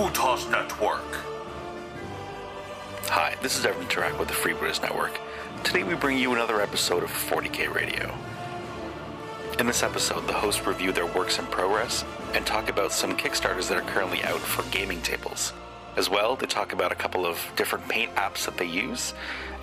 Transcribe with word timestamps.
Network. 0.00 1.14
Hi, 3.10 3.36
this 3.42 3.58
is 3.58 3.66
Evan 3.66 3.84
Tarak 3.84 4.18
with 4.18 4.28
the 4.28 4.34
Free 4.34 4.54
Freebooters 4.54 4.80
Network. 4.80 5.20
Today 5.62 5.82
we 5.82 5.94
bring 5.94 6.16
you 6.16 6.32
another 6.32 6.62
episode 6.62 7.02
of 7.02 7.10
40k 7.10 7.70
Radio. 7.74 8.14
In 9.58 9.66
this 9.66 9.82
episode, 9.82 10.26
the 10.26 10.32
hosts 10.32 10.66
review 10.66 10.90
their 10.90 11.04
works 11.04 11.38
in 11.38 11.44
progress 11.48 12.06
and 12.32 12.46
talk 12.46 12.70
about 12.70 12.92
some 12.92 13.14
Kickstarters 13.14 13.68
that 13.68 13.76
are 13.76 13.90
currently 13.92 14.24
out 14.24 14.40
for 14.40 14.62
gaming 14.70 15.02
tables. 15.02 15.52
As 15.98 16.08
well, 16.08 16.34
they 16.34 16.46
talk 16.46 16.72
about 16.72 16.92
a 16.92 16.96
couple 16.96 17.26
of 17.26 17.38
different 17.54 17.86
paint 17.86 18.14
apps 18.14 18.46
that 18.46 18.56
they 18.56 18.64
use 18.64 19.12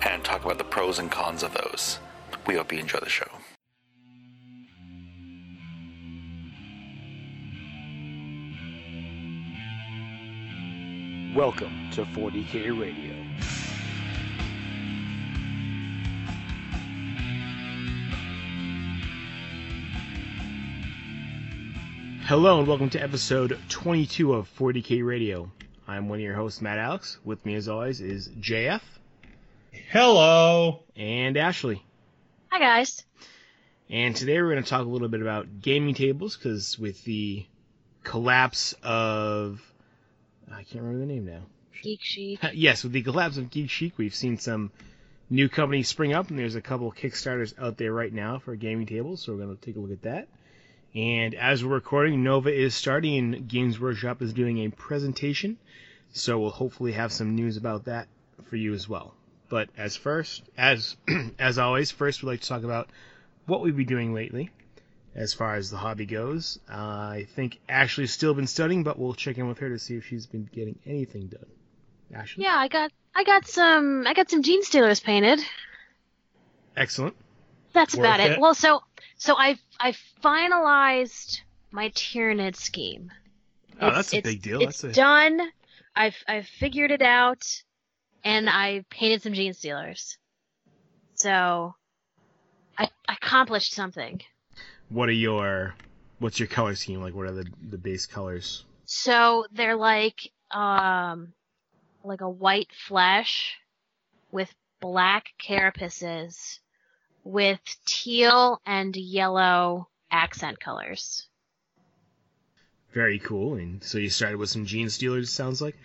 and 0.08 0.22
talk 0.22 0.44
about 0.44 0.58
the 0.58 0.64
pros 0.64 1.00
and 1.00 1.10
cons 1.10 1.42
of 1.42 1.52
those. 1.52 1.98
We 2.46 2.54
hope 2.54 2.72
you 2.72 2.78
enjoy 2.78 3.00
the 3.00 3.08
show. 3.08 3.37
Welcome 11.38 11.88
to 11.92 12.04
40k 12.04 12.76
Radio. 12.80 13.14
Hello 22.24 22.58
and 22.58 22.66
welcome 22.66 22.90
to 22.90 23.00
episode 23.00 23.56
22 23.68 24.34
of 24.34 24.50
40k 24.58 25.06
Radio. 25.06 25.48
I'm 25.86 26.08
one 26.08 26.18
of 26.18 26.24
your 26.24 26.34
hosts, 26.34 26.60
Matt 26.60 26.78
Alex. 26.78 27.18
With 27.24 27.46
me, 27.46 27.54
as 27.54 27.68
always, 27.68 28.00
is 28.00 28.26
JF 28.30 28.80
Hello. 29.92 30.82
and 30.96 31.36
Ashley. 31.36 31.84
Hi 32.48 32.58
guys. 32.58 33.04
And 33.88 34.16
today 34.16 34.42
we're 34.42 34.50
going 34.50 34.64
to 34.64 34.68
talk 34.68 34.84
a 34.84 34.88
little 34.88 35.06
bit 35.06 35.22
about 35.22 35.60
gaming 35.60 35.94
tables 35.94 36.36
because 36.36 36.76
with 36.76 37.04
the 37.04 37.46
collapse 38.02 38.74
of 38.82 39.62
I 40.52 40.62
can't 40.62 40.82
remember 40.84 41.00
the 41.00 41.12
name 41.12 41.26
now. 41.26 41.42
Geek 41.82 42.00
Chic. 42.02 42.40
yes, 42.54 42.82
with 42.82 42.92
the 42.92 43.02
collapse 43.02 43.36
of 43.36 43.50
Geek 43.50 43.70
Chic, 43.70 43.96
we've 43.96 44.14
seen 44.14 44.38
some 44.38 44.70
new 45.30 45.48
companies 45.48 45.88
spring 45.88 46.12
up, 46.12 46.30
and 46.30 46.38
there's 46.38 46.54
a 46.54 46.60
couple 46.60 46.90
Kickstarters 46.92 47.54
out 47.58 47.76
there 47.76 47.92
right 47.92 48.12
now 48.12 48.38
for 48.38 48.56
gaming 48.56 48.86
tables. 48.86 49.22
So 49.22 49.32
we're 49.32 49.44
going 49.44 49.56
to 49.56 49.64
take 49.64 49.76
a 49.76 49.80
look 49.80 49.92
at 49.92 50.02
that. 50.02 50.28
And 50.94 51.34
as 51.34 51.64
we're 51.64 51.74
recording, 51.74 52.24
Nova 52.24 52.52
is 52.52 52.74
starting, 52.74 53.16
and 53.18 53.48
Games 53.48 53.78
Workshop 53.78 54.22
is 54.22 54.32
doing 54.32 54.58
a 54.58 54.70
presentation. 54.70 55.58
So 56.12 56.38
we'll 56.38 56.50
hopefully 56.50 56.92
have 56.92 57.12
some 57.12 57.34
news 57.34 57.56
about 57.56 57.84
that 57.84 58.08
for 58.44 58.56
you 58.56 58.74
as 58.74 58.88
well. 58.88 59.14
But 59.48 59.68
as 59.76 59.96
first, 59.96 60.42
as 60.56 60.96
as 61.38 61.58
always, 61.58 61.90
first 61.90 62.22
we'd 62.22 62.30
like 62.30 62.40
to 62.40 62.48
talk 62.48 62.64
about 62.64 62.88
what 63.46 63.60
we've 63.60 63.76
been 63.76 63.86
doing 63.86 64.14
lately 64.14 64.50
as 65.18 65.34
far 65.34 65.56
as 65.56 65.68
the 65.70 65.76
hobby 65.76 66.06
goes. 66.06 66.58
Uh, 66.70 66.74
I 66.74 67.26
think 67.34 67.58
Ashley's 67.68 68.12
still 68.12 68.34
been 68.34 68.46
studying, 68.46 68.84
but 68.84 68.98
we'll 68.98 69.14
check 69.14 69.36
in 69.36 69.48
with 69.48 69.58
her 69.58 69.68
to 69.68 69.78
see 69.78 69.96
if 69.96 70.06
she's 70.06 70.26
been 70.26 70.48
getting 70.52 70.78
anything 70.86 71.26
done. 71.26 71.46
Ashley? 72.14 72.44
Yeah, 72.44 72.54
I 72.56 72.68
got 72.68 72.90
I 73.14 73.24
got 73.24 73.46
some 73.46 74.06
I 74.06 74.14
got 74.14 74.30
some 74.30 74.42
Gene 74.42 74.62
Stealers 74.62 75.00
painted. 75.02 75.40
Excellent. 76.76 77.16
That's 77.72 77.94
Worth 77.94 78.06
about 78.06 78.20
it. 78.20 78.32
it? 78.32 78.40
Well, 78.40 78.54
so 78.54 78.80
so 79.16 79.34
I 79.36 79.58
I 79.80 79.94
finalized 80.24 81.40
my 81.70 81.90
Tyranid 81.90 82.56
scheme. 82.56 83.10
Oh, 83.80 83.88
It's- 83.88 83.94
that's 84.10 84.14
a 84.14 84.20
big 84.22 84.40
deal. 84.42 84.62
It's 84.62 84.80
That's 84.82 84.96
a- 84.96 85.00
done. 85.00 85.40
I've 85.94 86.16
I've 86.28 86.46
figured 86.46 86.92
it 86.92 87.02
out, 87.02 87.42
and 88.24 88.48
I 88.48 88.84
painted 88.88 89.22
some 89.22 89.32
Gene 89.34 89.52
Stealers. 89.52 90.16
So, 91.14 91.74
I 92.78 92.88
I 93.08 93.14
accomplished 93.14 93.74
something. 93.74 94.20
What 94.88 95.08
are 95.08 95.12
your 95.12 95.74
what's 96.18 96.38
your 96.38 96.48
color 96.48 96.74
scheme 96.74 97.00
like? 97.00 97.14
What 97.14 97.26
are 97.26 97.32
the 97.32 97.46
the 97.70 97.78
base 97.78 98.06
colors? 98.06 98.64
So 98.84 99.46
they're 99.52 99.76
like 99.76 100.32
um 100.50 101.32
like 102.04 102.20
a 102.20 102.30
white 102.30 102.70
flesh 102.86 103.56
with 104.30 104.52
black 104.80 105.26
carapaces 105.42 106.60
with 107.24 107.60
teal 107.84 108.60
and 108.64 108.96
yellow 108.96 109.88
accent 110.10 110.60
colors. 110.60 111.26
Very 112.92 113.18
cool. 113.18 113.54
And 113.56 113.82
so 113.84 113.98
you 113.98 114.08
started 114.08 114.38
with 114.38 114.48
some 114.48 114.64
Gene 114.64 114.88
Stealers. 114.88 115.30
Sounds 115.30 115.60
like. 115.60 115.76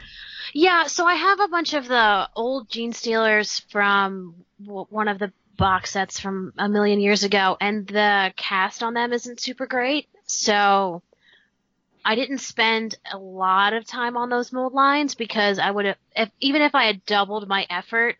Yeah, 0.53 0.87
so 0.87 1.05
I 1.05 1.15
have 1.15 1.39
a 1.41 1.47
bunch 1.49 1.73
of 1.73 1.87
the 1.87 2.29
old 2.35 2.69
Gene 2.69 2.93
Stealers 2.93 3.59
from 3.69 4.35
w- 4.63 4.87
one 4.89 5.07
of 5.09 5.19
the 5.19 5.33
box 5.57 5.91
sets 5.91 6.19
from 6.19 6.53
a 6.57 6.67
million 6.67 6.99
years 6.99 7.23
ago, 7.23 7.57
and 7.59 7.87
the 7.87 8.33
cast 8.35 8.83
on 8.83 8.93
them 8.93 9.13
isn't 9.13 9.39
super 9.39 9.65
great. 9.67 10.07
So 10.25 11.01
I 12.05 12.15
didn't 12.15 12.39
spend 12.39 12.95
a 13.11 13.17
lot 13.17 13.73
of 13.73 13.85
time 13.85 14.17
on 14.17 14.29
those 14.29 14.51
mold 14.51 14.73
lines 14.73 15.15
because 15.15 15.59
I 15.59 15.71
would 15.71 15.85
have, 15.85 15.97
if, 16.15 16.29
even 16.39 16.61
if 16.61 16.75
I 16.75 16.85
had 16.85 17.05
doubled 17.05 17.47
my 17.47 17.65
effort, 17.69 18.17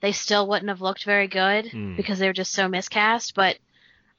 they 0.00 0.12
still 0.12 0.46
wouldn't 0.48 0.68
have 0.68 0.80
looked 0.80 1.04
very 1.04 1.28
good 1.28 1.70
Hmm. 1.70 1.96
because 1.96 2.18
they 2.18 2.26
were 2.26 2.32
just 2.32 2.52
so 2.52 2.68
miscast. 2.68 3.34
But 3.34 3.58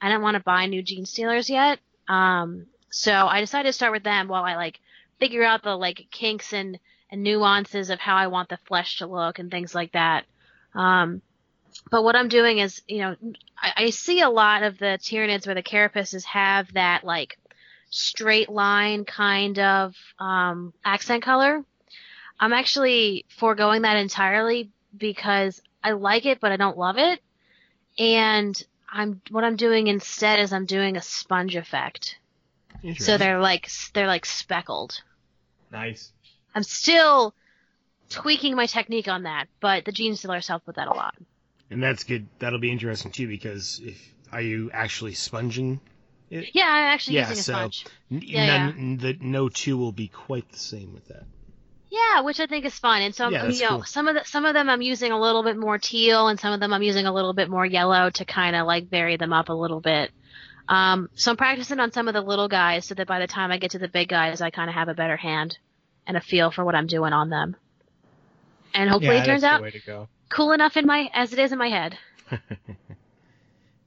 I 0.02 0.10
didn't 0.10 0.24
want 0.24 0.36
to 0.36 0.44
buy 0.44 0.66
new 0.66 0.82
Gene 0.82 1.06
Stealers 1.06 1.50
yet. 1.50 1.80
Um, 2.08 2.68
so 2.90 3.12
I 3.12 3.40
decided 3.40 3.70
to 3.70 3.74
start 3.74 3.92
with 3.92 4.04
them 4.04 4.28
while 4.28 4.44
I 4.44 4.56
like 4.56 4.80
figure 5.20 5.44
out 5.44 5.64
the 5.64 5.76
like 5.76 6.08
kinks 6.12 6.54
and 6.54 6.80
and 7.12 7.22
nuances 7.24 7.90
of 7.90 8.00
how 8.00 8.16
I 8.16 8.28
want 8.28 8.50
the 8.50 8.58
flesh 8.66 8.98
to 8.98 9.08
look 9.08 9.38
and 9.38 9.52
things 9.52 9.76
like 9.76 9.92
that. 9.92 10.26
Um, 10.74 11.22
but 11.90 12.04
what 12.04 12.16
I'm 12.16 12.28
doing 12.28 12.60
is, 12.60 12.82
you 12.88 13.00
know, 13.00 13.16
I, 13.58 13.74
I 13.86 13.90
see 13.90 14.22
a 14.22 14.30
lot 14.30 14.64
of 14.64 14.78
the 14.78 14.98
Tyranids 15.02 15.46
where 15.46 15.56
the 15.56 15.64
carapaces 15.64 16.24
have 16.26 16.72
that 16.74 17.04
like 17.04 17.38
straight 17.90 18.50
line 18.50 19.06
kind 19.06 19.60
of 19.60 19.96
um, 20.20 20.74
accent 20.84 21.24
color. 21.24 21.64
I'm 22.40 22.54
actually 22.54 23.26
foregoing 23.38 23.84
that 23.84 23.98
entirely 23.98 24.72
because 24.98 25.62
I 25.84 25.92
like 25.92 26.26
it, 26.26 26.40
but 26.40 26.52
I 26.52 26.58
don't 26.58 26.78
love 26.78 26.98
it. 26.98 27.22
And 27.98 28.62
I'm 28.92 29.22
what 29.30 29.44
I'm 29.44 29.56
doing 29.56 29.88
instead 29.88 30.40
is 30.40 30.52
I'm 30.52 30.66
doing 30.66 30.98
a 30.98 31.02
sponge 31.02 31.56
effect. 31.56 32.18
So 32.98 33.18
they're 33.18 33.40
like 33.40 33.70
they're 33.94 34.08
like 34.08 34.26
speckled. 34.26 35.02
Nice. 35.72 36.12
I'm 36.54 36.64
still 36.64 37.34
tweaking 38.10 38.56
my 38.56 38.66
technique 38.66 39.08
on 39.08 39.24
that, 39.24 39.48
but 39.60 39.86
the 39.86 39.92
Gene 39.92 40.16
Stealers 40.16 40.48
help 40.48 40.68
with 40.68 40.76
that 40.76 40.88
a 40.88 40.94
lot. 40.94 41.16
And 41.74 41.84
that's 41.84 42.04
good. 42.04 42.28
That'll 42.40 42.60
be 42.60 42.72
interesting 42.72 43.12
too 43.12 43.28
because 43.28 43.82
if 43.84 44.14
are 44.32 44.42
you 44.42 44.72
actually 44.74 45.14
sponging 45.14 45.80
it? 46.30 46.50
Yeah, 46.54 46.66
I'm 46.68 46.94
actually 46.94 47.18
Yeah, 47.18 47.30
using 47.30 47.40
a 47.40 47.44
so- 47.44 47.54
sponge. 47.54 47.86
N- 48.12 48.22
Yeah, 48.24 48.46
none, 48.70 48.98
The 48.98 49.18
no 49.22 49.50
two 49.50 49.78
will 49.78 49.92
be 49.92 50.08
quite 50.08 50.50
the 50.52 50.58
same 50.60 50.94
with 50.94 51.08
that. 51.10 51.24
Yeah, 51.90 52.22
which 52.22 52.40
I 52.40 52.48
think 52.48 52.66
is 52.66 52.78
fun. 52.80 53.04
And 53.04 53.14
so, 53.14 53.30
Yeah, 53.30 53.48
you 53.48 53.62
know, 53.62 53.70
cool. 53.70 53.84
some 53.84 54.08
of 54.08 54.16
the, 54.16 54.26
some 54.26 54.46
of 54.46 54.56
them 54.56 54.68
I'm 54.68 54.82
using 54.82 55.12
a 55.12 55.20
little 55.20 55.44
bit 55.44 55.58
more 55.58 55.78
teal, 55.78 56.28
and 56.28 56.40
some 56.40 56.52
of 56.52 56.60
them 56.60 56.74
I'm 56.74 56.82
using 56.82 57.06
a 57.06 57.14
little 57.14 57.34
bit 57.34 57.50
more 57.52 57.66
yellow 57.66 58.10
to 58.10 58.26
kind 58.26 58.56
of 58.56 58.66
like 58.66 58.90
vary 58.90 59.16
them 59.18 59.32
up 59.32 59.50
a 59.50 59.54
little 59.54 59.80
bit. 59.80 60.10
Um, 60.68 61.10
so 61.14 61.30
I'm 61.30 61.38
practicing 61.38 61.80
on 61.80 61.92
some 61.92 62.08
of 62.08 62.16
the 62.16 62.22
little 62.22 62.48
guys, 62.48 62.86
so 62.86 62.96
that 62.96 63.06
by 63.06 63.20
the 63.20 63.28
time 63.28 63.52
I 63.52 63.58
get 63.60 63.72
to 63.72 63.80
the 63.80 63.88
big 63.88 64.08
guys, 64.10 64.42
I 64.42 64.50
kind 64.50 64.70
of 64.72 64.74
have 64.76 64.88
a 64.90 64.96
better 64.96 65.18
hand 65.18 65.58
and 66.08 66.18
a 66.18 66.22
feel 66.22 66.50
for 66.50 66.66
what 66.66 66.74
I'm 66.74 66.88
doing 66.88 67.14
on 67.14 67.30
them. 67.30 67.56
And 68.74 68.90
hopefully 68.90 69.18
yeah, 69.18 69.22
it 69.22 69.26
turns 69.28 69.42
that's 69.44 69.62
out 69.62 69.62
the 70.36 70.42
way 70.42 70.44
to 70.44 70.44
go. 70.44 70.44
cool 70.44 70.52
enough 70.54 70.78
in 70.78 70.86
my 70.86 71.10
as 71.14 71.34
it 71.34 71.40
is 71.40 71.52
in 71.52 71.58
my 71.58 71.70
head. 71.70 71.98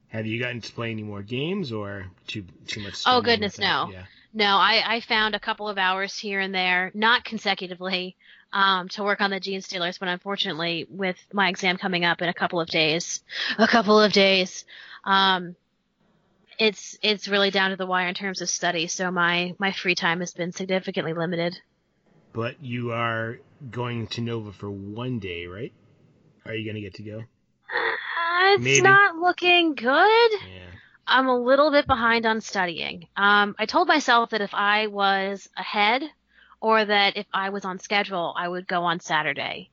Have 0.09 0.25
you 0.25 0.39
gotten 0.39 0.61
to 0.61 0.73
play 0.73 0.91
any 0.91 1.03
more 1.03 1.21
games 1.21 1.71
or 1.71 2.07
too 2.27 2.45
too 2.67 2.79
much? 2.81 3.03
Oh, 3.05 3.21
goodness, 3.21 3.59
no. 3.59 3.89
Yeah. 3.91 4.05
No, 4.33 4.57
I, 4.57 4.83
I 4.85 4.99
found 5.01 5.35
a 5.35 5.39
couple 5.39 5.67
of 5.67 5.77
hours 5.77 6.17
here 6.17 6.39
and 6.39 6.53
there, 6.53 6.91
not 6.93 7.23
consecutively, 7.23 8.15
um, 8.53 8.87
to 8.89 9.03
work 9.03 9.21
on 9.21 9.31
the 9.31 9.39
Gene 9.39 9.61
Stealers, 9.61 9.97
but 9.97 10.07
unfortunately, 10.07 10.85
with 10.89 11.17
my 11.33 11.49
exam 11.49 11.77
coming 11.77 12.05
up 12.05 12.21
in 12.21 12.29
a 12.29 12.33
couple 12.33 12.59
of 12.59 12.69
days, 12.69 13.23
a 13.57 13.67
couple 13.67 13.99
of 13.99 14.13
days, 14.13 14.65
um, 15.03 15.55
it's 16.59 16.97
it's 17.01 17.27
really 17.27 17.51
down 17.51 17.71
to 17.71 17.75
the 17.75 17.85
wire 17.85 18.07
in 18.07 18.15
terms 18.15 18.41
of 18.41 18.49
study. 18.49 18.87
So 18.87 19.11
my 19.11 19.53
my 19.59 19.71
free 19.71 19.95
time 19.95 20.19
has 20.21 20.33
been 20.33 20.51
significantly 20.51 21.13
limited. 21.13 21.59
But 22.33 22.63
you 22.63 22.91
are 22.91 23.39
going 23.71 24.07
to 24.07 24.21
Nova 24.21 24.51
for 24.51 24.69
one 24.69 25.19
day, 25.19 25.47
right? 25.47 25.73
Are 26.47 26.55
you 26.55 26.65
gonna 26.65 26.81
get 26.81 26.95
to 26.95 27.03
go? 27.03 27.17
Uh, 27.19 28.53
it's 28.53 28.63
Maybe. 28.63 28.81
not 28.81 29.15
looking 29.15 29.75
good. 29.75 30.31
Yeah. 30.31 30.71
I'm 31.05 31.27
a 31.27 31.39
little 31.39 31.71
bit 31.71 31.87
behind 31.87 32.25
on 32.25 32.41
studying. 32.41 33.07
Um, 33.15 33.55
I 33.57 33.65
told 33.65 33.87
myself 33.87 34.31
that 34.31 34.41
if 34.41 34.53
I 34.53 34.87
was 34.87 35.47
ahead 35.57 36.03
or 36.59 36.83
that 36.83 37.17
if 37.17 37.25
I 37.33 37.49
was 37.49 37.65
on 37.65 37.79
schedule, 37.79 38.33
I 38.37 38.47
would 38.47 38.67
go 38.67 38.83
on 38.83 38.99
Saturday. 38.99 39.69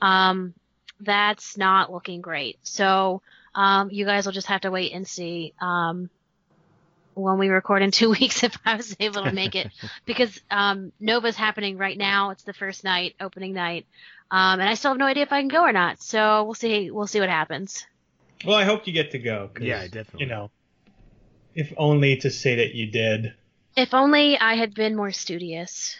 Um, 0.00 0.54
that's 1.00 1.56
not 1.56 1.92
looking 1.92 2.20
great. 2.20 2.58
So, 2.62 3.22
um, 3.54 3.90
you 3.90 4.04
guys 4.06 4.24
will 4.24 4.32
just 4.32 4.46
have 4.46 4.62
to 4.62 4.70
wait 4.70 4.92
and 4.92 5.06
see, 5.06 5.52
um, 5.60 6.10
when 7.14 7.38
we 7.38 7.48
record 7.48 7.82
in 7.82 7.90
two 7.90 8.10
weeks 8.18 8.42
if 8.42 8.56
I 8.64 8.76
was 8.76 8.96
able 9.00 9.24
to 9.24 9.32
make 9.32 9.54
it 9.54 9.70
because, 10.06 10.38
um, 10.50 10.92
Nova's 11.00 11.36
happening 11.36 11.76
right 11.78 11.96
now. 11.96 12.30
It's 12.30 12.42
the 12.44 12.52
first 12.54 12.84
night, 12.84 13.14
opening 13.20 13.52
night. 13.52 13.86
Um, 14.30 14.60
and 14.60 14.68
I 14.68 14.74
still 14.74 14.92
have 14.92 14.98
no 14.98 15.06
idea 15.06 15.24
if 15.24 15.32
I 15.32 15.40
can 15.40 15.48
go 15.48 15.62
or 15.62 15.72
not. 15.72 16.02
So 16.02 16.44
we'll 16.44 16.54
see, 16.54 16.90
we'll 16.90 17.06
see 17.06 17.20
what 17.20 17.28
happens. 17.28 17.84
Well, 18.46 18.56
I 18.56 18.64
hope 18.64 18.86
you 18.86 18.92
get 18.92 19.10
to 19.12 19.18
go. 19.18 19.50
'cause, 19.52 19.62
Yeah, 19.62 19.82
definitely. 19.84 20.20
You 20.20 20.26
know, 20.26 20.50
if 21.54 21.72
only 21.76 22.16
to 22.18 22.30
say 22.30 22.56
that 22.56 22.74
you 22.74 22.86
did. 22.90 23.34
If 23.76 23.92
only 23.94 24.38
I 24.38 24.54
had 24.54 24.74
been 24.74 24.96
more 24.96 25.12
studious. 25.12 25.96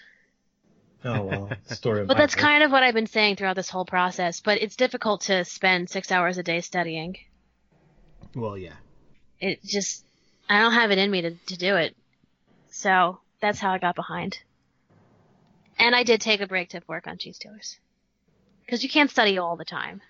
Oh 1.05 1.23
well, 1.25 1.51
story. 1.67 2.01
Of 2.03 2.07
But 2.09 2.15
my 2.15 2.21
that's 2.21 2.37
life. 2.37 2.41
kind 2.43 2.63
of 2.63 2.71
what 2.71 2.83
I've 2.83 2.95
been 2.95 3.07
saying 3.07 3.37
throughout 3.37 3.57
this 3.57 3.69
whole 3.69 3.85
process. 3.85 4.41
But 4.41 4.63
it's 4.63 4.77
difficult 4.77 5.23
to 5.23 5.45
spend 5.45 5.91
six 5.91 6.11
hours 6.13 6.39
a 6.39 6.43
day 6.43 6.61
studying. 6.61 7.17
Well, 8.35 8.57
yeah. 8.57 8.75
It 9.41 9.63
just, 9.65 10.05
I 10.53 10.61
don't 10.61 10.73
have 10.73 10.91
it 10.91 10.99
in 10.99 11.11
me 11.11 11.23
to, 11.23 11.31
to 11.31 11.57
do 11.57 11.77
it. 11.77 11.97
So 12.71 13.19
that's 13.41 13.59
how 13.59 13.71
I 13.71 13.79
got 13.79 13.95
behind. 13.95 14.39
And 15.79 15.95
I 15.95 16.03
did 16.03 16.21
take 16.21 16.41
a 16.41 16.47
break 16.47 16.71
to 16.71 16.83
work 16.87 17.07
on 17.07 17.19
Cheese 17.19 17.37
Stealers. 17.37 17.79
Because 18.65 18.83
you 18.83 18.89
can't 18.91 19.11
study 19.11 19.39
all 19.39 19.57
the 19.57 19.65
time. 19.65 20.01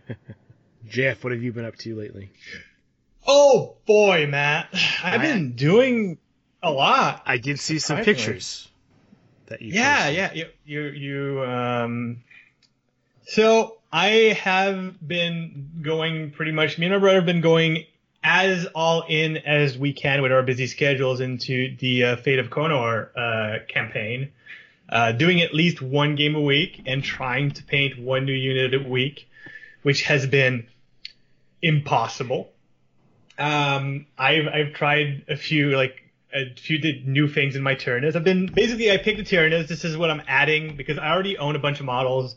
Jeff, 0.88 1.22
what 1.24 1.32
have 1.32 1.42
you 1.42 1.52
been 1.52 1.64
up 1.64 1.76
to 1.76 1.94
lately? 1.96 2.30
Oh 3.26 3.76
boy, 3.86 4.26
Matt, 4.26 4.68
I've 5.02 5.20
I- 5.20 5.24
been 5.26 5.52
doing 5.52 6.18
a 6.62 6.70
lot. 6.70 7.22
I 7.26 7.38
did 7.38 7.60
see 7.60 7.78
some 7.78 8.02
pictures 8.02 8.68
that 9.46 9.62
you. 9.62 9.74
Yeah, 9.74 9.96
posted. 10.06 10.16
yeah, 10.16 10.32
you, 10.34 10.46
you, 10.64 10.82
you, 10.90 11.44
um, 11.44 12.22
so 13.26 13.78
I 13.92 14.36
have 14.42 14.96
been 15.06 15.70
going 15.82 16.30
pretty 16.30 16.52
much, 16.52 16.78
me 16.78 16.86
and 16.86 16.94
my 16.94 16.98
brother 16.98 17.16
have 17.18 17.26
been 17.26 17.40
going 17.40 17.84
as 18.22 18.66
all 18.74 19.04
in 19.08 19.36
as 19.36 19.78
we 19.78 19.92
can 19.92 20.22
with 20.22 20.32
our 20.32 20.42
busy 20.42 20.66
schedules 20.66 21.20
into 21.20 21.76
the 21.76 22.04
uh, 22.04 22.16
Fate 22.16 22.38
of 22.38 22.50
Konor 22.50 23.08
uh, 23.16 23.64
campaign, 23.68 24.32
uh, 24.88 25.12
doing 25.12 25.40
at 25.40 25.54
least 25.54 25.80
one 25.80 26.16
game 26.16 26.34
a 26.34 26.40
week 26.40 26.82
and 26.86 27.02
trying 27.02 27.50
to 27.52 27.62
paint 27.62 27.98
one 27.98 28.24
new 28.24 28.32
unit 28.32 28.74
a 28.74 28.88
week, 28.88 29.28
which 29.82 30.02
has 30.02 30.26
been 30.26 30.66
impossible. 31.62 32.50
Um, 33.38 34.06
I've 34.18 34.48
I've 34.48 34.72
tried 34.74 35.24
a 35.28 35.36
few 35.36 35.76
like 35.76 36.02
a 36.34 36.54
few 36.54 36.78
new 37.06 37.28
things 37.28 37.56
in 37.56 37.62
my 37.62 37.74
Tyrannus. 37.74 38.16
I've 38.16 38.24
been 38.24 38.46
basically 38.46 38.90
I 38.90 38.96
picked 38.96 39.18
the 39.18 39.24
Tyrannus. 39.24 39.68
This 39.68 39.84
is 39.84 39.96
what 39.96 40.10
I'm 40.10 40.22
adding 40.26 40.76
because 40.76 40.98
I 40.98 41.10
already 41.10 41.38
own 41.38 41.54
a 41.56 41.58
bunch 41.58 41.80
of 41.80 41.86
models. 41.86 42.34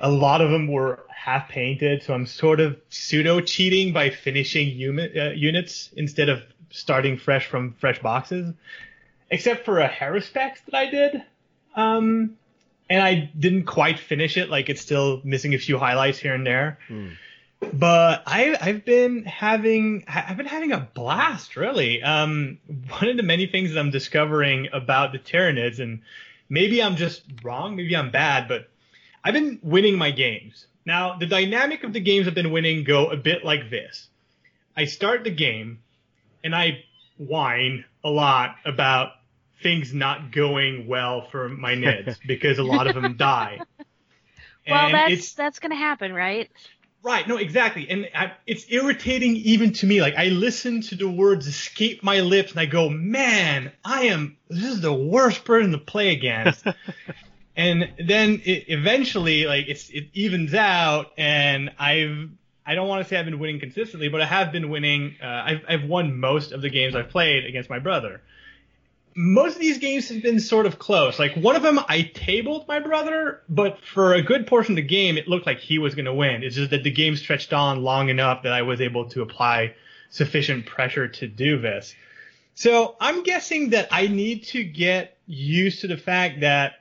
A 0.00 0.10
lot 0.10 0.40
of 0.40 0.50
them 0.50 0.66
were 0.68 1.00
half 1.14 1.48
painted, 1.48 2.02
so 2.02 2.14
I'm 2.14 2.26
sort 2.26 2.60
of 2.60 2.80
pseudo 2.88 3.40
cheating 3.40 3.92
by 3.92 4.10
finishing 4.10 4.68
unit, 4.70 5.16
uh, 5.16 5.30
units 5.32 5.90
instead 5.96 6.28
of 6.30 6.42
starting 6.70 7.18
fresh 7.18 7.46
from 7.46 7.74
fresh 7.74 8.00
boxes. 8.00 8.54
Except 9.30 9.64
for 9.64 9.80
a 9.80 9.88
Haruspex 9.88 10.64
that 10.64 10.74
I 10.74 10.90
did, 10.90 11.22
um, 11.76 12.36
and 12.88 13.02
I 13.02 13.30
didn't 13.38 13.64
quite 13.64 13.98
finish 13.98 14.36
it. 14.36 14.48
Like 14.48 14.68
it's 14.70 14.80
still 14.80 15.20
missing 15.22 15.54
a 15.54 15.58
few 15.58 15.78
highlights 15.78 16.18
here 16.18 16.34
and 16.34 16.46
there 16.46 16.78
Hmm. 16.88 17.08
but 17.74 18.22
I, 18.26 18.56
I've 18.58 18.86
been 18.86 19.24
having 19.24 20.04
I've 20.08 20.38
been 20.38 20.46
having 20.46 20.72
a 20.72 20.88
blast 20.94 21.56
really. 21.56 22.02
Um, 22.02 22.58
one 22.88 23.08
of 23.08 23.18
the 23.18 23.22
many 23.22 23.46
things 23.46 23.74
that 23.74 23.78
I'm 23.78 23.90
discovering 23.90 24.68
about 24.72 25.12
the 25.12 25.18
Tyranids, 25.18 25.78
and 25.78 26.00
maybe 26.48 26.82
I'm 26.82 26.96
just 26.96 27.22
wrong, 27.44 27.76
maybe 27.76 27.94
I'm 27.94 28.10
bad, 28.10 28.48
but 28.48 28.69
I've 29.24 29.34
been 29.34 29.58
winning 29.62 29.96
my 29.98 30.10
games. 30.10 30.66
Now 30.86 31.16
the 31.18 31.26
dynamic 31.26 31.84
of 31.84 31.92
the 31.92 32.00
games 32.00 32.26
I've 32.26 32.34
been 32.34 32.52
winning 32.52 32.84
go 32.84 33.10
a 33.10 33.16
bit 33.16 33.44
like 33.44 33.70
this: 33.70 34.08
I 34.76 34.86
start 34.86 35.24
the 35.24 35.30
game, 35.30 35.80
and 36.42 36.54
I 36.54 36.84
whine 37.16 37.84
a 38.02 38.08
lot 38.10 38.56
about 38.64 39.12
things 39.62 39.92
not 39.92 40.32
going 40.32 40.86
well 40.86 41.28
for 41.30 41.48
my 41.48 41.74
Nids 41.74 42.18
because 42.26 42.58
a 42.58 42.62
lot 42.62 42.86
of 42.86 42.94
them 42.94 43.16
die. 43.16 43.60
Well, 44.68 44.86
And 44.86 44.94
that's 44.94 45.12
it's- 45.12 45.32
that's 45.32 45.58
gonna 45.58 45.74
happen, 45.74 46.12
right? 46.12 46.48
Right, 47.02 47.26
no, 47.26 47.38
exactly. 47.38 47.88
And 47.88 48.10
I, 48.14 48.32
it's 48.46 48.66
irritating 48.68 49.34
even 49.36 49.72
to 49.72 49.86
me. 49.86 50.02
Like, 50.02 50.16
I 50.16 50.26
listen 50.26 50.82
to 50.82 50.94
the 50.96 51.08
words 51.08 51.46
escape 51.46 52.02
my 52.02 52.20
lips 52.20 52.50
and 52.50 52.60
I 52.60 52.66
go, 52.66 52.90
man, 52.90 53.72
I 53.82 54.02
am, 54.08 54.36
this 54.50 54.64
is 54.64 54.82
the 54.82 54.92
worst 54.92 55.46
person 55.46 55.72
to 55.72 55.78
play 55.78 56.10
against. 56.10 56.62
and 57.56 57.92
then 57.98 58.42
it 58.44 58.64
eventually, 58.68 59.44
like, 59.44 59.66
it's, 59.68 59.90
it 59.90 60.08
evens 60.14 60.54
out 60.54 61.12
and 61.18 61.70
I've, 61.78 62.30
I 62.64 62.74
don't 62.74 62.88
want 62.88 63.02
to 63.02 63.08
say 63.08 63.16
I've 63.16 63.24
been 63.24 63.38
winning 63.38 63.58
consistently, 63.58 64.08
but 64.08 64.20
I 64.20 64.26
have 64.26 64.52
been 64.52 64.70
winning. 64.70 65.16
Uh, 65.22 65.26
I've, 65.26 65.64
I've 65.68 65.84
won 65.84 66.18
most 66.18 66.52
of 66.52 66.62
the 66.62 66.70
games 66.70 66.94
I've 66.94 67.08
played 67.08 67.44
against 67.44 67.68
my 67.68 67.80
brother. 67.80 68.20
Most 69.16 69.56
of 69.56 69.60
these 69.60 69.78
games 69.78 70.08
have 70.10 70.22
been 70.22 70.38
sort 70.38 70.66
of 70.66 70.78
close. 70.78 71.18
Like 71.18 71.34
one 71.34 71.56
of 71.56 71.62
them, 71.62 71.80
I 71.88 72.02
tabled 72.02 72.68
my 72.68 72.78
brother, 72.78 73.42
but 73.48 73.84
for 73.84 74.14
a 74.14 74.22
good 74.22 74.46
portion 74.46 74.74
of 74.74 74.76
the 74.76 74.82
game, 74.82 75.18
it 75.18 75.26
looked 75.26 75.46
like 75.46 75.58
he 75.58 75.78
was 75.78 75.96
going 75.96 76.04
to 76.04 76.14
win. 76.14 76.44
It's 76.44 76.54
just 76.54 76.70
that 76.70 76.84
the 76.84 76.92
game 76.92 77.16
stretched 77.16 77.52
on 77.52 77.82
long 77.82 78.08
enough 78.08 78.44
that 78.44 78.52
I 78.52 78.62
was 78.62 78.80
able 78.80 79.08
to 79.10 79.22
apply 79.22 79.74
sufficient 80.10 80.66
pressure 80.66 81.08
to 81.08 81.26
do 81.26 81.58
this. 81.58 81.94
So 82.54 82.94
I'm 83.00 83.22
guessing 83.24 83.70
that 83.70 83.88
I 83.90 84.06
need 84.06 84.44
to 84.48 84.62
get 84.62 85.16
used 85.26 85.80
to 85.80 85.88
the 85.88 85.96
fact 85.96 86.40
that 86.40 86.79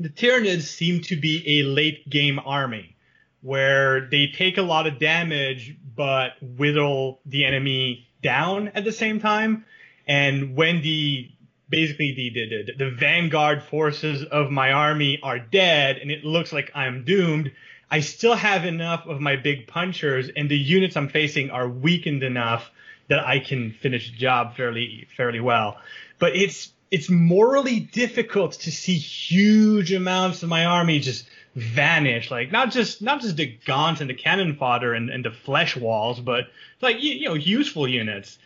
the 0.00 0.08
Tyranids 0.08 0.62
seem 0.62 1.02
to 1.02 1.16
be 1.16 1.60
a 1.60 1.64
late 1.64 2.08
game 2.08 2.40
army 2.42 2.96
where 3.42 4.08
they 4.08 4.28
take 4.28 4.56
a 4.56 4.62
lot 4.62 4.86
of 4.86 4.98
damage 4.98 5.76
but 5.94 6.32
whittle 6.40 7.20
the 7.26 7.44
enemy 7.44 8.08
down 8.22 8.68
at 8.68 8.84
the 8.84 8.92
same 8.92 9.20
time. 9.20 9.66
And 10.06 10.56
when 10.56 10.80
the 10.80 11.30
basically 11.68 12.14
the, 12.16 12.30
the, 12.30 12.72
the, 12.72 12.84
the 12.84 12.90
vanguard 12.90 13.62
forces 13.62 14.24
of 14.24 14.50
my 14.50 14.72
army 14.72 15.20
are 15.22 15.38
dead 15.38 15.98
and 15.98 16.10
it 16.10 16.24
looks 16.24 16.52
like 16.52 16.72
I'm 16.74 17.04
doomed, 17.04 17.52
I 17.90 18.00
still 18.00 18.34
have 18.34 18.64
enough 18.64 19.06
of 19.06 19.20
my 19.20 19.36
big 19.36 19.66
punchers 19.66 20.30
and 20.34 20.50
the 20.50 20.56
units 20.56 20.96
I'm 20.96 21.10
facing 21.10 21.50
are 21.50 21.68
weakened 21.68 22.22
enough 22.22 22.70
that 23.08 23.26
I 23.26 23.38
can 23.38 23.72
finish 23.72 24.10
the 24.10 24.16
job 24.16 24.56
fairly 24.56 25.06
fairly 25.14 25.40
well. 25.40 25.78
But 26.18 26.36
it's 26.36 26.72
it's 26.90 27.08
morally 27.08 27.80
difficult 27.80 28.52
to 28.52 28.72
see 28.72 28.96
huge 28.96 29.92
amounts 29.92 30.42
of 30.42 30.48
my 30.48 30.64
army 30.64 30.98
just 30.98 31.26
vanish. 31.54 32.30
Like 32.30 32.50
not 32.50 32.70
just 32.70 33.02
not 33.02 33.20
just 33.20 33.36
the 33.36 33.46
gaunts 33.64 34.00
and 34.00 34.10
the 34.10 34.14
cannon 34.14 34.56
fodder 34.56 34.94
and, 34.94 35.10
and 35.10 35.24
the 35.24 35.30
flesh 35.30 35.76
walls, 35.76 36.20
but 36.20 36.48
like 36.80 37.02
you, 37.02 37.12
you 37.12 37.28
know 37.28 37.34
useful 37.34 37.86
units. 37.86 38.38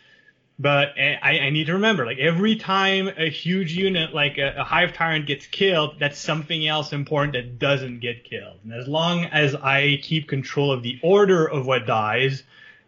But 0.57 0.93
eh, 0.95 1.17
I, 1.21 1.39
I 1.39 1.49
need 1.49 1.65
to 1.65 1.73
remember, 1.73 2.05
like 2.05 2.19
every 2.19 2.55
time 2.55 3.09
a 3.09 3.29
huge 3.29 3.73
unit 3.73 4.13
like 4.13 4.37
a, 4.37 4.55
a 4.59 4.63
hive 4.63 4.93
tyrant 4.93 5.25
gets 5.25 5.45
killed, 5.45 5.99
that's 5.99 6.17
something 6.17 6.65
else 6.65 6.93
important 6.93 7.33
that 7.33 7.59
doesn't 7.59 7.99
get 7.99 8.23
killed. 8.23 8.59
And 8.63 8.73
as 8.73 8.87
long 8.87 9.25
as 9.25 9.53
I 9.53 9.99
keep 10.01 10.29
control 10.29 10.71
of 10.71 10.81
the 10.81 10.97
order 11.03 11.45
of 11.45 11.65
what 11.65 11.85
dies, 11.85 12.43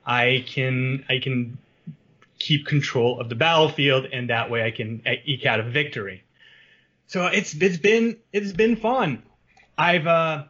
I 0.05 0.45
can 0.47 1.03
I 1.09 1.19
can 1.19 1.57
keep 2.39 2.65
control 2.65 3.19
of 3.19 3.29
the 3.29 3.35
battlefield, 3.35 4.05
and 4.05 4.29
that 4.29 4.49
way 4.49 4.63
I 4.63 4.71
can 4.71 5.01
eke 5.25 5.45
out 5.45 5.59
a 5.59 5.63
victory. 5.63 6.23
So 7.07 7.25
it's 7.27 7.53
it's 7.55 7.77
been 7.77 8.17
it's 8.33 8.51
been 8.51 8.75
fun. 8.75 9.23
I've 9.77 10.07
uh 10.07 10.45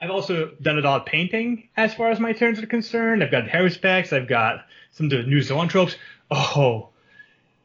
I've 0.00 0.10
also 0.10 0.50
done 0.60 0.78
a 0.78 0.82
lot 0.82 1.00
of 1.02 1.06
painting 1.06 1.68
as 1.76 1.94
far 1.94 2.10
as 2.10 2.20
my 2.20 2.32
turns 2.32 2.58
are 2.60 2.66
concerned. 2.66 3.22
I've 3.24 3.30
got 3.30 3.44
Haruspex. 3.44 4.12
I've 4.12 4.28
got 4.28 4.64
some 4.92 5.06
of 5.06 5.10
the 5.10 5.22
new 5.24 5.38
zoanthropes. 5.40 5.96
Oh, 6.30 6.90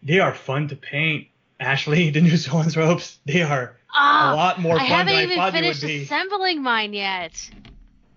they 0.03 0.19
are 0.19 0.33
fun 0.33 0.67
to 0.69 0.75
paint. 0.75 1.27
Ashley, 1.59 2.09
the 2.11 2.21
new 2.21 2.33
zoanthropes, 2.33 3.17
they 3.25 3.41
are 3.43 3.77
Ah, 3.93 4.33
a 4.33 4.35
lot 4.35 4.59
more 4.59 4.75
I 4.75 4.79
fun 4.79 4.87
haven't 4.87 5.07
than 5.07 5.15
I 5.15 5.23
even 5.23 5.35
thought 5.37 5.53
they 5.53 5.61
would 5.61 5.75
finished 5.75 5.81
be. 5.81 6.03
assembling 6.03 6.63
mine 6.63 6.93
yet 6.93 7.33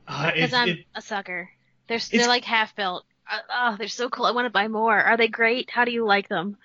Uh, 0.07 0.27
because 0.27 0.43
it's, 0.45 0.55
I'm 0.55 0.69
it, 0.69 0.79
a 0.95 1.03
sucker. 1.03 1.51
They're 1.89 1.99
they're 2.13 2.29
like 2.29 2.45
half 2.45 2.75
built. 2.77 3.05
Uh, 3.31 3.39
oh, 3.53 3.77
they're 3.79 3.89
so 3.89 4.09
cool. 4.09 4.27
I 4.27 4.33
want 4.33 4.47
to 4.47 4.51
buy 4.51 4.69
more. 4.69 4.97
Are 4.99 5.17
they 5.17 5.29
great? 5.29 5.71
How 5.71 5.85
do 5.85 5.91
you 5.93 6.05
like 6.05 6.29
them? 6.29 6.57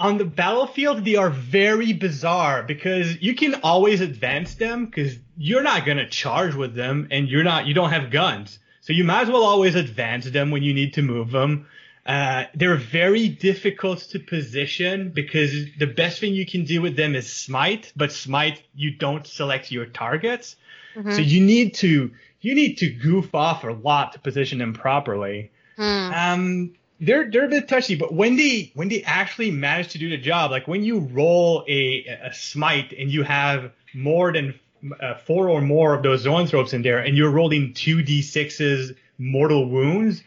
on 0.00 0.18
the 0.18 0.24
battlefield, 0.24 1.04
they 1.04 1.14
are 1.14 1.30
very 1.30 1.92
bizarre 1.92 2.64
because 2.64 3.22
you 3.22 3.36
can 3.36 3.54
always 3.62 4.00
advance 4.00 4.56
them 4.56 4.86
because 4.86 5.16
you're 5.38 5.62
not 5.62 5.86
gonna 5.86 6.08
charge 6.08 6.56
with 6.56 6.74
them 6.74 7.06
and 7.12 7.28
you're 7.28 7.44
not 7.44 7.66
you 7.68 7.74
don't 7.74 7.90
have 7.90 8.10
guns, 8.10 8.58
so 8.80 8.92
you 8.92 9.04
might 9.04 9.22
as 9.22 9.28
well 9.28 9.44
always 9.44 9.76
advance 9.76 10.24
them 10.28 10.50
when 10.50 10.64
you 10.64 10.74
need 10.74 10.94
to 10.94 11.02
move 11.02 11.30
them. 11.30 11.66
Uh, 12.04 12.44
they're 12.56 12.74
very 12.74 13.28
difficult 13.28 14.00
to 14.00 14.18
position 14.18 15.10
because 15.10 15.52
the 15.78 15.86
best 15.86 16.18
thing 16.18 16.34
you 16.34 16.46
can 16.46 16.64
do 16.64 16.82
with 16.82 16.96
them 16.96 17.14
is 17.14 17.32
smite, 17.32 17.92
but 17.94 18.10
smite 18.10 18.60
you 18.74 18.90
don't 18.90 19.24
select 19.24 19.70
your 19.70 19.86
targets, 19.86 20.56
Mhm. 20.96 21.14
so 21.14 21.20
you 21.20 21.40
need 21.40 21.74
to 21.74 22.10
you 22.40 22.56
need 22.56 22.78
to 22.78 22.90
goof 22.90 23.32
off 23.36 23.62
a 23.62 23.70
lot 23.70 24.14
to 24.14 24.18
position 24.18 24.58
them 24.58 24.72
properly. 24.72 25.51
Hmm. 25.76 26.12
Um, 26.12 26.74
they're 27.00 27.30
they're 27.30 27.46
a 27.46 27.48
bit 27.48 27.68
touchy, 27.68 27.96
but 27.96 28.14
when 28.14 28.36
they 28.36 28.70
when 28.74 28.88
they 28.88 29.02
actually 29.02 29.50
manage 29.50 29.88
to 29.88 29.98
do 29.98 30.08
the 30.08 30.16
job, 30.16 30.50
like 30.50 30.68
when 30.68 30.84
you 30.84 31.00
roll 31.00 31.64
a 31.68 32.04
a 32.22 32.32
smite 32.32 32.92
and 32.92 33.10
you 33.10 33.24
have 33.24 33.72
more 33.92 34.32
than 34.32 34.58
uh, 35.00 35.14
four 35.14 35.48
or 35.48 35.60
more 35.60 35.94
of 35.94 36.02
those 36.02 36.24
zoanthropes 36.24 36.72
in 36.72 36.82
there, 36.82 36.98
and 36.98 37.16
you're 37.16 37.30
rolling 37.30 37.74
two 37.74 37.98
d6s 37.98 38.96
mortal 39.18 39.68
wounds, 39.68 40.22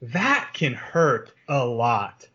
that 0.00 0.50
can 0.52 0.74
hurt 0.74 1.32
a 1.48 1.64
lot. 1.64 2.28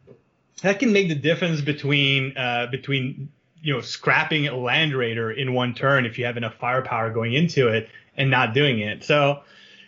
That 0.61 0.79
can 0.79 0.91
make 0.91 1.07
the 1.07 1.15
difference 1.15 1.61
between 1.61 2.37
uh, 2.37 2.67
between 2.69 3.31
you 3.61 3.73
know 3.73 3.81
scrapping 3.81 4.47
a 4.47 4.55
land 4.55 4.93
raider 4.93 5.31
in 5.31 5.53
one 5.53 5.73
turn 5.73 6.05
if 6.05 6.19
you 6.19 6.25
have 6.25 6.37
enough 6.37 6.55
firepower 6.55 7.09
going 7.09 7.33
into 7.33 7.69
it 7.69 7.89
and 8.17 8.29
not 8.29 8.53
doing 8.53 8.79
it. 8.79 9.03
So 9.03 9.43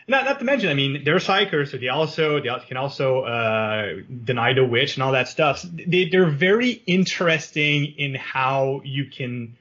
not, 0.07 0.23
not 0.23 0.39
to 0.39 0.45
mention, 0.45 0.69
I 0.69 0.73
mean, 0.73 1.03
they're 1.03 1.17
psykers, 1.17 1.71
so 1.71 1.77
they 1.77 1.89
also 1.89 2.39
they 2.39 2.49
can 2.67 2.77
also 2.77 3.21
uh, 3.21 3.95
deny 4.23 4.53
the 4.53 4.65
witch 4.65 4.95
and 4.95 5.03
all 5.03 5.11
that 5.11 5.27
stuff. 5.27 5.63
They 5.63 6.07
they're 6.09 6.29
very 6.29 6.71
interesting 6.71 7.85
in 7.97 8.15
how 8.15 8.81
you 8.85 9.05
can 9.05 9.57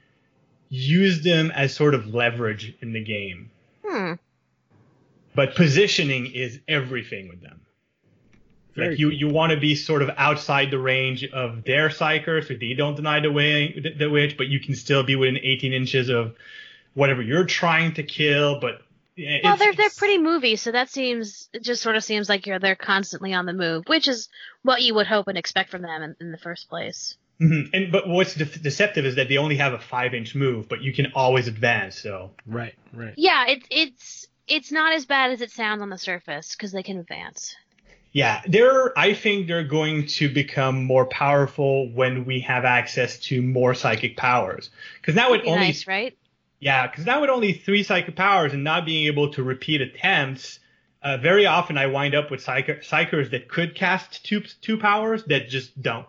use 0.68 1.22
them 1.22 1.50
as 1.50 1.74
sort 1.74 1.94
of 1.94 2.14
leverage 2.14 2.74
in 2.80 2.92
the 2.92 3.02
game. 3.02 3.50
Hmm. 3.84 4.12
But 5.34 5.54
positioning 5.54 6.26
is 6.26 6.60
everything 6.68 7.28
with 7.28 7.42
them. 7.42 7.60
Very 8.74 8.90
like 8.90 8.98
you, 8.98 9.08
cool. 9.08 9.18
you 9.18 9.28
want 9.28 9.52
to 9.52 9.58
be 9.58 9.74
sort 9.74 10.02
of 10.02 10.10
outside 10.16 10.70
the 10.70 10.78
range 10.78 11.24
of 11.24 11.64
their 11.64 11.88
psykers, 11.88 12.46
so 12.46 12.54
they 12.54 12.74
don't 12.74 12.94
deny 12.94 13.20
the 13.20 13.32
way 13.32 13.78
the, 13.80 13.94
the 13.94 14.10
witch, 14.10 14.36
but 14.36 14.46
you 14.46 14.60
can 14.60 14.76
still 14.76 15.02
be 15.02 15.16
within 15.16 15.38
18 15.38 15.72
inches 15.72 16.08
of 16.08 16.36
whatever 16.94 17.20
you're 17.20 17.44
trying 17.44 17.94
to 17.94 18.02
kill. 18.02 18.60
But 18.60 18.82
yeah, 19.16 19.38
Well, 19.42 19.56
they're 19.56 19.73
they're 19.73 19.90
pretty 19.96 20.18
movie, 20.18 20.56
so 20.56 20.73
that 20.73 20.90
seems 20.90 21.49
it 21.52 21.62
just 21.62 21.82
sort 21.82 21.96
of 21.96 22.04
seems 22.04 22.28
like 22.28 22.46
you're 22.46 22.58
they're 22.58 22.76
constantly 22.76 23.32
on 23.35 23.46
the 23.46 23.52
move, 23.52 23.85
which 23.88 24.08
is 24.08 24.28
what 24.62 24.82
you 24.82 24.94
would 24.94 25.06
hope 25.06 25.28
and 25.28 25.38
expect 25.38 25.70
from 25.70 25.82
them 25.82 26.02
in, 26.02 26.16
in 26.20 26.32
the 26.32 26.38
first 26.38 26.68
place. 26.68 27.16
Mhm. 27.40 27.70
And 27.73 27.92
but 27.92 28.08
what's 28.08 28.35
de- 28.35 28.44
deceptive 28.44 29.04
is 29.04 29.16
that 29.16 29.28
they 29.28 29.37
only 29.38 29.56
have 29.56 29.73
a 29.73 29.78
five 29.78 30.14
inch 30.14 30.35
move, 30.35 30.68
but 30.68 30.82
you 30.82 30.92
can 30.92 31.12
always 31.14 31.49
advance. 31.49 31.99
So 32.00 32.30
Right, 32.46 32.75
right. 32.92 33.14
Yeah, 33.16 33.46
it's 33.49 33.66
it's 33.70 34.26
it's 34.49 34.73
not 34.73 34.92
as 34.94 35.06
bad 35.06 35.32
as 35.32 35.40
it 35.40 35.50
sounds 35.50 35.82
on 35.82 35.90
the 35.90 35.99
surface 35.99 36.54
because 36.54 36.73
they 36.73 36.82
can 36.82 36.99
advance. 36.99 37.56
yeah, 38.12 38.40
they're. 38.46 38.99
I 38.99 39.12
think 39.14 39.46
they're 39.49 39.64
going 39.64 40.06
to 40.06 40.28
become 40.32 40.85
more 40.85 41.04
powerful 41.06 41.90
when 41.90 42.25
we 42.25 42.40
have 42.40 42.64
access 42.64 43.18
to 43.28 43.42
more 43.42 43.75
psychic 43.75 44.16
powers. 44.16 44.70
Because 45.00 45.14
now 45.14 45.32
it 45.35 45.38
Pretty 45.38 45.50
only 45.50 45.66
nice, 45.66 45.87
right? 45.87 46.16
Yeah, 46.58 46.86
because 46.86 47.04
now 47.04 47.20
with 47.20 47.30
only 47.30 47.52
three 47.52 47.82
psychic 47.82 48.16
powers 48.16 48.52
and 48.52 48.64
not 48.64 48.86
being 48.86 49.06
able 49.06 49.32
to 49.32 49.42
repeat 49.42 49.80
attempts, 49.82 50.58
uh, 51.02 51.18
very 51.18 51.46
often 51.46 51.76
I 51.76 51.86
wind 51.86 52.14
up 52.14 52.30
with 52.30 52.44
psykers 52.44 53.30
that 53.30 53.48
could 53.48 53.75
cast 53.75 54.25
two 54.25 54.42
two 54.62 54.78
powers 54.78 55.25
that 55.25 55.48
just 55.48 55.80
don't. 55.80 56.06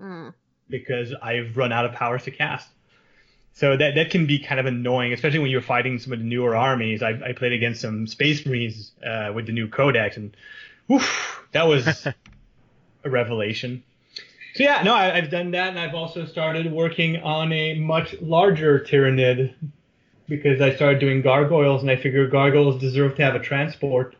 Mm. 0.00 0.34
because 0.68 1.14
I've 1.22 1.56
run 1.56 1.72
out 1.72 1.86
of 1.86 1.92
powers 1.92 2.24
to 2.24 2.30
cast. 2.30 2.68
So 3.54 3.76
that 3.76 3.94
that 3.94 4.10
can 4.10 4.26
be 4.26 4.38
kind 4.38 4.60
of 4.60 4.66
annoying, 4.66 5.14
especially 5.14 5.38
when 5.38 5.50
you're 5.50 5.62
fighting 5.62 5.98
some 5.98 6.12
of 6.12 6.18
the 6.18 6.24
newer 6.24 6.54
armies. 6.54 7.02
I, 7.02 7.10
I 7.24 7.32
played 7.32 7.52
against 7.52 7.80
some 7.80 8.06
Space 8.06 8.44
Marines 8.44 8.92
uh, 9.04 9.32
with 9.34 9.46
the 9.46 9.52
new 9.52 9.68
Codex, 9.68 10.18
and 10.18 10.36
woof, 10.88 11.42
that 11.52 11.66
was 11.66 12.06
a 13.04 13.10
revelation. 13.10 13.82
So 14.56 14.62
yeah, 14.62 14.82
no, 14.82 14.94
I, 14.94 15.14
I've 15.14 15.30
done 15.30 15.50
that, 15.50 15.68
and 15.68 15.78
I've 15.78 15.94
also 15.94 16.24
started 16.24 16.72
working 16.72 17.18
on 17.18 17.52
a 17.52 17.74
much 17.74 18.14
larger 18.22 18.80
Tyranid 18.80 19.52
because 20.26 20.62
I 20.62 20.74
started 20.74 20.98
doing 20.98 21.20
gargoyles, 21.20 21.82
and 21.82 21.90
I 21.90 21.96
figure 21.96 22.26
gargoyles 22.26 22.80
deserve 22.80 23.16
to 23.16 23.22
have 23.22 23.34
a 23.34 23.38
transport. 23.38 24.16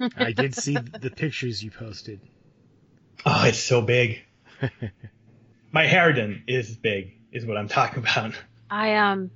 I 0.16 0.32
did 0.32 0.54
see 0.54 0.76
the 0.76 1.10
pictures 1.10 1.62
you 1.62 1.70
posted. 1.70 2.20
Oh, 3.26 3.44
it's 3.44 3.58
so 3.58 3.82
big. 3.82 4.22
My 5.72 5.84
Harridan 5.84 6.44
is 6.46 6.74
big, 6.74 7.12
is 7.30 7.44
what 7.44 7.58
I'm 7.58 7.68
talking 7.68 7.98
about. 7.98 8.32
I 8.70 8.96
um 8.96 9.30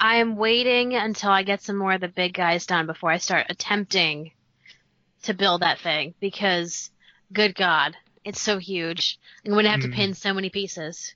I 0.00 0.16
am 0.16 0.36
waiting 0.36 0.94
until 0.94 1.30
I 1.30 1.42
get 1.42 1.60
some 1.60 1.76
more 1.76 1.92
of 1.92 2.00
the 2.00 2.08
big 2.08 2.32
guys 2.32 2.64
done 2.64 2.86
before 2.86 3.10
I 3.10 3.18
start 3.18 3.48
attempting 3.50 4.32
to 5.24 5.34
build 5.34 5.60
that 5.60 5.80
thing 5.80 6.14
because 6.18 6.90
good 7.30 7.54
god, 7.54 7.94
it's 8.24 8.40
so 8.40 8.58
huge. 8.58 9.18
I'm 9.44 9.52
going 9.52 9.64
to 9.64 9.70
have 9.70 9.80
Mhm. 9.80 9.84
to 9.84 9.88
pin 9.88 10.14
so 10.14 10.32
many 10.34 10.50
pieces. 10.50 11.14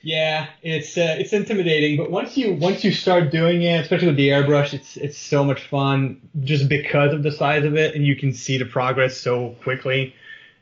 Yeah, 0.00 0.46
it's 0.62 0.96
uh, 0.96 1.16
it's 1.18 1.32
intimidating, 1.32 1.96
but 1.96 2.08
once 2.08 2.36
you 2.36 2.54
once 2.54 2.84
you 2.84 2.92
start 2.92 3.32
doing 3.32 3.62
it, 3.62 3.80
especially 3.80 4.06
with 4.06 4.16
the 4.16 4.28
airbrush, 4.28 4.72
it's 4.72 4.96
it's 4.96 5.18
so 5.18 5.42
much 5.42 5.60
fun 5.62 6.20
just 6.44 6.68
because 6.68 7.12
of 7.12 7.24
the 7.24 7.32
size 7.32 7.64
of 7.64 7.74
it, 7.76 7.96
and 7.96 8.06
you 8.06 8.14
can 8.14 8.32
see 8.32 8.58
the 8.58 8.64
progress 8.64 9.16
so 9.16 9.56
quickly. 9.64 10.14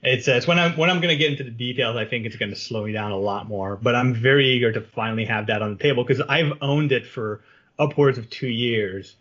It's 0.03 0.27
uh, 0.27 0.33
it's 0.33 0.47
when 0.47 0.59
I'm 0.59 0.73
when 0.79 0.89
I'm 0.89 1.03
gonna 1.03 1.17
get 1.17 1.31
into 1.33 1.45
the 1.45 1.51
details, 1.51 1.97
I 1.97 2.07
think 2.07 2.25
it's 2.25 2.37
gonna 2.37 2.57
slow 2.57 2.85
me 2.87 2.93
down 2.93 3.13
a 3.13 3.19
lot 3.19 3.47
more. 3.47 3.77
But 3.77 3.95
I'm 3.95 4.15
very 4.15 4.49
eager 4.49 4.73
to 4.73 4.81
finally 4.81 5.27
have 5.27 5.49
that 5.49 5.61
on 5.61 5.77
the 5.77 5.83
table 5.83 6.03
because 6.03 6.23
I've 6.27 6.53
owned 6.63 6.93
it 6.93 7.05
for 7.07 7.43
upwards 7.79 8.17
of 8.17 8.31
two 8.31 8.49
years. 8.49 9.17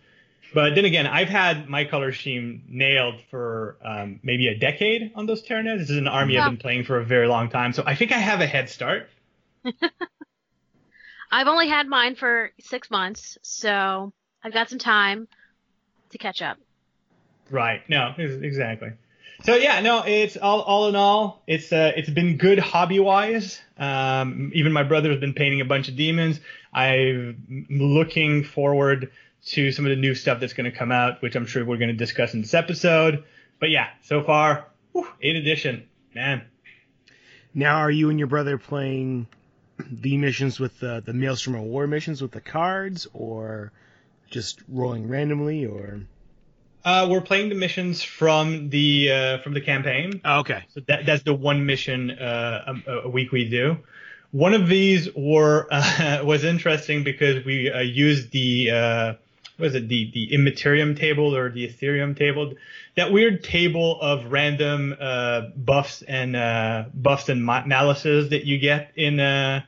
But 0.55 0.73
then 0.73 0.85
again, 0.85 1.05
I've 1.05 1.27
had 1.27 1.67
my 1.67 1.83
color 1.83 2.13
scheme 2.13 2.63
nailed 2.69 3.19
for 3.29 3.75
um, 3.83 4.21
maybe 4.23 4.47
a 4.47 4.57
decade 4.57 5.11
on 5.13 5.25
those 5.25 5.43
Tyranids. 5.43 5.79
This 5.79 5.89
is 5.89 5.97
an 5.97 6.07
army 6.07 6.37
Wow. 6.37 6.45
I've 6.45 6.51
been 6.51 6.57
playing 6.57 6.85
for 6.85 6.97
a 6.97 7.03
very 7.03 7.27
long 7.27 7.49
time, 7.49 7.73
so 7.73 7.83
I 7.85 7.93
think 7.93 8.13
I 8.13 8.19
have 8.19 8.39
a 8.39 8.47
head 8.47 8.69
start. 8.69 9.09
I've 11.31 11.47
only 11.47 11.67
had 11.67 11.87
mine 11.87 12.15
for 12.15 12.51
6 12.61 12.89
months, 12.89 13.37
so 13.41 14.13
I've 14.41 14.53
got 14.53 14.69
some 14.69 14.79
time 14.79 15.27
to 16.11 16.17
catch 16.17 16.41
up. 16.41 16.57
Right. 17.51 17.81
No, 17.89 18.13
exactly. 18.17 18.93
So 19.43 19.55
yeah, 19.55 19.81
no, 19.81 20.03
it's 20.07 20.37
all 20.37 20.61
all 20.61 20.87
in 20.87 20.95
all, 20.95 21.43
it's 21.45 21.73
uh, 21.73 21.91
it's 21.97 22.09
been 22.09 22.37
good 22.37 22.59
hobby 22.59 23.01
wise. 23.01 23.59
Um, 23.77 24.51
even 24.55 24.71
my 24.71 24.83
brother's 24.83 25.19
been 25.19 25.33
painting 25.33 25.59
a 25.59 25.65
bunch 25.65 25.89
of 25.89 25.97
demons. 25.97 26.39
I'm 26.73 27.67
looking 27.69 28.45
forward 28.45 29.11
to 29.45 29.71
some 29.71 29.85
of 29.85 29.89
the 29.89 29.95
new 29.95 30.15
stuff 30.15 30.39
that's 30.39 30.53
going 30.53 30.69
to 30.69 30.75
come 30.75 30.91
out, 30.91 31.21
which 31.21 31.35
I'm 31.35 31.45
sure 31.45 31.63
we're 31.63 31.77
going 31.77 31.89
to 31.89 31.93
discuss 31.93 32.33
in 32.33 32.41
this 32.41 32.53
episode. 32.53 33.23
But 33.59 33.69
yeah, 33.69 33.87
so 34.01 34.23
far, 34.23 34.67
whew, 34.91 35.07
eight 35.21 35.35
edition, 35.35 35.87
man. 36.13 36.43
Now, 37.53 37.77
are 37.77 37.91
you 37.91 38.09
and 38.09 38.19
your 38.19 38.27
brother 38.27 38.57
playing 38.57 39.27
the 39.89 40.17
missions 40.17 40.59
with 40.59 40.79
the 40.79 41.01
the 41.05 41.13
Maelstrom 41.13 41.55
of 41.55 41.63
War 41.63 41.87
missions 41.87 42.21
with 42.21 42.31
the 42.31 42.41
cards, 42.41 43.07
or 43.13 43.71
just 44.29 44.61
rolling 44.67 45.07
randomly, 45.07 45.65
or? 45.65 46.01
Uh, 46.83 47.07
we're 47.09 47.21
playing 47.21 47.49
the 47.49 47.55
missions 47.55 48.03
from 48.03 48.69
the 48.69 49.11
uh, 49.11 49.37
from 49.39 49.53
the 49.53 49.61
campaign. 49.61 50.21
Oh, 50.25 50.39
okay. 50.39 50.63
So 50.73 50.81
that, 50.87 51.05
that's 51.05 51.23
the 51.23 51.33
one 51.33 51.65
mission 51.65 52.11
uh, 52.11 52.73
a, 52.87 52.91
a 52.91 53.09
week 53.09 53.31
we 53.31 53.49
do. 53.49 53.77
One 54.31 54.53
of 54.53 54.67
these 54.67 55.09
were 55.15 55.67
uh, 55.71 56.21
was 56.23 56.43
interesting 56.43 57.03
because 57.03 57.45
we 57.45 57.71
uh, 57.71 57.79
used 57.79 58.31
the 58.31 58.71
uh, 58.71 59.13
what 59.57 59.67
is 59.67 59.75
it 59.75 59.87
the 59.87 60.11
the 60.13 60.33
Immaterium 60.33 60.95
table 60.95 61.35
or 61.35 61.49
the 61.49 61.67
Ethereum 61.67 62.17
table, 62.17 62.53
that 62.95 63.11
weird 63.11 63.43
table 63.43 63.99
of 64.01 64.31
random 64.31 64.95
uh, 64.99 65.41
buffs 65.55 66.01
and 66.01 66.35
uh, 66.35 66.85
buffs 66.93 67.29
and 67.29 67.41
malices 67.43 68.29
that 68.29 68.45
you 68.45 68.59
get 68.59 68.91
in 68.95 69.19
uh, 69.19 69.63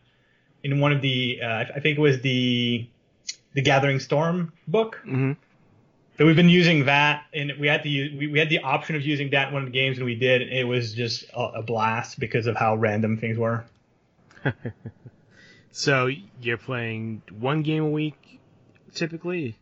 in 0.63 0.79
one 0.79 0.91
of 0.91 1.01
the 1.01 1.39
uh, 1.41 1.65
I 1.75 1.79
think 1.79 1.97
it 1.97 2.01
was 2.01 2.21
the 2.21 2.87
the 3.53 3.61
Gathering 3.61 3.99
Storm 3.99 4.53
book. 4.67 4.99
hmm 5.03 5.33
So 6.17 6.25
we've 6.25 6.35
been 6.35 6.49
using 6.49 6.85
that, 6.85 7.25
and 7.33 7.53
we 7.59 7.67
had 7.67 7.83
to 7.83 7.89
use 7.89 8.17
we, 8.17 8.27
we 8.27 8.39
had 8.39 8.49
the 8.49 8.59
option 8.59 8.95
of 8.95 9.03
using 9.03 9.29
that 9.31 9.49
in 9.49 9.53
one 9.53 9.63
of 9.63 9.67
the 9.71 9.77
games, 9.79 9.97
and 9.97 10.05
we 10.05 10.15
did. 10.15 10.41
and 10.41 10.51
It 10.51 10.65
was 10.65 10.93
just 10.93 11.25
a, 11.33 11.59
a 11.59 11.63
blast 11.63 12.19
because 12.19 12.47
of 12.47 12.55
how 12.55 12.75
random 12.75 13.17
things 13.17 13.37
were. 13.37 13.65
So 15.71 16.09
you're 16.41 16.57
playing 16.57 17.21
one 17.37 17.61
game 17.61 17.83
a 17.83 17.89
week, 17.89 18.39
typically. 18.95 19.55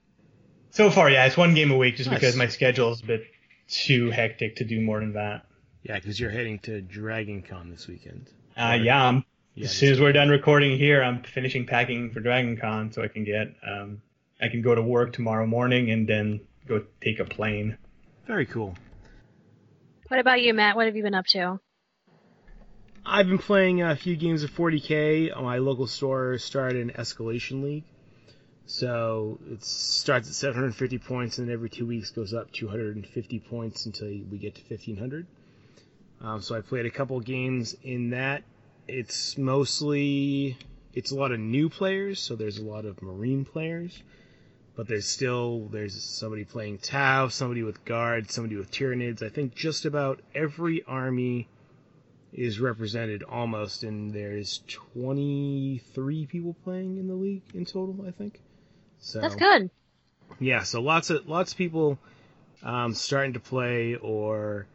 So 0.75 0.91
far, 0.91 1.09
yeah, 1.09 1.25
it's 1.25 1.37
one 1.37 1.53
game 1.53 1.71
a 1.71 1.77
week, 1.77 1.95
just 1.95 2.09
Nice. 2.09 2.19
because 2.19 2.35
my 2.35 2.49
schedule 2.49 2.91
is 2.91 2.99
a 3.01 3.05
bit 3.05 3.27
too 3.69 4.11
hectic 4.11 4.57
to 4.57 4.65
do 4.65 4.81
more 4.81 4.99
than 4.99 5.13
that. 5.13 5.45
Yeah, 5.83 5.95
because 5.95 6.19
you're 6.19 6.31
heading 6.31 6.59
to 6.63 6.81
Dragon 6.81 7.43
Con 7.43 7.69
this 7.69 7.87
weekend. 7.87 8.29
Uh, 8.57 8.77
yeah, 8.81 9.01
I'm, 9.01 9.23
Yeah, 9.53 9.65
as 9.65 9.71
soon 9.71 9.93
as 9.93 10.01
we're 10.01 10.11
done 10.11 10.27
recording 10.27 10.77
here, 10.77 11.01
I'm 11.01 11.23
finishing 11.23 11.65
packing 11.65 12.11
for 12.11 12.19
Dragon 12.19 12.57
Con, 12.57 12.91
so 12.91 13.01
I 13.01 13.07
can 13.07 13.23
get 13.23 13.55
um, 13.65 14.01
I 14.41 14.49
can 14.49 14.61
go 14.61 14.75
to 14.75 14.81
work 14.81 15.13
tomorrow 15.13 15.47
morning 15.47 15.91
and 15.91 16.09
then 16.09 16.41
go 16.67 16.83
take 16.99 17.21
a 17.21 17.25
plane. 17.25 17.77
Very 18.27 18.45
cool. 18.45 18.75
What 20.09 20.19
about 20.19 20.41
you, 20.41 20.53
Matt? 20.53 20.75
What 20.75 20.87
have 20.87 20.97
you 20.97 21.03
been 21.03 21.15
up 21.15 21.25
to? 21.27 21.61
I've 23.05 23.27
been 23.27 23.37
playing 23.37 23.81
a 23.81 23.95
few 23.95 24.17
games 24.17 24.43
of 24.43 24.51
40k. 24.51 25.41
My 25.41 25.59
local 25.59 25.87
store 25.87 26.37
started 26.37 26.81
an 26.81 27.01
Escalation 27.01 27.63
League. 27.63 27.85
So 28.67 29.39
it 29.51 29.63
starts 29.63 30.27
at 30.27 30.33
750 30.33 30.97
points 30.99 31.37
and 31.37 31.47
then 31.47 31.53
every 31.53 31.69
two 31.69 31.85
weeks 31.85 32.09
goes 32.09 32.33
up 32.33 32.51
250 32.51 33.39
points 33.39 33.85
until 33.85 34.07
we 34.07 34.37
get 34.39 34.55
to 34.55 34.61
1500. 34.61 35.27
Um, 36.21 36.41
so 36.41 36.55
I 36.55 36.61
played 36.61 36.85
a 36.85 36.89
couple 36.89 37.19
games 37.19 37.75
in 37.83 38.09
that. 38.11 38.43
It's 38.87 39.37
mostly 39.37 40.57
it's 40.93 41.11
a 41.11 41.15
lot 41.15 41.31
of 41.31 41.39
new 41.39 41.69
players, 41.69 42.19
so 42.19 42.35
there's 42.35 42.57
a 42.57 42.63
lot 42.63 42.85
of 42.85 43.01
Marine 43.01 43.45
players, 43.45 44.01
but 44.75 44.87
there's 44.87 45.07
still 45.07 45.67
there's 45.71 46.01
somebody 46.01 46.45
playing 46.45 46.79
Tau, 46.79 47.27
somebody 47.27 47.63
with 47.63 47.83
guards, 47.85 48.33
somebody 48.33 48.55
with 48.55 48.71
Tyranids. 48.71 49.21
I 49.21 49.29
think 49.29 49.53
just 49.53 49.85
about 49.85 50.21
every 50.33 50.83
army 50.83 51.47
is 52.33 52.59
represented 52.59 53.23
almost, 53.23 53.83
and 53.83 54.11
there's 54.11 54.63
23 54.67 56.25
people 56.25 56.55
playing 56.63 56.97
in 56.97 57.07
the 57.07 57.15
league 57.15 57.43
in 57.53 57.65
total. 57.65 58.05
I 58.07 58.11
think. 58.11 58.41
So 58.99 59.21
That's 59.21 59.35
good. 59.35 59.69
yeah, 60.39 60.63
so 60.63 60.81
lots 60.81 61.09
of 61.09 61.27
lots 61.27 61.51
of 61.51 61.57
people 61.57 61.97
um, 62.63 62.93
starting 62.93 63.33
to 63.33 63.39
play 63.39 63.95
or 63.95 64.65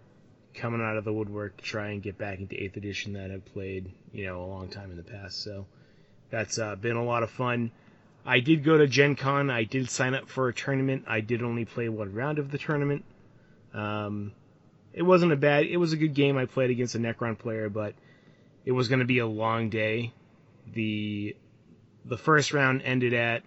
coming 0.55 0.81
out 0.81 0.97
of 0.97 1.05
the 1.05 1.12
woodwork 1.12 1.57
to 1.57 1.62
try 1.62 1.89
and 1.91 2.03
get 2.03 2.19
back 2.19 2.39
into 2.39 2.61
Eighth 2.62 2.77
Edition 2.77 3.15
that 3.15 3.31
have 3.31 3.45
played, 3.47 3.91
you 4.12 4.27
know, 4.27 4.43
a 4.43 4.47
long 4.47 4.69
time 4.69 4.91
in 4.91 4.97
the 4.97 5.03
past. 5.03 5.43
So 5.43 5.67
that's 6.31 6.59
uh, 6.59 6.77
been 6.77 6.97
a 6.97 7.05
lot 7.05 7.23
of 7.23 7.31
fun. 7.31 7.71
I 8.25 8.41
did 8.41 8.65
go 8.65 8.77
to 8.79 8.87
Gen 8.87 9.17
Con. 9.17 9.50
I 9.50 9.65
did 9.65 9.89
sign 9.91 10.15
up 10.15 10.29
for 10.29 10.49
a 10.49 10.55
tournament. 10.55 11.05
I 11.07 11.21
did 11.21 11.43
only 11.43 11.65
play 11.65 11.89
one 11.89 12.12
round 12.15 12.39
of 12.39 12.50
the 12.50 12.59
tournament. 12.59 13.05
Um, 13.73 14.33
it 14.93 15.03
wasn't 15.03 15.33
a 15.33 15.37
bad. 15.37 15.67
It 15.67 15.79
was 15.79 15.93
a 15.93 15.97
good 15.97 16.15
game. 16.15 16.37
I 16.37 16.47
played 16.47 16.71
against 16.71 16.95
a 16.95 16.99
Necron 16.99 17.39
player, 17.39 17.69
but 17.69 17.95
it 18.65 18.73
was 18.73 18.89
going 18.89 18.99
to 18.99 19.07
be 19.07 19.19
a 19.19 19.27
long 19.27 19.71
day. 19.71 20.12
The 20.73 21.35
the 22.05 22.19
first 22.19 22.53
round 22.53 22.83
ended 22.83 23.15
at 23.15 23.43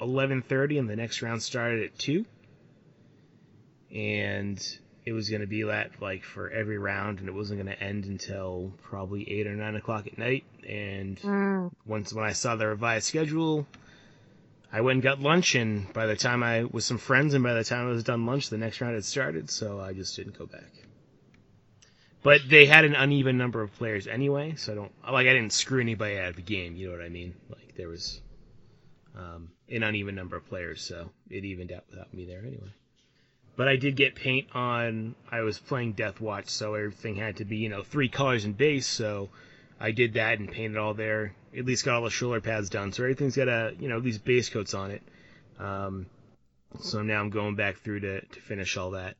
11:30, 0.00 0.78
and 0.78 0.88
the 0.88 0.96
next 0.96 1.22
round 1.22 1.42
started 1.42 1.84
at 1.84 1.98
two. 1.98 2.24
And 3.94 4.78
it 5.06 5.12
was 5.12 5.30
going 5.30 5.40
to 5.40 5.46
be 5.46 5.62
that 5.62 6.02
like 6.02 6.24
for 6.24 6.50
every 6.50 6.78
round, 6.78 7.20
and 7.20 7.28
it 7.28 7.34
wasn't 7.34 7.62
going 7.62 7.74
to 7.74 7.82
end 7.82 8.04
until 8.04 8.72
probably 8.82 9.30
eight 9.30 9.46
or 9.46 9.54
nine 9.54 9.76
o'clock 9.76 10.06
at 10.06 10.18
night. 10.18 10.44
And 10.68 11.18
Mm. 11.20 11.72
once 11.86 12.12
when 12.12 12.24
I 12.24 12.32
saw 12.32 12.56
the 12.56 12.66
revised 12.66 13.06
schedule, 13.06 13.66
I 14.70 14.82
went 14.82 14.96
and 14.96 15.02
got 15.02 15.20
lunch, 15.20 15.54
and 15.54 15.90
by 15.94 16.06
the 16.06 16.16
time 16.16 16.42
I 16.42 16.64
was 16.64 16.84
some 16.84 16.98
friends, 16.98 17.32
and 17.32 17.42
by 17.42 17.54
the 17.54 17.64
time 17.64 17.86
I 17.86 17.90
was 17.90 18.04
done 18.04 18.26
lunch, 18.26 18.50
the 18.50 18.58
next 18.58 18.80
round 18.80 18.94
had 18.94 19.04
started, 19.04 19.48
so 19.48 19.80
I 19.80 19.94
just 19.94 20.14
didn't 20.14 20.36
go 20.38 20.46
back. 20.46 20.70
But 22.22 22.42
they 22.48 22.66
had 22.66 22.84
an 22.84 22.94
uneven 22.94 23.38
number 23.38 23.62
of 23.62 23.72
players 23.76 24.06
anyway, 24.06 24.54
so 24.56 24.72
I 24.72 24.74
don't 24.74 24.92
like 25.04 25.26
I 25.26 25.32
didn't 25.32 25.52
screw 25.52 25.80
anybody 25.80 26.18
out 26.18 26.30
of 26.30 26.36
the 26.36 26.42
game. 26.42 26.76
You 26.76 26.88
know 26.88 26.96
what 26.98 27.04
I 27.04 27.08
mean? 27.08 27.34
Like 27.48 27.74
there 27.76 27.88
was 27.88 28.20
um, 29.16 29.50
an 29.70 29.82
uneven 29.82 30.14
number 30.14 30.36
of 30.36 30.48
players, 30.48 30.82
so 30.82 31.10
it 31.30 31.44
evened 31.44 31.72
out 31.72 31.84
without 31.90 32.12
me 32.14 32.24
there 32.24 32.40
anyway. 32.40 32.72
But 33.56 33.68
I 33.68 33.76
did 33.76 33.96
get 33.96 34.14
paint 34.14 34.48
on. 34.54 35.14
I 35.30 35.40
was 35.40 35.58
playing 35.58 35.94
Death 35.94 36.20
Watch, 36.20 36.48
so 36.48 36.74
everything 36.74 37.16
had 37.16 37.36
to 37.38 37.44
be 37.44 37.56
you 37.56 37.68
know 37.68 37.82
three 37.82 38.08
colors 38.08 38.44
in 38.44 38.52
base. 38.52 38.86
So 38.86 39.30
I 39.80 39.90
did 39.90 40.14
that 40.14 40.38
and 40.38 40.50
painted 40.50 40.78
all 40.78 40.94
there. 40.94 41.34
At 41.56 41.64
least 41.64 41.84
got 41.84 41.96
all 41.96 42.04
the 42.04 42.10
shoulder 42.10 42.40
pads 42.40 42.70
done, 42.70 42.92
so 42.92 43.02
everything's 43.02 43.36
got 43.36 43.48
a 43.48 43.74
you 43.78 43.88
know 43.88 44.00
these 44.00 44.18
base 44.18 44.48
coats 44.48 44.74
on 44.74 44.90
it. 44.90 45.02
Um, 45.58 46.06
so 46.80 47.02
now 47.02 47.20
I'm 47.20 47.30
going 47.30 47.56
back 47.56 47.78
through 47.78 48.00
to 48.00 48.20
to 48.20 48.40
finish 48.40 48.76
all 48.76 48.92
that 48.92 49.16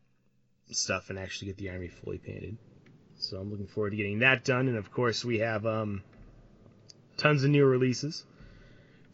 stuff 0.70 1.10
and 1.10 1.18
actually 1.18 1.48
get 1.48 1.56
the 1.56 1.70
army 1.70 1.88
fully 1.88 2.18
painted. 2.18 2.56
So 3.16 3.38
I'm 3.38 3.50
looking 3.50 3.66
forward 3.66 3.90
to 3.90 3.96
getting 3.96 4.20
that 4.20 4.44
done, 4.44 4.68
and 4.68 4.76
of 4.76 4.92
course 4.92 5.24
we 5.24 5.38
have 5.40 5.66
um, 5.66 6.02
tons 7.16 7.42
of 7.42 7.50
new 7.50 7.66
releases 7.66 8.24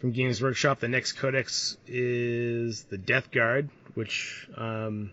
from 0.05 0.13
Games 0.13 0.43
Workshop. 0.43 0.81
The 0.81 0.89
next 0.89 1.13
codex 1.13 1.79
is 1.87 2.85
the 2.85 2.99
Death 2.99 3.31
Guard, 3.31 3.71
which 3.95 4.47
um, 4.55 5.13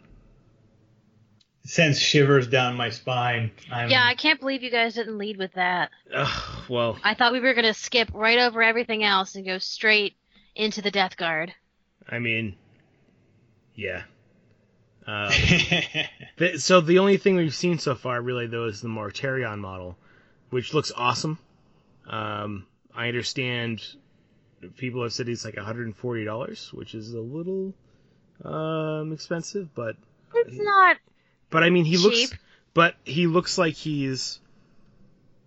Sends 1.63 1.97
shivers 1.97 2.45
down 2.45 2.75
my 2.75 2.89
spine. 2.89 3.51
I'm, 3.71 3.89
Yeah, 3.89 4.03
I 4.03 4.15
can't 4.15 4.41
believe 4.41 4.63
you 4.63 4.69
guys 4.69 4.95
didn't 4.95 5.17
lead 5.17 5.37
with 5.37 5.53
that. 5.53 5.91
ugh, 6.13 6.65
well, 6.67 6.99
I 7.05 7.13
thought 7.13 7.31
we 7.31 7.39
were 7.39 7.53
gonna 7.53 7.73
skip 7.73 8.09
right 8.13 8.37
over 8.37 8.61
everything 8.61 9.01
else 9.01 9.35
and 9.35 9.45
go 9.45 9.59
straight 9.59 10.17
into 10.55 10.81
the 10.81 10.91
Death 10.91 11.15
Guard. 11.15 11.53
I 12.09 12.19
mean, 12.19 12.57
yeah. 13.75 14.03
Um, 15.07 15.29
the, 16.37 16.57
so 16.57 16.81
the 16.81 16.99
only 16.99 17.15
thing 17.15 17.37
we've 17.37 17.55
seen 17.55 17.79
so 17.79 17.95
far, 17.95 18.21
really, 18.21 18.47
though, 18.47 18.65
is 18.65 18.81
the 18.81 18.89
Mortarion 18.89 19.59
model, 19.59 19.97
which 20.49 20.73
looks 20.73 20.91
awesome. 20.93 21.39
Um, 22.09 22.65
I 22.93 23.07
understand 23.07 23.81
people 24.77 25.03
have 25.03 25.13
said 25.13 25.27
it's 25.29 25.45
like 25.45 25.55
$140, 25.55 26.73
which 26.73 26.95
is 26.95 27.13
a 27.13 27.19
little 27.19 27.73
um, 28.43 29.13
expensive, 29.13 29.73
but 29.75 29.95
It's 30.35 30.57
not. 30.57 30.97
but 31.49 31.63
I 31.63 31.69
mean 31.69 31.85
he 31.85 31.97
looks, 31.97 32.29
Cheap. 32.29 32.39
but 32.73 32.95
he 33.03 33.27
looks 33.27 33.57
like 33.57 33.73
he's 33.75 34.39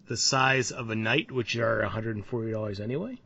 the 0.07 0.17
size 0.17 0.71
of 0.71 0.91
a 0.91 0.95
knight, 0.95 1.31
which 1.33 1.57
are 1.57 1.83
$140 1.83 2.81
anyway. 2.81 3.19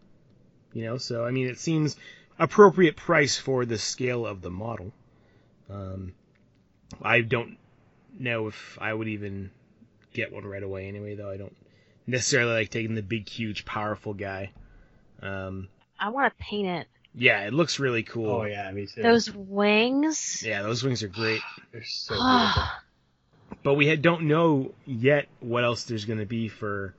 You 0.72 0.84
know, 0.84 0.98
so 0.98 1.24
I 1.24 1.30
mean 1.30 1.48
it 1.48 1.58
seems 1.58 1.96
appropriate 2.38 2.96
price 2.96 3.36
for 3.36 3.64
the 3.64 3.78
scale 3.78 4.26
of 4.26 4.42
the 4.42 4.50
model. 4.50 4.92
Um, 5.70 6.12
I 7.02 7.20
don't 7.20 7.56
know 8.18 8.46
if 8.48 8.78
I 8.80 8.92
would 8.94 9.08
even 9.08 9.50
get 10.12 10.32
one 10.32 10.44
right 10.44 10.62
away 10.62 10.86
anyway, 10.88 11.14
though. 11.14 11.30
I 11.30 11.36
don't 11.36 11.56
necessarily 12.06 12.52
like 12.52 12.70
taking 12.70 12.94
the 12.94 13.02
big, 13.02 13.28
huge, 13.28 13.64
powerful 13.64 14.14
guy. 14.14 14.52
Um, 15.20 15.68
I 15.98 16.10
want 16.10 16.32
to 16.36 16.44
paint 16.44 16.68
it. 16.68 16.86
yeah, 17.14 17.46
it 17.46 17.52
looks 17.52 17.78
really 17.78 18.02
cool. 18.02 18.30
oh 18.30 18.44
yeah, 18.44 18.70
me 18.70 18.86
too. 18.86 19.02
Those 19.02 19.32
wings. 19.34 20.42
Yeah, 20.46 20.62
those 20.62 20.82
wings 20.84 21.02
are 21.02 21.08
great. 21.08 21.40
They're 21.72 21.84
so 21.84 22.14
beautiful. 22.14 22.62
But 23.62 23.74
we 23.74 23.86
had, 23.86 24.02
don't 24.02 24.24
know 24.24 24.72
yet 24.86 25.26
what 25.40 25.64
else 25.64 25.84
there's 25.84 26.04
going 26.04 26.18
to 26.18 26.26
be 26.26 26.48
for 26.48 26.94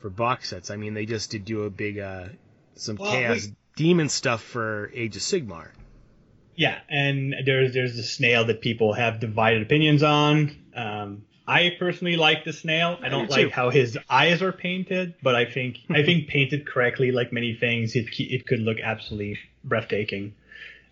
for 0.00 0.10
box 0.10 0.48
sets. 0.50 0.70
I 0.70 0.76
mean, 0.76 0.94
they 0.94 1.06
just 1.06 1.30
did 1.30 1.44
do 1.44 1.62
a 1.64 1.70
big 1.70 1.98
uh, 1.98 2.26
some 2.74 2.96
Well, 2.96 3.10
chaos 3.10 3.46
we- 3.46 3.54
demon 3.76 4.08
stuff 4.08 4.42
for 4.42 4.90
Age 4.94 5.16
of 5.16 5.22
Sigmar. 5.22 5.68
Yeah, 6.56 6.78
and 6.88 7.34
there's 7.44 7.74
there's 7.74 7.96
the 7.96 8.02
snail 8.02 8.46
that 8.46 8.60
people 8.62 8.94
have 8.94 9.20
divided 9.20 9.62
opinions 9.62 10.02
on. 10.02 10.56
Um, 10.74 11.25
I 11.46 11.70
personally 11.78 12.16
like 12.16 12.44
the 12.44 12.52
snail. 12.52 12.98
I 13.00 13.06
I 13.06 13.08
don't 13.08 13.30
like 13.30 13.50
how 13.50 13.70
his 13.70 13.96
eyes 14.10 14.42
are 14.42 14.52
painted, 14.52 15.14
but 15.22 15.34
I 15.34 15.44
think 15.44 15.78
I 15.88 16.02
think 16.02 16.28
painted 16.28 16.66
correctly, 16.66 17.12
like 17.12 17.32
many 17.32 17.54
things, 17.54 17.94
it 17.94 18.06
it 18.18 18.46
could 18.46 18.60
look 18.60 18.78
absolutely 18.80 19.38
breathtaking. 19.62 20.34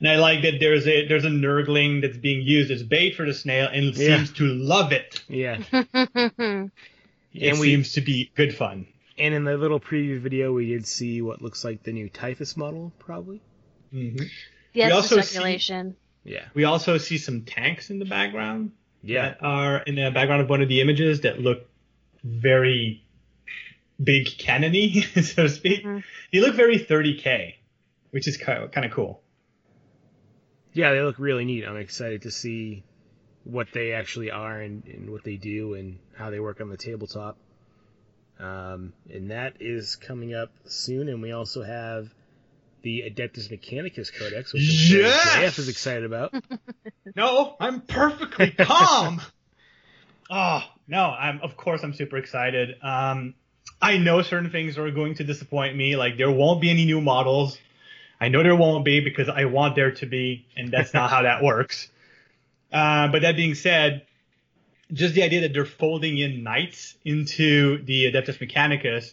And 0.00 0.08
I 0.08 0.16
like 0.16 0.42
that 0.42 0.54
there's 0.60 0.86
a 0.86 1.06
there's 1.08 1.24
a 1.24 1.30
nurgling 1.30 2.00
that's 2.02 2.16
being 2.16 2.42
used 2.42 2.70
as 2.70 2.82
bait 2.82 3.14
for 3.16 3.24
the 3.26 3.34
snail 3.34 3.68
and 3.72 3.96
Yeah. 3.96 4.16
seems 4.18 4.32
to 4.34 4.44
love 4.44 4.92
it. 4.92 5.22
Yeah, 5.28 5.58
It 7.36 7.50
And 7.50 7.58
we- 7.58 7.70
seems 7.70 7.92
to 7.94 8.00
be 8.00 8.30
good 8.36 8.54
fun. 8.54 8.86
and 9.18 9.34
in 9.34 9.44
the 9.44 9.56
little 9.56 9.80
preview 9.80 10.20
video, 10.20 10.52
we 10.52 10.66
did 10.68 10.86
see 10.86 11.20
what 11.22 11.42
looks 11.42 11.64
like 11.64 11.82
the 11.82 11.92
new 11.92 12.08
Typhus 12.08 12.56
model, 12.56 12.92
probably. 12.98 13.40
hmm 13.90 14.16
Yes, 14.72 14.92
also 14.92 15.16
the 15.16 15.22
see- 15.22 15.28
speculation. 15.34 15.96
Yeah, 16.24 16.44
We 16.54 16.64
also 16.64 16.96
see 16.98 17.18
some 17.18 17.42
tanks 17.42 17.90
in 17.90 17.98
the 17.98 18.04
background. 18.06 18.72
Yeah, 19.04 19.28
that 19.30 19.38
are 19.42 19.78
in 19.78 19.94
the 19.96 20.10
background 20.10 20.42
of 20.42 20.48
one 20.48 20.62
of 20.62 20.68
the 20.68 20.80
images 20.80 21.20
that 21.22 21.38
look 21.40 21.68
very 22.22 23.04
big 24.02 24.26
cannony, 24.38 25.00
so 25.22 25.44
to 25.44 25.48
speak. 25.48 25.84
Mhm. 25.84 26.02
They 26.32 26.40
look 26.40 26.54
very 26.54 26.78
30k, 26.78 27.54
which 28.10 28.26
is 28.26 28.36
kind 28.36 28.62
of, 28.64 28.72
kind 28.72 28.84
of 28.86 28.92
cool. 28.92 29.22
yeah. 30.72 30.92
They 30.92 31.00
look 31.00 31.18
really 31.18 31.44
neat. 31.44 31.64
I'm 31.64 31.76
excited 31.76 32.22
to 32.22 32.30
see 32.30 32.82
what 33.44 33.68
they 33.72 33.92
actually 33.92 34.30
are 34.30 34.58
and, 34.60 34.84
and 34.86 35.10
what 35.10 35.22
they 35.22 35.36
do 35.36 35.74
and 35.74 35.98
how 36.16 36.30
they 36.30 36.40
work 36.40 36.60
on 36.60 36.68
the 36.70 36.76
tabletop. 36.76 37.36
Um, 38.40 38.92
and 39.12 39.30
that 39.30 39.56
is 39.60 39.96
coming 39.96 40.34
up 40.34 40.50
soon. 40.64 41.08
And 41.08 41.22
we 41.22 41.30
also 41.32 41.62
have 41.62 42.08
the 42.84 43.02
Adeptus 43.10 43.50
Mechanicus 43.50 44.16
Codex, 44.16 44.52
which 44.52 44.62
I'm 44.62 44.68
sure 44.68 45.00
Yes! 45.02 45.36
JF 45.36 45.58
is 45.58 45.68
excited 45.68 46.04
about. 46.04 46.32
No, 47.16 47.54
I'm 47.60 47.80
perfectly 47.82 48.50
calm. 48.58 49.20
oh 50.30 50.62
no, 50.88 50.98
I'm 51.04 51.40
of 51.42 51.56
course 51.56 51.82
I'm 51.84 51.94
super 51.94 52.16
excited. 52.16 52.76
Um, 52.82 53.34
I 53.80 53.98
know 53.98 54.22
certain 54.22 54.50
things 54.50 54.78
are 54.78 54.90
going 54.90 55.14
to 55.16 55.24
disappoint 55.24 55.76
me. 55.76 55.94
Like 55.96 56.16
there 56.16 56.30
won't 56.30 56.60
be 56.60 56.70
any 56.70 56.84
new 56.86 57.00
models. 57.00 57.56
I 58.20 58.28
know 58.28 58.42
there 58.42 58.56
won't 58.56 58.84
be 58.84 58.98
because 59.00 59.28
I 59.28 59.44
want 59.44 59.76
there 59.76 59.92
to 59.92 60.06
be, 60.06 60.46
and 60.56 60.72
that's 60.72 60.92
not 60.94 61.10
how 61.10 61.22
that 61.22 61.42
works. 61.42 61.88
Uh, 62.72 63.06
but 63.06 63.22
that 63.22 63.36
being 63.36 63.54
said, 63.54 64.04
just 64.92 65.14
the 65.14 65.22
idea 65.22 65.42
that 65.42 65.52
they're 65.52 65.64
folding 65.64 66.18
in 66.18 66.42
knights 66.42 66.96
into 67.04 67.80
the 67.84 68.10
Adeptus 68.10 68.38
Mechanicus 68.40 69.12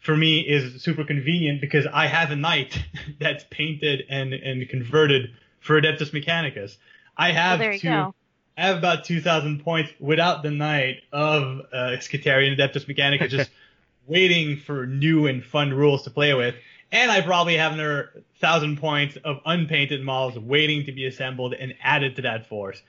for 0.00 0.16
me 0.16 0.40
is 0.40 0.82
super 0.82 1.04
convenient 1.04 1.60
because 1.60 1.86
I 1.86 2.06
have 2.06 2.30
a 2.30 2.36
knight 2.36 2.82
that's 3.20 3.44
painted 3.50 4.04
and, 4.08 4.32
and 4.32 4.68
converted 4.68 5.30
for 5.60 5.80
Adeptus 5.80 6.10
Mechanicus. 6.10 6.76
I 7.16 7.32
have 7.32 7.60
you 7.60 7.78
two, 7.78 7.88
go. 7.88 8.14
I 8.56 8.66
have 8.66 8.78
about 8.78 9.04
2,000 9.04 9.62
points 9.62 9.92
without 10.00 10.42
the 10.42 10.50
knight 10.50 11.02
of 11.12 11.60
uh, 11.72 11.96
Adeptus 11.96 12.86
Mechanicus 12.86 13.28
just 13.28 13.50
waiting 14.06 14.56
for 14.56 14.86
new 14.86 15.26
and 15.26 15.44
fun 15.44 15.72
rules 15.72 16.02
to 16.04 16.10
play 16.10 16.34
with. 16.34 16.54
And 16.92 17.10
I 17.10 17.20
probably 17.20 17.56
have 17.56 17.72
another 17.72 18.10
1,000 18.40 18.78
points 18.78 19.16
of 19.22 19.40
unpainted 19.44 20.02
models 20.02 20.38
waiting 20.38 20.86
to 20.86 20.92
be 20.92 21.06
assembled 21.06 21.54
and 21.54 21.74
added 21.82 22.16
to 22.16 22.22
that 22.22 22.48
force. 22.48 22.82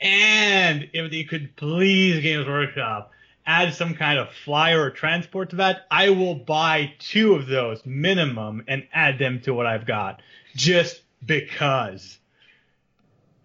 And 0.00 0.90
if 0.92 1.10
they 1.10 1.24
could 1.24 1.54
please 1.56 2.22
Games 2.22 2.46
Workshop 2.46 3.12
add 3.46 3.74
some 3.74 3.94
kind 3.94 4.18
of 4.18 4.28
flyer 4.44 4.80
or 4.82 4.90
transport 4.90 5.50
to 5.50 5.56
that, 5.56 5.86
I 5.90 6.10
will 6.10 6.34
buy 6.34 6.94
two 6.98 7.34
of 7.34 7.46
those 7.46 7.84
minimum 7.86 8.64
and 8.66 8.86
add 8.92 9.18
them 9.18 9.40
to 9.42 9.54
what 9.54 9.66
I've 9.66 9.86
got 9.86 10.20
just 10.54 11.00
because. 11.24 12.18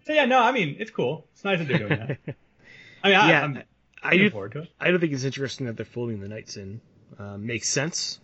So 0.06 0.12
yeah, 0.12 0.24
no, 0.24 0.40
I 0.40 0.52
mean 0.52 0.76
it's 0.78 0.90
cool. 0.90 1.26
It's 1.32 1.44
nice 1.44 1.58
that 1.58 1.68
they're 1.68 1.78
doing 1.78 1.90
that. 1.98 2.18
I 3.04 3.08
mean, 3.08 3.16
I, 3.16 3.28
Yeah, 3.30 3.42
I'm 3.44 3.62
I 4.02 4.16
do. 4.16 4.30
forward 4.30 4.52
to 4.52 4.62
it. 4.62 4.68
I 4.80 4.90
don't 4.90 4.98
think 5.00 5.12
it's 5.12 5.24
interesting 5.24 5.66
that 5.66 5.76
they're 5.76 5.86
folding 5.86 6.20
the 6.20 6.28
knights 6.28 6.56
in. 6.56 6.80
Um, 7.18 7.46
makes 7.46 7.68
sense. 7.68 8.18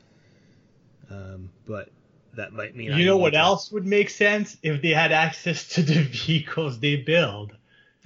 Um, 1.10 1.50
but 1.66 1.90
that 2.34 2.52
might 2.52 2.74
mean 2.76 2.92
I 2.92 2.98
You 2.98 3.06
know 3.06 3.16
what 3.16 3.34
else 3.34 3.70
would 3.72 3.86
make 3.86 4.10
sense 4.10 4.56
if 4.62 4.82
they 4.82 4.90
had 4.90 5.12
access 5.12 5.68
to 5.70 5.82
the 5.82 6.02
vehicles 6.02 6.80
they 6.80 6.96
build. 6.96 7.52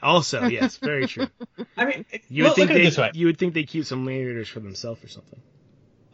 Also, 0.03 0.47
yes, 0.47 0.77
very 0.79 1.07
true. 1.07 1.29
I 1.77 1.85
mean, 1.85 2.05
You 2.29 2.45
would 2.45 2.51
look, 2.51 2.57
think 2.57 2.71
look 2.71 2.79
at 2.79 2.85
it 2.85 2.97
they 2.97 3.19
you 3.19 3.27
would 3.27 3.39
think 3.39 3.55
they 3.55 3.65
keep 3.65 3.85
some 3.85 4.05
later 4.05 4.45
for 4.45 4.61
themselves 4.61 5.03
or 5.05 5.09
something. 5.09 5.41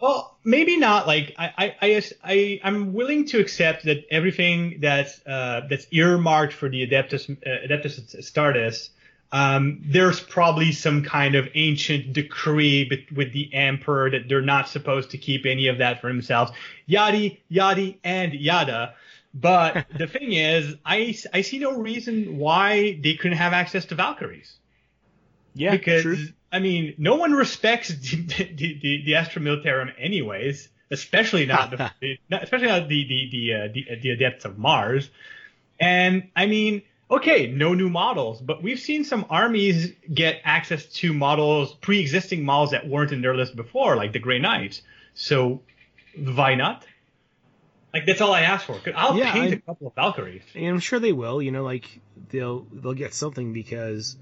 Well, 0.00 0.38
maybe 0.44 0.76
not. 0.76 1.06
Like 1.06 1.34
I, 1.38 1.74
I, 1.80 2.02
I, 2.22 2.60
I'm 2.62 2.92
willing 2.92 3.26
to 3.26 3.40
accept 3.40 3.84
that 3.84 4.04
everything 4.10 4.78
that's 4.80 5.20
uh, 5.26 5.62
that's 5.68 5.86
earmarked 5.90 6.52
for 6.52 6.68
the 6.68 6.86
Adeptus 6.86 7.30
uh, 7.30 7.66
Adeptus 7.66 8.14
Astartes 8.14 8.90
um, 9.30 9.82
there's 9.84 10.20
probably 10.20 10.72
some 10.72 11.04
kind 11.04 11.34
of 11.34 11.48
ancient 11.54 12.14
decree 12.14 13.06
with 13.14 13.32
the 13.32 13.52
emperor 13.52 14.10
that 14.10 14.28
they're 14.28 14.40
not 14.40 14.68
supposed 14.68 15.10
to 15.10 15.18
keep 15.18 15.44
any 15.44 15.68
of 15.68 15.78
that 15.78 16.00
for 16.00 16.08
themselves. 16.08 16.50
Yadi, 16.88 17.38
yadi, 17.50 17.98
and 18.02 18.32
yada. 18.32 18.94
But 19.34 19.86
the 19.98 20.06
thing 20.06 20.32
is, 20.32 20.74
I, 20.84 21.16
I 21.32 21.42
see 21.42 21.58
no 21.58 21.78
reason 21.78 22.38
why 22.38 22.98
they 23.02 23.14
couldn't 23.14 23.38
have 23.38 23.52
access 23.52 23.84
to 23.86 23.94
Valkyries. 23.94 24.58
Yeah, 25.54 25.72
because 25.72 26.02
true. 26.02 26.26
I 26.52 26.60
mean, 26.60 26.94
no 26.98 27.16
one 27.16 27.32
respects 27.32 27.88
the 27.94 28.16
the, 28.16 28.78
the, 28.80 29.02
the 29.04 29.14
Astra 29.14 29.42
Militarum 29.42 29.92
anyways, 29.98 30.68
especially 30.90 31.46
not 31.46 31.70
the 31.70 32.18
especially 32.30 32.68
not 32.68 32.88
the 32.88 33.06
the 33.06 33.28
the, 33.30 33.54
uh, 33.54 33.68
the 33.72 34.00
the 34.02 34.10
adepts 34.10 34.44
of 34.44 34.58
Mars. 34.58 35.10
And 35.80 36.28
I 36.34 36.46
mean, 36.46 36.82
okay, 37.10 37.46
no 37.46 37.74
new 37.74 37.88
models, 37.88 38.40
but 38.40 38.62
we've 38.62 38.80
seen 38.80 39.04
some 39.04 39.26
armies 39.30 39.92
get 40.12 40.40
access 40.44 40.86
to 40.86 41.12
models, 41.12 41.74
pre-existing 41.74 42.44
models 42.44 42.72
that 42.72 42.88
weren't 42.88 43.12
in 43.12 43.22
their 43.22 43.36
list 43.36 43.54
before, 43.54 43.96
like 43.96 44.12
the 44.12 44.18
Grey 44.18 44.38
Knights. 44.38 44.82
So 45.14 45.62
why 46.16 46.54
not? 46.54 46.84
Like 47.94 48.04
that's 48.06 48.20
all 48.20 48.32
I 48.32 48.42
ask 48.42 48.66
for. 48.66 48.78
I'll 48.94 49.16
Yeah, 49.16 49.32
paint 49.32 49.52
I- 49.52 49.56
a 49.56 49.60
couple 49.60 49.86
of 49.88 49.94
Valkyries. 49.94 50.42
And 50.54 50.66
I'm 50.66 50.80
sure 50.80 50.98
they 50.98 51.12
will. 51.12 51.40
You 51.42 51.50
know, 51.52 51.64
like 51.64 52.00
they'll 52.30 52.60
they'll 52.72 52.94
get 52.94 53.14
something 53.14 53.52
because, 53.52 54.16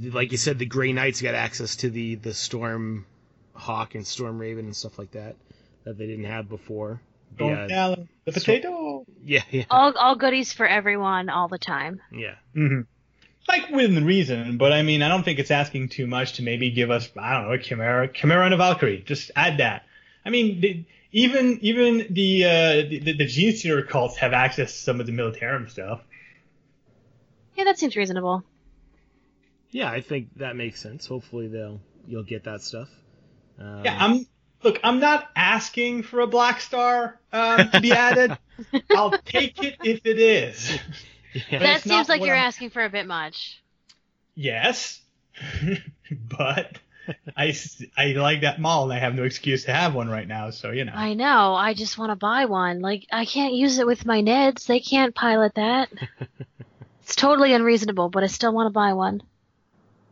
like 0.00 0.30
you 0.32 0.38
said, 0.38 0.58
the 0.58 0.66
Grey 0.66 0.92
Knights 0.92 1.20
got 1.20 1.34
access 1.34 1.76
to 1.76 1.90
the 1.90 2.14
the 2.16 2.32
Storm 2.34 3.06
Hawk 3.54 3.94
and 3.94 4.06
Storm 4.06 4.38
Raven 4.38 4.66
and 4.66 4.76
stuff 4.76 4.98
like 4.98 5.12
that 5.12 5.36
that 5.84 5.98
they 5.98 6.06
didn't 6.06 6.26
have 6.26 6.48
before. 6.48 7.00
Don't 7.36 7.68
Yeah, 7.68 7.94
the 8.24 8.32
potato. 8.32 9.04
yeah, 9.24 9.42
yeah, 9.50 9.64
All 9.70 9.92
all 9.98 10.14
goodies 10.16 10.52
for 10.52 10.66
everyone 10.66 11.28
all 11.28 11.48
the 11.48 11.58
time. 11.58 12.00
yeah. 12.12 12.34
hmm 12.54 12.82
Like 13.48 13.70
within 13.70 14.04
reason, 14.04 14.58
but 14.58 14.72
I 14.72 14.82
mean, 14.82 15.02
I 15.02 15.08
don't 15.08 15.24
think 15.24 15.38
it's 15.40 15.50
asking 15.50 15.88
too 15.88 16.06
much 16.06 16.34
to 16.34 16.42
maybe 16.42 16.70
give 16.70 16.90
us, 16.92 17.08
I 17.18 17.32
don't 17.34 17.48
know, 17.48 17.52
a 17.54 17.58
Chimera, 17.58 18.06
Chimera 18.12 18.44
and 18.44 18.54
a 18.54 18.58
Valkyrie. 18.58 19.02
Just 19.04 19.30
add 19.34 19.58
that. 19.58 19.84
I 20.24 20.30
mean, 20.30 20.60
the, 20.60 20.84
even 21.12 21.58
even 21.62 22.06
the, 22.10 22.44
uh, 22.44 22.48
the 22.88 23.14
the 23.18 23.26
Gene 23.26 23.54
Stealer 23.54 23.82
cults 23.82 24.16
have 24.16 24.32
access 24.32 24.72
to 24.72 24.78
some 24.78 25.00
of 25.00 25.06
the 25.06 25.12
Militarum 25.12 25.70
stuff. 25.70 26.00
Yeah, 27.54 27.64
that 27.64 27.78
seems 27.78 27.96
reasonable. 27.96 28.44
Yeah, 29.70 29.90
I 29.90 30.00
think 30.00 30.28
that 30.36 30.56
makes 30.56 30.80
sense. 30.80 31.06
Hopefully 31.06 31.48
they'll 31.48 31.80
you'll 32.06 32.24
get 32.24 32.44
that 32.44 32.62
stuff. 32.62 32.88
Um, 33.58 33.84
Yeah, 33.84 33.96
I'm 33.98 34.26
look. 34.62 34.80
I'm 34.82 35.00
not 35.00 35.28
asking 35.36 36.02
for 36.02 36.20
a 36.20 36.26
Black 36.26 36.60
Star 36.60 37.20
um, 37.32 37.70
to 37.70 37.80
be 37.80 37.92
added. 37.92 38.36
I'll 38.96 39.12
take 39.24 39.62
it 39.62 39.76
if 39.84 40.06
it 40.06 40.18
is. 40.18 40.78
yeah. 41.50 41.58
That 41.58 41.82
seems 41.82 42.08
like 42.08 42.22
you're 42.24 42.34
I'm- 42.36 42.46
asking 42.46 42.70
for 42.70 42.82
a 42.84 42.90
bit 42.90 43.06
much. 43.06 43.62
Yes, 44.34 45.00
but 46.10 46.78
I, 47.36 47.48
s- 47.48 47.82
I 47.96 48.06
like 48.12 48.42
that 48.42 48.60
mall 48.60 48.84
and 48.84 48.92
I 48.92 48.98
have 48.98 49.14
no 49.14 49.24
excuse 49.24 49.64
to 49.64 49.72
have 49.72 49.94
one 49.94 50.08
right 50.08 50.26
now. 50.26 50.50
So 50.50 50.70
you 50.70 50.84
know. 50.84 50.92
I 50.94 51.14
know. 51.14 51.54
I 51.54 51.74
just 51.74 51.98
want 51.98 52.10
to 52.10 52.16
buy 52.16 52.44
one. 52.46 52.80
Like 52.80 53.06
I 53.12 53.24
can't 53.24 53.54
use 53.54 53.78
it 53.78 53.86
with 53.86 54.06
my 54.06 54.22
Nids. 54.22 54.66
They 54.66 54.80
can't 54.80 55.14
pilot 55.14 55.54
that. 55.56 55.88
it's 57.02 57.16
totally 57.16 57.52
unreasonable, 57.52 58.08
but 58.08 58.22
I 58.22 58.26
still 58.28 58.52
want 58.52 58.66
to 58.66 58.72
buy 58.72 58.92
one. 58.92 59.22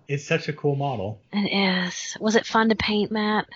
It's 0.08 0.24
such 0.24 0.48
a 0.48 0.52
cool 0.52 0.74
model. 0.74 1.20
It 1.32 1.86
is. 1.86 2.16
Was 2.20 2.34
it 2.34 2.46
fun 2.46 2.68
to 2.70 2.74
paint, 2.74 3.12
Matt? 3.12 3.46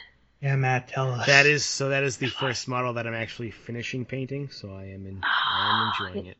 Yeah, 0.40 0.56
Matt, 0.56 0.88
tell 0.88 1.10
us. 1.10 1.26
That 1.26 1.46
is 1.46 1.64
so. 1.64 1.88
That 1.88 2.04
is 2.04 2.18
the 2.18 2.28
first 2.28 2.68
model 2.68 2.92
that 2.94 3.06
I'm 3.06 3.14
actually 3.14 3.50
finishing 3.50 4.04
painting. 4.04 4.50
So 4.50 4.72
I 4.72 4.84
am 4.84 5.06
in. 5.06 5.20
I 5.22 5.92
am 6.00 6.06
enjoying 6.06 6.26
it. 6.26 6.36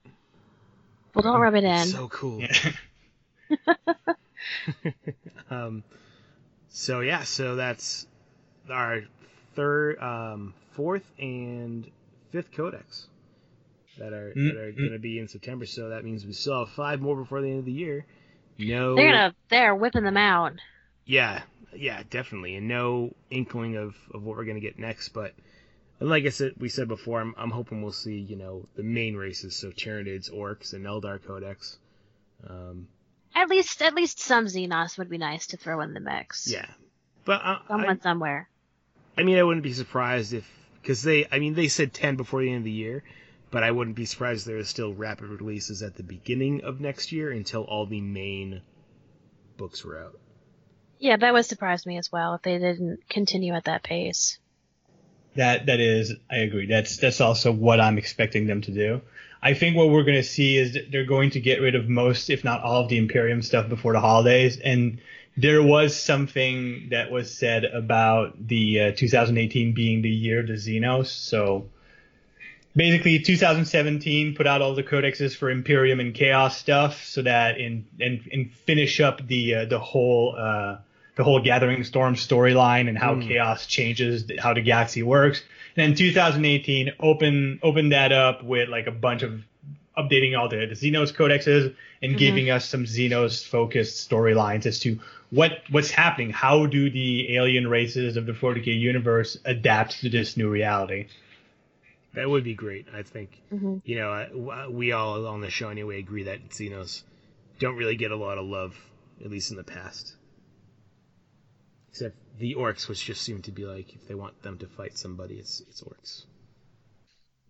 Well, 1.15 1.23
don't 1.23 1.41
rub 1.41 1.55
it 1.55 1.65
in. 1.65 1.71
It's 1.71 1.93
so 1.93 2.09
cool. 2.09 2.41
Yeah. 2.41 2.53
um, 5.51 5.83
so 6.77 7.01
yeah, 7.01 7.23
so 7.23 7.55
that's 7.55 8.05
our 8.69 9.03
third, 9.55 9.97
um, 10.01 10.55
fourth, 10.73 11.09
and 11.21 11.89
fifth 12.33 12.51
codex 12.51 13.07
that 13.97 14.13
are 14.13 14.33
that 14.35 14.57
are 14.57 14.73
going 14.73 14.91
to 14.91 14.99
be 14.99 15.21
in 15.21 15.29
September. 15.29 15.67
So 15.67 15.91
that 15.91 16.05
means 16.05 16.27
we 16.27 16.33
still 16.33 16.65
have 16.65 16.75
five 16.75 17.01
more 17.01 17.15
before 17.15 17.41
the 17.41 17.49
end 17.49 17.61
of 17.61 17.65
the 17.65 17.73
year. 17.73 18.05
No, 18.59 18.97
They're 18.97 19.13
gonna. 19.13 19.35
They're 19.51 19.75
whipping 19.77 20.03
them 20.03 20.17
out. 20.17 20.55
yeah, 21.05 21.43
yeah, 21.77 22.03
definitely, 22.11 22.57
and 22.57 22.67
no 22.67 23.15
inkling 23.31 23.77
of 23.77 23.95
of 24.13 24.25
what 24.25 24.37
we're 24.37 24.45
going 24.45 24.57
to 24.57 24.61
get 24.61 24.77
next. 24.77 25.11
But 25.11 25.33
like 26.01 26.25
I 26.25 26.31
said, 26.31 26.55
we 26.59 26.69
said 26.69 26.89
before, 26.89 27.21
I'm 27.21 27.35
I'm 27.39 27.51
hoping 27.51 27.83
we'll 27.83 27.93
see 27.93 28.19
you 28.19 28.35
know 28.35 28.67
the 28.75 28.83
main 28.83 29.15
races, 29.15 29.55
so 29.55 29.71
Tyranids, 29.71 30.29
Orks, 30.29 30.73
and 30.73 30.85
Eldar 30.87 31.25
Codex. 31.25 31.79
Um, 32.51 32.89
At 33.35 33.49
least, 33.49 33.83
at 33.83 33.95
least 33.95 34.21
some 34.21 34.47
Xenos 34.47 34.97
would 34.97 35.11
be 35.11 35.19
nice 35.19 35.49
to 35.49 35.57
throw 35.57 35.81
in 35.81 35.93
the 35.93 36.01
mix. 36.01 36.51
yeah, 36.51 36.67
but 37.25 37.41
uh, 37.41 37.45
I, 37.45 37.53
I, 37.53 37.69
Someone 37.69 38.01
somewhere. 38.01 38.49
I 39.19 39.23
mean, 39.23 39.39
I 39.39 39.43
wouldn't 39.43 39.65
be 39.65 39.73
surprised 39.73 40.33
if 40.33 40.49
because 40.81 41.03
they, 41.03 41.27
I 41.31 41.39
mean, 41.39 41.55
they 41.55 41.69
said 41.69 41.93
ten 41.93 42.17
before 42.17 42.43
the 42.43 42.49
end 42.49 42.59
of 42.59 42.65
the 42.65 42.71
year, 42.71 43.03
but 43.51 43.63
I 43.63 43.71
wouldn't 43.71 43.97
be 43.97 44.05
surprised 44.05 44.43
if 44.43 44.47
there 44.47 44.59
is 44.59 44.69
still 44.69 44.93
rapid 44.93 45.29
releases 45.29 45.83
at 45.83 45.97
the 45.97 46.03
beginning 46.03 46.63
of 46.65 46.81
next 46.81 47.13
year 47.13 47.31
until 47.31 47.63
all 47.63 47.87
the 47.87 48.01
main 48.01 48.63
books 49.57 49.85
were 49.85 49.99
out. 49.99 50.19
Yeah, 50.99 51.17
that 51.17 51.33
would 51.33 51.45
surprise 51.45 51.87
me 51.87 51.99
as 51.99 52.11
well 52.11 52.35
if 52.35 52.43
they 52.43 52.59
didn't 52.59 53.09
continue 53.09 53.55
at 53.55 53.65
that 53.65 53.83
pace. 53.83 54.39
That 55.37 55.67
that 55.67 55.81
is, 55.81 56.13
I 56.31 56.37
agree. 56.37 56.67
That's 56.67 56.97
that's 56.99 57.21
also 57.21 57.51
what 57.53 57.81
I'm 57.81 57.99
expecting 57.99 58.47
them 58.47 58.63
to 58.63 58.71
do. 58.71 59.03
I 59.45 59.53
think 59.53 59.77
what 59.77 59.91
we're 59.91 60.05
going 60.05 60.17
to 60.17 60.25
see 60.25 60.57
is 60.57 60.79
they're 60.91 61.05
going 61.05 61.31
to 61.31 61.41
get 61.41 61.61
rid 61.61 61.75
of 61.75 61.87
most, 61.87 62.31
if 62.31 62.45
not 62.45 62.63
all, 62.63 62.81
of 62.81 62.89
the 62.89 62.97
Imperium 62.97 63.43
stuff 63.43 63.69
before 63.69 63.93
the 63.93 64.01
holidays. 64.01 64.59
And 64.59 65.03
there 65.37 65.63
was 65.63 65.95
something 65.95 66.89
that 66.91 67.11
was 67.11 67.31
said 67.37 67.65
about 67.65 68.49
the 68.49 68.81
uh, 68.81 68.93
2018 68.97 69.75
being 69.75 70.01
the 70.01 70.09
year 70.09 70.41
of 70.41 70.47
the 70.47 70.55
Xenos. 70.55 71.09
So 71.09 71.69
basically, 72.75 73.19
2017 73.19 74.35
put 74.35 74.47
out 74.47 74.63
all 74.63 74.75
the 74.75 74.83
codexes 74.83 75.37
for 75.37 75.51
Imperium 75.51 76.01
and 76.01 76.15
Chaos 76.15 76.57
stuff, 76.57 77.05
so 77.05 77.21
that 77.21 77.59
in 77.59 77.87
and 78.01 78.27
and 78.33 78.51
finish 78.51 78.99
up 78.99 79.27
the 79.27 79.55
uh, 79.55 79.65
the 79.67 79.79
whole. 79.79 80.37
Uh, 80.39 80.79
the 81.17 81.25
whole 81.25 81.41
Gathering 81.41 81.85
Storm 81.85 82.15
storyline 82.15 82.89
and 82.89 82.99
how 82.99 83.15
Mm. 83.15 83.29
chaos 83.29 83.67
changes 83.67 84.25
how 84.39 84.53
the 84.55 84.61
galaxy 84.63 85.03
works. 85.03 85.43
And 85.77 85.91
then 85.91 85.97
2018 85.97 86.93
open 87.01 87.59
open 87.63 87.91
that 87.91 88.13
up 88.13 88.43
with 88.43 88.69
like 88.69 88.87
a 88.87 88.93
bunch 88.93 89.23
of 89.23 89.43
updating 89.97 90.37
all 90.37 90.49
the, 90.49 90.67
the 90.67 90.75
Xenos 90.75 91.13
codexes 91.15 91.73
and 92.03 92.15
Mhm. 92.15 92.19
giving 92.19 92.51
us 92.51 92.65
some 92.69 92.85
Xenos 92.85 93.47
focused 93.47 94.11
storylines 94.11 94.67
as 94.67 94.81
to 94.81 94.99
what 95.31 95.63
what's 95.71 95.91
happening. 95.91 96.31
How 96.31 96.67
do 96.67 96.91
the 96.91 97.37
alien 97.37 97.69
races 97.69 98.17
of 98.17 98.27
the 98.27 98.33
40k 98.33 98.73
universe 98.73 99.39
adapt 99.45 100.01
to 100.01 100.09
this 100.09 100.37
new 100.37 100.49
reality? 100.49 101.07
That 102.15 102.29
would 102.31 102.45
be 102.45 102.55
great. 102.55 102.87
I 102.93 103.03
think 103.03 103.31
hmm 103.51 103.77
you 103.85 103.97
know 103.97 104.11
uh, 104.13 104.67
we 104.71 104.93
all 104.93 105.27
on 105.27 105.41
the 105.41 105.51
show 105.51 105.69
anyway 105.69 105.99
agree 105.99 106.25
that 106.25 106.51
Xenos 106.51 107.03
don't 107.61 107.77
really 107.77 107.97
get 107.97 108.11
a 108.11 108.17
lot 108.17 108.39
of 108.39 108.47
love, 108.47 108.77
at 109.25 109.31
least 109.31 109.51
in 109.53 109.57
the 109.57 109.65
past. 109.65 110.15
Except 111.95 112.17
the 112.41 112.57
orks, 112.57 112.89
which 112.89 113.05
just 113.05 113.23
seem 113.23 113.41
to 113.43 113.53
be 113.53 113.65
like 113.65 113.95
if 113.95 114.09
they 114.09 114.17
want 114.17 114.43
them 114.43 114.59
to 114.59 114.67
fight 114.67 114.99
somebody, 114.99 115.37
it's 115.37 115.61
it's 115.61 115.81
orks. 115.81 116.25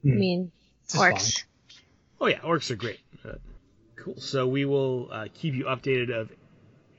I 0.04 0.09
mean, 0.11 0.52
It's 0.83 0.92
just 0.92 1.02
fine. 1.02 1.14
orks. 1.14 1.44
Oh 2.20 2.26
yeah, 2.26 2.40
orks 2.40 2.70
are 2.70 2.76
great. 2.76 3.00
Uh, 3.24 3.37
cool. 3.96 4.16
So 4.18 4.46
we 4.46 4.66
will 4.66 5.09
uh, 5.11 5.28
keep 5.33 5.54
you 5.54 5.64
updated 5.64 6.11
of 6.14 6.30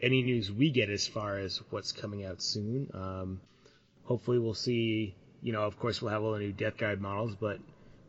any 0.01 0.23
news 0.23 0.51
we 0.51 0.71
get 0.71 0.89
as 0.89 1.05
far 1.05 1.37
as 1.37 1.61
what's 1.69 1.91
coming 1.91 2.25
out 2.25 2.41
soon. 2.41 2.89
Um, 2.95 3.41
hopefully 4.05 4.39
we'll 4.39 4.55
see. 4.55 5.13
You 5.43 5.53
know, 5.53 5.61
of 5.61 5.77
course 5.77 6.01
we'll 6.01 6.11
have 6.13 6.23
all 6.23 6.31
the 6.31 6.39
new 6.39 6.51
Death 6.51 6.77
Guard 6.77 6.99
models, 6.99 7.35
but 7.35 7.59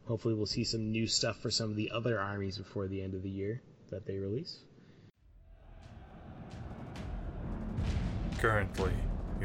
hopefully 0.07 0.33
we'll 0.33 0.47
see 0.47 0.65
some 0.65 0.91
new 0.93 1.07
stuff 1.07 1.43
for 1.43 1.51
some 1.51 1.69
of 1.69 1.77
the 1.77 1.91
other 1.91 2.19
armies 2.19 2.57
before 2.57 2.89
the 2.89 3.03
end 3.03 3.13
of 3.13 3.23
the 3.23 3.29
year 3.29 3.61
that 3.91 4.07
they 4.07 4.17
release. 4.17 4.61
Currently, 8.39 8.93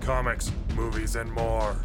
comics, 0.00 0.52
movies, 0.74 1.16
and 1.16 1.30
more. 1.32 1.76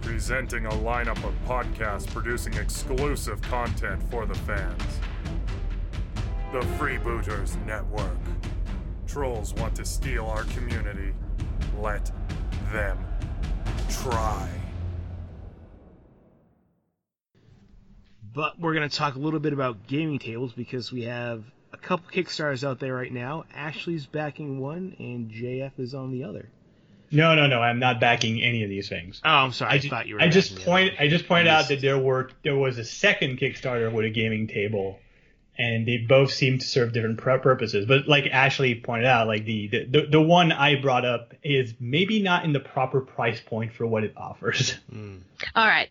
Presenting 0.00 0.66
a 0.66 0.70
lineup 0.70 1.22
of 1.24 1.34
podcasts 1.46 2.06
producing 2.06 2.54
exclusive 2.54 3.40
content 3.42 4.02
for 4.10 4.26
the 4.26 4.34
fans. 4.34 4.82
The 6.52 6.60
Freebooters 6.78 7.64
Network. 7.66 8.18
Trolls 9.06 9.54
want 9.54 9.74
to 9.76 9.84
steal 9.84 10.26
our 10.26 10.44
community. 10.44 11.12
Let 11.78 12.10
them 12.72 12.98
try. 13.88 14.48
But 18.32 18.60
we're 18.60 18.74
going 18.74 18.88
to 18.88 18.94
talk 18.94 19.16
a 19.16 19.18
little 19.18 19.40
bit 19.40 19.52
about 19.52 19.86
gaming 19.86 20.18
tables 20.18 20.52
because 20.52 20.92
we 20.92 21.02
have 21.02 21.44
a 21.72 21.76
couple 21.76 22.06
Kickstarters 22.10 22.66
out 22.66 22.80
there 22.80 22.94
right 22.94 23.12
now. 23.12 23.44
Ashley's 23.54 24.06
backing 24.06 24.60
one, 24.60 24.96
and 24.98 25.30
JF 25.30 25.72
is 25.78 25.94
on 25.94 26.10
the 26.12 26.24
other. 26.24 26.48
No, 27.12 27.34
no, 27.34 27.46
no. 27.48 27.60
I'm 27.60 27.80
not 27.80 27.98
backing 28.00 28.40
any 28.40 28.62
of 28.62 28.68
these 28.70 28.88
things. 28.88 29.20
Oh, 29.24 29.28
I'm 29.28 29.52
sorry. 29.52 29.72
I, 29.72 29.74
I, 29.74 29.78
ju- 29.78 29.82
ju- 29.82 29.88
thought 29.90 30.06
you 30.06 30.14
were. 30.14 30.20
I 30.22 30.28
just 30.28 30.60
point. 30.64 30.94
I 31.00 31.08
just 31.08 31.26
pointed 31.26 31.48
I 31.48 31.56
out 31.60 31.68
that 31.68 31.80
there 31.80 31.98
were 31.98 32.30
there 32.44 32.56
was 32.56 32.78
a 32.78 32.84
second 32.84 33.38
Kickstarter 33.38 33.92
with 33.92 34.04
a 34.04 34.10
gaming 34.10 34.46
table, 34.46 34.98
and 35.58 35.88
they 35.88 35.96
both 35.96 36.32
seem 36.32 36.58
to 36.60 36.64
serve 36.66 36.92
different 36.92 37.18
purposes. 37.18 37.84
But 37.86 38.06
like 38.06 38.26
Ashley 38.26 38.76
pointed 38.76 39.06
out, 39.06 39.26
like 39.26 39.44
the, 39.44 39.66
the 39.66 39.84
the 39.86 40.06
the 40.06 40.20
one 40.20 40.52
I 40.52 40.80
brought 40.80 41.04
up 41.04 41.34
is 41.42 41.74
maybe 41.80 42.22
not 42.22 42.44
in 42.44 42.52
the 42.52 42.60
proper 42.60 43.00
price 43.00 43.40
point 43.40 43.72
for 43.74 43.86
what 43.86 44.04
it 44.04 44.12
offers. 44.16 44.76
Mm, 44.92 45.20
All 45.56 45.66
right. 45.66 45.88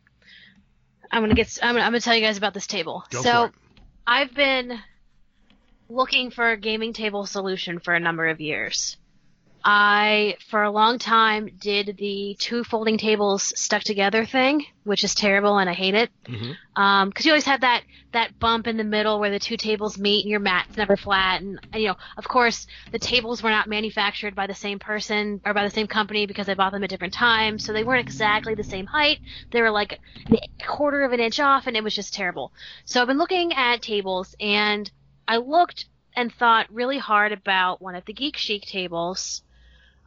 I'm 1.11 1.21
gonna 1.21 1.33
get. 1.33 1.57
I'm 1.61 1.75
gonna, 1.75 1.85
I'm 1.85 1.91
gonna 1.91 1.99
tell 2.01 2.15
you 2.15 2.21
guys 2.21 2.37
about 2.37 2.53
this 2.53 2.67
table. 2.67 3.03
go 3.09 3.21
so 3.21 3.31
for 3.31 3.45
it. 3.47 3.53
I've 4.07 4.33
been 4.33 4.79
looking 5.89 6.32
for 6.32 6.52
a 6.52 6.58
gaming 6.58 6.93
table 6.93 7.25
solution 7.25 7.80
for 7.80 7.93
a 7.93 7.99
number 7.99 8.28
of 8.28 8.39
years. 8.39 8.97
I, 9.63 10.38
for 10.49 10.63
a 10.63 10.71
long 10.71 10.99
time, 10.99 11.49
did 11.60 11.97
the 11.97 12.38
two 12.39 12.63
folding 12.63 12.97
tables 12.97 13.52
stuck 13.60 13.84
together 13.84 14.25
thing, 14.25 14.65
which 14.86 15.04
is 15.04 15.13
terrible 15.13 15.58
and 15.58 15.69
I 15.69 15.73
hate 15.73 15.95
it. 15.95 16.10
Mhm. 16.25 16.56
Um, 16.78 17.12
cause 17.12 17.25
you 17.25 17.34
always 17.34 17.45
have 17.45 17.62
that, 17.62 17.84
that 18.13 18.39
bump 18.39 18.67
in 18.67 18.78
the 18.78 18.86
middle 18.86 19.19
where 19.19 19.30
the 19.32 19.39
two 19.39 19.58
tables 19.58 19.97
meet 19.97 20.23
and 20.23 20.32
your 20.32 20.39
mat's 20.39 20.78
never 20.78 20.95
flat. 20.95 21.41
And, 21.41 21.60
and, 21.73 21.82
you 21.82 21.89
know, 21.89 21.97
of 22.17 22.25
course, 22.25 22.67
the 22.93 22.99
tables 22.99 23.43
were 23.43 23.49
not 23.49 23.67
manufactured 23.67 24.34
by 24.34 24.47
the 24.47 24.56
same 24.56 24.80
person 24.80 25.41
or 25.45 25.54
by 25.54 25.65
the 25.65 25.69
same 25.69 25.88
company 25.88 26.25
because 26.25 26.47
I 26.47 26.54
bought 26.54 26.71
them 26.71 26.84
at 26.86 26.89
different 26.89 27.13
times. 27.13 27.65
So 27.65 27.73
they 27.73 27.84
weren't 27.84 28.08
exactly 28.08 28.56
the 28.56 28.63
same 28.63 28.86
height. 28.86 29.19
They 29.52 29.62
were 29.62 29.71
like 29.71 29.99
a 30.32 30.65
quarter 30.65 31.04
of 31.04 31.12
an 31.12 31.19
inch 31.19 31.41
off 31.41 31.67
and 31.67 31.75
it 31.75 31.84
was 31.84 31.93
just 31.93 32.13
terrible. 32.13 32.54
So 32.86 33.02
I've 33.02 33.08
been 33.08 33.17
looking 33.17 33.52
at 33.54 33.82
tables 33.82 34.36
and 34.39 34.89
I 35.29 35.37
looked 35.37 35.85
and 36.15 36.33
thought 36.33 36.65
really 36.73 36.97
hard 36.97 37.31
about 37.31 37.81
one 37.81 37.93
of 37.93 38.03
the 38.05 38.13
Geek 38.13 38.35
Chic 38.35 38.63
tables. 38.63 39.43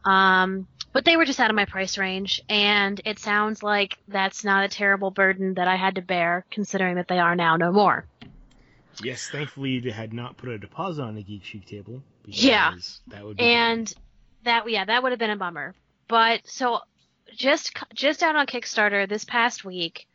Um, 0.03 0.67
but 0.91 1.05
they 1.05 1.15
were 1.15 1.23
just 1.23 1.39
out 1.39 1.49
of 1.49 1.55
my 1.55 1.63
price 1.63 1.97
range, 1.97 2.41
and 2.49 2.99
it 3.05 3.19
sounds 3.19 3.63
like 3.63 3.97
that's 4.09 4.43
not 4.43 4.65
a 4.65 4.67
terrible 4.67 5.11
burden 5.11 5.53
that 5.53 5.67
I 5.67 5.77
had 5.77 5.95
to 5.95 6.01
bear, 6.01 6.45
considering 6.51 6.95
that 6.95 7.07
they 7.07 7.19
are 7.19 7.35
now 7.35 7.55
no 7.55 7.71
more. 7.71 8.05
Yes, 9.01 9.29
thankfully 9.31 9.79
they 9.79 9.91
had 9.91 10.13
not 10.13 10.35
put 10.35 10.49
a 10.49 10.57
deposit 10.59 11.03
on 11.03 11.15
the 11.15 11.23
Geek 11.23 11.45
Chic 11.45 11.65
table. 11.65 12.03
Yeah. 12.25 12.73
That 13.07 13.23
would 13.23 13.37
be 13.37 13.43
And 13.43 13.91
that, 14.43 14.69
yeah, 14.69 14.83
that 14.85 15.01
would 15.01 15.13
have 15.13 15.19
been 15.19 15.31
a 15.31 15.37
bummer. 15.37 15.73
But 16.09 16.41
so, 16.45 16.79
just 17.33 17.75
just 17.93 18.21
out 18.21 18.35
on 18.35 18.45
Kickstarter 18.45 19.07
this 19.07 19.23
past 19.23 19.63
week, 19.63 20.05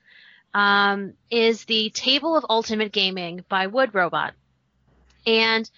um, 0.52 1.14
is 1.30 1.64
the 1.64 1.90
Table 1.90 2.36
of 2.36 2.44
Ultimate 2.48 2.92
Gaming 2.92 3.44
by 3.48 3.66
Wood 3.66 3.94
Robot, 3.94 4.34
and 5.26 5.70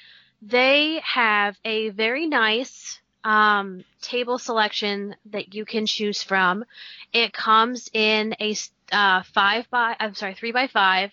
they 0.42 1.00
have 1.05 1.59
a 1.64 1.90
very 1.90 2.26
nice 2.26 3.00
um, 3.24 3.85
table 4.00 4.38
selection 4.38 5.14
that 5.26 5.55
you 5.55 5.64
can 5.64 5.87
choose 5.87 6.22
from. 6.22 6.64
It 7.12 7.33
comes 7.33 7.90
in 7.92 8.35
a 8.40 8.57
uh, 8.92 9.22
five 9.35 9.68
by 9.70 9.96
I'm 9.98 10.14
sorry 10.14 10.35
three 10.35 10.53
by 10.53 10.66
five 10.66 11.12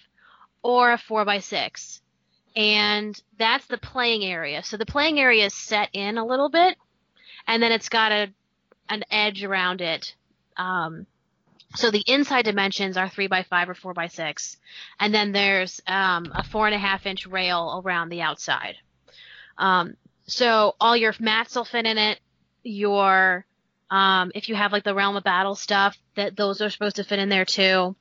or 0.63 0.93
a 0.93 0.97
four 0.97 1.25
by 1.25 1.39
six, 1.39 2.01
and 2.55 3.19
that's 3.37 3.65
the 3.67 3.77
playing 3.77 4.23
area. 4.23 4.63
So 4.63 4.77
the 4.77 4.85
playing 4.85 5.19
area 5.19 5.45
is 5.45 5.53
set 5.53 5.89
in 5.93 6.17
a 6.17 6.25
little 6.25 6.49
bit, 6.49 6.77
and 7.45 7.61
then 7.61 7.71
it's 7.71 7.89
got 7.89 8.11
a 8.11 8.29
an 8.89 9.03
edge 9.11 9.43
around 9.43 9.81
it. 9.81 10.15
Um, 10.55 11.05
so 11.75 11.91
the 11.91 12.03
inside 12.07 12.45
dimensions 12.45 12.97
are 12.97 13.09
three 13.09 13.27
by 13.27 13.43
five 13.43 13.69
or 13.69 13.75
four 13.75 13.93
by 13.93 14.07
six, 14.07 14.57
and 14.99 15.13
then 15.13 15.31
there's 15.31 15.81
um, 15.87 16.31
a 16.33 16.43
four 16.43 16.65
and 16.65 16.75
a 16.75 16.79
half 16.79 17.05
inch 17.05 17.25
rail 17.27 17.81
around 17.83 18.09
the 18.09 18.21
outside. 18.21 18.75
Um, 19.57 19.95
so 20.25 20.75
all 20.79 20.95
your 20.95 21.13
mats 21.19 21.55
will 21.55 21.65
fit 21.65 21.85
in 21.85 21.97
it. 21.97 22.19
Your 22.63 23.45
um, 23.89 24.31
if 24.35 24.49
you 24.49 24.55
have 24.55 24.71
like 24.71 24.83
the 24.83 24.95
Realm 24.95 25.15
of 25.15 25.23
Battle 25.23 25.55
stuff, 25.55 25.97
that 26.15 26.35
those 26.35 26.61
are 26.61 26.69
supposed 26.69 26.97
to 26.97 27.03
fit 27.03 27.19
in 27.19 27.29
there 27.29 27.45
too. 27.45 27.95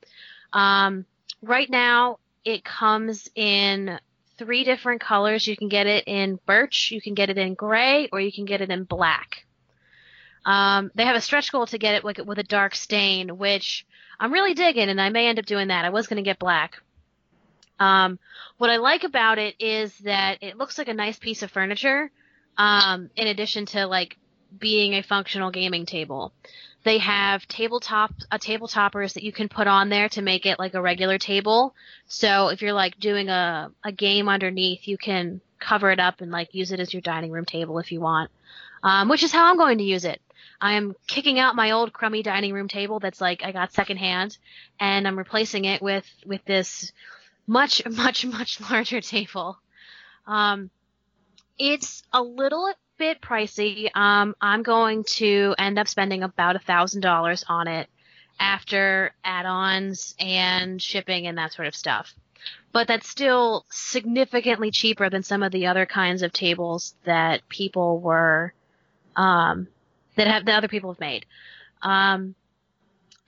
Um, 0.52 1.05
right 1.42 1.68
now, 1.70 2.18
it 2.44 2.64
comes 2.64 3.29
in 3.35 3.98
three 4.38 4.64
different 4.64 5.00
colors. 5.00 5.46
You 5.46 5.57
can 5.57 5.68
get 5.68 5.87
it 5.87 6.05
in 6.07 6.38
birch, 6.46 6.90
you 6.90 7.00
can 7.00 7.14
get 7.14 7.31
it 7.31 7.38
in 7.38 7.55
gray, 7.55 8.09
or 8.12 8.20
you 8.20 8.33
can 8.33 8.44
get 8.44 8.61
it 8.61 8.70
in 8.70 8.85
black. 8.85 9.46
Um, 10.47 10.93
they 10.95 11.05
have 11.05 11.17
a 11.17 11.21
stretch 11.21 11.51
goal 11.51 11.67
to 11.67 11.77
get 11.77 11.97
it 11.97 12.05
like 12.05 12.19
with 12.25 12.39
a 12.39 12.45
dark 12.45 12.77
stain, 12.77 13.37
which 13.37 13.85
I'm 14.19 14.33
really 14.33 14.55
digging, 14.55 14.89
and 14.89 15.01
I 15.01 15.11
may 15.11 15.27
end 15.27 15.41
up 15.41 15.45
doing 15.45 15.69
that. 15.69 15.85
I 15.85 15.91
was 15.91 16.07
going 16.07 16.23
to 16.23 16.23
get 16.23 16.39
black. 16.39 16.81
Um, 17.79 18.19
what 18.57 18.71
I 18.71 18.77
like 18.77 19.05
about 19.05 19.39
it 19.39 19.57
is 19.61 19.99
that 19.99 20.39
it 20.41 20.57
looks 20.57 20.79
like 20.79 20.89
a 20.89 20.95
nice 20.95 21.19
piece 21.19 21.43
of 21.43 21.51
furniture, 21.51 22.11
um, 22.57 23.11
in 23.17 23.27
addition 23.27 23.67
to 23.67 23.87
like 23.87 24.17
being 24.59 24.95
a 24.95 25.03
functional 25.03 25.51
gaming 25.51 25.85
table. 25.85 26.33
They 26.85 26.99
have 26.99 27.47
tabletop 27.49 28.15
a 28.31 28.39
table 28.39 28.69
toppers 28.69 29.15
that 29.15 29.25
you 29.25 29.33
can 29.33 29.49
put 29.49 29.67
on 29.67 29.89
there 29.89 30.09
to 30.11 30.23
make 30.23 30.47
it 30.47 30.61
like 30.61 30.75
a 30.75 30.81
regular 30.81 31.19
table. 31.19 31.75
So 32.07 32.49
if 32.49 32.63
you're 32.63 32.73
like 32.73 32.99
doing 33.01 33.29
a, 33.29 33.73
a 33.85 33.91
game 33.91 34.29
underneath, 34.29 34.87
you 34.87 34.97
can 34.97 35.41
cover 35.59 35.91
it 35.91 35.99
up 35.99 36.21
and 36.21 36.31
like 36.31 36.55
use 36.55 36.71
it 36.71 36.79
as 36.79 36.95
your 36.95 37.03
dining 37.03 37.33
room 37.33 37.45
table 37.45 37.81
if 37.81 37.91
you 37.91 38.01
want. 38.01 38.31
Um, 38.85 39.09
which 39.09 39.25
is 39.25 39.33
how 39.33 39.51
I'm 39.51 39.57
going 39.57 39.79
to 39.79 39.85
use 39.85 40.05
it. 40.05 40.21
I 40.61 40.75
am 40.75 40.95
kicking 41.07 41.38
out 41.38 41.57
my 41.57 41.73
old 41.73 41.92
crummy 41.92 42.23
dining 42.23 42.53
room 42.53 42.69
table 42.69 43.01
that's 43.01 43.21
like 43.21 43.42
I 43.45 43.53
got 43.53 43.73
secondhand, 43.73 44.37
and 44.81 45.07
I'm 45.07 45.19
replacing 45.19 45.64
it 45.64 45.83
with 45.83 46.07
with 46.25 46.45
this 46.45 46.92
much 47.47 47.85
much 47.90 48.25
much 48.25 48.61
larger 48.61 49.01
table. 49.01 49.59
Um, 50.27 50.71
it's 51.59 52.03
a 52.12 52.23
little 52.23 52.73
bit 52.99 53.21
pricey. 53.21 53.88
Um, 53.95 54.35
I'm 54.40 54.62
going 54.62 55.05
to 55.05 55.55
end 55.59 55.79
up 55.79 55.88
spending 55.88 56.23
about 56.23 56.57
a 56.57 56.61
thousand 56.61 57.03
dollars 57.03 57.45
on 57.49 57.69
it 57.69 57.88
after 58.38 59.14
add-ons 59.25 60.14
and 60.19 60.81
shipping 60.81 61.27
and 61.27 61.38
that 61.38 61.53
sort 61.53 61.69
of 61.69 61.75
stuff. 61.75 62.14
But 62.73 62.87
that's 62.87 63.09
still 63.09 63.64
significantly 63.71 64.71
cheaper 64.71 65.09
than 65.09 65.23
some 65.23 65.42
of 65.42 65.53
the 65.53 65.66
other 65.66 65.87
kinds 65.87 66.23
of 66.23 66.33
tables 66.33 66.95
that 67.05 67.49
people 67.49 67.99
were, 67.99 68.53
um, 69.16 69.69
that 70.16 70.26
have 70.26 70.44
that 70.46 70.57
other 70.57 70.68
people 70.68 70.92
have 70.92 71.00
made. 71.00 71.26
Um, 71.83 72.35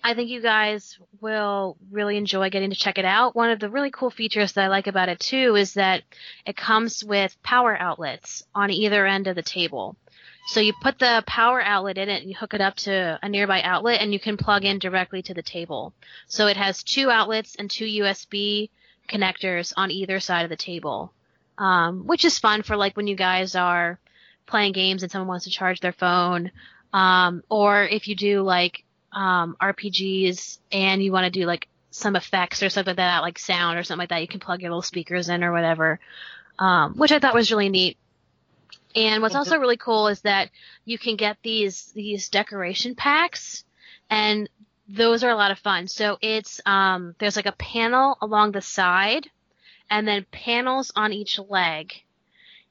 I 0.02 0.14
think 0.14 0.30
you 0.30 0.40
guys 0.40 0.98
will 1.20 1.76
really 1.90 2.16
enjoy 2.16 2.50
getting 2.50 2.70
to 2.70 2.76
check 2.76 2.98
it 2.98 3.04
out. 3.04 3.34
One 3.34 3.50
of 3.50 3.58
the 3.58 3.68
really 3.68 3.90
cool 3.90 4.10
features 4.10 4.52
that 4.52 4.64
I 4.64 4.68
like 4.68 4.86
about 4.86 5.08
it 5.08 5.18
too 5.18 5.56
is 5.56 5.74
that 5.74 6.02
it 6.46 6.56
comes 6.56 7.04
with 7.04 7.36
power 7.42 7.76
outlets 7.76 8.44
on 8.54 8.70
either 8.70 9.06
end 9.06 9.26
of 9.26 9.34
the 9.34 9.42
table. 9.42 9.96
So 10.46 10.60
you 10.60 10.72
put 10.80 10.98
the 10.98 11.22
power 11.26 11.60
outlet 11.60 11.98
in 11.98 12.08
it 12.08 12.22
and 12.22 12.30
you 12.30 12.36
hook 12.36 12.54
it 12.54 12.60
up 12.60 12.76
to 12.76 13.18
a 13.22 13.28
nearby 13.28 13.60
outlet 13.60 14.00
and 14.00 14.12
you 14.12 14.20
can 14.20 14.38
plug 14.38 14.64
in 14.64 14.78
directly 14.78 15.20
to 15.22 15.34
the 15.34 15.42
table. 15.42 15.92
So 16.26 16.46
it 16.46 16.56
has 16.56 16.82
two 16.82 17.10
outlets 17.10 17.54
and 17.56 17.70
two 17.70 17.84
USB 17.84 18.70
connectors 19.08 19.72
on 19.76 19.90
either 19.90 20.20
side 20.20 20.44
of 20.44 20.50
the 20.50 20.56
table. 20.56 21.12
Um, 21.58 22.06
which 22.06 22.24
is 22.24 22.38
fun 22.38 22.62
for 22.62 22.76
like 22.76 22.96
when 22.96 23.08
you 23.08 23.16
guys 23.16 23.56
are 23.56 23.98
playing 24.46 24.72
games 24.72 25.02
and 25.02 25.12
someone 25.12 25.28
wants 25.28 25.44
to 25.44 25.50
charge 25.50 25.80
their 25.80 25.92
phone. 25.92 26.50
Um, 26.92 27.42
or 27.48 27.84
if 27.84 28.08
you 28.08 28.16
do 28.16 28.42
like 28.42 28.84
um, 29.12 29.56
RPGs 29.60 30.58
and 30.72 31.02
you 31.02 31.12
want 31.12 31.24
to 31.24 31.30
do 31.30 31.46
like 31.46 31.68
some 31.90 32.16
effects 32.16 32.62
or 32.62 32.70
something 32.70 32.92
like 32.92 32.96
that, 32.96 33.22
like 33.22 33.38
sound 33.38 33.78
or 33.78 33.82
something 33.82 34.00
like 34.00 34.10
that, 34.10 34.22
you 34.22 34.28
can 34.28 34.40
plug 34.40 34.62
your 34.62 34.70
little 34.70 34.82
speakers 34.82 35.28
in 35.28 35.44
or 35.44 35.52
whatever, 35.52 36.00
um, 36.58 36.94
which 36.94 37.12
I 37.12 37.18
thought 37.18 37.34
was 37.34 37.50
really 37.50 37.68
neat. 37.68 37.98
And 38.94 39.22
what's 39.22 39.34
also 39.34 39.58
really 39.58 39.76
cool 39.76 40.08
is 40.08 40.22
that 40.22 40.50
you 40.84 40.98
can 40.98 41.16
get 41.16 41.36
these 41.42 41.92
these 41.94 42.30
decoration 42.30 42.94
packs, 42.94 43.64
and 44.08 44.48
those 44.88 45.22
are 45.22 45.30
a 45.30 45.36
lot 45.36 45.50
of 45.50 45.58
fun. 45.58 45.88
So 45.88 46.16
it's 46.22 46.60
um, 46.64 47.14
there's 47.18 47.36
like 47.36 47.46
a 47.46 47.52
panel 47.52 48.16
along 48.20 48.52
the 48.52 48.62
side, 48.62 49.28
and 49.90 50.08
then 50.08 50.26
panels 50.30 50.90
on 50.96 51.12
each 51.12 51.38
leg. 51.38 51.92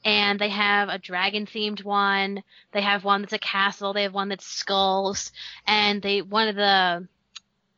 And 0.05 0.39
they 0.39 0.49
have 0.49 0.89
a 0.89 0.97
dragon 0.97 1.45
themed 1.45 1.83
one. 1.83 2.43
They 2.71 2.81
have 2.81 3.03
one 3.03 3.21
that's 3.21 3.33
a 3.33 3.39
castle. 3.39 3.93
They 3.93 4.03
have 4.03 4.13
one 4.13 4.29
that's 4.29 4.45
skulls. 4.45 5.31
And 5.65 6.01
they 6.01 6.21
one 6.21 6.47
of 6.47 6.55
the 6.55 7.07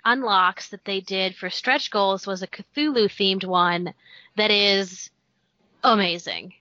unlocks 0.06 0.70
that 0.70 0.86
they 0.86 1.02
did 1.02 1.36
for 1.36 1.50
stretch 1.50 1.92
goals 1.92 2.26
was 2.26 2.42
a 2.42 2.48
Cthulhu 2.48 3.06
themed 3.06 3.46
one 3.46 3.94
that 4.38 4.52
is 4.52 5.10
amazing. 5.84 6.54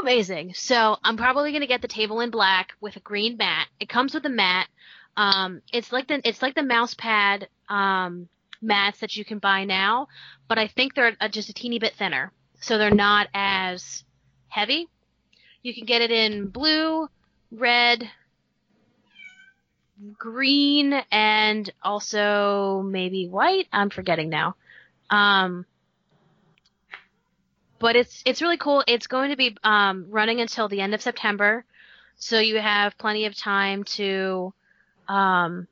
Amazing. 0.00 0.54
So 0.54 0.96
I'm 1.04 1.16
probably 1.16 1.52
gonna 1.52 1.66
get 1.66 1.82
the 1.82 1.88
table 1.88 2.20
in 2.20 2.30
black 2.30 2.72
with 2.80 2.96
a 2.96 3.00
green 3.00 3.36
mat. 3.36 3.68
It 3.78 3.88
comes 3.88 4.14
with 4.14 4.26
a 4.26 4.30
mat. 4.30 4.68
Um, 5.16 5.62
it's 5.72 5.92
like 5.92 6.08
the 6.08 6.20
it's 6.26 6.42
like 6.42 6.54
the 6.54 6.62
mouse 6.62 6.94
pad 6.94 7.48
um, 7.68 8.28
mats 8.60 9.00
that 9.00 9.16
you 9.16 9.24
can 9.24 9.38
buy 9.38 9.64
now, 9.64 10.08
but 10.48 10.58
I 10.58 10.68
think 10.68 10.94
they're 10.94 11.16
uh, 11.20 11.28
just 11.28 11.48
a 11.48 11.54
teeny 11.54 11.78
bit 11.78 11.94
thinner, 11.94 12.32
so 12.60 12.78
they're 12.78 12.90
not 12.90 13.28
as 13.34 14.04
heavy. 14.48 14.88
You 15.62 15.74
can 15.74 15.84
get 15.84 16.02
it 16.02 16.10
in 16.10 16.48
blue, 16.48 17.08
red, 17.50 18.08
green, 20.18 20.94
and 21.10 21.70
also 21.82 22.82
maybe 22.82 23.28
white. 23.28 23.66
I'm 23.72 23.90
forgetting 23.90 24.28
now. 24.28 24.56
Um, 25.10 25.66
but 27.78 27.96
it's 27.96 28.22
it's 28.26 28.42
really 28.42 28.56
cool. 28.56 28.84
It's 28.86 29.06
going 29.06 29.30
to 29.30 29.36
be 29.36 29.56
um, 29.62 30.06
running 30.10 30.40
until 30.40 30.68
the 30.68 30.80
end 30.80 30.94
of 30.94 31.02
September, 31.02 31.64
so 32.16 32.38
you 32.38 32.58
have 32.58 32.98
plenty 32.98 33.26
of 33.26 33.36
time 33.36 33.84
to 33.84 34.52
um, 35.08 35.68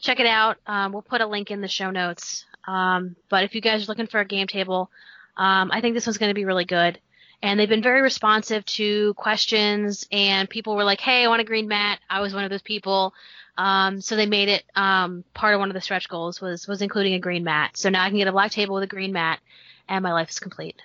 check 0.00 0.20
it 0.20 0.26
out. 0.26 0.58
Um, 0.66 0.92
we'll 0.92 1.02
put 1.02 1.20
a 1.20 1.26
link 1.26 1.50
in 1.50 1.60
the 1.60 1.68
show 1.68 1.90
notes. 1.90 2.44
Um, 2.66 3.16
but 3.28 3.44
if 3.44 3.54
you 3.54 3.60
guys 3.60 3.84
are 3.84 3.86
looking 3.86 4.06
for 4.06 4.20
a 4.20 4.24
game 4.24 4.46
table, 4.46 4.90
um, 5.36 5.70
I 5.72 5.80
think 5.80 5.94
this 5.94 6.06
one's 6.06 6.18
going 6.18 6.30
to 6.30 6.34
be 6.34 6.44
really 6.44 6.66
good. 6.66 7.00
And 7.42 7.58
they've 7.58 7.68
been 7.68 7.82
very 7.82 8.02
responsive 8.02 8.64
to 8.66 9.14
questions, 9.14 10.06
and 10.12 10.48
people 10.48 10.76
were 10.76 10.84
like, 10.84 11.00
"Hey, 11.00 11.24
I 11.24 11.28
want 11.28 11.40
a 11.40 11.44
green 11.44 11.68
mat." 11.68 12.00
I 12.08 12.20
was 12.20 12.34
one 12.34 12.44
of 12.44 12.50
those 12.50 12.62
people. 12.62 13.14
Um, 13.56 14.00
so 14.00 14.16
they 14.16 14.26
made 14.26 14.48
it 14.48 14.64
um, 14.74 15.24
part 15.34 15.54
of 15.54 15.60
one 15.60 15.70
of 15.70 15.74
the 15.74 15.80
stretch 15.80 16.08
goals 16.08 16.40
was 16.40 16.66
was 16.66 16.82
including 16.82 17.14
a 17.14 17.18
green 17.18 17.44
mat. 17.44 17.76
So 17.76 17.90
now 17.90 18.04
I 18.04 18.08
can 18.08 18.18
get 18.18 18.28
a 18.28 18.32
black 18.32 18.52
table 18.52 18.74
with 18.74 18.84
a 18.84 18.88
green 18.88 19.12
mat, 19.12 19.40
and 19.88 20.02
my 20.02 20.12
life 20.12 20.30
is 20.30 20.38
complete. 20.38 20.80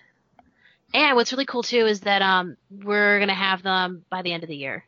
And 0.93 1.15
what's 1.15 1.31
really 1.33 1.45
cool 1.45 1.63
too 1.63 1.85
is 1.85 2.01
that 2.01 2.21
um, 2.21 2.57
we're 2.69 3.19
gonna 3.19 3.33
have 3.33 3.63
them 3.63 4.05
by 4.09 4.21
the 4.21 4.31
end 4.33 4.43
of 4.43 4.49
the 4.49 4.55
year. 4.55 4.85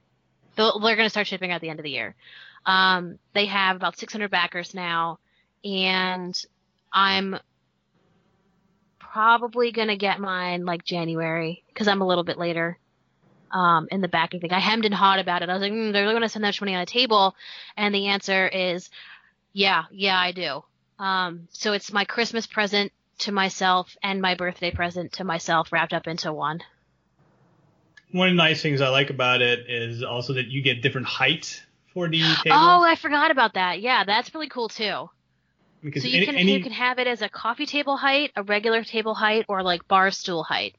They'll, 0.56 0.80
they're 0.80 0.95
gonna 0.95 1.10
start 1.10 1.27
shipping 1.27 1.51
at 1.51 1.62
the 1.62 1.69
end 1.69 1.80
of 1.80 1.84
the 1.84 1.91
year. 1.91 2.15
Um, 2.65 3.19
they 3.34 3.45
have 3.45 3.75
about 3.75 3.97
600 3.97 4.30
backers 4.30 4.73
now, 4.73 5.19
and 5.63 6.38
I'm 6.91 7.38
probably 9.17 9.71
gonna 9.71 9.97
get 9.97 10.19
mine 10.19 10.63
like 10.63 10.86
January 10.86 11.63
because 11.69 11.88
I'm 11.88 12.01
a 12.01 12.08
little 12.08 12.23
bit 12.23 12.38
later 12.38 12.77
um, 13.51 13.88
in 13.89 13.99
the 13.99 14.08
backing 14.08 14.39
thing. 14.39 14.53
I 14.53 14.60
hemmed 14.60 14.86
and 14.86 14.93
hawed 14.93 15.17
about 15.17 15.41
it. 15.41 15.49
I 15.49 15.53
was 15.53 15.62
like, 15.63 15.71
mm, 15.71 15.91
they're 15.91 16.03
really 16.03 16.13
gonna 16.13 16.30
spend 16.30 16.43
that 16.43 16.49
much 16.49 16.62
money 16.62 16.75
on 16.75 16.82
a 16.82 16.86
table, 16.86 17.36
and 17.75 17.95
the 17.95 18.10
answer 18.10 18.47
is, 18.47 18.91
yeah, 19.53 19.86
yeah, 19.91 20.19
I 20.19 20.34
do. 20.34 20.62
Um, 20.99 21.47
so 21.51 21.73
it's 21.73 21.91
my 21.91 22.06
Christmas 22.06 22.45
present 22.45 22.91
to 23.19 23.32
myself 23.32 23.97
and 24.03 24.21
my 24.21 24.36
birthday 24.36 24.69
present 24.69 25.13
to 25.13 25.23
myself 25.23 25.71
wrapped 25.71 25.93
up 25.93 26.06
into 26.06 26.32
one. 26.32 26.62
One 28.12 28.27
of 28.27 28.34
the 28.34 28.38
nice 28.38 28.62
things 28.62 28.82
I 28.82 28.89
like 28.89 29.10
about 29.10 29.41
it 29.41 29.67
is 29.67 30.03
also 30.03 30.34
that 30.34 30.45
you 30.45 30.62
get 30.62 30.84
different 30.84 31.08
heights 31.08 31.60
for 31.91 32.08
the 32.08 32.19
tables. 32.19 32.45
Oh, 32.51 32.84
I 32.84 32.95
forgot 32.95 33.32
about 33.32 33.56
that. 33.56 33.82
Yeah, 33.82 34.03
that's 34.03 34.32
really 34.36 34.49
cool 34.49 34.69
too. 34.69 35.10
Because 35.88 36.04
so 36.04 36.10
you 36.10 36.17
any, 36.17 36.26
can 36.26 36.36
any- 36.36 36.54
you 36.54 36.63
can 36.63 36.71
have 36.71 37.00
it 37.00 37.08
as 37.08 37.21
a 37.21 37.30
coffee 37.30 37.65
table 37.65 37.97
height, 37.97 38.32
a 38.36 38.43
regular 38.43 38.84
table 38.84 39.13
height, 39.13 39.45
or 39.47 39.63
like 39.63 39.88
bar 39.88 40.12
stool 40.12 40.43
height. 40.43 40.76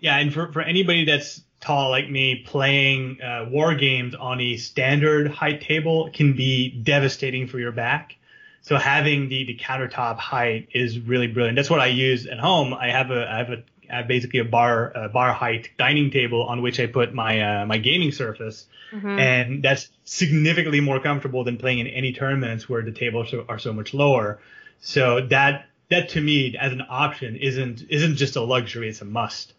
Yeah, 0.00 0.18
and 0.18 0.32
for, 0.32 0.52
for 0.52 0.62
anybody 0.62 1.04
that's 1.04 1.42
tall 1.60 1.90
like 1.90 2.10
me, 2.10 2.42
playing 2.44 3.22
uh, 3.22 3.46
war 3.48 3.74
games 3.74 4.14
on 4.14 4.40
a 4.40 4.56
standard 4.56 5.30
height 5.30 5.60
table 5.60 6.10
can 6.12 6.34
be 6.34 6.70
devastating 6.82 7.46
for 7.46 7.58
your 7.60 7.72
back. 7.72 8.16
So 8.62 8.76
having 8.76 9.28
the, 9.28 9.44
the 9.44 9.56
countertop 9.56 10.18
height 10.18 10.68
is 10.72 10.98
really 10.98 11.26
brilliant. 11.28 11.56
That's 11.56 11.70
what 11.70 11.80
I 11.80 11.86
use 11.86 12.26
at 12.26 12.38
home. 12.38 12.74
I 12.74 12.90
have 12.90 13.10
a 13.10 13.30
I 13.30 13.38
have 13.38 13.50
a 13.50 13.62
Have 13.92 14.08
basically 14.08 14.40
a 14.40 14.44
bar 14.44 15.10
bar 15.12 15.34
height 15.34 15.68
dining 15.76 16.10
table 16.10 16.44
on 16.44 16.62
which 16.62 16.80
I 16.80 16.86
put 16.86 17.12
my 17.12 17.40
uh, 17.40 17.66
my 17.66 17.76
gaming 17.76 18.10
surface, 18.10 18.66
Mhm. 18.90 19.18
and 19.18 19.62
that's 19.62 19.90
significantly 20.04 20.80
more 20.80 20.98
comfortable 20.98 21.44
than 21.44 21.58
playing 21.58 21.80
in 21.80 21.86
any 21.86 22.12
tournaments 22.14 22.68
where 22.70 22.80
the 22.82 22.92
tables 22.92 23.34
are, 23.34 23.44
are 23.50 23.58
so 23.58 23.72
much 23.74 23.92
lower. 23.92 24.40
So 24.80 25.26
that 25.26 25.66
that 25.90 26.08
to 26.10 26.20
me 26.22 26.56
as 26.56 26.72
an 26.72 26.82
option 26.88 27.36
isn't 27.36 27.84
isn't 27.90 28.16
just 28.16 28.36
a 28.36 28.40
luxury; 28.40 28.88
it's 28.88 29.02
a 29.02 29.04
must. 29.04 29.52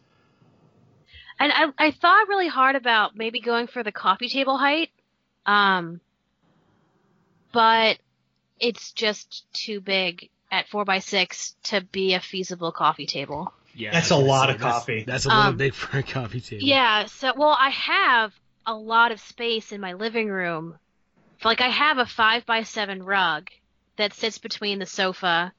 And 1.39 1.51
I, 1.51 1.87
I 1.87 1.91
thought 1.91 2.27
really 2.27 2.47
hard 2.47 2.75
about 2.75 3.15
maybe 3.15 3.39
going 3.39 3.67
for 3.67 3.83
the 3.83 3.91
coffee 3.91 4.29
table 4.29 4.57
height, 4.57 4.89
um, 5.45 5.99
but 7.51 7.99
it's 8.59 8.91
just 8.93 9.45
too 9.53 9.79
big 9.79 10.29
at 10.51 10.67
four 10.69 10.85
by 10.85 10.99
six 10.99 11.55
to 11.63 11.81
be 11.81 12.13
a 12.13 12.19
feasible 12.19 12.71
coffee 12.71 13.05
table. 13.05 13.53
Yeah, 13.75 13.91
That's 13.91 14.11
a 14.11 14.15
lot 14.17 14.47
say, 14.49 14.53
of 14.53 14.59
that's- 14.59 14.73
coffee. 14.79 15.03
That's, 15.05 15.25
a 15.25 15.29
little 15.29 15.43
Um, 15.43 15.57
big 15.57 15.73
for 15.73 15.97
a 15.97 16.03
coffee 16.03 16.41
table. 16.41 16.63
Yeah, 16.65 17.05
so 17.05 17.33
well, 17.35 17.55
I 17.59 17.69
have 17.69 18.33
a 18.65 18.73
lot 18.73 19.11
of 19.11 19.19
space 19.19 19.71
in 19.71 19.81
my 19.81 19.93
living 19.93 20.29
room. 20.29 20.77
Like 21.43 21.59
I 21.59 21.69
have 21.69 21.97
a 21.97 22.05
five 22.05 22.45
by 22.45 22.63
seven 22.63 23.03
rug 23.03 23.49
that 23.97 24.13
sits 24.13 24.37
between 24.37 24.79
the 24.79 24.85
sofa 24.85 25.53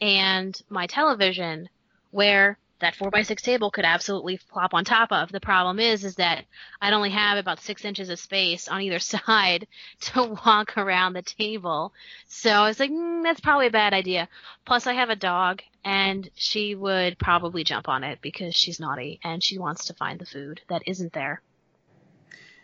and 0.00 0.58
my 0.68 0.86
television, 0.86 1.68
where 2.10 2.58
that 2.80 2.94
four 2.94 3.10
by 3.10 3.22
six 3.22 3.42
table 3.42 3.70
could 3.70 3.84
absolutely 3.84 4.38
plop 4.50 4.74
on 4.74 4.84
top 4.84 5.10
of. 5.12 5.32
The 5.32 5.40
problem 5.40 5.78
is, 5.78 6.04
is 6.04 6.16
that 6.16 6.44
I'd 6.80 6.92
only 6.92 7.10
have 7.10 7.38
about 7.38 7.60
six 7.60 7.84
inches 7.84 8.10
of 8.10 8.18
space 8.18 8.68
on 8.68 8.82
either 8.82 8.98
side 9.00 9.66
to 10.02 10.38
walk 10.44 10.76
around 10.76 11.14
the 11.14 11.22
table. 11.22 11.92
So 12.26 12.50
I 12.50 12.68
was 12.68 12.80
like, 12.80 12.90
mm, 12.90 13.22
that's 13.22 13.40
probably 13.40 13.68
a 13.68 13.70
bad 13.70 13.94
idea. 13.94 14.28
Plus, 14.64 14.86
I 14.86 14.94
have 14.94 15.10
a 15.10 15.16
dog, 15.16 15.62
and 15.84 16.28
she 16.34 16.74
would 16.74 17.18
probably 17.18 17.64
jump 17.64 17.88
on 17.88 18.04
it 18.04 18.18
because 18.20 18.54
she's 18.54 18.80
naughty 18.80 19.20
and 19.22 19.42
she 19.42 19.58
wants 19.58 19.86
to 19.86 19.94
find 19.94 20.18
the 20.18 20.26
food 20.26 20.60
that 20.68 20.82
isn't 20.86 21.12
there 21.12 21.40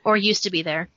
or 0.05 0.17
used 0.17 0.43
to 0.43 0.51
be 0.51 0.63
there. 0.63 0.89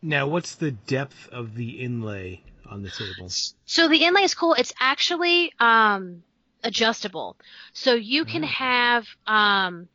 Now, 0.00 0.26
what's 0.26 0.54
the 0.54 0.70
depth 0.70 1.28
of 1.30 1.54
the 1.54 1.80
inlay 1.80 2.42
on 2.68 2.82
the 2.82 2.90
table? 2.90 3.28
So 3.66 3.88
the 3.88 4.04
inlay 4.04 4.22
is 4.22 4.34
cool. 4.34 4.54
It's 4.54 4.72
actually 4.80 5.52
um, 5.60 6.22
adjustable, 6.64 7.36
so 7.72 7.94
you 7.94 8.24
can 8.24 8.42
Oh. 8.42 8.48
have 8.48 9.06
um, 9.26 9.88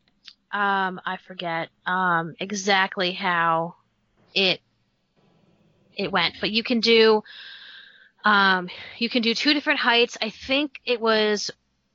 um, 0.52 1.00
I 1.04 1.18
forget 1.26 1.68
um, 1.86 2.34
exactly 2.40 3.12
how 3.12 3.76
it 4.34 4.60
it 5.96 6.10
went, 6.12 6.36
but 6.40 6.50
you 6.50 6.62
can 6.62 6.80
do 6.80 7.22
um, 8.24 8.68
you 8.98 9.08
can 9.08 9.22
do 9.22 9.34
two 9.34 9.54
different 9.54 9.80
heights. 9.80 10.16
I 10.20 10.30
think 10.30 10.80
it 10.84 11.00
was 11.00 11.50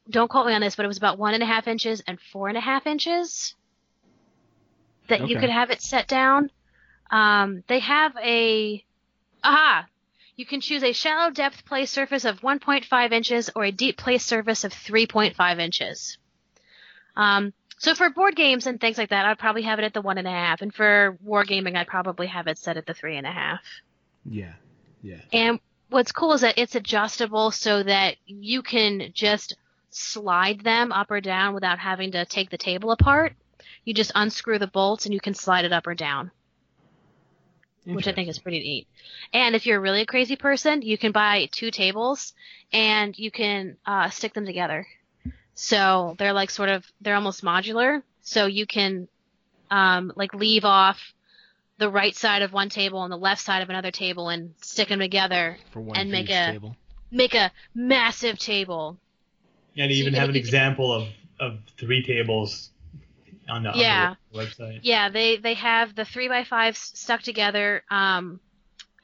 don't 0.09 0.29
quote 0.29 0.47
me 0.47 0.53
on 0.53 0.61
this, 0.61 0.75
but 0.75 0.85
it 0.85 0.87
was 0.89 0.97
about 0.97 1.17
one 1.17 1.33
and 1.33 1.43
a 1.43 1.47
half 1.47 1.67
inches 1.67 2.01
and 2.07 2.19
four 2.31 2.47
and 2.49 2.57
a 2.57 2.61
half 2.61 2.85
inches 2.85 3.55
that 5.07 5.27
you 5.27 5.37
could 5.37 5.49
have 5.49 5.71
it 5.71 5.81
set 5.81 6.07
down. 6.07 6.49
Um, 7.11 7.63
they 7.67 7.79
have 7.79 8.15
a 8.17 8.83
aha. 9.43 9.87
You 10.35 10.45
can 10.45 10.61
choose 10.61 10.83
a 10.83 10.91
shallow 10.91 11.31
depth 11.31 11.65
play 11.65 11.85
surface 11.85 12.25
of 12.25 12.41
1.5 12.41 13.11
inches 13.11 13.49
or 13.55 13.63
a 13.63 13.71
deep 13.71 13.97
play 13.97 14.17
surface 14.17 14.63
of 14.63 14.73
3.5 14.73 15.59
inches. 15.59 16.17
Um, 17.15 17.53
so 17.77 17.95
for 17.95 18.09
board 18.09 18.35
games 18.35 18.67
and 18.67 18.79
things 18.79 18.97
like 18.97 19.09
that, 19.09 19.25
I'd 19.25 19.39
probably 19.39 19.63
have 19.63 19.79
it 19.79 19.85
at 19.85 19.93
the 19.93 20.01
one 20.01 20.17
and 20.17 20.27
a 20.27 20.31
half, 20.31 20.61
and 20.61 20.73
for 20.73 21.17
wargaming, 21.25 21.75
I'd 21.75 21.87
probably 21.87 22.27
have 22.27 22.47
it 22.47 22.57
set 22.57 22.77
at 22.77 22.85
the 22.85 22.93
three 22.93 23.17
and 23.17 23.27
a 23.27 23.31
half. 23.31 23.61
Yeah, 24.25 24.53
yeah. 25.01 25.19
And 25.31 25.59
what's 25.89 26.11
cool 26.11 26.33
is 26.33 26.41
that 26.41 26.57
it's 26.57 26.75
adjustable 26.75 27.51
so 27.51 27.83
that 27.83 28.15
you 28.25 28.61
can 28.61 29.11
just 29.13 29.55
slide 29.89 30.61
them 30.61 30.91
up 30.91 31.11
or 31.11 31.21
down 31.21 31.53
without 31.53 31.79
having 31.79 32.11
to 32.11 32.25
take 32.25 32.49
the 32.49 32.57
table 32.57 32.91
apart. 32.91 33.33
You 33.83 33.93
just 33.93 34.11
unscrew 34.15 34.59
the 34.59 34.67
bolts 34.67 35.05
and 35.05 35.13
you 35.13 35.19
can 35.19 35.33
slide 35.33 35.65
it 35.65 35.71
up 35.71 35.85
or 35.85 35.95
down, 35.95 36.31
which 37.85 38.07
I 38.07 38.13
think 38.13 38.29
is 38.29 38.39
pretty 38.39 38.59
neat. 38.59 38.87
And 39.33 39.55
if 39.55 39.65
you're 39.65 39.79
really 39.79 40.01
a 40.01 40.05
crazy 40.05 40.35
person, 40.35 40.81
you 40.81 40.97
can 40.97 41.11
buy 41.11 41.47
two 41.51 41.71
tables 41.71 42.33
and 42.73 43.17
you 43.17 43.31
can 43.31 43.77
uh, 43.85 44.09
stick 44.09 44.33
them 44.33 44.45
together. 44.45 44.87
So 45.53 46.15
they're 46.17 46.33
like 46.33 46.49
sort 46.49 46.69
of 46.69 46.85
they're 47.01 47.15
almost 47.15 47.43
modular. 47.43 48.01
So 48.21 48.45
you 48.47 48.65
can 48.65 49.07
um, 49.71 50.11
like 50.15 50.33
leave 50.33 50.65
off 50.65 50.99
the 51.77 51.89
right 51.89 52.15
side 52.15 52.41
of 52.41 52.53
one 52.53 52.69
table 52.69 53.03
and 53.03 53.11
the 53.11 53.17
left 53.17 53.41
side 53.41 53.61
of 53.61 53.69
another 53.69 53.91
table 53.91 54.29
and 54.29 54.53
stick 54.61 54.89
them 54.89 54.99
together, 54.99 55.57
for 55.71 55.81
one 55.81 55.97
and 55.97 56.11
make 56.11 56.29
a- 56.29 56.51
table. 56.51 56.75
make 57.11 57.33
a 57.35 57.51
massive 57.73 58.39
table. 58.39 58.97
And 59.77 59.91
they 59.91 59.95
So 59.95 59.99
even 59.99 60.13
you 60.13 60.19
have 60.19 60.29
an 60.29 60.35
example 60.37 60.93
of, 60.93 61.07
of 61.39 61.59
three 61.77 62.01
tables 62.01 62.71
on 63.49 63.63
the, 63.63 63.69
on 63.69 63.77
the 63.77 63.81
Yeah. 63.81 64.15
website. 64.33 64.79
Yeah, 64.83 65.09
they 65.09 65.37
they 65.37 65.53
have 65.55 65.95
the 65.95 66.05
three 66.05 66.27
by 66.27 66.43
fives 66.43 66.79
stuck 66.79 67.21
together 67.21 67.83
um, 67.89 68.39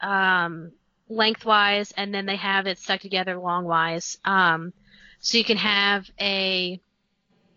um, 0.00 0.72
lengthwise, 1.08 1.92
and 1.96 2.14
then 2.14 2.26
they 2.26 2.36
have 2.36 2.66
it 2.66 2.78
stuck 2.78 3.00
together 3.00 3.36
longwise. 3.36 4.16
Um, 4.24 4.72
so 5.20 5.38
you 5.38 5.44
can 5.44 5.56
have 5.56 6.04
a 6.20 6.80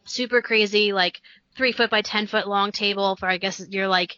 super 0.05 0.41
crazy 0.41 0.93
like 0.93 1.19
three 1.55 1.71
foot 1.71 1.89
by 1.89 2.01
ten 2.01 2.27
foot 2.27 2.47
long 2.47 2.71
table 2.71 3.15
for 3.15 3.27
I 3.27 3.37
guess 3.37 3.65
your 3.69 3.87
like 3.87 4.17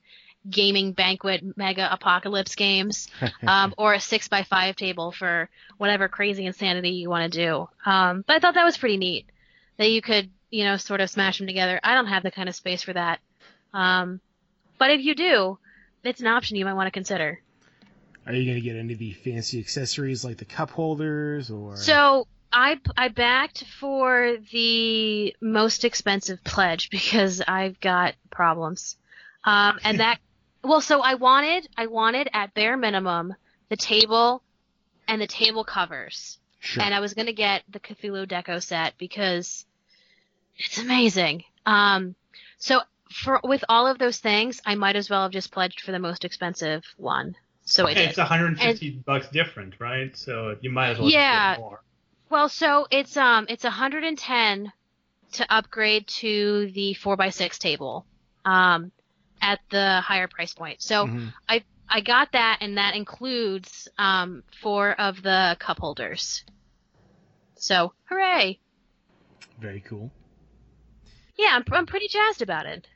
gaming 0.49 0.93
banquet 0.93 1.43
mega 1.57 1.91
apocalypse 1.91 2.55
games, 2.55 3.07
um, 3.47 3.74
or 3.78 3.93
a 3.93 3.99
six 3.99 4.28
by 4.28 4.43
five 4.43 4.76
table 4.76 5.11
for 5.11 5.49
whatever 5.78 6.07
crazy 6.07 6.45
insanity 6.45 6.91
you 6.91 7.09
want 7.09 7.32
to 7.32 7.39
do. 7.39 7.68
Um, 7.89 8.24
but 8.26 8.36
I 8.36 8.39
thought 8.39 8.53
that 8.53 8.63
was 8.63 8.78
pretty 8.78 8.97
neat 8.97 9.26
that 9.78 9.91
you 9.91 10.01
could 10.01 10.30
you 10.49 10.63
know 10.63 10.77
sort 10.77 11.01
of 11.01 11.09
smash 11.09 11.37
them 11.37 11.47
together. 11.47 11.79
I 11.83 11.93
don't 11.95 12.07
have 12.07 12.23
the 12.23 12.31
kind 12.31 12.49
of 12.49 12.55
space 12.55 12.83
for 12.83 12.93
that. 12.93 13.19
Um, 13.73 14.21
but 14.77 14.91
if 14.91 15.01
you 15.01 15.15
do, 15.15 15.57
it's 16.03 16.21
an 16.21 16.27
option 16.27 16.57
you 16.57 16.65
might 16.65 16.73
want 16.73 16.87
to 16.87 16.91
consider. 16.91 17.39
Are 18.25 18.33
you 18.33 18.45
going 18.45 18.55
to 18.55 18.61
get 18.61 18.75
any 18.75 18.93
of 18.93 18.99
the 18.99 19.13
fancy 19.13 19.59
accessories 19.59 20.25
like 20.25 20.37
the 20.37 20.45
cup 20.45 20.71
holders 20.71 21.49
or? 21.49 21.77
So 21.77 22.27
I 22.51 22.79
I 22.97 23.07
backed 23.09 23.63
for 23.79 24.37
the 24.51 25.35
most 25.41 25.85
expensive 25.85 26.43
pledge 26.43 26.89
because 26.91 27.41
I've 27.47 27.79
got 27.79 28.15
problems. 28.29 28.97
Um, 29.43 29.79
and 29.83 29.99
that, 30.01 30.19
well, 30.63 30.81
so 30.81 31.01
I 31.01 31.15
wanted, 31.15 31.69
I 31.77 31.87
wanted 31.87 32.29
at 32.33 32.53
bare 32.53 32.77
minimum 32.77 33.33
the 33.69 33.77
table 33.77 34.43
and 35.07 35.21
the 35.21 35.27
table 35.27 35.63
covers. 35.63 36.37
Sure. 36.59 36.83
And 36.83 36.93
I 36.93 36.99
was 36.99 37.13
gonna 37.13 37.33
get 37.33 37.63
the 37.69 37.79
Cthulhu 37.79 38.27
Deco 38.27 38.61
set 38.61 38.97
because 38.97 39.65
it's 40.57 40.77
amazing. 40.77 41.43
Um, 41.65 42.15
so 42.57 42.81
for 43.11 43.39
with 43.43 43.63
all 43.69 43.87
of 43.87 43.97
those 43.99 44.19
things, 44.19 44.61
I 44.65 44.75
might 44.75 44.95
as 44.95 45.09
well 45.09 45.23
have 45.23 45.31
just 45.31 45.51
pledged 45.51 45.81
for 45.81 45.91
the 45.91 45.99
most 45.99 46.25
expensive 46.25 46.83
one. 46.97 47.35
So 47.65 47.85
I 47.85 47.93
did. 47.93 48.09
It's 48.09 48.17
150 48.17 49.03
bucks 49.05 49.29
different, 49.29 49.75
right? 49.79 50.15
So 50.15 50.55
you 50.61 50.69
might 50.69 50.91
as 50.91 50.99
well 50.99 51.09
Yeah. 51.09 51.51
just 51.55 51.59
more. 51.61 51.81
Well, 52.29 52.49
so 52.49 52.87
it's 52.91 53.15
um 53.17 53.45
it's 53.49 53.63
110 53.63 54.71
to 55.33 55.53
upgrade 55.53 56.07
to 56.07 56.71
the 56.73 56.95
4x6 56.95 57.57
table 57.59 58.05
um 58.45 58.91
at 59.41 59.59
the 59.69 60.01
higher 60.01 60.27
price 60.27 60.53
point. 60.53 60.81
So 60.81 61.07
Mhm. 61.07 61.33
I 61.89 62.01
got 62.01 62.33
that 62.33 62.57
and 62.61 62.77
that 62.77 62.95
includes 62.95 63.87
um 63.97 64.43
four 64.61 64.91
of 64.99 65.21
the 65.21 65.55
cup 65.59 65.79
holders. 65.79 66.43
So, 67.55 67.93
hooray. 68.09 68.59
Very 69.59 69.79
cool. 69.81 70.11
Yeah, 71.38 71.49
I'm 71.53 71.63
I'm 71.71 71.85
pretty 71.85 72.07
jazzed 72.07 72.41
about 72.41 72.65
it. 72.65 72.88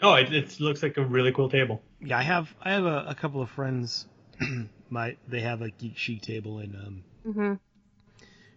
Oh, 0.00 0.14
it, 0.14 0.32
it 0.32 0.60
looks 0.60 0.82
like 0.82 0.96
a 0.96 1.04
really 1.04 1.32
cool 1.32 1.48
table. 1.50 1.82
Yeah, 2.00 2.18
I 2.18 2.22
have 2.22 2.54
I 2.62 2.70
have 2.72 2.84
a, 2.84 3.06
a 3.08 3.14
couple 3.14 3.40
of 3.42 3.50
friends. 3.50 4.06
my 4.90 5.16
they 5.26 5.40
have 5.40 5.60
a 5.62 5.70
geek 5.70 5.96
chic 5.96 6.22
table 6.22 6.58
and 6.60 6.74
um 6.76 7.04
Mhm. 7.26 7.58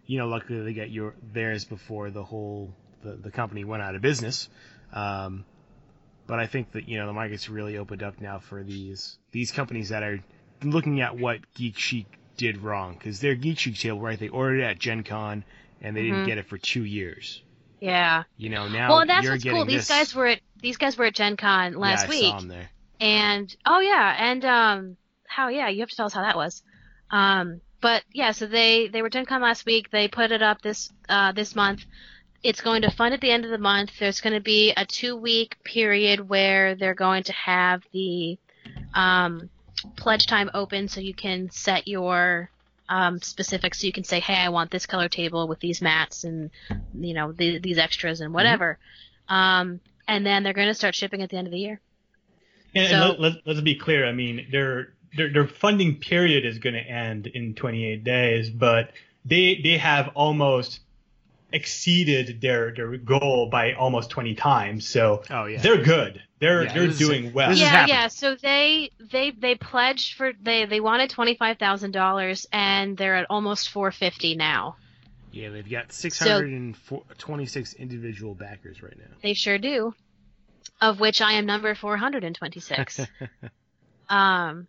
you 0.05 0.17
know 0.17 0.27
luckily 0.27 0.61
they 0.63 0.73
got 0.73 0.89
your 0.89 1.15
theirs 1.33 1.65
before 1.65 2.09
the 2.11 2.23
whole 2.23 2.73
the, 3.03 3.13
the 3.13 3.31
company 3.31 3.63
went 3.63 3.81
out 3.81 3.95
of 3.95 4.01
business. 4.01 4.49
Um, 4.93 5.45
but 6.27 6.39
I 6.39 6.45
think 6.47 6.71
that 6.73 6.87
you 6.87 6.97
know 6.99 7.07
the 7.07 7.13
market's 7.13 7.49
really 7.49 7.77
opened 7.77 8.03
up 8.03 8.21
now 8.21 8.39
for 8.39 8.61
these 8.63 9.17
these 9.31 9.51
companies 9.51 9.89
that 9.89 10.03
are 10.03 10.23
looking 10.63 11.01
at 11.01 11.17
what 11.17 11.39
Geek 11.55 11.77
Chic 11.77 12.05
did 12.37 12.57
wrong 12.59 12.93
because 12.93 13.19
their 13.19 13.35
Geek 13.35 13.57
Chic 13.57 13.75
table 13.77 13.99
right 13.99 14.19
they 14.19 14.27
ordered 14.29 14.59
it 14.59 14.63
at 14.63 14.79
Gen 14.79 15.03
Con 15.03 15.43
and 15.81 15.95
they 15.97 16.03
didn't 16.03 16.21
Mhm. 16.21 16.25
get 16.25 16.37
it 16.37 16.45
for 16.45 16.57
two 16.59 16.83
years. 16.85 17.41
Yeah. 17.81 18.23
You 18.37 18.49
know 18.49 18.69
now 18.69 18.89
well, 18.89 19.05
that's 19.05 19.27
what's 19.27 19.43
cool. 19.43 19.65
These 19.65 19.87
this- 19.87 19.89
guys 19.89 20.15
were 20.15 20.27
at 20.27 20.39
these 20.61 20.77
guys 20.77 20.97
were 20.97 21.05
at 21.05 21.15
Gen 21.15 21.35
Con 21.35 21.73
last 21.73 22.03
yeah, 22.03 22.07
I 22.07 22.09
week. 22.09 22.31
saw 22.31 22.37
'em 22.37 22.47
there. 22.47 22.69
And 22.99 23.53
oh 23.65 23.79
yeah, 23.79 24.15
and 24.19 24.45
um 24.45 24.97
how 25.27 25.49
yeah, 25.49 25.67
you 25.67 25.79
have 25.81 25.89
to 25.89 25.95
tell 25.95 26.05
us 26.05 26.13
how 26.13 26.21
that 26.21 26.35
was. 26.37 26.61
Um 27.09 27.59
but 27.81 28.03
yeah, 28.13 28.31
so 28.31 28.45
they 28.45 28.87
they 28.87 29.01
were 29.01 29.09
Gen 29.09 29.25
Con 29.25 29.41
last 29.41 29.65
week. 29.65 29.89
They 29.89 30.07
put 30.07 30.31
it 30.31 30.43
up 30.43 30.61
this 30.61 30.91
uh 31.09 31.31
this 31.31 31.55
month. 31.55 31.83
It's 32.43 32.61
going 32.61 32.83
to 32.83 32.91
fund 32.91 33.13
at 33.13 33.21
the 33.21 33.29
end 33.31 33.45
of 33.45 33.51
the 33.51 33.57
month. 33.57 33.91
There's 33.99 34.21
going 34.21 34.33
to 34.33 34.39
be 34.41 34.71
a 34.77 34.85
two 34.85 35.15
week 35.15 35.57
period 35.63 36.29
where 36.29 36.75
they're 36.75 36.95
going 36.95 37.23
to 37.23 37.33
have 37.33 37.81
the 37.91 38.37
um 38.93 39.49
pledge 39.95 40.27
time 40.27 40.51
open 40.53 40.87
so 40.87 41.01
you 41.01 41.15
can 41.15 41.49
set 41.49 41.87
your 41.87 42.51
um, 42.91 43.21
specifics. 43.21 43.79
So 43.79 43.87
you 43.87 43.93
can 43.93 44.03
say, 44.03 44.19
hey, 44.19 44.35
I 44.35 44.49
want 44.49 44.69
this 44.69 44.85
color 44.85 45.07
table 45.07 45.47
with 45.47 45.61
these 45.61 45.81
mats 45.81 46.25
and 46.25 46.51
you 46.93 47.13
know 47.13 47.31
the, 47.31 47.57
these 47.57 47.77
extras 47.77 48.19
and 48.19 48.33
whatever. 48.33 48.77
Um, 49.29 49.79
and 50.07 50.25
then 50.25 50.43
they're 50.43 50.53
going 50.53 50.67
to 50.67 50.73
start 50.73 50.93
shipping 50.93 51.21
at 51.21 51.29
the 51.29 51.37
end 51.37 51.47
of 51.47 51.53
the 51.53 51.59
year. 51.59 51.79
And, 52.75 52.89
So- 52.89 52.95
and 52.95 53.19
let, 53.19 53.19
let, 53.19 53.47
let's 53.47 53.61
be 53.61 53.75
clear. 53.75 54.05
I 54.05 54.11
mean, 54.11 54.47
their 54.51 54.93
their, 55.15 55.31
their 55.31 55.47
funding 55.47 55.97
period 55.97 56.45
is 56.45 56.59
going 56.59 56.73
to 56.73 56.81
end 56.81 57.27
in 57.27 57.55
28 57.55 58.03
days, 58.03 58.49
but 58.49 58.91
they 59.23 59.61
they 59.63 59.77
have 59.77 60.09
almost 60.13 60.81
exceeded 61.53 62.41
their 62.41 62.73
their 62.73 62.97
goal 62.97 63.49
by 63.51 63.73
almost 63.73 64.09
20 64.09 64.35
times. 64.35 64.87
So 64.87 65.23
Oh 65.29 65.45
yeah. 65.45 65.61
they're 65.61 65.83
good. 65.83 66.21
They're 66.39 66.63
Yeah, 66.63 66.73
they're 66.73 66.87
this 66.87 66.99
is- 67.01 67.07
doing 67.07 67.33
well. 67.33 67.53
yeah, 67.53 67.85
yeah. 67.87 68.07
So 68.07 68.35
they 68.35 68.91
they 68.99 69.31
they 69.31 69.55
pledged 69.55 70.15
for 70.15 70.31
they 70.41 70.65
they 70.65 70.79
wanted 70.79 71.09
twenty 71.09 71.35
five 71.35 71.57
thousand 71.59 71.91
dollars 71.91 72.47
and 72.51 72.97
they're 72.97 73.15
at 73.15 73.27
almost 73.29 73.69
four 73.69 73.91
fifty 73.91 74.35
now. 74.35 74.75
Yeah, 75.33 75.49
they've 75.49 75.69
got 75.69 75.93
626 75.93 77.73
individual 77.75 78.33
backers 78.35 78.81
right 78.83 78.97
now. 78.97 79.15
They 79.23 79.33
sure 79.33 79.57
do. 79.57 79.93
Of 80.81 80.99
which 80.99 81.21
I 81.21 81.33
am 81.33 81.45
number 81.45 81.73
four 81.75 81.95
hundred 81.97 82.23
and 82.23 82.35
twenty 82.35 82.59
six. 82.59 82.99
Um, 84.09 84.67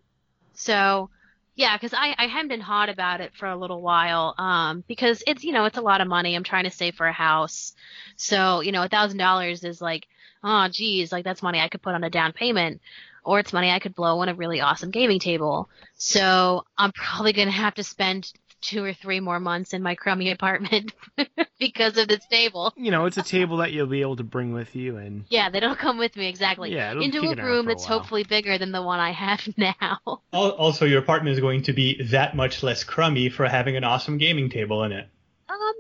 so 0.55 1.11
yeah, 1.55 1.77
because 1.77 1.93
I, 1.93 2.15
I 2.17 2.27
hadn't 2.27 2.49
been 2.49 2.61
hot 2.61 2.89
about 2.89 3.21
it 3.21 3.33
for 3.35 3.47
a 3.47 3.57
little 3.57 3.83
while. 3.83 4.35
Um, 4.39 4.85
because 4.89 5.23
it's 5.27 5.45
you 5.45 5.53
know 5.53 5.65
it's 5.67 5.79
a 5.79 5.83
lot 5.83 6.01
of 6.01 6.09
money. 6.09 6.35
I'm 6.35 6.45
trying 6.45 6.65
to 6.65 6.71
save 6.71 6.95
for 6.95 7.07
a 7.07 7.13
house, 7.13 7.75
so 8.17 8.61
you 8.61 8.73
know 8.73 8.83
a 8.83 8.89
thousand 8.89 9.19
dollars 9.19 9.63
is 9.65 9.81
like 9.81 10.07
oh 10.43 10.69
geez 10.69 11.13
like 11.13 11.25
that's 11.25 11.43
money 11.43 11.61
I 11.61 11.69
could 11.69 11.83
put 11.83 11.95
on 11.95 12.05
a 12.05 12.11
down 12.11 12.33
payment, 12.33 12.81
or 13.25 13.39
it's 13.39 13.53
money 13.53 13.71
I 13.71 13.81
could 13.81 13.95
blow 13.95 14.21
on 14.21 14.29
a 14.29 14.35
really 14.35 14.61
awesome 14.61 14.91
gaming 14.91 15.21
table. 15.21 15.69
So 15.95 16.65
I'm 16.79 16.93
probably 16.93 17.33
gonna 17.35 17.51
have 17.51 17.75
to 17.75 17.85
spend 17.85 18.33
two 18.63 18.85
or 18.85 18.95
three 18.95 19.21
more 19.21 19.41
months 19.41 19.75
in 19.75 19.83
my 19.83 19.95
crummy 19.95 20.31
apartment 20.31 20.93
because 21.59 21.99
of 21.99 22.09
this 22.09 22.25
table. 22.31 22.73
you 22.77 22.91
know, 22.91 23.05
it's 23.05 23.19
a 23.19 23.23
table 23.23 23.59
that 23.59 23.73
you'll 23.73 23.87
be 23.87 24.01
able 24.01 24.17
to 24.17 24.25
bring 24.25 24.53
with 24.53 24.75
you, 24.75 24.97
and 24.97 25.25
Yeah, 25.29 25.51
they 25.51 25.61
don't 25.61 25.79
come 25.79 25.99
with 25.99 26.17
me 26.17 26.29
exactly. 26.29 26.73
Yeah, 26.75 26.93
it'll 26.93 27.03
into 27.03 27.19
a 27.21 27.35
room 27.35 27.65
for 27.67 27.71
a 27.71 27.75
that's 27.75 27.85
hopefully 27.85 28.25
bigger 28.25 28.57
than 28.59 28.73
the 28.73 28.83
one 28.83 29.01
I 29.01 29.11
have 29.13 29.47
now. 29.57 29.99
Also, 30.33 30.87
your 30.87 31.01
apartment 31.01 31.35
is 31.35 31.41
going 31.41 31.65
to 31.65 31.73
be 31.73 32.03
that 32.05 32.35
much 32.35 32.63
less 32.63 32.85
crummy 32.85 33.29
for 33.29 33.47
having 33.47 33.77
an 33.77 33.85
awesome 33.85 34.19
gaming 34.19 34.49
table 34.49 34.85
in 34.85 34.93
it. 34.93 35.09
Um, 35.49 35.75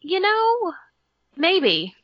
you 0.00 0.20
know, 0.20 0.72
maybe. 1.36 1.94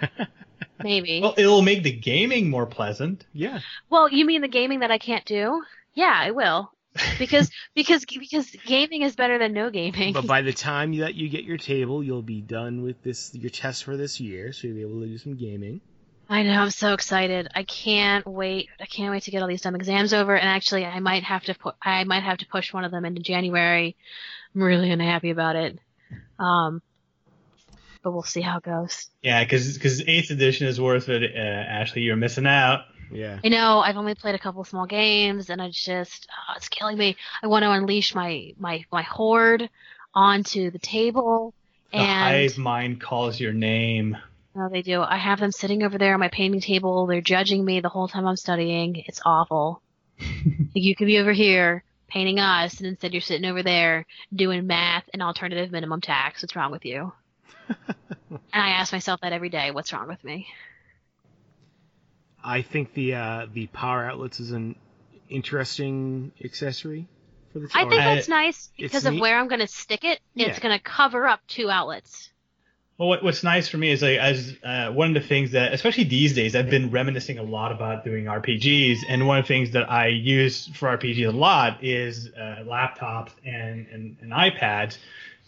maybe. 0.82 1.20
Well, 1.20 1.34
it'll 1.36 1.62
make 1.62 1.82
the 1.82 1.92
gaming 1.92 2.50
more 2.50 2.66
pleasant. 2.66 3.24
yeah, 3.32 3.60
Well, 3.90 4.08
you 4.08 4.24
mean 4.24 4.42
the 4.42 4.48
gaming 4.48 4.80
that 4.80 4.90
I 4.90 4.98
can't 4.98 5.24
do? 5.24 5.62
Yeah, 5.94 6.14
I 6.14 6.30
will. 6.30 6.72
Because 7.18 7.50
because 7.74 8.04
because 8.04 8.50
gaming 8.66 9.02
is 9.02 9.16
better 9.16 9.38
than 9.38 9.52
no 9.52 9.70
gaming. 9.70 10.12
but 10.12 10.26
by 10.26 10.42
the 10.42 10.52
time 10.52 10.96
that 10.98 11.14
you 11.14 11.28
get 11.28 11.44
your 11.44 11.56
table, 11.56 12.02
you'll 12.02 12.22
be 12.22 12.40
done 12.40 12.82
with 12.82 13.02
this 13.02 13.34
your 13.34 13.50
test 13.50 13.84
for 13.84 13.96
this 13.96 14.20
year, 14.20 14.52
so 14.52 14.66
you'll 14.66 14.76
be 14.76 14.82
able 14.82 15.00
to 15.00 15.06
do 15.06 15.18
some 15.18 15.36
gaming. 15.36 15.80
I 16.28 16.44
know, 16.44 16.62
I'm 16.62 16.70
so 16.70 16.94
excited. 16.94 17.48
I 17.54 17.64
can't 17.64 18.26
wait. 18.26 18.70
I 18.80 18.86
can't 18.86 19.10
wait 19.10 19.24
to 19.24 19.30
get 19.30 19.42
all 19.42 19.48
these 19.48 19.60
dumb 19.60 19.74
exams 19.74 20.14
over. 20.14 20.34
And 20.34 20.48
actually, 20.48 20.86
I 20.86 20.98
might 21.00 21.24
have 21.24 21.44
to 21.44 21.54
put. 21.54 21.74
I 21.82 22.04
might 22.04 22.22
have 22.22 22.38
to 22.38 22.46
push 22.46 22.72
one 22.72 22.84
of 22.84 22.90
them 22.90 23.04
into 23.04 23.20
January. 23.20 23.96
I'm 24.54 24.62
really 24.62 24.90
unhappy 24.90 25.30
about 25.30 25.56
it. 25.56 25.78
Um, 26.38 26.80
but 28.02 28.12
we'll 28.12 28.22
see 28.22 28.40
how 28.40 28.58
it 28.58 28.64
goes. 28.64 29.08
Yeah, 29.22 29.42
because 29.44 29.74
because 29.74 30.02
eighth 30.08 30.30
edition 30.30 30.66
is 30.66 30.80
worth 30.80 31.08
it. 31.08 31.22
Uh, 31.34 31.38
Ashley, 31.38 32.02
you're 32.02 32.16
missing 32.16 32.46
out. 32.46 32.84
Yeah, 33.12 33.38
I 33.44 33.48
know 33.48 33.80
I've 33.80 33.96
only 33.96 34.14
played 34.14 34.34
a 34.34 34.38
couple 34.38 34.64
small 34.64 34.86
games, 34.86 35.50
and 35.50 35.60
I 35.60 35.70
just 35.70 36.28
oh, 36.30 36.54
it's 36.56 36.68
killing 36.68 36.96
me. 36.98 37.16
I 37.42 37.46
want 37.46 37.62
to 37.64 37.70
unleash 37.70 38.14
my 38.14 38.52
my 38.58 38.84
my 38.92 39.02
horde 39.02 39.68
onto 40.14 40.70
the 40.70 40.78
table, 40.78 41.54
The 41.92 41.98
and 41.98 42.50
hive 42.50 42.58
mind 42.58 43.00
calls 43.00 43.40
your 43.40 43.52
name. 43.52 44.16
no, 44.54 44.68
they 44.68 44.82
do. 44.82 45.02
I 45.02 45.16
have 45.16 45.40
them 45.40 45.52
sitting 45.52 45.82
over 45.82 45.98
there 45.98 46.14
on 46.14 46.20
my 46.20 46.28
painting 46.28 46.60
table. 46.60 47.06
They're 47.06 47.20
judging 47.20 47.64
me 47.64 47.80
the 47.80 47.88
whole 47.88 48.08
time 48.08 48.26
I'm 48.26 48.36
studying. 48.36 49.02
It's 49.06 49.20
awful. 49.24 49.82
you 50.74 50.94
could 50.96 51.06
be 51.06 51.18
over 51.18 51.32
here 51.32 51.84
painting 52.08 52.38
us, 52.40 52.78
and 52.78 52.86
instead 52.86 53.12
you're 53.14 53.20
sitting 53.22 53.48
over 53.50 53.62
there 53.62 54.06
doing 54.34 54.66
math 54.66 55.04
and 55.12 55.22
alternative 55.22 55.70
minimum 55.70 56.00
tax. 56.00 56.42
What's 56.42 56.54
wrong 56.56 56.70
with 56.70 56.84
you? 56.84 57.12
and 57.68 58.38
I 58.52 58.70
ask 58.70 58.92
myself 58.92 59.20
that 59.22 59.32
every 59.32 59.48
day. 59.48 59.70
What's 59.70 59.92
wrong 59.92 60.08
with 60.08 60.22
me? 60.24 60.46
I 62.44 62.62
think 62.62 62.94
the 62.94 63.14
uh, 63.14 63.46
the 63.52 63.66
power 63.68 64.04
outlets 64.04 64.40
is 64.40 64.52
an 64.52 64.76
interesting 65.28 66.32
accessory 66.44 67.06
for 67.52 67.60
the. 67.60 67.68
I 67.74 67.84
think 67.88 67.96
that's 68.02 68.28
nice 68.28 68.70
because 68.76 69.06
of 69.06 69.14
neat. 69.14 69.20
where 69.20 69.38
I'm 69.38 69.48
going 69.48 69.60
to 69.60 69.66
stick 69.66 70.04
it. 70.04 70.20
It's 70.34 70.58
Yeah. 70.58 70.60
going 70.60 70.76
to 70.76 70.82
cover 70.82 71.26
up 71.26 71.40
two 71.48 71.70
outlets. 71.70 72.30
Well, 72.98 73.08
what, 73.08 73.24
what's 73.24 73.42
nice 73.42 73.68
for 73.68 73.78
me 73.78 73.90
is 73.90 74.02
like 74.02 74.18
as 74.18 74.54
uh, 74.62 74.90
one 74.90 75.16
of 75.16 75.22
the 75.22 75.26
things 75.26 75.52
that, 75.52 75.72
especially 75.72 76.04
these 76.04 76.34
days, 76.34 76.54
I've 76.54 76.68
been 76.70 76.90
reminiscing 76.90 77.38
a 77.38 77.42
lot 77.42 77.72
about 77.72 78.04
doing 78.04 78.26
RPGs, 78.26 78.98
and 79.08 79.26
one 79.26 79.38
of 79.38 79.44
the 79.44 79.48
things 79.48 79.70
that 79.72 79.90
I 79.90 80.08
use 80.08 80.68
for 80.68 80.96
RPGs 80.96 81.26
a 81.26 81.32
lot 81.32 81.82
is 81.82 82.28
uh, 82.36 82.62
laptops 82.64 83.30
and, 83.44 83.86
and 83.88 84.16
and 84.20 84.30
iPads 84.32 84.98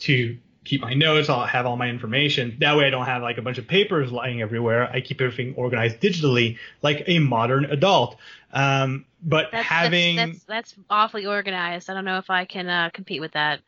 to 0.00 0.36
keep 0.64 0.80
my 0.80 0.94
notes. 0.94 1.28
I'll 1.28 1.46
have 1.46 1.66
all 1.66 1.76
my 1.76 1.88
information. 1.88 2.56
That 2.60 2.76
way, 2.76 2.86
I 2.86 2.90
don't 2.90 3.06
have 3.06 3.22
like 3.22 3.38
a 3.38 3.42
bunch 3.42 3.58
of 3.58 3.66
papers 3.66 4.10
lying 4.10 4.40
everywhere. 4.40 4.90
I 4.90 5.00
keep 5.00 5.20
everything 5.20 5.54
organized 5.56 6.00
digitally, 6.00 6.58
like 6.82 7.04
a 7.06 7.18
modern 7.18 7.66
adult. 7.66 8.16
Um, 8.52 9.04
but 9.22 9.48
That's, 9.52 9.66
having 9.66 10.16
that's, 10.16 10.44
that's 10.44 10.72
that's 10.72 10.74
awfully 10.90 11.26
organized. 11.26 11.90
I 11.90 11.94
don't 11.94 12.04
know 12.04 12.18
if 12.18 12.30
I 12.30 12.44
can 12.44 12.68
uh, 12.68 12.90
compete 12.92 13.20
with 13.20 13.32
that. 13.32 13.60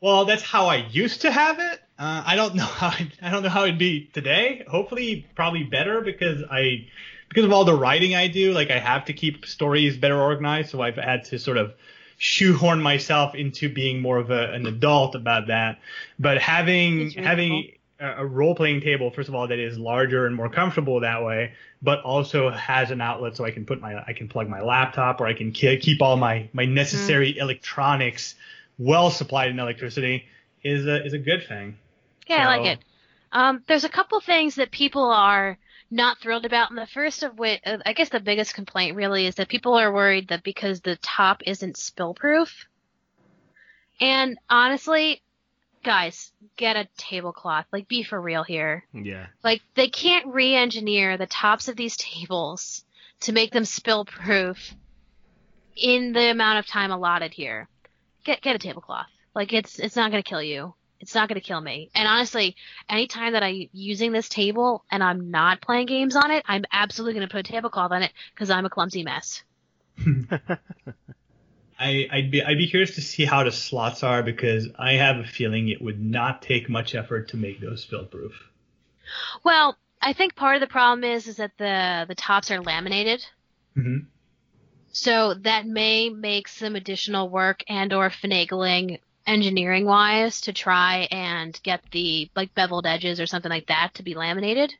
Well, 0.00 0.24
that's 0.24 0.42
how 0.42 0.66
I 0.66 0.86
used 0.90 1.22
to 1.22 1.30
have 1.30 1.58
it. 1.58 1.80
Uh, 1.98 2.22
I 2.26 2.36
don't 2.36 2.54
know 2.54 2.64
how 2.64 2.88
I 3.22 3.30
don't 3.30 3.42
know 3.42 3.48
how 3.48 3.64
it'd 3.64 3.78
be 3.78 4.10
today. 4.12 4.64
Hopefully, 4.68 5.26
probably 5.34 5.64
better 5.64 6.00
because 6.00 6.42
I 6.50 6.88
because 7.28 7.44
of 7.44 7.52
all 7.52 7.64
the 7.64 7.74
writing 7.74 8.14
I 8.14 8.28
do. 8.28 8.52
Like 8.52 8.70
I 8.70 8.78
have 8.78 9.06
to 9.06 9.12
keep 9.12 9.46
stories 9.46 9.96
better 9.96 10.20
organized, 10.20 10.70
so 10.70 10.82
I've 10.82 10.96
had 10.96 11.24
to 11.26 11.38
sort 11.38 11.56
of 11.56 11.74
shoehorn 12.18 12.80
myself 12.80 13.34
into 13.34 13.68
being 13.68 14.00
more 14.00 14.18
of 14.18 14.30
a, 14.30 14.52
an 14.52 14.66
adult 14.66 15.14
about 15.14 15.48
that. 15.48 15.78
But 16.18 16.38
having 16.38 17.10
having 17.10 17.72
a 18.00 18.26
role 18.26 18.54
playing 18.54 18.80
table, 18.80 19.10
first 19.10 19.28
of 19.28 19.34
all, 19.34 19.48
that 19.48 19.58
is 19.58 19.78
larger 19.78 20.26
and 20.26 20.34
more 20.34 20.48
comfortable 20.48 21.00
that 21.00 21.22
way, 21.22 21.52
but 21.82 22.00
also 22.00 22.50
has 22.50 22.90
an 22.90 23.00
outlet 23.00 23.36
so 23.36 23.44
I 23.44 23.50
can 23.50 23.64
put 23.64 23.80
my 23.80 24.02
I 24.06 24.12
can 24.12 24.28
plug 24.28 24.48
my 24.48 24.62
laptop 24.62 25.20
or 25.20 25.26
I 25.26 25.34
can 25.34 25.52
keep 25.52 26.02
all 26.02 26.16
my 26.16 26.48
my 26.52 26.64
necessary 26.64 27.34
mm. 27.34 27.38
electronics 27.38 28.34
well 28.78 29.10
supplied 29.10 29.50
in 29.50 29.58
electricity 29.58 30.26
is 30.62 30.86
a 30.86 31.04
is 31.04 31.12
a 31.12 31.18
good 31.18 31.46
thing. 31.46 31.76
Yeah, 32.26 32.44
so, 32.44 32.50
I 32.50 32.56
like 32.56 32.66
it. 32.66 32.78
Um, 33.32 33.62
there's 33.66 33.84
a 33.84 33.88
couple 33.88 34.20
things 34.20 34.56
that 34.56 34.70
people 34.70 35.10
are 35.10 35.58
not 35.90 36.18
thrilled 36.18 36.44
about, 36.44 36.70
and 36.70 36.78
the 36.78 36.86
first 36.86 37.22
of 37.22 37.38
which, 37.38 37.60
uh, 37.64 37.78
I 37.84 37.92
guess, 37.92 38.08
the 38.08 38.20
biggest 38.20 38.54
complaint 38.54 38.96
really 38.96 39.26
is 39.26 39.36
that 39.36 39.48
people 39.48 39.74
are 39.74 39.92
worried 39.92 40.28
that 40.28 40.42
because 40.42 40.80
the 40.80 40.96
top 40.96 41.42
isn't 41.46 41.76
spill 41.76 42.14
proof. 42.14 42.66
And 44.00 44.38
honestly, 44.50 45.22
guys, 45.84 46.32
get 46.56 46.76
a 46.76 46.88
tablecloth. 46.96 47.66
Like, 47.72 47.86
be 47.86 48.02
for 48.02 48.20
real 48.20 48.42
here. 48.42 48.84
Yeah. 48.92 49.26
Like, 49.44 49.62
they 49.74 49.88
can't 49.88 50.26
re-engineer 50.26 51.16
the 51.16 51.26
tops 51.26 51.68
of 51.68 51.76
these 51.76 51.96
tables 51.98 52.84
to 53.20 53.32
make 53.32 53.52
them 53.52 53.64
spill 53.64 54.04
proof 54.04 54.74
in 55.76 56.12
the 56.12 56.30
amount 56.30 56.58
of 56.58 56.66
time 56.66 56.90
allotted 56.90 57.32
here. 57.32 57.68
Get 58.24 58.40
get 58.40 58.56
a 58.56 58.58
tablecloth. 58.58 59.06
Like, 59.34 59.52
it's 59.52 59.78
it's 59.78 59.96
not 59.96 60.10
gonna 60.10 60.22
kill 60.22 60.42
you. 60.42 60.74
It's 61.04 61.14
not 61.14 61.28
gonna 61.28 61.42
kill 61.42 61.60
me. 61.60 61.90
And 61.94 62.08
honestly, 62.08 62.56
anytime 62.88 63.34
that 63.34 63.42
I'm 63.42 63.68
using 63.74 64.10
this 64.10 64.26
table 64.26 64.86
and 64.90 65.02
I'm 65.04 65.30
not 65.30 65.60
playing 65.60 65.84
games 65.84 66.16
on 66.16 66.30
it, 66.30 66.42
I'm 66.48 66.64
absolutely 66.72 67.12
gonna 67.12 67.28
put 67.28 67.40
a 67.40 67.52
tablecloth 67.52 67.92
on 67.92 68.02
it 68.02 68.10
because 68.34 68.48
I'm 68.48 68.64
a 68.64 68.70
clumsy 68.70 69.02
mess. 69.02 69.42
I, 71.78 72.08
would 72.10 72.30
be 72.30 72.42
I'd 72.42 72.56
be 72.56 72.68
curious 72.68 72.94
to 72.94 73.02
see 73.02 73.26
how 73.26 73.44
the 73.44 73.52
slots 73.52 74.02
are 74.02 74.22
because 74.22 74.68
I 74.78 74.94
have 74.94 75.18
a 75.18 75.24
feeling 75.24 75.68
it 75.68 75.82
would 75.82 76.00
not 76.00 76.40
take 76.40 76.70
much 76.70 76.94
effort 76.94 77.28
to 77.28 77.36
make 77.36 77.60
those 77.60 77.82
spill 77.82 78.06
proof. 78.06 78.32
Well, 79.44 79.76
I 80.00 80.14
think 80.14 80.34
part 80.34 80.56
of 80.56 80.62
the 80.62 80.66
problem 80.66 81.04
is 81.04 81.28
is 81.28 81.36
that 81.36 81.52
the 81.58 82.06
the 82.08 82.14
tops 82.14 82.50
are 82.50 82.62
laminated. 82.62 83.26
Mm-hmm. 83.76 84.06
So 84.92 85.34
that 85.34 85.66
may 85.66 86.08
make 86.08 86.48
some 86.48 86.76
additional 86.76 87.28
work 87.28 87.62
and 87.68 87.92
or 87.92 88.08
finagling 88.08 89.00
engineering 89.26 89.84
wise 89.84 90.42
to 90.42 90.52
try 90.52 91.08
and 91.10 91.58
get 91.62 91.82
the 91.92 92.30
like 92.36 92.54
beveled 92.54 92.86
edges 92.86 93.20
or 93.20 93.26
something 93.26 93.50
like 93.50 93.66
that 93.66 93.92
to 93.94 94.02
be 94.02 94.14
laminated. 94.14 94.74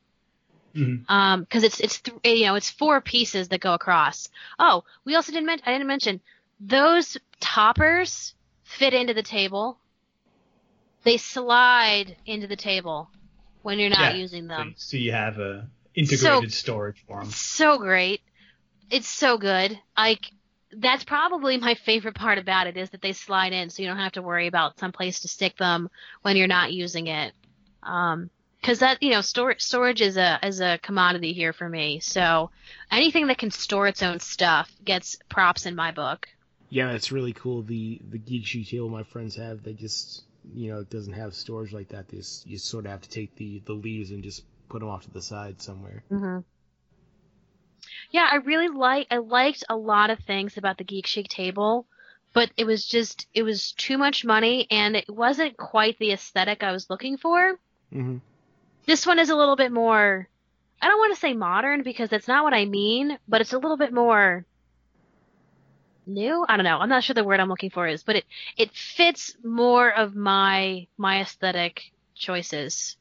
Mm-hmm. 0.75 1.11
Um, 1.13 1.43
because 1.43 1.63
it's 1.63 1.81
it's 1.81 2.01
th- 2.01 2.19
you 2.25 2.47
know 2.47 2.57
it's 2.57 2.71
four 2.71 3.01
pieces 3.01 3.49
that 3.49 3.61
go 3.61 3.75
across. 3.75 4.29
Oh, 4.59 4.85
we 5.05 5.15
also 5.15 5.33
didn't 5.33 5.47
mention 5.47 5.69
I 5.69 5.73
didn't 5.73 5.87
mention 5.87 6.21
those 6.61 7.17
toppers 7.41 8.35
fit 8.65 8.93
into 8.93 9.15
the 9.15 9.23
table. 9.23 9.79
They 11.05 11.17
slide 11.17 12.17
into 12.27 12.47
the 12.47 12.57
table 12.57 13.09
when 13.63 13.79
you're 13.79 13.91
not 13.91 14.15
yeah, 14.15 14.15
using 14.15 14.47
them. 14.47 14.75
So, 14.77 14.97
you 14.97 15.13
have 15.13 15.39
a 15.39 15.69
integrated 15.95 16.53
so, 16.53 16.59
storage 16.59 17.05
for 17.07 17.21
them. 17.21 17.31
So 17.31 17.79
great. 17.79 18.21
It's 18.91 19.09
so 19.09 19.39
good. 19.39 19.79
Like 19.97 20.31
that's 20.79 21.05
probably 21.05 21.57
my 21.57 21.75
favorite 21.75 22.15
part 22.15 22.39
about 22.39 22.67
it 22.67 22.77
is 22.77 22.91
that 22.91 23.03
they 23.03 23.13
slide 23.13 23.53
in 23.53 23.71
so 23.71 23.83
you 23.83 23.89
don't 23.89 23.99
have 23.99 24.13
to 24.13 24.23
worry 24.23 24.47
about 24.47 24.79
some 24.79 24.93
place 24.93 25.21
to 25.21 25.29
stick 25.29 25.57
them 25.57 25.91
when 26.23 26.37
you're 26.37 26.47
not 26.47 26.73
using 26.73 27.07
it. 27.07 27.33
Um, 27.83 28.31
because 28.61 28.79
that 28.79 29.03
you 29.03 29.11
know 29.11 29.21
storage 29.21 29.61
storage 29.61 30.01
is 30.01 30.17
a 30.17 30.39
is 30.43 30.61
a 30.61 30.79
commodity 30.79 31.35
here 31.35 31.53
for 31.53 31.69
me. 31.69 32.01
So 32.01 32.51
anything 32.91 33.27
that 33.27 33.37
can 33.37 33.51
store 33.51 33.87
its 33.87 34.03
own 34.03 34.21
stuff 34.21 34.73
gets 34.83 35.19
props 35.29 35.67
in 35.67 35.75
my 35.75 35.91
book 35.91 36.29
yeah, 36.75 36.91
it's 36.91 37.13
really 37.13 37.33
cool. 37.33 37.63
The 37.63 38.01
the 38.11 38.19
Geek 38.19 38.45
Chic 38.45 38.69
table 38.69 38.89
my 38.89 39.05
friends 39.05 39.37
have, 39.37 39.63
they 39.63 39.75
just 39.75 40.25
you 40.53 40.73
know 40.73 40.81
it 40.81 40.91
doesn't 40.91 41.13
have 41.13 41.33
storage 41.33 41.73
like 41.73 41.91
that. 41.91 42.09
They 42.09 42.17
just, 42.17 42.49
you 42.49 42.59
sort 42.59 42.87
of 42.87 42.91
have 42.91 43.03
to 43.03 43.09
take 43.09 43.37
the 43.37 43.63
the 43.65 43.75
leaves 43.75 44.11
and 44.11 44.25
just 44.25 44.43
put 44.69 44.81
them 44.81 44.89
off 44.89 45.05
to 45.05 45.11
the 45.13 45.23
side 45.23 45.63
somewhere. 45.63 46.03
Mm-hmm. 46.11 46.41
Yeah, 48.11 48.29
I 48.31 48.37
really 48.37 48.69
like 48.69 49.07
I 49.11 49.19
liked 49.19 49.65
a 49.69 49.77
lot 49.77 50.11
of 50.11 50.19
things 50.21 50.57
about 50.57 50.79
the 50.79 50.85
Geek 50.85 51.07
Chic 51.07 51.29
table, 51.29 51.87
but 52.33 52.51
it 52.57 52.65
was 52.65 52.85
just 52.85 53.27
it 53.35 53.43
was 53.43 53.73
too 53.73 53.99
much 53.99 54.25
money 54.25 54.67
and 54.71 54.97
it 54.97 55.09
wasn't 55.09 55.57
quite 55.57 55.99
the 55.99 56.13
aesthetic 56.13 56.63
I 56.63 56.73
was 56.73 56.91
looking 56.91 57.17
for. 57.17 57.59
Mm-hmm. 57.93 58.19
This 58.87 59.07
one 59.07 59.19
is 59.19 59.31
a 59.31 59.37
little 59.37 59.57
bit 59.57 59.73
more. 59.73 60.29
I 60.83 60.89
don't 60.89 60.99
want 60.99 61.15
to 61.15 61.21
say 61.21 61.33
modern 61.33 61.83
because 61.83 62.11
that's 62.11 62.29
not 62.29 62.45
what 62.45 62.53
I 62.53 62.67
mean, 62.67 63.19
but 63.27 63.41
it's 63.41 63.53
a 63.53 63.59
little 63.59 63.79
bit 63.79 63.93
more 63.93 64.45
new. 66.07 66.45
I 66.49 66.57
don't 66.57 66.65
know. 66.65 66.79
I'm 66.79 66.89
not 66.89 67.05
sure 67.05 67.15
the 67.15 67.25
word 67.25 67.41
I'm 67.41 67.49
looking 67.49 67.71
for 67.71 67.87
is, 67.87 68.03
but 68.03 68.17
it 68.17 68.25
it 68.57 68.73
fits 68.73 69.37
more 69.43 69.91
of 69.91 70.15
my 70.15 70.87
my 70.97 71.21
aesthetic 71.21 71.93
choices. 72.15 72.97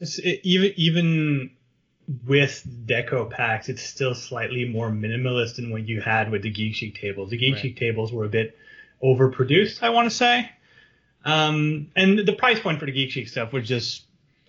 It, 0.00 0.40
even 0.44 0.72
even 0.76 1.50
with 2.26 2.64
deco 2.86 3.30
packs, 3.30 3.68
it's 3.68 3.82
still 3.82 4.14
slightly 4.14 4.64
more 4.64 4.90
minimalist 4.90 5.56
than 5.56 5.70
what 5.70 5.86
you 5.86 6.00
had 6.00 6.30
with 6.30 6.42
the 6.42 6.50
Geek 6.50 6.74
Chic 6.74 6.94
tables. 6.94 7.30
The 7.30 7.36
Geek 7.36 7.54
right. 7.54 7.62
Chic 7.62 7.76
tables 7.76 8.12
were 8.12 8.24
a 8.24 8.28
bit 8.28 8.56
overproduced, 9.02 9.82
I 9.82 9.90
want 9.90 10.10
to 10.10 10.14
say. 10.14 10.50
Um, 11.24 11.90
and 11.94 12.18
the 12.18 12.32
price 12.32 12.60
point 12.60 12.80
for 12.80 12.86
the 12.86 12.92
Geek 12.92 13.10
Chic 13.10 13.28
stuff 13.28 13.52
was 13.52 13.68
just 13.68 14.04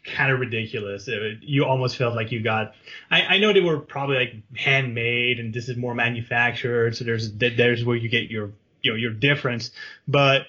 kind 0.05 0.31
of 0.31 0.39
ridiculous. 0.39 1.07
It, 1.07 1.39
you 1.41 1.65
almost 1.65 1.97
felt 1.97 2.15
like 2.15 2.31
you 2.31 2.41
got. 2.41 2.73
I, 3.11 3.21
I 3.21 3.37
know 3.39 3.53
they 3.53 3.61
were 3.61 3.79
probably 3.79 4.17
like 4.17 4.35
handmade, 4.55 5.39
and 5.39 5.53
this 5.53 5.69
is 5.69 5.77
more 5.77 5.93
manufactured, 5.93 6.95
so 6.95 7.03
there's 7.03 7.33
there's 7.33 7.83
where 7.83 7.97
you 7.97 8.09
get 8.09 8.29
your 8.29 8.51
you 8.81 8.91
know 8.91 8.97
your 8.97 9.11
difference. 9.11 9.71
But 10.07 10.43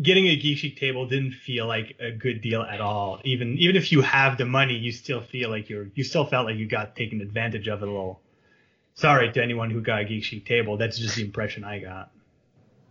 getting 0.00 0.26
a 0.26 0.36
Geek 0.36 0.58
Chic 0.58 0.78
table 0.78 1.06
didn't 1.06 1.32
feel 1.32 1.66
like 1.66 1.96
a 2.00 2.10
good 2.10 2.40
deal 2.40 2.62
at 2.62 2.80
all. 2.80 3.20
Even 3.24 3.56
even 3.58 3.76
if 3.76 3.92
you 3.92 4.02
have 4.02 4.38
the 4.38 4.44
money, 4.44 4.74
you 4.74 4.92
still 4.92 5.20
feel 5.20 5.50
like 5.50 5.68
you're 5.68 5.88
you 5.94 6.04
still 6.04 6.24
felt 6.24 6.46
like 6.46 6.56
you 6.56 6.66
got 6.66 6.96
taken 6.96 7.20
advantage 7.20 7.68
of 7.68 7.82
a 7.82 7.86
little. 7.86 8.20
Sorry 8.96 9.32
to 9.32 9.42
anyone 9.42 9.70
who 9.70 9.80
got 9.80 10.02
a 10.02 10.04
Geek 10.04 10.24
Chic 10.24 10.46
table. 10.46 10.76
That's 10.76 10.98
just 10.98 11.16
the 11.16 11.24
impression 11.24 11.64
I 11.64 11.80
got. 11.80 12.10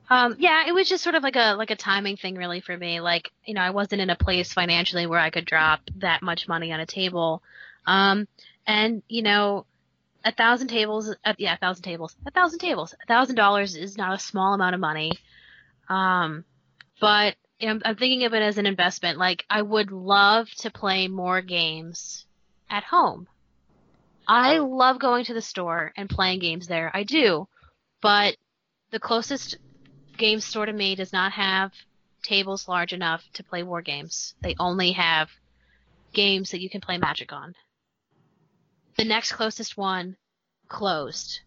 Um, 0.10 0.36
yeah, 0.38 0.68
it 0.68 0.74
was 0.74 0.90
just 0.90 1.04
sort 1.04 1.16
of 1.16 1.24
like 1.24 1.38
a 1.38 1.56
like 1.56 1.72
a 1.72 1.76
timing 1.76 2.18
thing, 2.18 2.36
really, 2.36 2.62
for 2.62 2.76
me. 2.78 3.00
Like, 3.00 3.32
you 3.46 3.54
know, 3.54 3.62
I 3.62 3.70
wasn't 3.70 4.02
in 4.02 4.10
a 4.10 4.16
place 4.16 4.52
financially 4.52 5.06
where 5.06 5.20
I 5.20 5.30
could 5.30 5.46
drop 5.46 5.82
that 5.98 6.22
much 6.22 6.48
money 6.48 6.72
on 6.72 6.80
a 6.80 6.86
table. 6.86 7.42
Um, 7.86 8.28
and 8.68 9.02
you 9.08 9.22
know, 9.22 9.66
a 10.26 10.32
thousand 10.34 10.68
tables, 10.68 11.16
uh, 11.24 11.34
yeah, 11.38 11.54
a 11.54 11.58
thousand 11.58 11.84
tables, 11.84 12.16
a 12.26 12.32
thousand 12.32 12.60
tables, 12.60 12.94
a 13.02 13.06
thousand 13.08 13.36
dollars 13.36 13.76
is 13.76 13.98
not 13.98 14.14
a 14.14 14.20
small 14.20 14.54
amount 14.54 14.76
of 14.76 14.82
money. 14.82 15.14
Um, 15.90 16.44
but 17.04 17.36
know, 17.68 17.80
I'm 17.84 17.96
thinking 17.98 18.24
of 18.24 18.34
it 18.34 18.42
as 18.42 18.58
an 18.58 18.66
investment. 18.66 19.18
Like, 19.18 19.44
I 19.50 19.62
would 19.62 19.92
love 19.92 20.50
to 20.60 20.72
play 20.72 21.10
more 21.10 21.42
games 21.42 22.26
at 22.70 22.86
home. 22.86 23.28
I 24.26 24.58
oh. 24.58 24.68
love 24.68 25.00
going 25.00 25.26
to 25.26 25.34
the 25.34 25.42
store 25.42 25.92
and 25.98 26.10
playing 26.10 26.40
games 26.40 26.68
there. 26.68 26.90
I 26.94 27.04
do, 27.04 27.50
but 28.02 28.38
the 28.92 29.00
closest 29.00 29.58
game 30.18 30.40
store 30.40 30.66
to 30.66 30.72
me 30.72 30.96
does 30.96 31.12
not 31.12 31.34
have 31.34 31.74
tables 32.22 32.70
large 32.70 32.94
enough 32.94 33.22
to 33.34 33.44
play 33.44 33.64
war 33.64 33.82
games. 33.82 34.34
They 34.42 34.56
only 34.58 34.94
have 34.94 35.30
games 36.14 36.52
that 36.52 36.62
you 36.62 36.70
can 36.70 36.80
play 36.80 36.98
Magic 36.98 37.34
on. 37.34 37.54
The 38.98 39.04
next 39.04 39.34
closest 39.34 39.76
one 39.76 40.16
closed. 40.70 41.42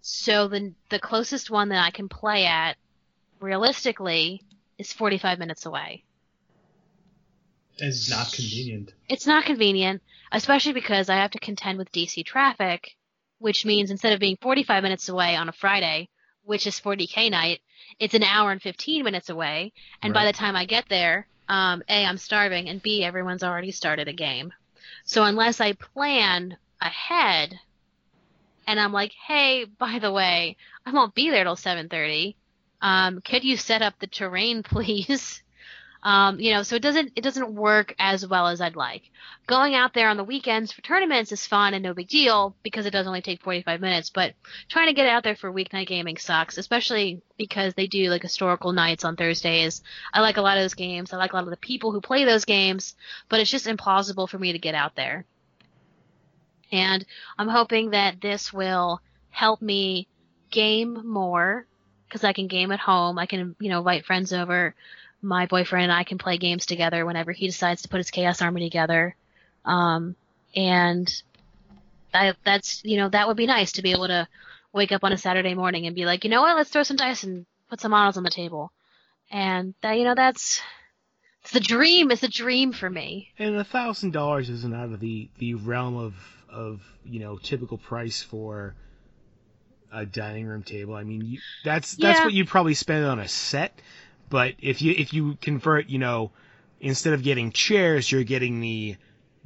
So 0.00 0.48
the 0.48 0.72
the 0.88 0.98
closest 0.98 1.50
one 1.50 1.68
that 1.68 1.84
I 1.84 1.90
can 1.90 2.08
play 2.08 2.46
at 2.46 2.78
realistically 3.42 4.42
is 4.78 4.92
45 4.92 5.38
minutes 5.38 5.66
away. 5.66 6.04
It's 7.78 8.10
not 8.10 8.32
convenient. 8.32 8.92
It's 9.08 9.26
not 9.26 9.44
convenient, 9.44 10.02
especially 10.30 10.72
because 10.72 11.08
I 11.08 11.16
have 11.16 11.30
to 11.32 11.38
contend 11.38 11.78
with 11.78 11.92
DC 11.92 12.24
traffic, 12.24 12.96
which 13.38 13.64
means 13.64 13.90
instead 13.90 14.12
of 14.12 14.20
being 14.20 14.36
45 14.40 14.82
minutes 14.82 15.08
away 15.08 15.36
on 15.36 15.48
a 15.48 15.52
Friday, 15.52 16.08
which 16.44 16.66
is 16.66 16.80
40k 16.80 17.30
night, 17.30 17.60
it's 17.98 18.14
an 18.14 18.22
hour 18.22 18.52
and 18.52 18.62
15 18.62 19.04
minutes 19.04 19.30
away. 19.30 19.72
And 20.02 20.14
right. 20.14 20.20
by 20.20 20.26
the 20.26 20.36
time 20.36 20.54
I 20.54 20.64
get 20.64 20.88
there, 20.88 21.26
um, 21.48 21.82
A, 21.88 22.04
I'm 22.04 22.18
starving, 22.18 22.68
and 22.68 22.82
B, 22.82 23.04
everyone's 23.04 23.42
already 23.42 23.72
started 23.72 24.08
a 24.08 24.12
game. 24.12 24.52
So 25.04 25.24
unless 25.24 25.60
I 25.60 25.72
plan 25.72 26.56
ahead, 26.80 27.58
and 28.66 28.78
I'm 28.78 28.92
like, 28.92 29.12
hey, 29.12 29.64
by 29.64 29.98
the 29.98 30.12
way, 30.12 30.56
I 30.86 30.92
won't 30.92 31.14
be 31.14 31.30
there 31.30 31.44
till 31.44 31.56
7:30. 31.56 32.36
Um, 32.82 33.20
could 33.20 33.44
you 33.44 33.56
set 33.56 33.80
up 33.80 33.98
the 33.98 34.06
terrain, 34.06 34.62
please? 34.64 35.42
Um, 36.04 36.40
you 36.40 36.52
know, 36.52 36.64
so 36.64 36.74
it 36.74 36.82
doesn't 36.82 37.12
it 37.14 37.22
doesn't 37.22 37.54
work 37.54 37.94
as 37.96 38.26
well 38.26 38.48
as 38.48 38.60
I'd 38.60 38.74
like. 38.74 39.08
Going 39.46 39.76
out 39.76 39.94
there 39.94 40.08
on 40.08 40.16
the 40.16 40.24
weekends 40.24 40.72
for 40.72 40.82
tournaments 40.82 41.30
is 41.30 41.46
fun 41.46 41.74
and 41.74 41.82
no 41.84 41.94
big 41.94 42.08
deal 42.08 42.56
because 42.64 42.86
it 42.86 42.90
does 42.90 43.06
only 43.06 43.22
take 43.22 43.40
45 43.40 43.80
minutes. 43.80 44.10
But 44.10 44.34
trying 44.68 44.88
to 44.88 44.94
get 44.94 45.06
out 45.06 45.22
there 45.22 45.36
for 45.36 45.52
weeknight 45.52 45.86
gaming 45.86 46.16
sucks, 46.16 46.58
especially 46.58 47.22
because 47.38 47.74
they 47.74 47.86
do 47.86 48.10
like 48.10 48.22
historical 48.22 48.72
nights 48.72 49.04
on 49.04 49.14
Thursdays. 49.14 49.80
I 50.12 50.22
like 50.22 50.38
a 50.38 50.42
lot 50.42 50.58
of 50.58 50.64
those 50.64 50.74
games. 50.74 51.12
I 51.12 51.18
like 51.18 51.34
a 51.34 51.36
lot 51.36 51.44
of 51.44 51.50
the 51.50 51.56
people 51.56 51.92
who 51.92 52.00
play 52.00 52.24
those 52.24 52.44
games, 52.44 52.96
but 53.28 53.38
it's 53.38 53.50
just 53.50 53.66
implausible 53.66 54.28
for 54.28 54.40
me 54.40 54.50
to 54.50 54.58
get 54.58 54.74
out 54.74 54.96
there. 54.96 55.24
And 56.72 57.06
I'm 57.38 57.48
hoping 57.48 57.90
that 57.90 58.20
this 58.20 58.52
will 58.52 59.00
help 59.30 59.62
me 59.62 60.08
game 60.50 61.06
more 61.06 61.66
because 62.12 62.24
I 62.24 62.34
can 62.34 62.46
game 62.46 62.72
at 62.72 62.78
home. 62.78 63.18
I 63.18 63.24
can, 63.24 63.56
you 63.58 63.70
know, 63.70 63.78
invite 63.78 64.04
friends 64.04 64.34
over 64.34 64.74
my 65.22 65.46
boyfriend 65.46 65.84
and 65.84 65.92
I 65.92 66.04
can 66.04 66.18
play 66.18 66.36
games 66.36 66.66
together 66.66 67.06
whenever 67.06 67.32
he 67.32 67.46
decides 67.46 67.82
to 67.82 67.88
put 67.88 67.98
his 67.98 68.10
Chaos 68.10 68.42
Army 68.42 68.60
together. 68.60 69.16
Um, 69.64 70.14
and 70.54 71.10
I, 72.12 72.34
that's, 72.44 72.84
you 72.84 72.98
know, 72.98 73.08
that 73.08 73.28
would 73.28 73.38
be 73.38 73.46
nice 73.46 73.72
to 73.72 73.82
be 73.82 73.92
able 73.92 74.08
to 74.08 74.28
wake 74.74 74.92
up 74.92 75.04
on 75.04 75.12
a 75.12 75.16
Saturday 75.16 75.54
morning 75.54 75.86
and 75.86 75.94
be 75.94 76.04
like, 76.04 76.24
you 76.24 76.30
know 76.30 76.42
what, 76.42 76.54
let's 76.54 76.68
throw 76.68 76.82
some 76.82 76.98
dice 76.98 77.22
and 77.22 77.46
put 77.70 77.80
some 77.80 77.92
models 77.92 78.18
on 78.18 78.24
the 78.24 78.30
table. 78.30 78.72
And 79.30 79.72
that, 79.80 79.96
you 79.96 80.04
know, 80.04 80.14
that's, 80.14 80.60
it's 81.40 81.52
the 81.52 81.60
dream. 81.60 82.10
It's 82.10 82.22
a 82.22 82.28
dream 82.28 82.74
for 82.74 82.90
me. 82.90 83.30
And 83.38 83.56
a 83.56 83.64
thousand 83.64 84.12
dollars 84.12 84.50
isn't 84.50 84.74
out 84.74 84.92
of 84.92 85.00
the, 85.00 85.30
the 85.38 85.54
realm 85.54 85.96
of, 85.96 86.14
of, 86.50 86.82
you 87.06 87.20
know, 87.20 87.38
typical 87.38 87.78
price 87.78 88.22
for 88.22 88.74
a 89.92 90.06
dining 90.06 90.46
room 90.46 90.62
table. 90.62 90.94
I 90.94 91.04
mean, 91.04 91.24
you, 91.24 91.40
that's, 91.62 91.96
that's 91.96 92.20
Yeah. 92.20 92.24
what 92.24 92.32
you'd 92.32 92.48
probably 92.48 92.74
spend 92.74 93.04
on 93.04 93.18
a 93.20 93.28
set. 93.28 93.80
But 94.30 94.54
if 94.58 94.82
you, 94.82 94.92
if 94.96 95.12
you 95.12 95.36
convert, 95.40 95.88
you 95.88 95.98
know, 95.98 96.32
instead 96.80 97.12
of 97.12 97.22
getting 97.22 97.52
chairs, 97.52 98.10
you're 98.10 98.24
getting 98.24 98.60
the, 98.60 98.96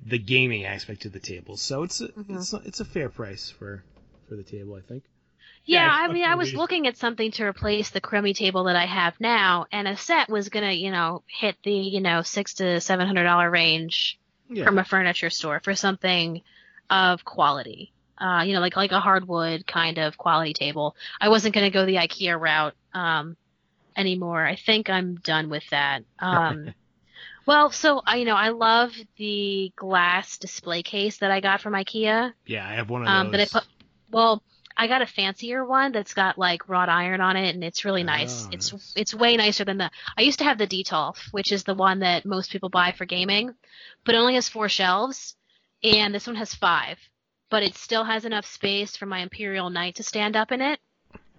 the 0.07 0.18
gaming 0.18 0.64
aspect 0.64 1.05
of 1.05 1.12
the 1.12 1.20
table. 1.20 1.57
So 1.57 1.82
it's 1.82 2.01
a, 2.01 2.09
Mhm. 2.09 2.36
it's 2.36 2.53
a, 2.53 2.57
it's 2.64 2.80
a 2.80 2.84
fair 2.84 3.09
price 3.09 3.51
for, 3.51 3.82
for 4.28 4.36
the 4.36 4.44
table, 4.44 4.74
I 4.74 4.80
think. 4.80 5.05
Yeah, 5.64 5.80
Yeah, 5.80 5.90
I 5.92 6.09
mean, 6.09 6.24
I 6.24 6.34
was 6.36 6.49
absolutely. 6.49 6.59
looking 6.62 6.86
at 6.86 6.97
something 6.97 7.30
to 7.32 7.44
replace 7.44 7.90
the 7.90 8.01
crummy 8.01 8.34
table 8.34 8.64
that 8.64 8.76
I 8.76 8.86
have 8.86 9.18
now, 9.20 9.66
and 9.72 9.88
a 9.88 9.97
set 9.97 10.28
was 10.28 10.49
gonna, 10.49 10.72
you 10.72 10.90
know, 10.90 11.24
hit 11.26 11.57
the, 11.64 11.72
you 11.72 12.01
know, 12.01 12.22
six 12.22 12.55
to 12.55 12.80
seven 12.80 13.07
hundred 13.07 13.24
dollar 13.24 13.51
range 13.51 14.18
Yeah. 14.49 14.64
from 14.64 14.78
a 14.78 14.84
furniture 14.84 15.30
store 15.30 15.61
for 15.61 15.74
something 15.74 16.42
of 16.88 17.24
quality. 17.24 17.92
Uh, 18.19 18.43
you 18.47 18.53
know, 18.55 18.61
like 18.61 18.77
like 18.77 18.93
a 18.93 19.01
hardwood 19.01 19.67
kind 19.67 19.99
of 19.99 20.17
quality 20.17 20.53
table. 20.55 20.97
I 21.21 21.29
wasn't 21.29 21.55
gonna 21.55 21.71
go 21.71 21.85
the 21.85 21.97
IKEA 21.97 22.39
route 22.41 22.75
um, 22.95 23.37
anymore. 23.97 24.45
I 24.45 24.57
think 24.57 24.89
I'm 24.89 25.17
done 25.17 25.49
with 25.51 25.64
that. 25.71 26.03
Um, 26.19 26.73
well, 27.47 27.71
so 27.71 28.03
I, 28.07 28.17
you 28.17 28.25
know, 28.25 28.35
I 28.37 28.49
love 28.51 28.93
the 29.17 29.73
glass 29.77 30.39
display 30.39 30.83
case 30.83 31.19
that 31.19 31.31
I 31.31 31.41
got 31.41 31.61
from 31.61 31.75
IKEA. 31.75 32.33
yeah, 32.47 32.67
I 32.67 32.73
have 32.75 32.89
one 32.91 33.03
of 33.03 33.09
Um, 33.09 33.27
those. 33.31 33.33
that 33.33 33.41
I 33.57 33.61
put. 33.61 33.69
Well, 34.11 34.43
I 34.79 34.89
got 34.89 35.01
a 35.03 35.07
fancier 35.07 35.64
one 35.64 35.93
that's 35.93 36.12
got 36.14 36.37
like 36.39 36.69
wrought 36.69 36.89
iron 36.89 37.21
on 37.21 37.37
it, 37.37 37.55
and 37.55 37.64
it's 37.64 37.85
really 37.85 38.03
nice. 38.03 38.47
Oh, 38.47 38.51
it's 38.53 38.73
nice. 38.73 38.93
it's 38.97 39.14
way 39.14 39.37
nicer 39.37 39.64
than 39.64 39.79
the. 39.79 39.91
I 40.19 40.23
used 40.23 40.39
to 40.39 40.45
have 40.45 40.59
the 40.59 40.67
Detolf, 40.67 41.17
which 41.33 41.51
is 41.53 41.64
the 41.64 41.75
one 41.75 42.01
that 42.01 42.25
most 42.27 42.51
people 42.51 42.69
buy 42.69 42.93
for 42.93 43.05
gaming, 43.07 43.55
but 44.05 44.14
it 44.14 44.19
only 44.19 44.35
has 44.35 44.49
four 44.49 44.69
shelves, 44.69 45.35
and 45.83 46.14
this 46.14 46.27
one 46.27 46.37
has 46.37 46.55
five. 46.55 46.99
But 47.51 47.62
it 47.62 47.76
still 47.76 48.05
has 48.05 48.24
enough 48.24 48.47
space 48.47 48.97
for 48.97 49.07
my 49.07 49.20
Imperial 49.20 49.70
Knight 49.70 49.97
to 49.97 50.03
stand 50.03 50.36
up 50.36 50.51
in 50.53 50.61
it. 50.61 50.80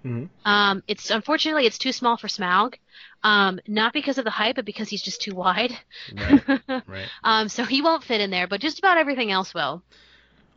Mhm. 0.05 0.29
Um, 0.45 0.83
it's 0.87 1.09
unfortunately 1.11 1.65
it's 1.65 1.77
too 1.77 1.91
small 1.91 2.15
for 2.15 2.27
Smaug, 2.27 2.75
um, 3.23 3.59
not 3.67 3.91
because 3.91 4.17
of 4.17 4.23
the 4.23 4.31
height, 4.31 4.55
but 4.55 4.63
because 4.63 4.87
he's 4.87 5.01
just 5.01 5.21
too 5.21 5.35
wide. 5.35 5.77
Right, 6.15 6.43
right. 6.87 7.09
um, 7.23 7.49
so 7.49 7.63
he 7.65 7.81
won't 7.81 8.03
fit 8.05 8.21
in 8.21 8.29
there, 8.29 8.47
but 8.47 8.61
just 8.61 8.79
about 8.79 8.97
everything 8.97 9.31
else 9.31 9.53
will. 9.53 9.83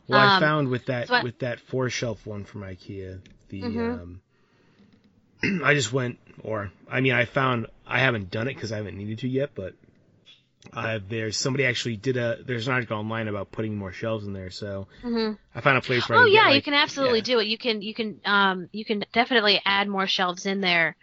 Well, 0.07 0.19
I 0.19 0.35
Um, 0.37 0.41
found 0.41 0.67
with 0.69 0.85
that 0.85 1.09
so 1.09 1.15
I- 1.15 1.23
with 1.23 1.39
that 1.39 1.59
four 1.59 1.89
shelf 1.89 2.25
one 2.25 2.45
from 2.45 2.61
IKEA, 2.61 3.19
the 3.49 3.61
Mhm. 3.61 4.01
um, 4.01 4.21
I 5.65 5.73
just 5.73 5.91
went, 5.91 6.17
or 6.43 6.71
I 6.89 7.01
mean, 7.01 7.13
I 7.13 7.25
found 7.25 7.67
I 7.85 7.99
haven't 7.99 8.31
done 8.31 8.47
it 8.47 8.53
because 8.53 8.71
I 8.71 8.77
haven't 8.77 8.97
needed 8.97 9.19
to 9.19 9.27
yet, 9.27 9.51
but 9.55 9.73
uh, 10.73 10.99
there's 11.07 11.37
somebody 11.37 11.65
actually 11.65 11.97
did 11.97 12.17
a 12.17 12.37
there's 12.45 12.67
an 12.67 12.73
article 12.73 12.97
online 12.97 13.27
about 13.27 13.51
putting 13.51 13.75
more 13.77 13.91
shelves 13.91 14.25
in 14.25 14.33
there, 14.33 14.49
so 14.51 14.87
hmm 15.01 15.31
I 15.55 15.61
found 15.61 15.77
a 15.77 15.81
place 15.81 16.07
where 16.09 16.17
I 16.17 16.21
Oh 16.21 16.23
can 16.23 16.29
get, 16.29 16.43
yeah, 16.43 16.49
you 16.49 16.61
can 16.61 16.73
absolutely 16.73 17.21
yeah. 17.21 17.23
do 17.23 17.39
it. 17.39 17.47
You 17.47 17.57
can 17.57 17.81
you 17.81 17.93
can 17.93 18.19
um 18.25 18.69
you 18.71 18.85
can 18.85 19.03
definitely 19.13 19.61
add 19.65 19.87
more 19.87 20.07
shelves 20.07 20.45
in 20.45 20.61
there. 20.61 20.95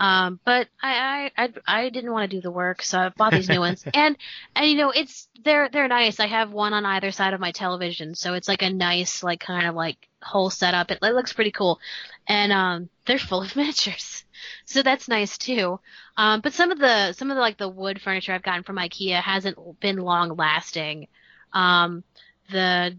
Um, 0.00 0.40
but 0.44 0.68
I 0.82 1.30
I 1.36 1.44
I, 1.44 1.52
I 1.66 1.88
didn't 1.88 2.12
want 2.12 2.28
to 2.30 2.36
do 2.36 2.40
the 2.42 2.50
work, 2.50 2.82
so 2.82 2.98
I 2.98 3.08
bought 3.10 3.32
these 3.32 3.48
new 3.48 3.60
ones. 3.60 3.84
And 3.94 4.16
and 4.56 4.66
you 4.66 4.76
know 4.76 4.90
it's 4.90 5.28
they're 5.44 5.68
they're 5.68 5.88
nice. 5.88 6.20
I 6.20 6.26
have 6.26 6.52
one 6.52 6.72
on 6.72 6.84
either 6.84 7.10
side 7.12 7.32
of 7.34 7.40
my 7.40 7.52
television, 7.52 8.14
so 8.14 8.34
it's 8.34 8.48
like 8.48 8.62
a 8.62 8.70
nice 8.70 9.22
like 9.22 9.40
kind 9.40 9.66
of 9.66 9.74
like 9.74 9.96
whole 10.22 10.50
setup. 10.50 10.90
It, 10.90 10.98
it 11.02 11.14
looks 11.14 11.32
pretty 11.32 11.52
cool, 11.52 11.78
and 12.26 12.52
um 12.52 12.88
they're 13.06 13.18
full 13.18 13.42
of 13.42 13.54
miniatures, 13.56 14.24
so 14.64 14.82
that's 14.82 15.08
nice 15.08 15.38
too. 15.38 15.78
Um, 16.16 16.40
but 16.40 16.54
some 16.54 16.70
of 16.72 16.78
the 16.78 17.12
some 17.12 17.30
of 17.30 17.36
the 17.36 17.40
like 17.40 17.58
the 17.58 17.68
wood 17.68 18.00
furniture 18.02 18.32
I've 18.32 18.42
gotten 18.42 18.64
from 18.64 18.76
IKEA 18.76 19.20
hasn't 19.20 19.58
been 19.80 19.96
long 19.98 20.36
lasting. 20.36 21.08
Um, 21.52 22.02
the 22.50 22.98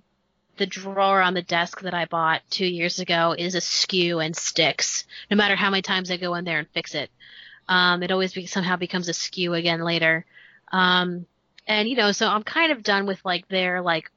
the 0.58 0.66
drawer 0.66 1.22
on 1.22 1.34
the 1.34 1.42
desk 1.42 1.82
that 1.82 1.94
I 1.94 2.06
bought 2.06 2.42
two 2.50 2.66
years 2.66 3.00
ago 3.00 3.36
is 3.38 3.56
askew 3.56 4.20
and 4.20 4.36
sticks. 4.36 5.06
No 5.30 5.38
matter 5.38 5.56
how 5.56 5.70
many 5.70 5.82
times 5.82 6.12
I 6.12 6.18
go 6.18 6.36
in 6.36 6.46
there 6.46 6.60
and 6.60 6.68
fix 6.70 6.96
it, 6.96 7.10
um, 7.68 8.04
it 8.04 8.12
always 8.12 8.34
be, 8.34 8.46
somehow 8.46 8.76
becomes 8.76 9.10
askew 9.10 9.54
again 9.54 9.82
later. 9.82 10.26
Um, 10.72 11.26
and 11.68 11.90
you 11.90 11.96
know, 11.96 12.12
so 12.12 12.28
I'm 12.28 12.44
kind 12.44 12.72
of 12.72 12.84
done 12.84 13.06
with 13.06 13.24
like 13.26 13.48
their 13.48 13.82
like 13.82 14.12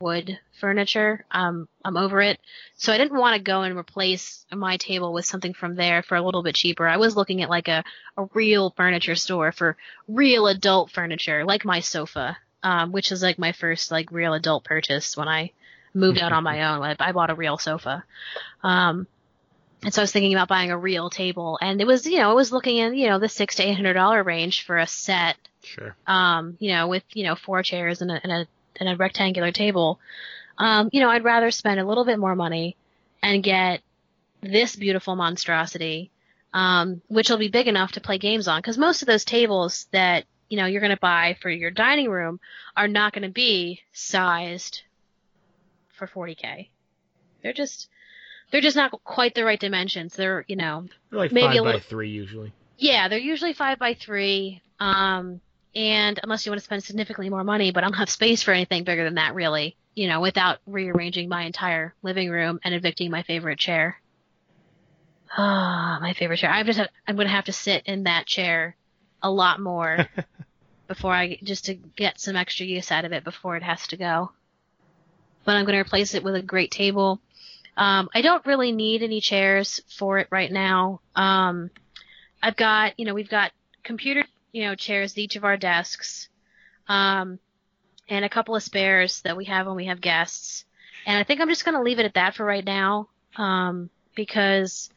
wood 0.00 0.38
furniture. 0.60 1.24
Um, 1.30 1.68
I'm 1.84 1.96
over 1.96 2.20
it. 2.20 2.40
So 2.74 2.92
I 2.92 2.98
didn't 2.98 3.18
want 3.18 3.36
to 3.36 3.42
go 3.42 3.62
and 3.62 3.78
replace 3.78 4.44
my 4.52 4.76
table 4.76 5.12
with 5.12 5.24
something 5.24 5.54
from 5.54 5.76
there 5.76 6.02
for 6.02 6.16
a 6.16 6.22
little 6.22 6.42
bit 6.42 6.56
cheaper. 6.56 6.86
I 6.86 6.96
was 6.96 7.16
looking 7.16 7.42
at 7.42 7.50
like 7.50 7.68
a, 7.68 7.84
a 8.16 8.24
real 8.34 8.74
furniture 8.76 9.14
store 9.14 9.52
for 9.52 9.76
real 10.08 10.48
adult 10.48 10.90
furniture, 10.90 11.44
like 11.44 11.64
my 11.64 11.80
sofa, 11.80 12.36
um, 12.62 12.92
which 12.92 13.12
is 13.12 13.22
like 13.22 13.38
my 13.38 13.52
first 13.52 13.90
like 13.90 14.10
real 14.10 14.34
adult 14.34 14.64
purchase 14.64 15.16
when 15.16 15.28
I 15.28 15.52
moved 15.94 16.18
out 16.18 16.32
on 16.32 16.42
my 16.52 16.62
own. 16.72 16.82
I, 16.82 16.96
I 16.98 17.12
bought 17.12 17.30
a 17.30 17.34
real 17.34 17.58
sofa. 17.58 18.04
Um, 18.62 19.06
and 19.84 19.92
so 19.92 20.00
I 20.00 20.04
was 20.04 20.12
thinking 20.12 20.32
about 20.32 20.48
buying 20.48 20.70
a 20.70 20.78
real 20.78 21.10
table, 21.10 21.58
and 21.60 21.80
it 21.80 21.86
was, 21.86 22.06
you 22.06 22.18
know, 22.18 22.30
it 22.30 22.36
was 22.36 22.52
looking 22.52 22.76
in, 22.76 22.94
you 22.94 23.08
know, 23.08 23.18
the 23.18 23.28
six 23.28 23.56
to 23.56 23.64
eight 23.64 23.74
hundred 23.74 23.94
dollar 23.94 24.22
range 24.22 24.64
for 24.64 24.78
a 24.78 24.86
set 24.86 25.36
Sure. 25.64 25.94
um, 26.06 26.56
you 26.60 26.72
know, 26.72 26.88
with, 26.88 27.04
you 27.14 27.24
know, 27.24 27.34
four 27.34 27.62
chairs 27.62 28.00
and 28.02 28.10
a, 28.10 28.20
and 28.22 28.32
a, 28.32 28.46
and 28.78 28.88
a 28.88 28.96
rectangular 28.96 29.52
table. 29.52 29.98
Um, 30.58 30.88
you 30.92 31.00
know, 31.00 31.08
I'd 31.08 31.24
rather 31.24 31.50
spend 31.50 31.80
a 31.80 31.84
little 31.84 32.04
bit 32.04 32.18
more 32.18 32.34
money 32.36 32.76
and 33.22 33.42
get 33.42 33.80
this 34.40 34.76
beautiful 34.76 35.16
monstrosity, 35.16 36.10
um, 36.52 37.00
which 37.08 37.30
will 37.30 37.38
be 37.38 37.48
big 37.48 37.68
enough 37.68 37.92
to 37.92 38.00
play 38.00 38.18
games 38.18 38.48
on. 38.48 38.60
Cause 38.62 38.76
most 38.76 39.02
of 39.02 39.06
those 39.06 39.24
tables 39.24 39.86
that, 39.92 40.24
you 40.48 40.56
know, 40.58 40.66
you're 40.66 40.80
going 40.80 40.90
to 40.94 41.00
buy 41.00 41.36
for 41.40 41.48
your 41.48 41.70
dining 41.70 42.10
room 42.10 42.40
are 42.76 42.88
not 42.88 43.12
going 43.12 43.22
to 43.22 43.30
be 43.30 43.80
sized 43.92 44.82
for 46.06 46.26
40k. 46.26 46.68
They're 47.42 47.52
just, 47.52 47.88
they're 48.50 48.60
just 48.60 48.76
not 48.76 48.90
quite 49.04 49.34
the 49.34 49.44
right 49.44 49.58
dimensions. 49.60 50.14
They're, 50.14 50.44
you 50.48 50.56
know, 50.56 50.86
They're 51.10 51.18
like 51.18 51.32
Maybe 51.32 51.46
five 51.46 51.56
a 51.56 51.58
by 51.60 51.64
little- 51.66 51.80
three 51.80 52.10
usually. 52.10 52.52
yeah, 52.78 53.08
they're 53.08 53.18
usually 53.18 53.52
five 53.52 53.78
by 53.78 53.94
three. 53.94 54.60
Um, 54.80 55.40
and 55.74 56.18
unless 56.22 56.44
you 56.44 56.50
want 56.52 56.60
to 56.60 56.64
spend 56.64 56.84
significantly 56.84 57.30
more 57.30 57.44
money, 57.44 57.70
but 57.72 57.82
I 57.82 57.86
don't 57.86 57.96
have 57.96 58.10
space 58.10 58.42
for 58.42 58.52
anything 58.52 58.84
bigger 58.84 59.04
than 59.04 59.14
that, 59.14 59.34
really. 59.34 59.76
You 59.94 60.08
know, 60.08 60.20
without 60.20 60.58
rearranging 60.66 61.28
my 61.28 61.42
entire 61.44 61.94
living 62.02 62.30
room 62.30 62.60
and 62.64 62.74
evicting 62.74 63.10
my 63.10 63.22
favorite 63.22 63.58
chair. 63.58 64.00
Ah, 65.36 65.98
my 66.00 66.12
favorite 66.12 66.38
chair. 66.38 66.50
I'm 66.50 66.66
just 66.66 66.80
I'm 67.06 67.16
going 67.16 67.26
to 67.26 67.32
have 67.32 67.46
to 67.46 67.52
sit 67.52 67.84
in 67.86 68.04
that 68.04 68.26
chair 68.26 68.76
a 69.22 69.30
lot 69.30 69.60
more 69.60 70.06
before 70.88 71.12
I 71.12 71.38
just 71.42 71.66
to 71.66 71.74
get 71.74 72.20
some 72.20 72.36
extra 72.36 72.66
use 72.66 72.90
out 72.92 73.04
of 73.04 73.12
it 73.12 73.24
before 73.24 73.56
it 73.56 73.62
has 73.62 73.86
to 73.88 73.96
go. 73.96 74.32
But 75.44 75.56
I'm 75.56 75.64
going 75.64 75.74
to 75.74 75.80
replace 75.80 76.14
it 76.14 76.22
with 76.22 76.34
a 76.34 76.42
great 76.42 76.70
table. 76.70 77.20
Um, 77.76 78.08
I 78.14 78.20
don't 78.20 78.44
really 78.46 78.72
need 78.72 79.02
any 79.02 79.20
chairs 79.20 79.80
for 79.88 80.18
it 80.18 80.28
right 80.30 80.52
now. 80.52 81.00
Um, 81.16 81.70
I've 82.42 82.56
got, 82.56 82.98
you 82.98 83.06
know, 83.06 83.14
we've 83.14 83.30
got 83.30 83.52
computer, 83.82 84.24
you 84.52 84.64
know, 84.64 84.74
chairs 84.74 85.12
at 85.12 85.18
each 85.18 85.36
of 85.36 85.44
our 85.44 85.56
desks, 85.56 86.28
um, 86.88 87.38
and 88.08 88.24
a 88.24 88.28
couple 88.28 88.54
of 88.54 88.62
spares 88.62 89.22
that 89.22 89.36
we 89.36 89.46
have 89.46 89.66
when 89.66 89.76
we 89.76 89.86
have 89.86 90.00
guests. 90.00 90.64
And 91.06 91.16
I 91.16 91.24
think 91.24 91.40
I'm 91.40 91.48
just 91.48 91.64
going 91.64 91.76
to 91.76 91.82
leave 91.82 91.98
it 91.98 92.04
at 92.04 92.14
that 92.14 92.34
for 92.34 92.44
right 92.44 92.64
now, 92.64 93.08
um, 93.36 93.90
because, 94.14 94.90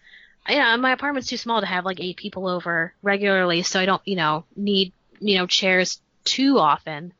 you 0.50 0.58
know, 0.58 0.78
my 0.78 0.92
apartment's 0.92 1.30
too 1.30 1.38
small 1.38 1.62
to 1.62 1.68
have 1.68 1.86
like 1.86 2.02
eight 2.02 2.18
people 2.18 2.48
over 2.48 2.94
regularly, 3.02 3.64
so 3.64 3.80
I 3.80 3.86
don't, 3.86 4.02
you 4.06 4.16
know, 4.16 4.44
need, 4.56 4.92
you 5.20 5.38
know, 5.38 5.48
chairs 5.48 6.02
too 6.26 6.60
often. 6.60 7.14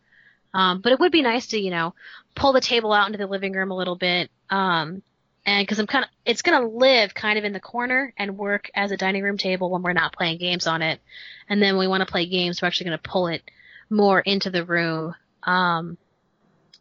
Um, 0.56 0.80
but 0.80 0.94
it 0.94 1.02
would 1.02 1.12
be 1.12 1.22
nice 1.22 1.48
to, 1.48 1.60
you 1.60 1.70
know, 1.70 1.94
pull 2.34 2.54
the 2.54 2.62
table 2.62 2.94
out 2.94 3.08
into 3.08 3.18
the 3.18 3.28
living 3.28 3.52
room 3.52 3.72
a 3.72 3.76
little 3.76 3.98
bit, 3.98 4.32
um, 4.50 5.04
and 5.46 5.62
because 5.62 5.80
I'm 5.80 5.86
kind 5.86 6.06
of, 6.06 6.10
it's 6.26 6.42
gonna 6.44 6.66
live 6.66 7.14
kind 7.14 7.38
of 7.38 7.44
in 7.44 7.52
the 7.52 7.60
corner 7.60 8.14
and 8.18 8.38
work 8.38 8.72
as 8.74 8.92
a 8.92 8.98
dining 8.98 9.22
room 9.22 9.38
table 9.38 9.70
when 9.70 9.84
we're 9.84 9.92
not 9.92 10.16
playing 10.16 10.38
games 10.38 10.66
on 10.66 10.82
it. 10.82 11.02
And 11.50 11.62
then 11.62 11.76
when 11.76 11.82
we 11.82 11.90
want 11.90 12.08
to 12.08 12.12
play 12.12 12.26
games, 12.26 12.62
we're 12.62 12.70
actually 12.70 12.86
gonna 12.86 13.00
pull 13.00 13.28
it 13.28 13.44
more 13.90 14.22
into 14.22 14.50
the 14.50 14.64
room, 14.64 15.14
um, 15.44 15.98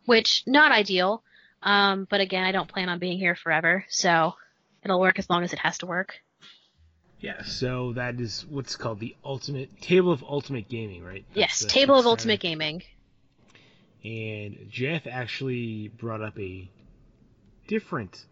which 0.06 0.44
not 0.46 0.70
ideal. 0.70 1.24
Um, 1.60 2.06
but 2.08 2.20
again, 2.20 2.44
I 2.44 2.52
don't 2.52 2.68
plan 2.68 2.88
on 2.88 3.00
being 3.00 3.18
here 3.18 3.34
forever, 3.34 3.84
so 3.88 4.34
it'll 4.84 5.00
work 5.00 5.18
as 5.18 5.28
long 5.28 5.42
as 5.42 5.52
it 5.52 5.58
has 5.58 5.78
to 5.78 5.86
work. 5.86 6.14
Yeah, 7.20 7.42
so 7.42 7.94
that 7.94 8.20
is 8.20 8.46
what's 8.48 8.76
called 8.76 9.00
the 9.00 9.16
ultimate 9.24 9.80
table 9.80 10.12
of 10.12 10.22
ultimate 10.22 10.68
gaming, 10.68 11.02
right? 11.02 11.24
That's 11.34 11.62
yes, 11.62 11.72
table 11.72 11.98
of 11.98 12.06
ultimate 12.06 12.38
gaming. 12.38 12.82
And 14.04 14.66
Jeff 14.68 15.06
actually 15.06 15.88
brought 15.88 16.20
up 16.20 16.38
a 16.38 16.68
different 17.66 18.24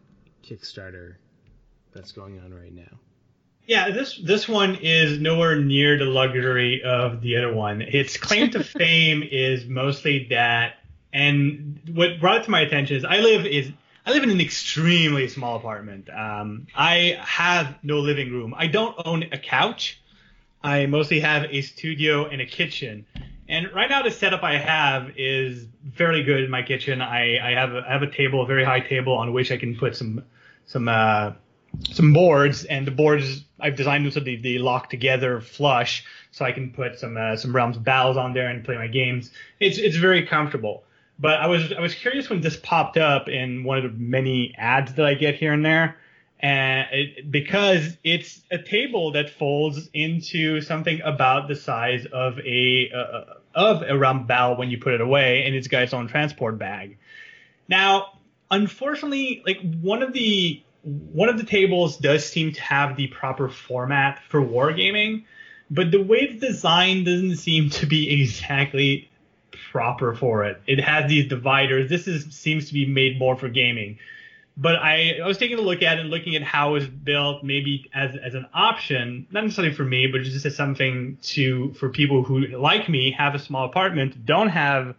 Kickstarter 0.45 1.15
that's 1.95 2.13
going 2.13 2.39
on 2.41 2.53
right 2.53 2.73
now. 2.73 2.99
Yeah, 3.67 3.91
this 3.91 4.17
this 4.17 4.49
one 4.49 4.77
is 4.77 5.21
nowhere 5.21 5.57
near 5.57 5.97
the 5.97 6.05
luxury 6.05 6.83
of 6.83 7.21
the 7.21 7.37
other 7.37 7.55
one. 7.55 7.81
Its 7.81 8.17
claim 8.17 8.51
to 8.51 8.65
fame 8.65 9.23
is 9.23 9.65
mostly 9.65 10.27
that, 10.31 10.75
and 11.13 11.81
what 11.93 12.21
brought 12.21 12.39
it 12.39 12.45
to 12.45 12.51
my 12.51 12.61
attention 12.61 12.97
is 12.97 13.05
I 13.05 13.21
live 13.21 13.47
is 13.47 13.71
I 14.05 14.11
live 14.11 14.25
in 14.25 14.31
an 14.31 14.41
extremely 14.41 15.29
small 15.29 15.57
apartment. 15.57 16.11
Um, 16.11 16.67
I 16.75 17.19
have 17.21 17.77
no 17.85 18.01
living 18.01 18.33
room. 18.33 18.53
I 18.57 18.67
don't 18.67 18.97
own 19.05 19.25
a 19.31 19.39
couch. 19.39 20.03
I 20.61 20.87
mostly 20.87 21.21
have 21.21 21.45
a 21.45 21.63
studio 21.63 22.27
and 22.27 22.41
a 22.41 22.47
kitchen. 22.47 23.07
And 23.53 23.71
right 23.75 23.91
now, 23.91 24.01
the 24.01 24.11
setup 24.11 24.43
I 24.43 24.57
have 24.57 25.11
is 25.19 25.67
fairly 25.93 26.23
good 26.23 26.43
in 26.43 26.51
my 26.51 26.63
kitchen. 26.63 27.03
I, 27.03 27.51
I 27.51 27.51
have 27.51 27.75
a, 27.75 27.85
I 27.87 27.93
have 27.93 28.03
a 28.03 28.11
table, 28.11 28.41
a 28.41 28.47
very 28.47 28.65
high 28.65 28.81
table, 28.81 29.13
on 29.13 29.35
which 29.35 29.53
I 29.53 29.59
can 29.59 29.77
put 29.77 29.95
some 29.95 30.25
some 30.65 30.89
uh, 30.89 31.33
some 31.83 32.15
boards, 32.15 32.65
and 32.65 32.87
the 32.87 32.93
boards 32.93 33.45
I've 33.61 33.77
designed 33.77 34.07
them 34.07 34.13
so 34.13 34.21
they, 34.21 34.37
they 34.37 34.57
lock 34.57 34.89
together 34.89 35.43
flush, 35.43 36.03
so 36.31 36.47
I 36.47 36.53
can 36.53 36.71
put 36.71 36.99
some 36.99 37.19
uh, 37.19 37.37
some 37.37 37.55
Realms 37.55 37.77
Battles 37.77 38.17
on 38.17 38.33
there 38.33 38.49
and 38.49 38.65
play 38.65 38.77
my 38.77 38.87
games. 38.87 39.31
It's 39.61 39.77
it's 39.77 39.99
very 39.99 40.27
comfortable. 40.27 40.85
But 41.19 41.39
I 41.39 41.47
was 41.47 41.75
I 41.75 41.81
was 41.81 41.95
curious 41.95 42.31
when 42.31 42.41
this 42.41 42.57
popped 42.57 42.97
up 42.97 43.29
in 43.29 43.65
one 43.65 43.77
of 43.77 43.83
the 43.83 43.91
many 43.91 44.55
ads 44.57 44.95
that 44.95 45.05
I 45.05 45.13
get 45.13 45.35
here 45.35 45.53
and 45.53 45.63
there, 45.63 45.99
and 46.41 46.89
it, 46.91 47.31
because 47.31 47.99
it's 48.03 48.41
a 48.51 48.57
table 48.57 49.13
that 49.13 49.29
folds 49.29 49.91
into 49.93 50.63
something 50.63 51.03
about 51.03 51.49
the 51.49 51.55
size 51.55 52.07
of 52.07 52.39
a 52.39 52.91
uh, 52.97 53.35
of 53.55 53.83
a 53.83 53.97
Realm 53.97 54.27
Battle 54.27 54.57
when 54.57 54.71
you 54.71 54.79
put 54.79 54.95
it 54.95 55.01
away, 55.01 55.45
and 55.45 55.55
it's 55.55 55.69
got 55.69 55.83
its 55.83 55.95
own 55.95 56.09
transport 56.09 56.59
bag. 56.59 56.99
Now, 57.69 58.19
unfortunately, 58.51 59.43
like 59.47 59.61
one 59.81 60.03
of 60.03 60.13
the 60.13 60.63
one 60.83 61.29
of 61.29 61.39
the 61.39 61.45
tables 61.45 61.97
does 61.97 62.27
seem 62.27 62.53
to 62.53 62.61
have 62.61 62.97
the 62.97 63.07
proper 63.07 63.49
format 63.49 64.19
for 64.29 64.41
wargaming, 64.41 65.25
but 65.71 65.91
the 65.91 66.03
way 66.03 66.19
it's 66.19 66.41
designed 66.41 67.07
doesn't 67.07 67.37
seem 67.37 67.71
to 67.71 67.87
be 67.87 68.21
exactly 68.23 69.11
proper 69.71 70.15
for 70.15 70.45
it. 70.45 70.61
It 70.67 70.81
has 70.81 71.09
these 71.09 71.29
dividers. 71.29 71.89
This 71.89 72.09
is 72.09 72.35
seems 72.35 72.69
to 72.69 72.75
be 72.75 72.87
made 72.87 73.19
more 73.19 73.37
for 73.37 73.49
gaming. 73.49 73.99
But 74.57 74.77
I, 74.77 75.19
I 75.23 75.27
was 75.27 75.39
taking 75.39 75.59
a 75.59 75.63
look 75.63 75.83
at 75.83 75.97
it 75.97 76.03
and 76.03 76.11
looking 76.11 76.37
at 76.37 76.43
how 76.43 76.75
it's 76.75 76.87
built, 76.87 77.43
maybe 77.43 77.91
as 77.95 78.17
as 78.17 78.35
an 78.35 78.47
option, 78.53 79.27
not 79.31 79.45
necessarily 79.45 79.75
for 79.75 79.85
me, 79.85 80.09
but 80.09 80.23
just 80.23 80.45
as 80.45 80.55
something 80.55 81.17
to 81.23 81.73
for 81.75 81.89
people 81.89 82.23
who 82.23 82.47
like 82.49 82.89
me 82.89 83.13
have 83.13 83.35
a 83.35 83.39
small 83.39 83.65
apartment, 83.65 84.27
don't 84.27 84.51
have 84.51 84.95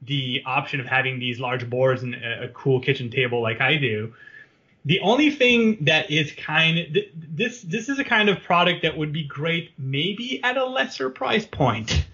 the 0.00 0.42
option 0.46 0.80
of 0.80 0.86
having 0.86 1.18
these 1.18 1.38
large 1.38 1.68
boards 1.68 2.02
and 2.02 2.14
a, 2.14 2.44
a 2.44 2.48
cool 2.48 2.80
kitchen 2.80 3.10
table 3.10 3.42
like 3.42 3.60
I 3.60 3.76
do. 3.76 4.14
The 4.86 5.00
only 5.00 5.30
thing 5.30 5.84
that 5.84 6.10
is 6.10 6.32
kind 6.32 6.78
of 6.78 6.96
this 7.14 7.62
this 7.62 7.88
is 7.88 7.98
a 7.98 8.04
kind 8.04 8.28
of 8.28 8.42
product 8.42 8.82
that 8.82 8.96
would 8.96 9.12
be 9.12 9.24
great 9.24 9.72
maybe 9.78 10.42
at 10.42 10.56
a 10.56 10.64
lesser 10.64 11.10
price 11.10 11.44
point, 11.44 12.06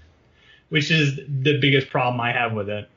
which 0.69 0.91
is 0.91 1.17
the 1.17 1.59
biggest 1.61 1.91
problem 1.91 2.21
I 2.21 2.33
have 2.33 2.53
with 2.53 2.69
it. 2.69 2.89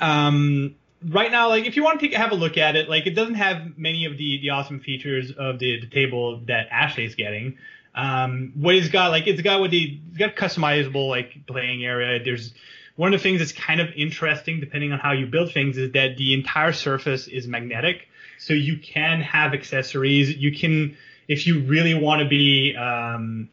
Um, 0.00 0.74
right 1.08 1.30
now, 1.30 1.48
like 1.48 1.66
if 1.66 1.76
you 1.76 1.84
want 1.84 2.00
to 2.00 2.08
take, 2.08 2.16
have 2.16 2.32
a 2.32 2.36
look 2.36 2.56
at 2.56 2.76
it, 2.76 2.88
like 2.88 3.06
it 3.06 3.14
doesn't 3.14 3.34
have 3.34 3.76
many 3.76 4.04
of 4.04 4.16
the 4.18 4.40
the 4.42 4.50
awesome 4.50 4.80
features 4.80 5.32
of 5.36 5.58
the, 5.58 5.80
the 5.80 5.86
table 5.86 6.40
that 6.46 6.68
Ashley's 6.70 7.14
getting. 7.14 7.58
Um, 7.94 8.52
what 8.54 8.74
it's 8.76 8.88
got, 8.88 9.10
like 9.10 9.26
it's 9.26 9.42
got 9.42 9.60
what 9.60 9.70
the 9.70 10.00
it's 10.10 10.18
got 10.18 10.36
customizable 10.36 11.08
like 11.08 11.46
playing 11.46 11.84
area. 11.84 12.22
There's 12.22 12.52
one 12.96 13.14
of 13.14 13.20
the 13.20 13.22
things 13.22 13.40
that's 13.40 13.52
kind 13.52 13.80
of 13.80 13.88
interesting, 13.96 14.60
depending 14.60 14.92
on 14.92 14.98
how 14.98 15.12
you 15.12 15.26
build 15.26 15.52
things, 15.52 15.78
is 15.78 15.92
that 15.92 16.16
the 16.16 16.34
entire 16.34 16.72
surface 16.72 17.28
is 17.28 17.46
magnetic 17.46 18.08
so 18.40 18.54
you 18.54 18.78
can 18.78 19.20
have 19.20 19.52
accessories. 19.52 20.34
You 20.34 20.56
can, 20.56 20.96
if 21.28 21.46
you 21.46 21.60
really 21.60 21.94
want 21.94 22.22
to 22.22 22.28
be, 22.28 22.74
um, 22.74 23.50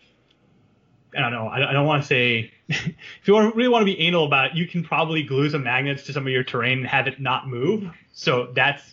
I 1.15 1.19
don't 1.19 1.31
know, 1.31 1.47
I, 1.47 1.69
I 1.69 1.73
don't 1.73 1.85
want 1.85 2.03
to 2.03 2.07
say, 2.07 2.51
if 2.69 3.27
you 3.27 3.39
really 3.53 3.69
want 3.69 3.81
to 3.81 3.85
be 3.85 3.99
anal 3.99 4.25
about 4.25 4.51
it, 4.51 4.55
you 4.55 4.67
can 4.67 4.83
probably 4.83 5.23
glue 5.23 5.49
some 5.49 5.63
magnets 5.63 6.03
to 6.03 6.13
some 6.13 6.25
of 6.25 6.31
your 6.31 6.43
terrain 6.43 6.79
and 6.79 6.87
have 6.87 7.07
it 7.07 7.19
not 7.19 7.47
move. 7.47 7.89
So 8.13 8.51
that's 8.53 8.83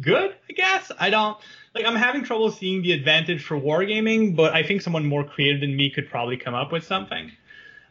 good, 0.00 0.34
I 0.48 0.52
guess. 0.52 0.90
I 0.98 1.10
don't, 1.10 1.36
like, 1.74 1.84
I'm 1.84 1.96
having 1.96 2.24
trouble 2.24 2.50
seeing 2.50 2.82
the 2.82 2.92
advantage 2.92 3.44
for 3.44 3.60
wargaming, 3.60 4.34
but 4.34 4.54
I 4.54 4.62
think 4.62 4.82
someone 4.82 5.06
more 5.06 5.24
creative 5.24 5.60
than 5.60 5.76
me 5.76 5.90
could 5.90 6.08
probably 6.08 6.36
come 6.36 6.54
up 6.54 6.72
with 6.72 6.84
something. 6.84 7.32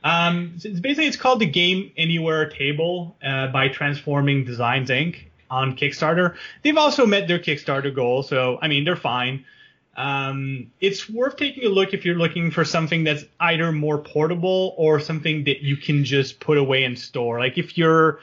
Um, 0.03 0.53
so 0.57 0.69
it's 0.69 0.79
basically 0.79 1.07
it's 1.07 1.17
called 1.17 1.39
the 1.39 1.47
Game 1.47 1.91
Anywhere 1.97 2.49
Table 2.49 3.15
uh, 3.23 3.47
by 3.47 3.67
Transforming 3.67 4.45
Designs 4.45 4.89
Inc 4.89 5.25
on 5.49 5.75
Kickstarter. 5.75 6.35
They've 6.63 6.77
also 6.77 7.05
met 7.05 7.27
their 7.27 7.39
Kickstarter 7.39 7.93
goal, 7.93 8.23
so 8.23 8.59
I 8.61 8.67
mean 8.67 8.85
they're 8.85 8.95
fine. 8.95 9.45
Um, 9.97 10.71
it's 10.79 11.09
worth 11.09 11.37
taking 11.37 11.65
a 11.65 11.69
look 11.69 11.93
if 11.93 12.05
you're 12.05 12.15
looking 12.15 12.51
for 12.51 12.63
something 12.63 13.03
that's 13.03 13.25
either 13.39 13.71
more 13.71 13.97
portable 13.97 14.75
or 14.77 14.99
something 14.99 15.45
that 15.45 15.61
you 15.61 15.75
can 15.75 16.05
just 16.05 16.39
put 16.39 16.59
away 16.59 16.83
and 16.83 16.97
store. 16.97 17.39
Like 17.39 17.57
if 17.57 17.79
you're, 17.79 18.19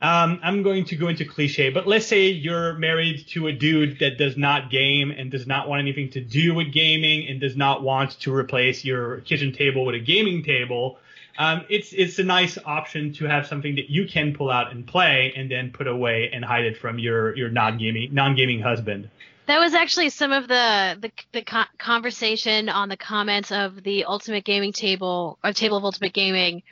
um, 0.00 0.40
I'm 0.42 0.62
going 0.62 0.86
to 0.86 0.96
go 0.96 1.08
into 1.08 1.26
cliche, 1.26 1.68
but 1.68 1.86
let's 1.86 2.06
say 2.06 2.28
you're 2.28 2.72
married 2.74 3.26
to 3.28 3.48
a 3.48 3.52
dude 3.52 3.98
that 3.98 4.16
does 4.16 4.38
not 4.38 4.70
game 4.70 5.10
and 5.10 5.30
does 5.30 5.46
not 5.46 5.68
want 5.68 5.80
anything 5.80 6.08
to 6.10 6.20
do 6.22 6.54
with 6.54 6.72
gaming 6.72 7.28
and 7.28 7.40
does 7.40 7.56
not 7.56 7.82
want 7.82 8.18
to 8.20 8.34
replace 8.34 8.82
your 8.82 9.20
kitchen 9.20 9.52
table 9.52 9.84
with 9.84 9.96
a 9.96 10.00
gaming 10.00 10.42
table 10.42 10.98
um, 11.38 11.64
it's 11.68 11.92
it's 11.92 12.18
a 12.18 12.24
nice 12.24 12.58
option 12.64 13.12
to 13.14 13.26
have 13.26 13.46
something 13.46 13.76
that 13.76 13.88
you 13.88 14.08
can 14.08 14.34
pull 14.34 14.50
out 14.50 14.72
and 14.72 14.84
play 14.84 15.32
and 15.36 15.48
then 15.48 15.70
put 15.70 15.86
away 15.86 16.30
and 16.32 16.44
hide 16.44 16.64
it 16.64 16.76
from 16.76 16.98
your 16.98 17.34
your 17.36 17.48
non 17.48 17.78
gaming 17.78 18.12
non 18.12 18.34
gaming 18.34 18.60
husband. 18.60 19.08
That 19.48 19.60
was 19.60 19.72
actually 19.72 20.10
some 20.10 20.30
of 20.30 20.46
the 20.46 20.98
the, 21.00 21.10
the 21.32 21.66
conversation 21.78 22.68
on 22.68 22.90
the 22.90 22.98
comments 22.98 23.50
of 23.50 23.82
the 23.82 24.04
Ultimate 24.04 24.44
Gaming 24.44 24.74
Table 24.74 25.38
or 25.42 25.54
Table 25.54 25.78
of 25.78 25.84
Ultimate 25.84 26.12
Gaming, 26.12 26.62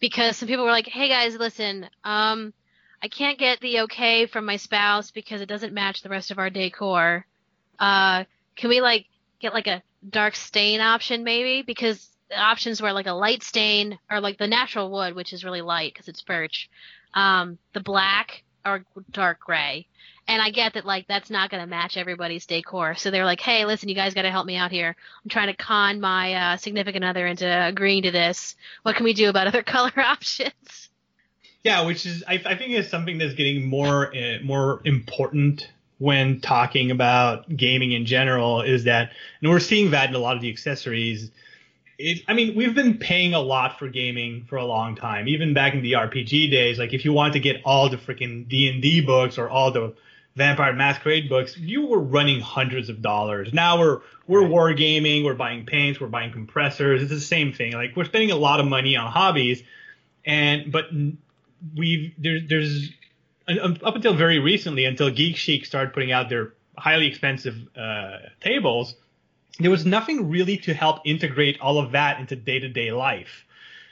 because 0.00 0.38
some 0.38 0.48
people 0.48 0.64
were 0.64 0.70
like, 0.70 0.88
"Hey 0.88 1.10
guys, 1.10 1.36
listen, 1.36 1.86
um, 2.04 2.54
I 3.02 3.08
can't 3.08 3.38
get 3.38 3.60
the 3.60 3.80
okay 3.80 4.24
from 4.24 4.46
my 4.46 4.56
spouse 4.56 5.10
because 5.10 5.42
it 5.42 5.46
doesn't 5.46 5.74
match 5.74 6.00
the 6.00 6.08
rest 6.08 6.30
of 6.30 6.38
our 6.38 6.48
decor. 6.48 7.26
Uh, 7.78 8.24
can 8.56 8.70
we 8.70 8.80
like 8.80 9.04
get 9.38 9.52
like 9.52 9.66
a 9.66 9.82
dark 10.08 10.34
stain 10.34 10.80
option 10.80 11.24
maybe 11.24 11.60
because 11.60 12.08
options 12.34 12.80
were 12.80 12.92
like 12.94 13.06
a 13.06 13.12
light 13.12 13.42
stain 13.42 13.98
or 14.10 14.20
like 14.20 14.38
the 14.38 14.46
natural 14.46 14.90
wood, 14.90 15.14
which 15.14 15.34
is 15.34 15.44
really 15.44 15.60
light 15.60 15.92
because 15.92 16.08
it's 16.08 16.22
birch, 16.22 16.70
um, 17.12 17.58
the 17.74 17.80
black 17.80 18.42
or 18.64 18.84
dark 19.10 19.40
gray. 19.40 19.86
And 20.28 20.40
I 20.40 20.50
get 20.50 20.74
that 20.74 20.86
like 20.86 21.08
that's 21.08 21.30
not 21.30 21.50
going 21.50 21.62
to 21.62 21.66
match 21.66 21.96
everybody's 21.96 22.46
decor. 22.46 22.94
So 22.94 23.10
they're 23.10 23.24
like, 23.24 23.40
hey, 23.40 23.64
listen, 23.64 23.88
you 23.88 23.94
guys 23.94 24.14
got 24.14 24.22
to 24.22 24.30
help 24.30 24.46
me 24.46 24.56
out 24.56 24.70
here. 24.70 24.94
I'm 25.24 25.28
trying 25.28 25.48
to 25.48 25.56
con 25.56 26.00
my 26.00 26.34
uh, 26.34 26.56
significant 26.56 27.04
other 27.04 27.26
into 27.26 27.46
agreeing 27.46 28.04
to 28.04 28.10
this. 28.10 28.54
What 28.82 28.96
can 28.96 29.04
we 29.04 29.14
do 29.14 29.28
about 29.28 29.46
other 29.48 29.62
color 29.62 29.92
options? 29.96 30.88
Yeah, 31.64 31.86
which 31.86 32.06
is 32.06 32.24
I, 32.26 32.42
I 32.44 32.56
think 32.56 32.72
is 32.72 32.88
something 32.88 33.18
that's 33.18 33.34
getting 33.34 33.68
more 33.68 34.14
uh, 34.14 34.38
more 34.42 34.80
important 34.84 35.70
when 35.98 36.40
talking 36.40 36.90
about 36.90 37.54
gaming 37.56 37.92
in 37.92 38.06
general. 38.06 38.62
Is 38.62 38.84
that 38.84 39.12
and 39.40 39.50
we're 39.50 39.60
seeing 39.60 39.92
that 39.92 40.08
in 40.08 40.14
a 40.14 40.18
lot 40.18 40.36
of 40.36 40.42
the 40.42 40.50
accessories 40.50 41.30
it, 41.98 42.22
I 42.28 42.34
mean, 42.34 42.54
we've 42.54 42.74
been 42.74 42.98
paying 42.98 43.34
a 43.34 43.40
lot 43.40 43.78
for 43.78 43.88
gaming 43.88 44.44
for 44.48 44.56
a 44.56 44.64
long 44.64 44.96
time. 44.96 45.28
Even 45.28 45.54
back 45.54 45.74
in 45.74 45.82
the 45.82 45.92
RPG 45.92 46.50
days, 46.50 46.78
like 46.78 46.92
if 46.92 47.04
you 47.04 47.12
wanted 47.12 47.34
to 47.34 47.40
get 47.40 47.62
all 47.64 47.88
the 47.88 47.96
freaking 47.96 48.48
D 48.48 48.68
and 48.68 48.82
D 48.82 49.00
books 49.00 49.38
or 49.38 49.48
all 49.48 49.70
the 49.70 49.94
Vampire 50.34 50.72
Masquerade 50.72 51.28
books, 51.28 51.56
you 51.56 51.86
were 51.86 52.00
running 52.00 52.40
hundreds 52.40 52.88
of 52.88 53.02
dollars. 53.02 53.52
Now 53.52 53.78
we're 53.78 54.00
we're 54.26 54.42
right. 54.42 54.76
wargaming, 54.76 55.24
we're 55.24 55.34
buying 55.34 55.66
paints, 55.66 56.00
we're 56.00 56.08
buying 56.08 56.32
compressors. 56.32 57.02
It's 57.02 57.10
the 57.10 57.20
same 57.20 57.52
thing. 57.52 57.72
Like 57.72 57.94
we're 57.94 58.04
spending 58.04 58.30
a 58.30 58.36
lot 58.36 58.58
of 58.58 58.66
money 58.66 58.96
on 58.96 59.10
hobbies, 59.10 59.62
and 60.24 60.72
but 60.72 60.86
we've 61.76 62.14
there's 62.18 62.48
there's 62.48 62.90
up 63.48 63.94
until 63.94 64.14
very 64.14 64.38
recently, 64.38 64.86
until 64.86 65.10
Geek 65.10 65.36
Chic 65.36 65.66
started 65.66 65.92
putting 65.92 66.12
out 66.12 66.28
their 66.28 66.54
highly 66.76 67.06
expensive 67.06 67.56
uh, 67.76 68.18
tables 68.40 68.94
there 69.58 69.70
was 69.70 69.84
nothing 69.84 70.30
really 70.30 70.56
to 70.58 70.74
help 70.74 71.00
integrate 71.04 71.60
all 71.60 71.78
of 71.78 71.92
that 71.92 72.20
into 72.20 72.36
day 72.36 72.58
to 72.58 72.68
day 72.68 72.92
life. 72.92 73.44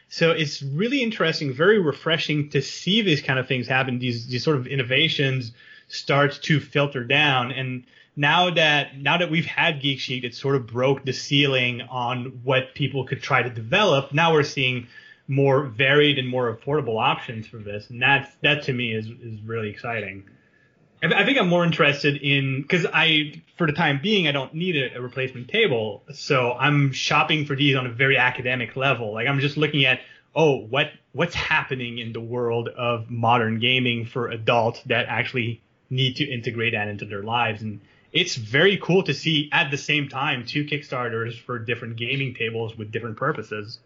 So 0.08 0.32
it's 0.32 0.62
really 0.62 1.02
interesting, 1.02 1.52
very 1.52 1.78
refreshing 1.78 2.50
to 2.50 2.62
see 2.62 3.02
these 3.02 3.22
kind 3.22 3.38
of 3.38 3.46
things 3.46 3.68
happen. 3.68 3.98
These 3.98 4.26
these 4.26 4.42
sort 4.42 4.56
of 4.56 4.66
innovations 4.66 5.52
start 5.88 6.40
to 6.42 6.60
filter 6.60 7.04
down. 7.04 7.52
And 7.52 7.84
now 8.16 8.50
that 8.50 8.98
now 8.98 9.18
that 9.18 9.30
we've 9.30 9.46
had 9.46 9.80
Geek 9.80 10.00
Chic, 10.00 10.24
it 10.24 10.34
sort 10.34 10.56
of 10.56 10.66
broke 10.66 11.04
the 11.04 11.12
ceiling 11.12 11.82
on 11.82 12.40
what 12.42 12.74
people 12.74 13.06
could 13.06 13.22
try 13.22 13.42
to 13.42 13.50
develop. 13.50 14.12
Now 14.12 14.32
we're 14.32 14.42
seeing 14.42 14.88
more 15.28 15.62
varied 15.62 16.18
and 16.18 16.28
more 16.28 16.54
affordable 16.54 17.00
options 17.00 17.46
for 17.46 17.58
this, 17.58 17.88
and 17.90 18.02
that's 18.02 18.34
that 18.42 18.64
to 18.64 18.72
me 18.72 18.92
is 18.92 19.06
is 19.06 19.40
really 19.42 19.70
exciting. 19.70 20.24
I 21.02 21.24
think 21.24 21.38
I'm 21.38 21.48
more 21.48 21.64
interested 21.64 22.16
in 22.16 22.62
because 22.62 22.86
I, 22.92 23.42
for 23.56 23.66
the 23.66 23.72
time 23.72 24.00
being, 24.02 24.28
I 24.28 24.32
don't 24.32 24.52
need 24.52 24.76
a, 24.76 24.98
a, 24.98 25.00
replacement 25.00 25.48
table, 25.48 26.02
so 26.12 26.52
I'm 26.52 26.92
shopping 26.92 27.46
for 27.46 27.56
these 27.56 27.74
on 27.74 27.86
a 27.86 27.90
very 27.90 28.18
academic 28.18 28.76
level. 28.76 29.14
Like 29.14 29.26
I'm 29.26 29.40
just 29.40 29.56
looking 29.56 29.86
at, 29.86 30.00
oh, 30.34 30.58
what 30.58 30.90
what's 31.12 31.34
happening 31.34 31.98
in 31.98 32.12
the 32.12 32.20
world 32.20 32.68
of 32.68 33.10
modern 33.10 33.60
gaming 33.60 34.04
for 34.04 34.28
adults 34.28 34.82
that 34.86 35.06
actually 35.08 35.62
need 35.88 36.16
to 36.16 36.24
integrate 36.24 36.74
that 36.74 36.88
into 36.88 37.04
their 37.04 37.22
lives 37.22 37.62
and 37.62 37.80
it's 38.12 38.34
very 38.34 38.76
cool 38.76 39.02
to 39.04 39.14
see 39.14 39.48
at 39.52 39.70
the 39.70 39.76
same 39.76 40.08
time 40.08 40.44
two 40.44 40.64
Kickstarters 40.64 41.38
for 41.38 41.58
different 41.58 41.96
gaming 41.96 42.34
tables 42.34 42.76
with 42.76 42.90
different 42.90 43.16
purposes. 43.16 43.78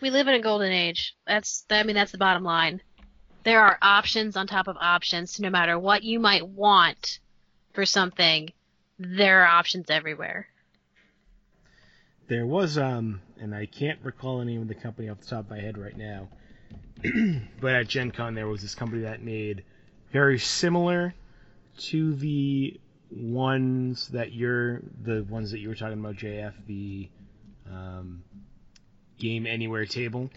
We 0.00 0.10
live 0.10 0.28
in 0.28 0.34
a 0.34 0.40
golden 0.40 0.72
age. 0.72 1.16
That's 1.26 1.64
I 1.70 1.82
mean 1.82 1.96
that's 1.96 2.12
the 2.12 2.18
bottom 2.18 2.44
line. 2.44 2.82
There 3.44 3.60
are 3.60 3.78
options 3.80 4.36
on 4.36 4.46
top 4.46 4.68
of 4.68 4.76
options. 4.80 5.40
No 5.40 5.50
matter 5.50 5.78
what 5.78 6.02
you 6.02 6.20
might 6.20 6.46
want 6.46 7.20
for 7.72 7.86
something, 7.86 8.50
there 8.98 9.42
are 9.42 9.46
options 9.46 9.90
everywhere. 9.90 10.48
There 12.28 12.46
was 12.46 12.76
um, 12.76 13.20
and 13.40 13.54
I 13.54 13.66
can't 13.66 13.98
recall 14.02 14.44
name 14.44 14.62
of 14.62 14.68
the 14.68 14.74
company 14.74 15.08
off 15.08 15.20
the 15.20 15.26
top 15.26 15.44
of 15.44 15.50
my 15.50 15.60
head 15.60 15.78
right 15.78 15.96
now, 15.96 16.28
but 17.60 17.74
at 17.74 17.88
Gen 17.88 18.10
Con 18.10 18.34
there 18.34 18.46
was 18.46 18.60
this 18.60 18.74
company 18.74 19.02
that 19.02 19.22
made 19.22 19.64
very 20.12 20.38
similar 20.38 21.14
to 21.78 22.14
the 22.14 22.78
ones 23.10 24.08
that 24.08 24.32
you're 24.32 24.82
the 25.02 25.24
ones 25.24 25.52
that 25.52 25.60
you 25.60 25.68
were 25.68 25.74
talking 25.74 25.98
about, 25.98 26.16
JF, 26.16 26.52
the 26.66 27.08
um, 27.70 28.22
Game 29.18 29.46
Anywhere 29.46 29.86
table. 29.86 30.30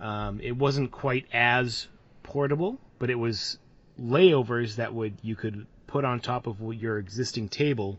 Um, 0.00 0.40
it 0.40 0.56
wasn't 0.56 0.90
quite 0.90 1.26
as 1.32 1.86
portable, 2.30 2.78
but 2.98 3.10
it 3.10 3.16
was 3.16 3.58
layovers 4.00 4.76
that 4.76 4.94
would 4.94 5.14
you 5.22 5.36
could 5.36 5.66
put 5.86 6.04
on 6.04 6.20
top 6.20 6.46
of 6.46 6.60
your 6.74 6.98
existing 6.98 7.48
table, 7.48 7.98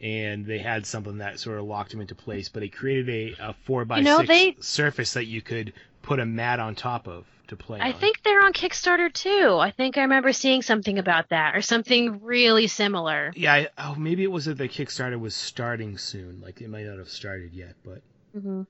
and 0.00 0.46
they 0.46 0.58
had 0.58 0.86
something 0.86 1.18
that 1.18 1.40
sort 1.40 1.58
of 1.58 1.64
locked 1.64 1.90
them 1.90 2.00
into 2.00 2.14
place. 2.14 2.48
But 2.48 2.62
it 2.62 2.68
created 2.76 3.08
a, 3.40 3.48
a 3.48 3.52
four 3.64 3.84
by 3.84 3.98
You 3.98 4.04
know, 4.04 4.18
six 4.18 4.28
they- 4.28 4.56
surface 4.60 5.14
that 5.14 5.26
you 5.26 5.42
could 5.42 5.72
put 6.02 6.20
a 6.20 6.26
mat 6.26 6.60
on 6.60 6.74
top 6.74 7.08
of 7.08 7.24
to 7.48 7.56
play. 7.56 7.80
I 7.80 7.92
on. 7.92 7.98
think 7.98 8.22
they're 8.22 8.44
on 8.44 8.52
Kickstarter 8.52 9.10
too. 9.12 9.56
I 9.58 9.70
think 9.70 9.96
I 9.96 10.02
remember 10.02 10.32
seeing 10.34 10.60
something 10.62 10.98
about 10.98 11.30
that 11.30 11.56
or 11.56 11.62
something 11.62 12.20
really 12.22 12.66
similar. 12.66 13.32
Yeah, 13.34 13.54
I, 13.54 13.68
oh, 13.78 13.94
maybe 13.96 14.22
it 14.22 14.30
was 14.30 14.44
that 14.44 14.58
the 14.58 14.68
Kickstarter 14.68 15.18
was 15.18 15.34
starting 15.34 15.96
soon. 15.96 16.40
Like 16.42 16.60
it 16.60 16.68
might 16.68 16.84
not 16.84 16.98
have 16.98 17.08
started 17.08 17.54
yet, 17.54 17.74
but 17.84 18.02
hmm 18.38 18.62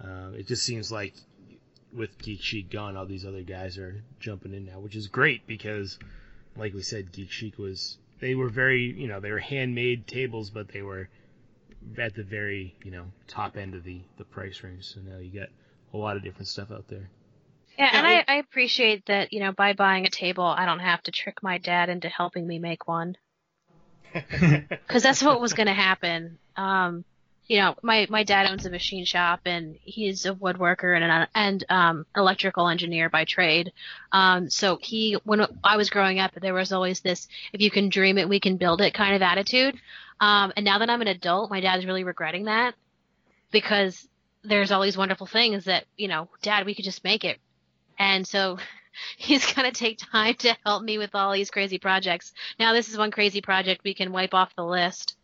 um, 0.00 0.34
it 0.36 0.46
just 0.46 0.62
seems 0.62 0.92
like 0.92 1.14
with 1.98 2.18
Geek 2.18 2.40
Chic 2.40 2.70
gone, 2.70 2.96
all 2.96 3.06
these 3.06 3.26
other 3.26 3.42
guys 3.42 3.76
are 3.76 4.02
jumping 4.20 4.54
in 4.54 4.66
now, 4.66 4.80
which 4.80 4.96
is 4.96 5.08
great 5.08 5.46
because, 5.46 5.98
like 6.56 6.72
we 6.72 6.82
said, 6.82 7.12
Geek 7.12 7.30
Chic 7.30 7.58
was 7.58 7.98
they 8.20 8.34
were 8.34 8.48
very 8.48 8.84
you 8.84 9.08
know 9.08 9.20
they 9.20 9.30
were 9.30 9.38
handmade 9.38 10.06
tables, 10.06 10.50
but 10.50 10.68
they 10.68 10.82
were 10.82 11.08
at 11.98 12.14
the 12.14 12.22
very 12.24 12.74
you 12.84 12.90
know 12.90 13.04
top 13.26 13.56
end 13.56 13.74
of 13.74 13.84
the 13.84 14.00
the 14.16 14.24
price 14.24 14.62
range. 14.62 14.84
So 14.84 15.00
now 15.00 15.18
you 15.18 15.40
got 15.40 15.48
a 15.92 15.96
lot 15.96 16.16
of 16.16 16.22
different 16.22 16.48
stuff 16.48 16.70
out 16.70 16.88
there. 16.88 17.10
Yeah, 17.78 17.90
and 17.92 18.04
I, 18.04 18.24
I 18.26 18.34
appreciate 18.38 19.06
that, 19.06 19.32
you 19.32 19.38
know, 19.38 19.52
by 19.52 19.72
buying 19.72 20.04
a 20.04 20.10
table, 20.10 20.42
I 20.44 20.66
don't 20.66 20.80
have 20.80 21.00
to 21.04 21.12
trick 21.12 21.44
my 21.44 21.58
dad 21.58 21.88
into 21.88 22.08
helping 22.08 22.44
me 22.44 22.58
make 22.58 22.88
one. 22.88 23.16
Because 24.68 25.04
that's 25.04 25.22
what 25.22 25.40
was 25.40 25.52
going 25.52 25.68
to 25.68 25.74
happen. 25.74 26.38
Um, 26.56 27.04
you 27.48 27.58
know, 27.58 27.74
my, 27.82 28.06
my 28.10 28.24
dad 28.24 28.50
owns 28.50 28.66
a 28.66 28.70
machine 28.70 29.06
shop 29.06 29.40
and 29.46 29.78
he's 29.82 30.26
a 30.26 30.34
woodworker 30.34 30.94
and 30.94 31.02
an 31.02 31.26
and 31.34 31.64
um, 31.70 32.06
electrical 32.14 32.68
engineer 32.68 33.08
by 33.08 33.24
trade. 33.24 33.72
Um, 34.12 34.50
so 34.50 34.78
he, 34.80 35.16
when 35.24 35.46
I 35.64 35.78
was 35.78 35.88
growing 35.88 36.18
up, 36.18 36.32
there 36.34 36.52
was 36.52 36.72
always 36.72 37.00
this 37.00 37.26
"if 37.54 37.62
you 37.62 37.70
can 37.70 37.88
dream 37.88 38.18
it, 38.18 38.28
we 38.28 38.38
can 38.38 38.58
build 38.58 38.82
it" 38.82 38.92
kind 38.92 39.16
of 39.16 39.22
attitude. 39.22 39.80
Um, 40.20 40.52
and 40.56 40.64
now 40.64 40.78
that 40.78 40.90
I'm 40.90 41.00
an 41.00 41.08
adult, 41.08 41.50
my 41.50 41.60
dad's 41.60 41.86
really 41.86 42.04
regretting 42.04 42.44
that 42.44 42.74
because 43.50 44.06
there's 44.44 44.70
all 44.70 44.82
these 44.82 44.98
wonderful 44.98 45.26
things 45.26 45.64
that 45.64 45.86
you 45.96 46.08
know, 46.08 46.28
Dad, 46.42 46.66
we 46.66 46.74
could 46.74 46.84
just 46.84 47.02
make 47.02 47.24
it. 47.24 47.38
And 47.98 48.26
so 48.26 48.58
he's 49.16 49.54
gonna 49.54 49.72
take 49.72 49.98
time 50.12 50.34
to 50.34 50.54
help 50.66 50.82
me 50.82 50.98
with 50.98 51.14
all 51.14 51.32
these 51.32 51.50
crazy 51.50 51.78
projects. 51.78 52.34
Now 52.58 52.74
this 52.74 52.90
is 52.90 52.98
one 52.98 53.10
crazy 53.10 53.40
project 53.40 53.84
we 53.84 53.94
can 53.94 54.12
wipe 54.12 54.34
off 54.34 54.54
the 54.54 54.66
list. 54.66 55.14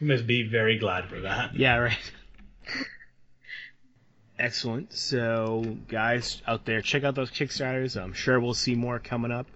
You 0.00 0.08
must 0.08 0.26
be 0.26 0.46
very 0.48 0.78
glad 0.78 1.08
for 1.08 1.20
that. 1.20 1.54
Yeah, 1.54 1.76
right. 1.76 2.12
Excellent. 4.38 4.92
So, 4.92 5.78
guys 5.88 6.42
out 6.46 6.66
there, 6.66 6.82
check 6.82 7.04
out 7.04 7.14
those 7.14 7.30
Kickstarters. 7.30 8.00
I'm 8.00 8.12
sure 8.12 8.38
we'll 8.38 8.52
see 8.54 8.74
more 8.74 8.98
coming 8.98 9.32
up. 9.32 9.46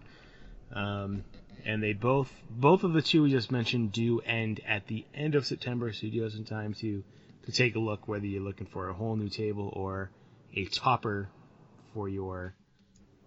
Um, 0.72 1.24
and 1.66 1.82
they 1.82 1.92
both, 1.92 2.32
both 2.48 2.84
of 2.84 2.94
the 2.94 3.02
two 3.02 3.24
we 3.24 3.30
just 3.30 3.50
mentioned, 3.50 3.92
do 3.92 4.20
end 4.20 4.60
at 4.66 4.86
the 4.86 5.04
end 5.14 5.34
of 5.34 5.46
September. 5.46 5.92
So 5.92 6.06
you 6.06 6.12
do 6.12 6.30
some 6.30 6.44
time 6.44 6.72
to 6.74 7.04
to 7.44 7.52
take 7.52 7.74
a 7.74 7.78
look 7.78 8.06
whether 8.06 8.26
you're 8.26 8.42
looking 8.42 8.66
for 8.66 8.88
a 8.88 8.94
whole 8.94 9.16
new 9.16 9.28
table 9.28 9.70
or 9.74 10.10
a 10.54 10.66
topper 10.66 11.28
for 11.94 12.08
your, 12.08 12.54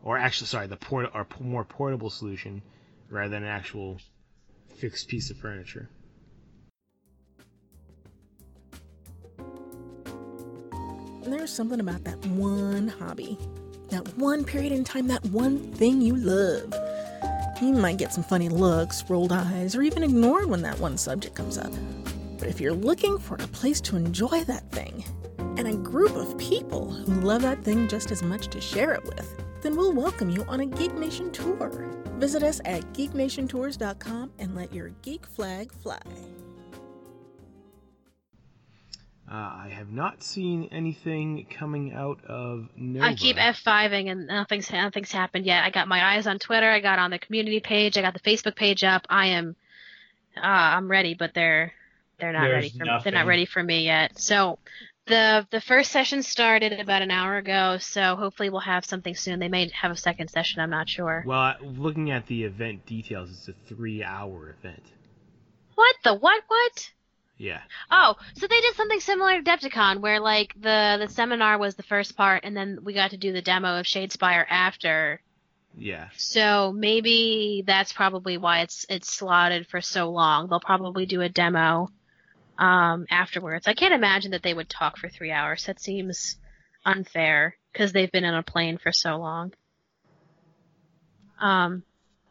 or 0.04 0.18
actually, 0.18 0.48
sorry, 0.48 0.68
the 0.68 0.78
port 0.78 1.10
or 1.14 1.28
more 1.40 1.64
portable 1.64 2.10
solution 2.10 2.62
rather 3.10 3.30
than 3.30 3.44
an 3.44 3.50
actual 3.50 4.00
fixed 4.78 5.08
piece 5.08 5.30
of 5.30 5.38
furniture. 5.38 5.90
There's 11.26 11.54
something 11.54 11.80
about 11.80 12.04
that 12.04 12.24
one 12.26 12.90
hobby, 12.90 13.38
that 13.90 14.06
one 14.18 14.44
period 14.44 14.74
in 14.74 14.84
time, 14.84 15.08
that 15.08 15.24
one 15.28 15.72
thing 15.74 16.02
you 16.02 16.16
love. 16.16 16.74
You 17.62 17.72
might 17.72 17.98
get 17.98 18.12
some 18.12 18.26
funny 18.26 18.50
looks, 18.50 19.10
rolled 19.10 19.32
eyes, 19.32 19.74
or 19.74 19.84
even 19.84 20.04
ignored 20.04 20.50
when 20.50 20.62
that 20.64 20.80
one 20.80 20.98
subject 20.98 21.36
comes 21.36 21.58
up. 21.58 21.72
But 22.38 22.50
if 22.50 22.60
you're 22.60 22.74
looking 22.74 23.18
for 23.18 23.36
a 23.36 23.48
place 23.48 23.80
to 23.82 23.96
enjoy 23.96 24.44
that 24.44 24.70
thing, 24.72 25.06
and 25.58 25.68
a 25.68 25.78
group 25.78 26.14
of 26.16 26.38
people 26.38 26.92
who 26.92 27.22
love 27.22 27.44
that 27.44 27.64
thing 27.64 27.88
just 27.88 28.12
as 28.12 28.22
much 28.22 28.48
to 28.50 28.60
share 28.60 28.92
it 28.92 29.06
with, 29.06 29.42
then 29.62 29.78
we'll 29.78 29.94
welcome 29.94 30.30
you 30.30 30.44
on 30.50 30.60
a 30.60 30.66
Geek 30.66 30.94
Nation 30.96 31.32
tour. 31.32 31.70
Visit 32.18 32.44
us 32.44 32.60
at 32.66 32.82
geeknationtours.com 32.94 34.32
and 34.40 34.56
let 34.56 34.74
your 34.74 34.90
geek 35.02 35.26
flag 35.26 35.72
fly. 35.72 36.02
Uh, 39.30 39.36
I 39.36 39.74
have 39.74 39.90
not 39.90 40.22
seen 40.22 40.68
anything 40.72 41.48
coming 41.50 41.94
out 41.94 42.24
of 42.26 42.68
Nova. 42.76 43.06
I 43.06 43.16
keep 43.16 43.38
F5ing 43.38 44.12
and 44.12 44.28
nothing's 44.28 44.70
nothing's 44.70 45.12
happened 45.12 45.46
yet. 45.46 45.64
I 45.64 45.70
got 45.70 45.88
my 45.88 46.16
eyes 46.16 46.28
on 46.28 46.40
Twitter. 46.40 46.70
I 46.70 46.82
got 46.82 47.00
on 47.00 47.10
the 47.10 47.20
community 47.20 47.62
page. 47.62 47.98
I 47.98 48.02
got 48.02 48.14
the 48.14 48.20
Facebook 48.20 48.56
page 48.56 48.84
up. 48.84 49.06
I 49.10 49.28
am, 49.28 49.56
uh, 50.36 50.42
I'm 50.42 50.92
ready, 50.92 51.14
but 51.14 51.34
they're 51.34 51.72
they're 52.20 52.34
not 52.34 52.44
There's 52.44 52.54
ready 52.54 52.70
for 52.70 53.02
they're 53.04 53.14
not 53.14 53.26
ready 53.26 53.46
for 53.46 53.64
me 53.64 53.86
yet. 53.86 54.20
So 54.20 54.60
the 55.06 55.48
the 55.52 55.62
first 55.62 55.92
session 55.92 56.22
started 56.22 56.74
about 56.74 57.02
an 57.02 57.12
hour 57.12 57.38
ago. 57.38 57.78
So 57.80 58.16
hopefully 58.18 58.50
we'll 58.50 58.60
have 58.60 58.86
something 58.86 59.16
soon. 59.16 59.40
They 59.40 59.48
may 59.48 59.70
have 59.74 59.92
a 59.92 59.98
second 59.98 60.30
session. 60.30 60.62
I'm 60.62 60.70
not 60.70 60.90
sure. 60.90 61.24
Well, 61.26 61.56
looking 61.62 62.12
at 62.12 62.28
the 62.28 62.44
event 62.44 62.86
details, 62.86 63.30
it's 63.32 63.48
a 63.48 63.54
three-hour 63.74 64.56
event. 64.60 64.84
What 65.76 65.96
the 66.04 66.14
what 66.14 66.44
what? 66.48 66.92
Yeah. 67.38 67.62
Oh, 67.90 68.16
so 68.36 68.48
they 68.48 68.62
did 68.62 68.76
something 68.76 69.00
similar 69.00 69.42
to 69.42 69.44
Adepticon, 69.44 70.00
where 70.00 70.20
like 70.20 70.54
the 70.56 70.98
the 71.00 71.08
seminar 71.10 71.58
was 71.58 71.76
the 71.76 71.84
first 71.84 72.16
part, 72.16 72.44
and 72.44 72.56
then 72.56 72.80
we 72.84 72.94
got 72.94 73.12
to 73.12 73.18
do 73.18 73.34
the 73.34 73.42
demo 73.42 73.80
of 73.80 73.86
Shadespire 73.86 74.46
after. 74.48 75.22
Yeah. 75.76 76.10
So 76.16 76.72
maybe 76.72 77.64
that's 77.66 77.92
probably 77.92 78.38
why 78.38 78.62
it's 78.62 78.86
it's 78.90 79.12
slotted 79.12 79.68
for 79.68 79.82
so 79.82 80.10
long. 80.10 80.48
They'll 80.48 80.60
probably 80.60 81.06
do 81.06 81.22
a 81.22 81.30
demo 81.30 81.90
um, 82.58 83.08
afterwards. 83.10 83.68
I 83.68 83.74
can't 83.74 83.94
imagine 83.94 84.32
that 84.32 84.44
they 84.44 84.54
would 84.54 84.70
talk 84.70 84.98
for 84.98 85.10
three 85.10 85.32
hours. 85.32 85.66
That 85.66 85.80
seems 85.80 86.38
unfair 86.86 87.58
because 87.72 87.92
they've 87.92 88.12
been 88.12 88.26
on 88.26 88.36
a 88.36 88.44
plane 88.44 88.78
for 88.78 88.92
so 88.92 89.18
long. 89.18 89.54
Um, 91.42 91.84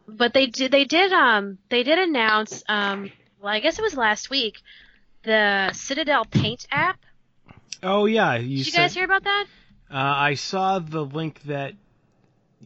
but 0.06 0.32
they 0.32 0.46
did 0.46 0.72
they 0.72 0.84
did 0.84 1.12
um 1.12 1.58
they 1.68 1.82
did 1.82 1.98
announce 1.98 2.62
um 2.68 3.10
well 3.40 3.52
I 3.52 3.60
guess 3.60 3.78
it 3.78 3.82
was 3.82 3.96
last 3.96 4.30
week 4.30 4.58
the 5.24 5.70
Citadel 5.72 6.24
Paint 6.24 6.66
app. 6.70 6.98
Oh 7.82 8.06
yeah. 8.06 8.34
You 8.36 8.58
Did 8.58 8.66
you 8.66 8.72
said, 8.72 8.78
guys 8.78 8.94
hear 8.94 9.04
about 9.04 9.24
that? 9.24 9.46
Uh, 9.90 9.96
I 9.96 10.34
saw 10.34 10.78
the 10.78 11.04
link 11.04 11.42
that 11.42 11.74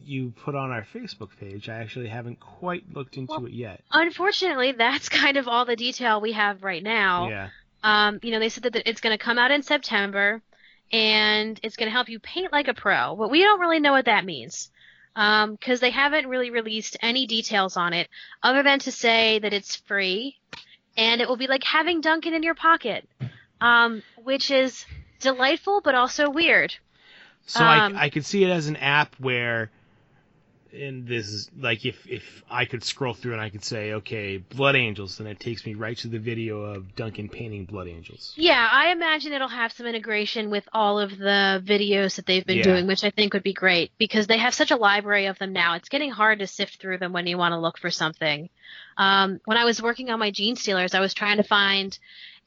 you 0.05 0.31
put 0.43 0.55
on 0.55 0.71
our 0.71 0.85
Facebook 0.93 1.29
page. 1.39 1.69
I 1.69 1.79
actually 1.79 2.07
haven't 2.07 2.39
quite 2.39 2.83
looked 2.93 3.17
into 3.17 3.33
Well, 3.33 3.45
it 3.45 3.53
yet. 3.53 3.81
Unfortunately, 3.91 4.71
that's 4.71 5.09
kind 5.23 5.37
of 5.37 5.47
all 5.47 5.65
the 5.65 5.75
detail 5.75 6.21
we 6.21 6.33
have 6.33 6.63
right 6.63 6.83
now. 6.83 7.29
Yeah. 7.29 7.49
Um, 7.83 8.19
you 8.23 8.31
know, 8.31 8.39
they 8.39 8.49
said 8.49 8.63
that 8.63 8.83
it's 8.85 9.01
going 9.01 9.17
to 9.17 9.23
come 9.23 9.37
out 9.37 9.51
in 9.51 9.63
September, 9.63 10.41
and 10.91 11.59
it's 11.63 11.75
going 11.75 11.87
to 11.87 11.93
help 11.93 12.09
you 12.09 12.19
paint 12.19 12.51
like 12.51 12.67
a 12.67 12.73
pro. 12.73 13.15
But 13.15 13.29
we 13.29 13.41
don't 13.41 13.59
really 13.59 13.79
know 13.79 13.91
what 13.91 14.05
that 14.05 14.25
means, 14.25 14.71
because 15.15 15.79
they 15.79 15.91
haven't 15.91 16.27
really 16.27 16.49
released 16.49 16.97
any 17.01 17.27
details 17.27 17.77
on 17.77 17.93
it, 17.93 18.09
other 18.41 18.63
than 18.63 18.79
to 18.79 18.91
say 18.91 19.39
that 19.39 19.53
it's 19.53 19.75
free, 19.75 20.37
and 20.97 21.21
it 21.21 21.27
will 21.29 21.37
be 21.37 21.47
like 21.47 21.63
having 21.63 22.01
Duncan 22.01 22.33
in 22.33 22.43
your 22.43 22.55
pocket, 22.55 23.07
um, 23.61 24.03
which 24.23 24.51
is 24.51 24.85
delightful 25.19 25.81
but 25.81 25.95
also 25.95 26.29
weird. 26.29 26.75
So 27.45 27.63
Um, 27.63 27.95
I, 27.95 28.05
I 28.05 28.09
could 28.09 28.25
see 28.25 28.43
it 28.43 28.49
as 28.49 28.67
an 28.67 28.75
app 28.75 29.15
where 29.19 29.69
and 30.77 31.07
this 31.07 31.27
is 31.27 31.49
like 31.59 31.85
if 31.85 32.07
if 32.07 32.43
I 32.49 32.65
could 32.65 32.83
scroll 32.83 33.13
through 33.13 33.33
and 33.33 33.41
I 33.41 33.49
could 33.49 33.63
say, 33.63 33.93
okay, 33.93 34.37
Blood 34.37 34.75
Angels, 34.75 35.17
then 35.17 35.27
it 35.27 35.39
takes 35.39 35.65
me 35.65 35.73
right 35.73 35.97
to 35.97 36.07
the 36.07 36.19
video 36.19 36.61
of 36.61 36.95
Duncan 36.95 37.29
painting 37.29 37.65
Blood 37.65 37.87
Angels. 37.87 38.33
Yeah, 38.37 38.67
I 38.71 38.91
imagine 38.91 39.33
it'll 39.33 39.47
have 39.47 39.71
some 39.73 39.85
integration 39.85 40.49
with 40.49 40.67
all 40.73 40.99
of 40.99 41.17
the 41.17 41.61
videos 41.65 42.15
that 42.15 42.25
they've 42.25 42.45
been 42.45 42.57
Yeah. 42.57 42.63
doing, 42.63 42.87
which 42.87 43.03
I 43.03 43.09
think 43.09 43.33
would 43.33 43.43
be 43.43 43.53
great 43.53 43.91
because 43.97 44.27
they 44.27 44.37
have 44.37 44.53
such 44.53 44.71
a 44.71 44.75
library 44.75 45.25
of 45.25 45.37
them 45.39 45.53
now. 45.53 45.75
It's 45.75 45.89
getting 45.89 46.11
hard 46.11 46.39
to 46.39 46.47
sift 46.47 46.79
through 46.79 46.99
them 46.99 47.13
when 47.13 47.27
you 47.27 47.37
want 47.37 47.53
to 47.53 47.59
look 47.59 47.77
for 47.77 47.91
something. 47.91 48.49
Um, 48.97 49.39
when 49.45 49.57
I 49.57 49.65
was 49.65 49.81
working 49.81 50.09
on 50.09 50.19
my 50.19 50.31
Genestealers, 50.31 50.95
I 50.95 50.99
was 50.99 51.13
trying 51.13 51.37
to 51.37 51.43
find 51.43 51.97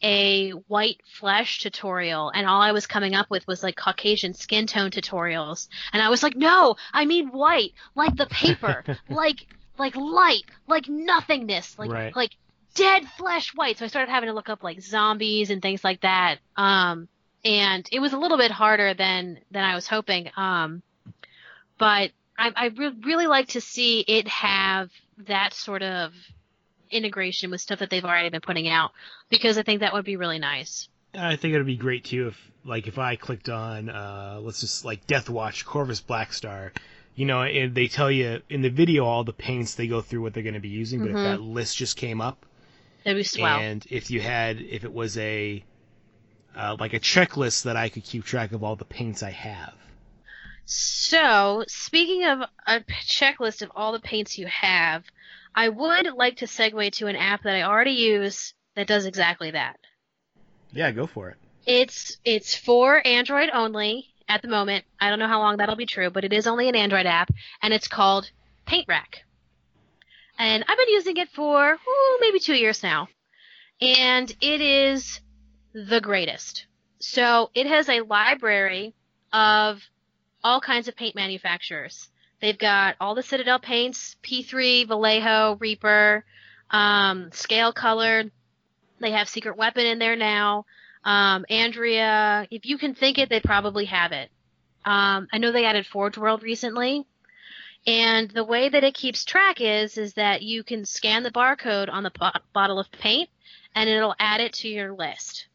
a 0.02 0.50
white 0.68 1.00
flesh 1.18 1.60
tutorial, 1.60 2.30
and 2.30 2.46
all 2.46 2.60
I 2.60 2.72
was 2.72 2.86
coming 2.86 3.14
up 3.14 3.28
with 3.30 3.46
was 3.46 3.62
like 3.62 3.76
Caucasian 3.76 4.34
skin 4.34 4.66
tone 4.66 4.90
tutorials. 4.90 5.68
And 5.92 6.02
I 6.02 6.08
was 6.08 6.22
like, 6.22 6.36
no, 6.36 6.76
I 6.92 7.04
mean 7.04 7.28
white, 7.28 7.72
like 7.94 8.16
the 8.16 8.26
paper, 8.26 8.84
like 9.08 9.46
like 9.78 9.96
light, 9.96 10.44
like 10.66 10.88
nothingness, 10.88 11.78
like 11.78 11.90
Right. 11.90 12.14
like 12.16 12.32
dead 12.74 13.06
flesh 13.16 13.54
white. 13.54 13.78
So 13.78 13.84
I 13.84 13.88
started 13.88 14.10
having 14.10 14.28
to 14.28 14.34
look 14.34 14.48
up 14.48 14.62
like 14.62 14.80
zombies 14.80 15.50
and 15.50 15.60
things 15.62 15.82
like 15.82 16.00
that. 16.02 16.38
Um, 16.56 17.08
and 17.44 17.88
it 17.90 18.00
was 18.00 18.12
a 18.12 18.18
little 18.18 18.36
bit 18.38 18.50
harder 18.50 18.92
than 18.94 19.38
than 19.50 19.64
I 19.64 19.74
was 19.74 19.86
hoping. 19.88 20.30
Um, 20.36 20.82
but 21.78 22.10
I, 22.38 22.52
I 22.54 22.66
re- 22.66 22.96
really 23.04 23.26
like 23.26 23.48
to 23.48 23.60
see 23.60 24.00
it 24.00 24.28
have 24.28 24.90
that 25.26 25.54
sort 25.54 25.82
of 25.82 26.12
integration 26.90 27.50
with 27.50 27.60
stuff 27.60 27.78
that 27.80 27.90
they've 27.90 28.04
already 28.04 28.28
been 28.30 28.40
putting 28.40 28.68
out 28.68 28.90
because 29.28 29.58
I 29.58 29.62
think 29.62 29.80
that 29.80 29.92
would 29.92 30.04
be 30.04 30.16
really 30.16 30.38
nice. 30.38 30.88
I 31.14 31.36
think 31.36 31.54
it'd 31.54 31.66
be 31.66 31.76
great 31.76 32.04
too 32.04 32.28
if, 32.28 32.50
like, 32.64 32.86
if 32.86 32.98
I 32.98 33.16
clicked 33.16 33.48
on, 33.48 33.88
uh, 33.88 34.38
let's 34.42 34.60
just 34.60 34.84
like 34.84 35.06
Death 35.06 35.28
Watch, 35.28 35.64
Corvus 35.66 36.00
Blackstar, 36.00 36.70
you 37.16 37.26
know, 37.26 37.42
and 37.42 37.74
they 37.74 37.88
tell 37.88 38.10
you 38.10 38.42
in 38.48 38.62
the 38.62 38.68
video 38.68 39.04
all 39.04 39.24
the 39.24 39.32
paints 39.32 39.74
they 39.74 39.88
go 39.88 40.00
through 40.00 40.22
what 40.22 40.34
they're 40.34 40.42
going 40.44 40.54
to 40.54 40.60
be 40.60 40.68
using, 40.68 41.00
but 41.00 41.08
Mhm. 41.10 41.16
if 41.16 41.24
that 41.24 41.40
list 41.40 41.76
just 41.76 41.96
came 41.96 42.20
up, 42.20 42.46
That'd 43.04 43.18
be 43.18 43.24
swell. 43.24 43.58
and 43.60 43.84
if 43.90 44.10
you 44.10 44.20
had, 44.20 44.60
if 44.60 44.84
it 44.84 44.92
was 44.92 45.18
a, 45.18 45.64
uh, 46.54 46.76
like 46.78 46.92
a 46.94 47.00
checklist 47.00 47.64
that 47.64 47.76
I 47.76 47.88
could 47.88 48.04
keep 48.04 48.24
track 48.24 48.52
of 48.52 48.62
all 48.62 48.76
the 48.76 48.84
paints 48.84 49.22
I 49.22 49.30
have. 49.30 49.74
So, 50.64 51.64
speaking 51.66 52.24
of 52.24 52.40
a 52.66 52.80
checklist 53.08 53.62
of 53.62 53.72
all 53.74 53.90
the 53.92 54.00
paints 54.00 54.38
you 54.38 54.46
have, 54.46 55.04
I 55.54 55.68
would 55.68 56.12
like 56.14 56.38
to 56.38 56.46
segue 56.46 56.92
to 56.92 57.06
an 57.06 57.16
app 57.16 57.42
that 57.42 57.54
I 57.54 57.62
already 57.62 57.92
use 57.92 58.54
that 58.76 58.86
does 58.86 59.06
exactly 59.06 59.50
that. 59.52 59.78
Yeah, 60.72 60.90
go 60.90 61.06
for 61.06 61.30
it. 61.30 61.36
It's 61.66 62.18
it's 62.24 62.54
for 62.54 63.06
Android 63.06 63.50
only 63.52 64.06
at 64.28 64.42
the 64.42 64.48
moment. 64.48 64.84
I 65.00 65.10
don't 65.10 65.18
know 65.18 65.28
how 65.28 65.40
long 65.40 65.56
that'll 65.56 65.76
be 65.76 65.86
true, 65.86 66.10
but 66.10 66.24
it 66.24 66.32
is 66.32 66.46
only 66.46 66.68
an 66.68 66.76
Android 66.76 67.06
app, 67.06 67.30
and 67.62 67.74
it's 67.74 67.88
called 67.88 68.30
Paint 68.66 68.86
Rack. 68.88 69.24
And 70.38 70.64
I've 70.66 70.78
been 70.78 70.88
using 70.88 71.16
it 71.16 71.28
for 71.30 71.72
ooh, 71.74 72.18
maybe 72.20 72.38
two 72.38 72.54
years 72.54 72.82
now, 72.82 73.08
and 73.80 74.34
it 74.40 74.60
is 74.60 75.20
the 75.72 76.00
greatest. 76.00 76.66
So 76.98 77.50
it 77.54 77.66
has 77.66 77.88
a 77.88 78.00
library 78.00 78.94
of 79.32 79.82
all 80.42 80.60
kinds 80.60 80.88
of 80.88 80.96
paint 80.96 81.14
manufacturers. 81.14 82.08
They've 82.40 82.58
got 82.58 82.96
all 83.00 83.14
the 83.14 83.22
Citadel 83.22 83.58
paints, 83.58 84.16
P3, 84.22 84.88
Vallejo, 84.88 85.56
Reaper, 85.60 86.24
um, 86.70 87.30
Scale 87.32 87.72
Colored. 87.72 88.30
They 88.98 89.10
have 89.12 89.28
Secret 89.28 89.56
Weapon 89.56 89.86
in 89.86 89.98
there 89.98 90.16
now. 90.16 90.66
Um, 91.04 91.44
Andrea, 91.48 92.46
if 92.50 92.66
you 92.66 92.78
can 92.78 92.94
think 92.94 93.18
it, 93.18 93.28
they 93.28 93.40
probably 93.40 93.86
have 93.86 94.12
it. 94.12 94.30
Um, 94.84 95.28
I 95.32 95.38
know 95.38 95.52
they 95.52 95.66
added 95.66 95.86
Forge 95.86 96.16
World 96.16 96.42
recently. 96.42 97.06
And 97.86 98.30
the 98.30 98.44
way 98.44 98.68
that 98.68 98.84
it 98.84 98.94
keeps 98.94 99.24
track 99.24 99.60
is, 99.60 99.96
is 99.96 100.14
that 100.14 100.42
you 100.42 100.62
can 100.62 100.84
scan 100.84 101.22
the 101.22 101.30
barcode 101.30 101.90
on 101.90 102.02
the 102.02 102.12
bo- 102.18 102.30
bottle 102.52 102.78
of 102.78 102.90
paint 102.92 103.30
and 103.74 103.88
it'll 103.88 104.14
add 104.18 104.40
it 104.40 104.52
to 104.54 104.68
your 104.68 104.92
list. 104.92 105.46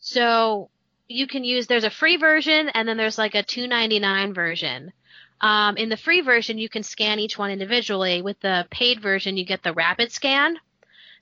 So 0.00 0.70
you 1.06 1.26
can 1.26 1.44
use, 1.44 1.66
there's 1.66 1.84
a 1.84 1.90
free 1.90 2.16
version 2.16 2.68
and 2.70 2.88
then 2.88 2.96
there's 2.96 3.18
like 3.18 3.34
a 3.34 3.42
299 3.42 4.34
version. 4.34 4.92
Um, 5.40 5.76
in 5.76 5.88
the 5.88 5.96
free 5.96 6.20
version, 6.20 6.58
you 6.58 6.68
can 6.68 6.82
scan 6.82 7.18
each 7.18 7.38
one 7.38 7.50
individually. 7.50 8.22
With 8.22 8.40
the 8.40 8.66
paid 8.70 9.00
version, 9.00 9.36
you 9.36 9.44
get 9.44 9.62
the 9.62 9.72
rapid 9.72 10.10
scan. 10.12 10.56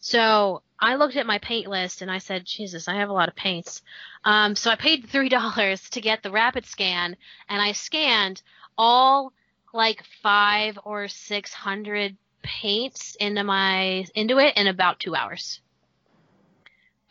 So 0.01 0.62
I 0.79 0.97
looked 0.97 1.17
at 1.17 1.27
my 1.27 1.39
paint 1.39 1.67
list 1.69 2.03
and 2.03 2.11
I 2.11 2.19
said, 2.19 2.45
Jesus, 2.45 2.89
I 2.89 2.97
have 2.97 3.09
a 3.09 3.12
lot 3.14 3.29
of 3.29 3.37
paints. 3.37 3.83
Um, 4.25 4.55
so 4.55 4.71
I 4.71 4.77
paid 4.77 5.07
three 5.09 5.29
dollars 5.29 5.89
to 5.91 6.01
get 6.01 6.23
the 6.23 6.31
rapid 6.31 6.67
scan, 6.67 7.17
and 7.49 7.62
I 7.62 7.73
scanned 7.73 8.43
all 8.79 9.33
like 9.73 10.03
five 10.23 10.79
or 10.85 11.09
six 11.09 11.53
hundred 11.53 12.17
paints 12.43 13.17
into 13.17 13.43
my 13.45 14.07
into 14.14 14.39
it 14.39 14.57
in 14.57 14.67
about 14.67 15.01
two 15.01 15.14
hours. 15.14 15.61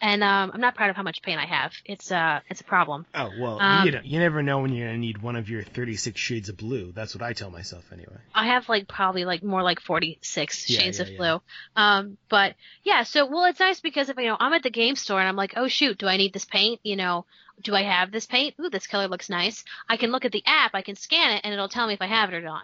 And 0.01 0.23
um, 0.23 0.51
I'm 0.53 0.59
not 0.59 0.75
proud 0.75 0.89
of 0.89 0.95
how 0.97 1.03
much 1.03 1.21
paint 1.21 1.39
I 1.39 1.45
have. 1.45 1.71
It's 1.85 2.11
uh, 2.11 2.41
it's 2.49 2.59
a 2.61 2.65
problem. 2.65 3.05
Oh 3.15 3.31
well, 3.39 3.59
Um, 3.61 3.85
you 3.85 3.91
know, 3.93 4.01
you 4.03 4.19
never 4.19 4.43
know 4.43 4.59
when 4.59 4.73
you're 4.73 4.87
gonna 4.87 4.97
need 4.97 5.19
one 5.21 5.35
of 5.37 5.49
your 5.49 5.63
36 5.63 6.19
shades 6.19 6.49
of 6.49 6.57
blue. 6.57 6.91
That's 6.91 7.15
what 7.15 7.23
I 7.23 7.31
tell 7.33 7.49
myself 7.49 7.85
anyway. 7.93 8.17
I 8.33 8.47
have 8.47 8.67
like 8.67 8.87
probably 8.89 9.23
like 9.23 9.41
more 9.41 9.63
like 9.63 9.79
46 9.79 10.69
Yeah, 10.69 10.79
shades 10.79 10.97
yeah, 10.99 11.03
of 11.03 11.09
yeah. 11.11 11.17
blue. 11.17 11.41
Um, 11.77 12.17
but 12.29 12.55
yeah, 12.83 13.03
so 13.03 13.25
well, 13.25 13.45
it's 13.45 13.59
nice 13.59 13.79
because 13.79 14.09
if 14.09 14.17
you 14.17 14.25
know 14.25 14.37
I'm 14.39 14.51
at 14.53 14.63
the 14.63 14.69
game 14.69 14.95
store 14.97 15.19
and 15.19 15.29
I'm 15.29 15.37
like, 15.37 15.53
oh 15.55 15.69
shoot, 15.69 15.97
do 15.97 16.07
I 16.07 16.17
need 16.17 16.33
this 16.33 16.45
paint? 16.45 16.81
You 16.83 16.97
know, 16.97 17.25
do 17.63 17.73
I 17.73 17.83
have 17.83 18.11
this 18.11 18.25
paint? 18.25 18.55
Ooh, 18.59 18.69
this 18.69 18.87
color 18.87 19.07
looks 19.07 19.29
nice. 19.29 19.63
I 19.87 19.95
can 19.95 20.11
look 20.11 20.25
at 20.25 20.33
the 20.33 20.43
app, 20.45 20.71
I 20.75 20.81
can 20.81 20.97
scan 20.97 21.31
it, 21.37 21.41
and 21.45 21.53
it'll 21.53 21.69
tell 21.69 21.87
me 21.87 21.93
if 21.93 22.01
I 22.01 22.07
have 22.07 22.33
it 22.33 22.35
or 22.35 22.41
not, 22.41 22.63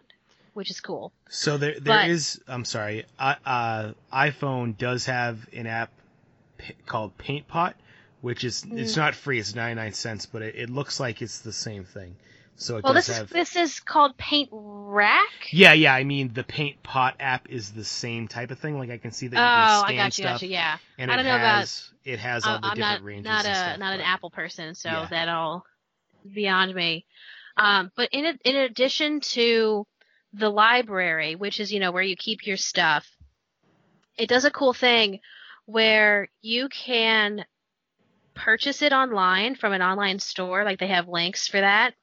which 0.53 0.69
is 0.69 0.81
cool. 0.81 1.13
So 1.29 1.57
there, 1.57 1.79
there 1.79 2.09
is. 2.09 2.41
But- 2.45 2.53
I'm 2.53 2.65
sorry. 2.65 3.05
Uh, 3.17 3.35
uh, 3.45 3.93
iPhone 4.13 4.77
does 4.77 5.05
have 5.05 5.47
an 5.53 5.65
app 5.65 5.91
called 6.85 7.17
Paint 7.17 7.47
Pot, 7.47 7.75
which 8.21 8.43
is 8.43 8.63
Mm. 8.63 8.79
it's 8.79 8.95
not 8.95 9.15
free. 9.15 9.39
It's 9.39 9.55
99 9.55 9.93
cents, 9.93 10.25
but 10.25 10.41
it, 10.41 10.55
it 10.55 10.69
looks 10.69 10.99
like 10.99 11.21
it's 11.21 11.39
the 11.39 11.53
same 11.53 11.83
thing. 11.85 12.15
So 12.57 12.77
it 12.77 12.83
Well, 12.83 12.93
does 12.93 13.07
this 13.07 13.17
have. 13.17 13.27
is 13.27 13.31
this 13.31 13.55
is 13.55 13.79
called 13.79 14.15
Paint 14.17 14.49
Rack. 14.51 15.49
Yeah, 15.51 15.73
yeah. 15.73 15.95
I 15.95 16.03
mean, 16.03 16.31
the 16.33 16.43
Paint 16.43 16.83
Pot 16.83 17.15
app 17.19 17.49
is 17.49 17.71
the 17.71 17.83
same 17.83 18.27
type 18.27 18.51
of 18.51 18.59
thing. 18.59 18.77
Like 18.77 18.91
I 18.91 18.97
can 18.97 19.11
see 19.11 19.27
that 19.29 19.37
Oh, 19.37 19.79
you 19.81 19.85
can 19.87 19.93
I 19.93 19.97
got 19.97 20.17
you, 20.17 20.23
stuff, 20.23 20.33
got 20.35 20.41
you. 20.43 20.49
Yeah, 20.49 20.77
and 20.99 21.09
I 21.09 21.13
it 21.13 21.17
don't 21.17 21.25
know 21.25 21.35
about- 21.35 21.59
has 21.59 21.89
it 22.03 22.19
has 22.19 22.45
all 22.45 22.55
I'm 22.55 22.61
the 22.61 22.67
I'm 22.67 22.75
different 22.75 23.01
not 23.01 23.05
ranges. 23.07 23.25
not 23.25 23.45
a 23.45 23.55
stuff, 23.55 23.79
not 23.79 23.93
an 23.95 24.01
Apple 24.01 24.29
person, 24.29 24.75
so 24.75 24.89
Yeah. 24.89 25.07
that'll 25.09 25.65
beyond 26.31 26.75
me. 26.75 27.05
Um, 27.57 27.91
but 27.95 28.09
in 28.11 28.25
in 28.45 28.55
addition 28.55 29.21
to 29.21 29.87
the 30.33 30.49
library, 30.49 31.35
which 31.35 31.59
is 31.59 31.71
you 31.73 31.79
know 31.79 31.91
where 31.91 32.03
you 32.03 32.15
keep 32.15 32.45
your 32.45 32.57
stuff, 32.57 33.09
it 34.17 34.27
does 34.29 34.45
a 34.45 34.51
cool 34.51 34.73
thing 34.73 35.19
where 35.65 36.27
you 36.41 36.69
can 36.69 37.45
purchase 38.33 38.81
it 38.81 38.93
online 38.93 39.55
from 39.55 39.73
an 39.73 39.81
online 39.81 40.19
store. 40.19 40.63
Like 40.63 40.79
they 40.79 40.87
have 40.87 41.07
links 41.07 41.47
for 41.47 41.59
that. 41.61 41.93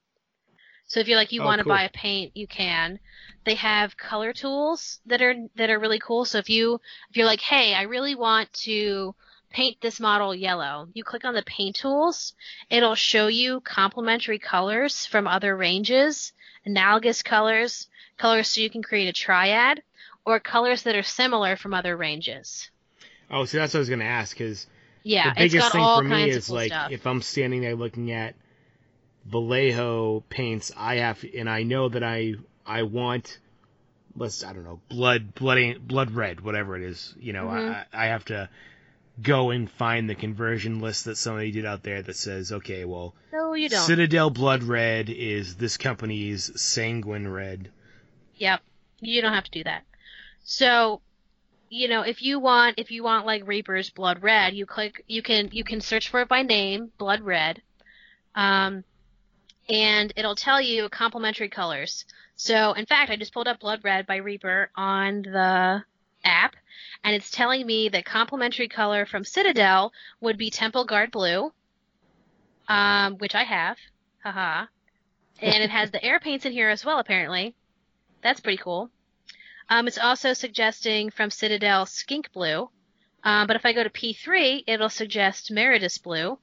So 0.86 1.00
if 1.00 1.09
you're 1.09 1.18
like 1.18 1.32
you 1.32 1.42
Oh, 1.42 1.44
want 1.44 1.59
to 1.59 1.64
cool. 1.64 1.74
buy 1.74 1.82
a 1.82 1.90
paint, 1.90 2.36
you 2.36 2.46
can. 2.46 2.98
They 3.44 3.54
have 3.54 3.96
color 3.96 4.32
tools 4.32 5.00
that 5.06 5.20
are 5.22 5.34
that 5.56 5.70
are 5.70 5.78
really 5.78 5.98
cool. 5.98 6.24
So 6.24 6.38
if 6.38 6.48
you 6.48 6.80
if 7.11 7.16
you're 7.16 7.26
like, 7.26 7.40
hey, 7.40 7.74
I 7.74 7.82
really 7.82 8.14
want 8.14 8.52
to 8.64 9.14
paint 9.50 9.80
this 9.80 10.00
model 10.00 10.34
yellow, 10.34 10.88
you 10.94 11.04
click 11.04 11.24
on 11.24 11.34
the 11.34 11.42
paint 11.42 11.76
tools. 11.76 12.34
It'll 12.70 12.94
show 12.94 13.26
you 13.26 13.61
complementary 13.61 14.38
colors 14.38 15.06
from 15.06 15.26
other 15.26 15.56
ranges, 15.56 16.32
analogous 16.64 17.22
colors, 17.22 17.88
colors 18.18 18.48
so 18.48 18.61
you 18.61 18.70
can 18.70 18.82
create 18.82 19.09
a 19.09 19.12
triad, 19.12 19.82
or 20.24 20.40
colors 20.40 20.82
that 20.82 20.96
are 20.96 21.02
similar 21.02 21.56
from 21.56 21.72
other 21.74 21.96
ranges. 21.96 22.70
Oh, 23.31 23.45
so 23.45 23.59
that's 23.59 23.74
what 23.74 23.79
I 23.79 23.81
was 23.81 23.91
gonna 23.91 24.05
ask 24.05 24.37
because 24.37 24.66
Yeah, 25.03 25.24
the 25.35 25.43
it's 25.43 25.53
biggest 25.53 25.66
got 25.66 25.72
thing 25.72 25.81
all 25.83 25.99
for 25.99 26.05
me 26.05 26.31
is 26.31 26.47
cool 26.47 26.57
like 26.57 26.72
stuff. 26.72 26.91
if 26.93 27.07
I'm 27.07 27.22
standing 27.22 27.61
there 27.61 27.76
looking 27.76 28.12
at 28.12 28.35
Vallejo 29.26 30.24
paints, 30.31 30.72
I 30.76 30.97
have 30.97 31.24
and 31.37 31.49
I 31.49 31.62
know 31.62 31.89
that 31.89 32.03
I 32.03 32.35
I 32.66 32.83
want 32.85 33.39
let's 34.16 34.43
I 34.43 34.53
don't 34.53 34.64
know 34.64 34.81
blood 34.89 35.35
blood 35.35 35.59
blood 35.87 36.11
red 36.12 36.41
whatever 36.41 36.76
it 36.76 36.83
is 36.83 37.14
you 37.20 37.33
know 37.33 37.47
Mhm. 37.47 37.85
I 37.93 38.05
I 38.05 38.07
have 38.07 38.24
to 38.26 38.49
go 39.22 39.51
and 39.51 39.70
find 39.70 40.09
the 40.09 40.14
conversion 40.14 40.81
list 40.81 41.05
that 41.05 41.16
somebody 41.16 41.51
did 41.51 41.66
out 41.66 41.83
there 41.83 42.01
that 42.03 42.16
says 42.16 42.53
okay 42.53 42.85
well 42.85 43.14
no, 43.33 43.53
you 43.53 43.68
don't. 43.68 43.81
Citadel 43.87 44.31
blood 44.31 44.62
red 44.62 45.11
is 45.11 45.57
this 45.57 45.76
company's 45.76 46.51
sanguine 46.61 47.29
red 47.29 47.70
Yep. 48.37 48.61
You 49.01 49.20
don't 49.20 49.35
have 49.35 49.45
to 49.45 49.51
do 49.51 49.64
that. 49.64 49.85
So, 50.45 51.01
you 51.70 51.88
know, 51.88 52.02
if 52.02 52.22
you 52.22 52.38
want 52.40 52.78
if 52.78 52.90
you 52.90 53.02
want 53.02 53.26
like 53.26 53.46
Reaper's 53.46 53.90
Blood 53.90 54.22
Red, 54.22 54.54
you 54.54 54.66
click 54.66 55.04
you 55.06 55.22
can 55.22 55.50
you 55.52 55.64
can 55.64 55.80
search 55.80 56.08
for 56.08 56.20
it 56.20 56.28
by 56.28 56.42
name, 56.42 56.90
Blood 56.98 57.20
Red. 57.20 57.62
Um 58.34 58.84
and 59.68 60.12
it'll 60.16 60.34
tell 60.34 60.60
you 60.60 60.88
complementary 60.88 61.48
colors. 61.50 62.06
So, 62.36 62.72
in 62.72 62.86
fact, 62.86 63.10
I 63.10 63.16
just 63.16 63.34
pulled 63.34 63.48
up 63.48 63.60
Blood 63.60 63.80
Red 63.84 64.06
by 64.06 64.16
Reaper 64.16 64.70
on 64.76 65.22
the 65.22 65.84
app 66.24 66.56
and 67.04 67.14
it's 67.14 67.30
telling 67.30 67.66
me 67.66 67.88
that 67.90 68.04
complementary 68.04 68.68
color 68.68 69.06
from 69.06 69.24
Citadel 69.24 69.92
would 70.20 70.38
be 70.38 70.50
Temple 70.50 70.84
Guard 70.84 71.10
Blue. 71.10 71.52
Um 72.68 73.16
which 73.18 73.34
I 73.34 73.44
have. 73.44 73.76
Haha. 74.22 74.66
And 75.40 75.62
it 75.62 75.70
has 75.70 75.90
the 75.90 76.02
air 76.04 76.18
paints 76.20 76.44
in 76.46 76.52
here 76.52 76.68
as 76.70 76.84
well 76.84 76.98
apparently. 76.98 77.54
that's 78.22 78.40
pretty 78.40 78.58
cool. 78.58 78.90
Um, 79.68 79.86
it's 79.86 79.98
also 79.98 80.32
suggesting 80.32 81.10
from 81.10 81.30
Citadel 81.30 81.86
Skink 81.86 82.32
Blue. 82.32 82.70
Um, 83.22 83.46
but 83.46 83.56
if 83.56 83.66
I 83.66 83.72
go 83.72 83.82
to 83.82 83.90
P3, 83.90 84.64
it'll 84.66 84.88
suggest 84.88 85.52
Meredius 85.52 86.02
Blue. 86.02 86.38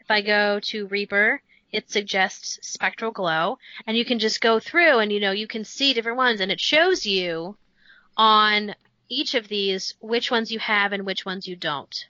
If 0.00 0.10
I 0.10 0.22
go 0.22 0.60
to 0.60 0.86
Reaper, 0.86 1.42
it 1.70 1.90
suggests 1.90 2.58
Spectral 2.62 3.10
Glow. 3.10 3.58
And 3.86 3.96
you 3.96 4.04
can 4.04 4.18
just 4.18 4.40
go 4.40 4.58
through 4.58 5.00
and, 5.00 5.12
you 5.12 5.20
know, 5.20 5.32
you 5.32 5.46
can 5.46 5.64
see 5.64 5.92
different 5.92 6.16
ones 6.16 6.40
and 6.40 6.50
it 6.50 6.60
shows 6.60 7.04
you 7.04 7.56
on 8.16 8.74
each 9.08 9.34
of 9.34 9.48
these 9.48 9.94
which 10.00 10.30
ones 10.30 10.50
you 10.50 10.58
have 10.58 10.92
and 10.92 11.04
which 11.04 11.26
ones 11.26 11.46
you 11.46 11.56
don't. 11.56 12.06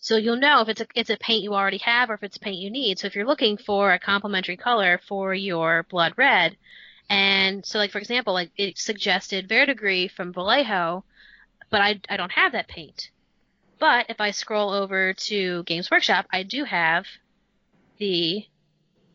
So 0.00 0.16
you'll 0.16 0.36
know 0.36 0.60
if 0.60 0.68
it's 0.68 0.80
a, 0.80 0.86
it's 0.94 1.10
a 1.10 1.16
paint 1.16 1.42
you 1.42 1.54
already 1.54 1.78
have 1.78 2.08
or 2.08 2.14
if 2.14 2.22
it's 2.22 2.36
a 2.36 2.40
paint 2.40 2.58
you 2.58 2.70
need. 2.70 2.98
So 2.98 3.08
if 3.08 3.16
you're 3.16 3.26
looking 3.26 3.56
for 3.56 3.92
a 3.92 3.98
complementary 3.98 4.56
color 4.56 5.00
for 5.08 5.34
your 5.34 5.84
blood 5.90 6.14
red, 6.16 6.56
and 7.08 7.64
so 7.64 7.78
like 7.78 7.90
for 7.90 7.98
example, 7.98 8.34
like 8.34 8.50
it 8.56 8.78
suggested 8.78 9.48
Verdigris 9.48 10.12
from 10.12 10.32
Vallejo, 10.32 11.04
but 11.70 11.80
I, 11.80 12.00
I 12.08 12.16
don't 12.16 12.32
have 12.32 12.52
that 12.52 12.68
paint. 12.68 13.10
But 13.78 14.06
if 14.08 14.20
I 14.20 14.32
scroll 14.32 14.70
over 14.70 15.14
to 15.14 15.62
Games 15.64 15.90
Workshop, 15.90 16.26
I 16.32 16.42
do 16.42 16.64
have 16.64 17.06
the 17.98 18.46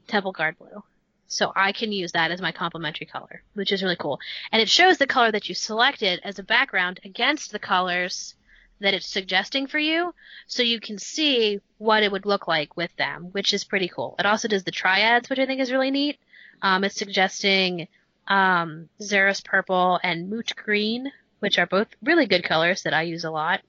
Temple 0.08 0.32
Guard 0.32 0.58
Blue. 0.58 0.84
So 1.28 1.52
I 1.56 1.72
can 1.72 1.92
use 1.92 2.12
that 2.12 2.32
as 2.32 2.42
my 2.42 2.52
complementary 2.52 3.08
color, 3.08 3.42
which 3.56 3.72
is 3.72 3.82
really 3.82 3.96
cool. 3.96 4.20
And 4.52 4.62
it 4.62 4.70
shows 4.70 5.00
the 5.00 5.08
color 5.08 5.32
that 5.32 5.50
you 5.50 5.56
selected 5.56 6.22
as 6.24 6.38
a 6.38 6.44
background 6.44 7.00
against 7.04 7.52
the 7.52 7.60
colors 7.60 8.36
that 8.80 8.94
it's 8.94 9.08
suggesting 9.08 9.66
for 9.66 9.80
you, 9.80 10.14
so 10.46 10.62
you 10.62 10.80
can 10.80 11.00
see 11.00 11.60
what 11.78 12.04
it 12.04 12.12
would 12.12 12.26
look 12.26 12.48
like 12.48 12.76
with 12.76 12.96
them, 12.98 13.30
which 13.32 13.54
is 13.54 13.64
pretty 13.64 13.88
cool. 13.88 14.16
It 14.20 14.26
also 14.26 14.48
does 14.48 14.64
the 14.64 14.72
triads, 14.72 15.30
which 15.30 15.40
I 15.40 15.46
think 15.46 15.62
is 15.62 15.72
really 15.72 15.90
neat. 15.90 16.20
Um, 16.64 16.86
it's 16.86 16.96
suggesting 16.96 17.88
um, 18.28 18.90
Xereus 19.00 19.44
Purple 19.44 20.00
and 20.02 20.30
Moot 20.30 20.56
Green, 20.56 21.12
which 21.40 21.60
are 21.60 21.68
both 21.68 21.88
really 22.02 22.26
good 22.26 22.44
colors 22.44 22.84
that 22.84 22.94
I 22.94 23.04
use 23.04 23.26
a 23.26 23.32
lot. 23.32 23.62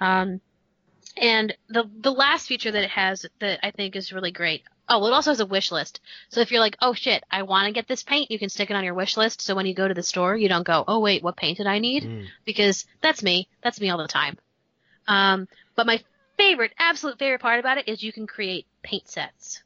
Um, 0.00 0.40
and 1.16 1.56
the 1.68 1.90
the 2.00 2.12
last 2.12 2.46
feature 2.46 2.70
that 2.70 2.84
it 2.84 2.90
has 2.90 3.26
that 3.40 3.58
I 3.62 3.70
think 3.72 3.96
is 3.96 4.12
really 4.12 4.30
great. 4.30 4.62
Oh, 4.88 5.06
it 5.06 5.12
also 5.12 5.30
has 5.30 5.40
a 5.40 5.46
wish 5.46 5.72
list. 5.72 6.00
So 6.28 6.40
if 6.40 6.50
you're 6.50 6.60
like, 6.60 6.76
oh 6.82 6.94
shit, 6.94 7.24
I 7.30 7.42
want 7.44 7.66
to 7.66 7.72
get 7.72 7.88
this 7.88 8.02
paint, 8.02 8.30
you 8.30 8.38
can 8.38 8.48
stick 8.48 8.70
it 8.70 8.76
on 8.76 8.84
your 8.84 8.94
wish 8.94 9.16
list. 9.16 9.40
So 9.40 9.54
when 9.54 9.66
you 9.66 9.74
go 9.74 9.88
to 9.88 9.94
the 9.94 10.02
store, 10.02 10.36
you 10.36 10.48
don't 10.48 10.66
go, 10.66 10.84
oh 10.86 11.00
wait, 11.00 11.22
what 11.22 11.36
paint 11.36 11.58
did 11.58 11.66
I 11.66 11.78
need? 11.78 12.04
Mm. 12.04 12.26
Because 12.44 12.86
that's 13.00 13.22
me. 13.22 13.48
That's 13.62 13.80
me 13.80 13.88
all 13.90 13.98
the 13.98 14.08
time. 14.08 14.36
Um, 15.06 15.48
but 15.74 15.86
my 15.86 16.02
favorite, 16.36 16.72
absolute 16.78 17.18
favorite 17.18 17.40
part 17.40 17.60
about 17.60 17.78
it 17.78 17.88
is 17.88 18.02
you 18.02 18.12
can 18.12 18.26
create 18.26 18.66
paint 18.82 19.08
sets. 19.08 19.62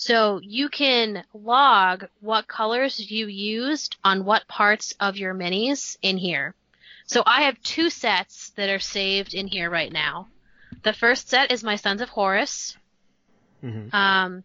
So 0.00 0.40
you 0.42 0.70
can 0.70 1.24
log 1.34 2.06
what 2.20 2.48
colors 2.48 3.10
you 3.10 3.26
used 3.26 3.98
on 4.02 4.24
what 4.24 4.48
parts 4.48 4.94
of 4.98 5.18
your 5.18 5.34
minis 5.34 5.98
in 6.00 6.16
here. 6.16 6.54
So 7.04 7.22
I 7.26 7.42
have 7.42 7.62
two 7.62 7.90
sets 7.90 8.48
that 8.56 8.70
are 8.70 8.78
saved 8.78 9.34
in 9.34 9.46
here 9.46 9.68
right 9.68 9.92
now. 9.92 10.28
The 10.84 10.94
first 10.94 11.28
set 11.28 11.52
is 11.52 11.62
my 11.62 11.76
Sons 11.76 12.00
of 12.00 12.08
Horus. 12.08 12.78
Mhm. 13.62 13.92
Um, 13.92 14.42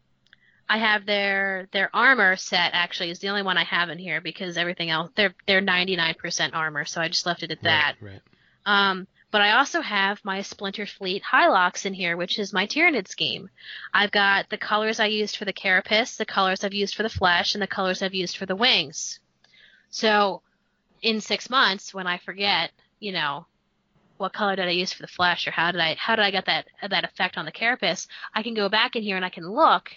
I 0.68 0.78
have 0.78 1.06
their 1.06 1.70
their 1.72 1.89
armor 1.95 2.36
set 2.36 2.72
actually 2.74 3.12
is 3.12 3.20
the 3.20 3.30
only 3.30 3.43
one 3.43 3.58
I 3.58 3.64
have 3.64 3.89
in 3.89 3.97
here 3.97 4.20
because 4.20 4.58
everything 4.58 4.89
else 4.89 5.10
they're 5.16 5.36
they're 5.47 5.62
99% 5.62 6.53
armor, 6.53 6.84
so 6.84 6.99
I 6.99 7.08
just 7.08 7.26
left 7.26 7.43
it 7.43 7.51
at 7.51 7.62
that. 7.62 7.95
Right, 8.01 8.12
right. 8.12 8.22
Um, 8.89 9.08
but 9.36 9.42
I 9.42 9.52
also 9.52 9.82
have 9.82 10.24
my 10.24 10.42
Splinter 10.42 10.86
Fleet 10.86 11.22
Hylocks 11.22 11.86
in 11.86 11.94
here, 11.94 12.16
which 12.16 12.40
is 12.40 12.54
my 12.54 12.66
Tyranid 12.66 13.10
scheme. 13.10 13.50
I've 13.94 14.12
got 14.12 14.50
the 14.50 14.58
colors 14.58 14.98
I 14.98 15.08
used 15.08 15.36
for 15.36 15.44
the 15.44 15.52
carapace, 15.52 16.16
the 16.16 16.26
colors 16.26 16.64
I've 16.64 16.74
used 16.74 16.96
for 16.96 17.04
the 17.04 17.10
flesh, 17.10 17.54
and 17.54 17.62
the 17.62 17.68
colors 17.68 18.02
I've 18.02 18.14
used 18.14 18.38
for 18.38 18.46
the 18.46 18.56
wings. 18.56 19.20
So, 19.90 20.42
in 21.02 21.20
six 21.20 21.50
months, 21.50 21.94
when 21.94 22.08
I 22.08 22.18
forget, 22.18 22.72
you 23.02 23.12
know, 23.12 23.46
what 24.16 24.32
color 24.32 24.56
did 24.56 24.70
I 24.70 24.72
use 24.72 24.94
for 24.94 25.02
the 25.02 25.10
flesh, 25.10 25.46
or 25.46 25.52
how 25.52 25.74
did 25.74 25.82
I 25.82 25.96
how 25.96 26.16
did 26.16 26.24
I 26.24 26.32
get 26.32 26.46
that 26.46 26.68
that 26.90 27.04
effect 27.04 27.38
on 27.38 27.44
the 27.44 27.52
carapace, 27.52 28.08
I 28.34 28.42
can 28.42 28.54
go 28.54 28.70
back 28.70 28.96
in 28.96 29.04
here 29.04 29.18
and 29.18 29.26
I 29.26 29.30
can 29.30 29.50
look 29.50 29.92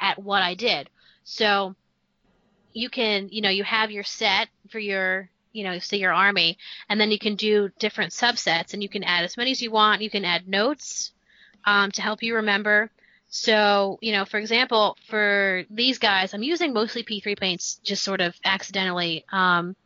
at 0.00 0.20
what 0.20 0.42
I 0.42 0.54
did. 0.56 0.90
So, 1.22 1.76
you 2.72 2.90
can, 2.90 3.28
you 3.30 3.40
know, 3.40 3.50
you 3.50 3.62
have 3.62 3.92
your 3.92 4.02
set 4.02 4.48
for 4.68 4.80
your 4.80 5.30
you 5.52 5.64
know, 5.64 5.78
say 5.78 5.98
your 5.98 6.12
army, 6.12 6.58
and 6.88 7.00
then 7.00 7.10
you 7.10 7.18
can 7.18 7.36
do 7.36 7.70
different 7.78 8.12
subsets, 8.12 8.72
and 8.72 8.82
you 8.82 8.88
can 8.88 9.04
add 9.04 9.24
as 9.24 9.36
many 9.36 9.50
as 9.50 9.62
you 9.62 9.70
want. 9.70 10.02
You 10.02 10.10
can 10.10 10.24
add 10.24 10.48
notes 10.48 11.12
um, 11.64 11.90
to 11.92 12.02
help 12.02 12.22
you 12.22 12.36
remember. 12.36 12.90
So, 13.28 13.98
you 14.00 14.12
know, 14.12 14.24
for 14.24 14.38
example, 14.38 14.96
for 15.08 15.64
these 15.70 15.98
guys, 15.98 16.34
I'm 16.34 16.42
using 16.42 16.72
mostly 16.72 17.04
P3 17.04 17.38
paints 17.38 17.80
just 17.84 18.02
sort 18.02 18.20
of 18.20 18.34
accidentally. 18.44 19.24
Um, 19.30 19.76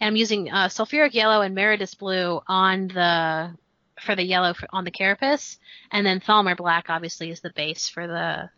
and 0.00 0.08
I'm 0.08 0.16
using 0.16 0.50
uh, 0.50 0.68
sulfuric 0.68 1.12
yellow 1.12 1.42
and 1.42 1.56
Meredius 1.56 1.98
blue 1.98 2.40
on 2.46 2.88
the 2.88 3.54
for 4.00 4.14
the 4.14 4.22
yellow 4.22 4.54
for, 4.54 4.68
on 4.72 4.84
the 4.84 4.90
carapace, 4.90 5.58
and 5.90 6.06
then 6.06 6.20
Thamar 6.20 6.56
black 6.56 6.86
obviously 6.88 7.30
is 7.30 7.40
the 7.40 7.50
base 7.50 7.88
for 7.88 8.06
the 8.06 8.48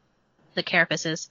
the 0.55 0.63
carapaces. 0.63 1.29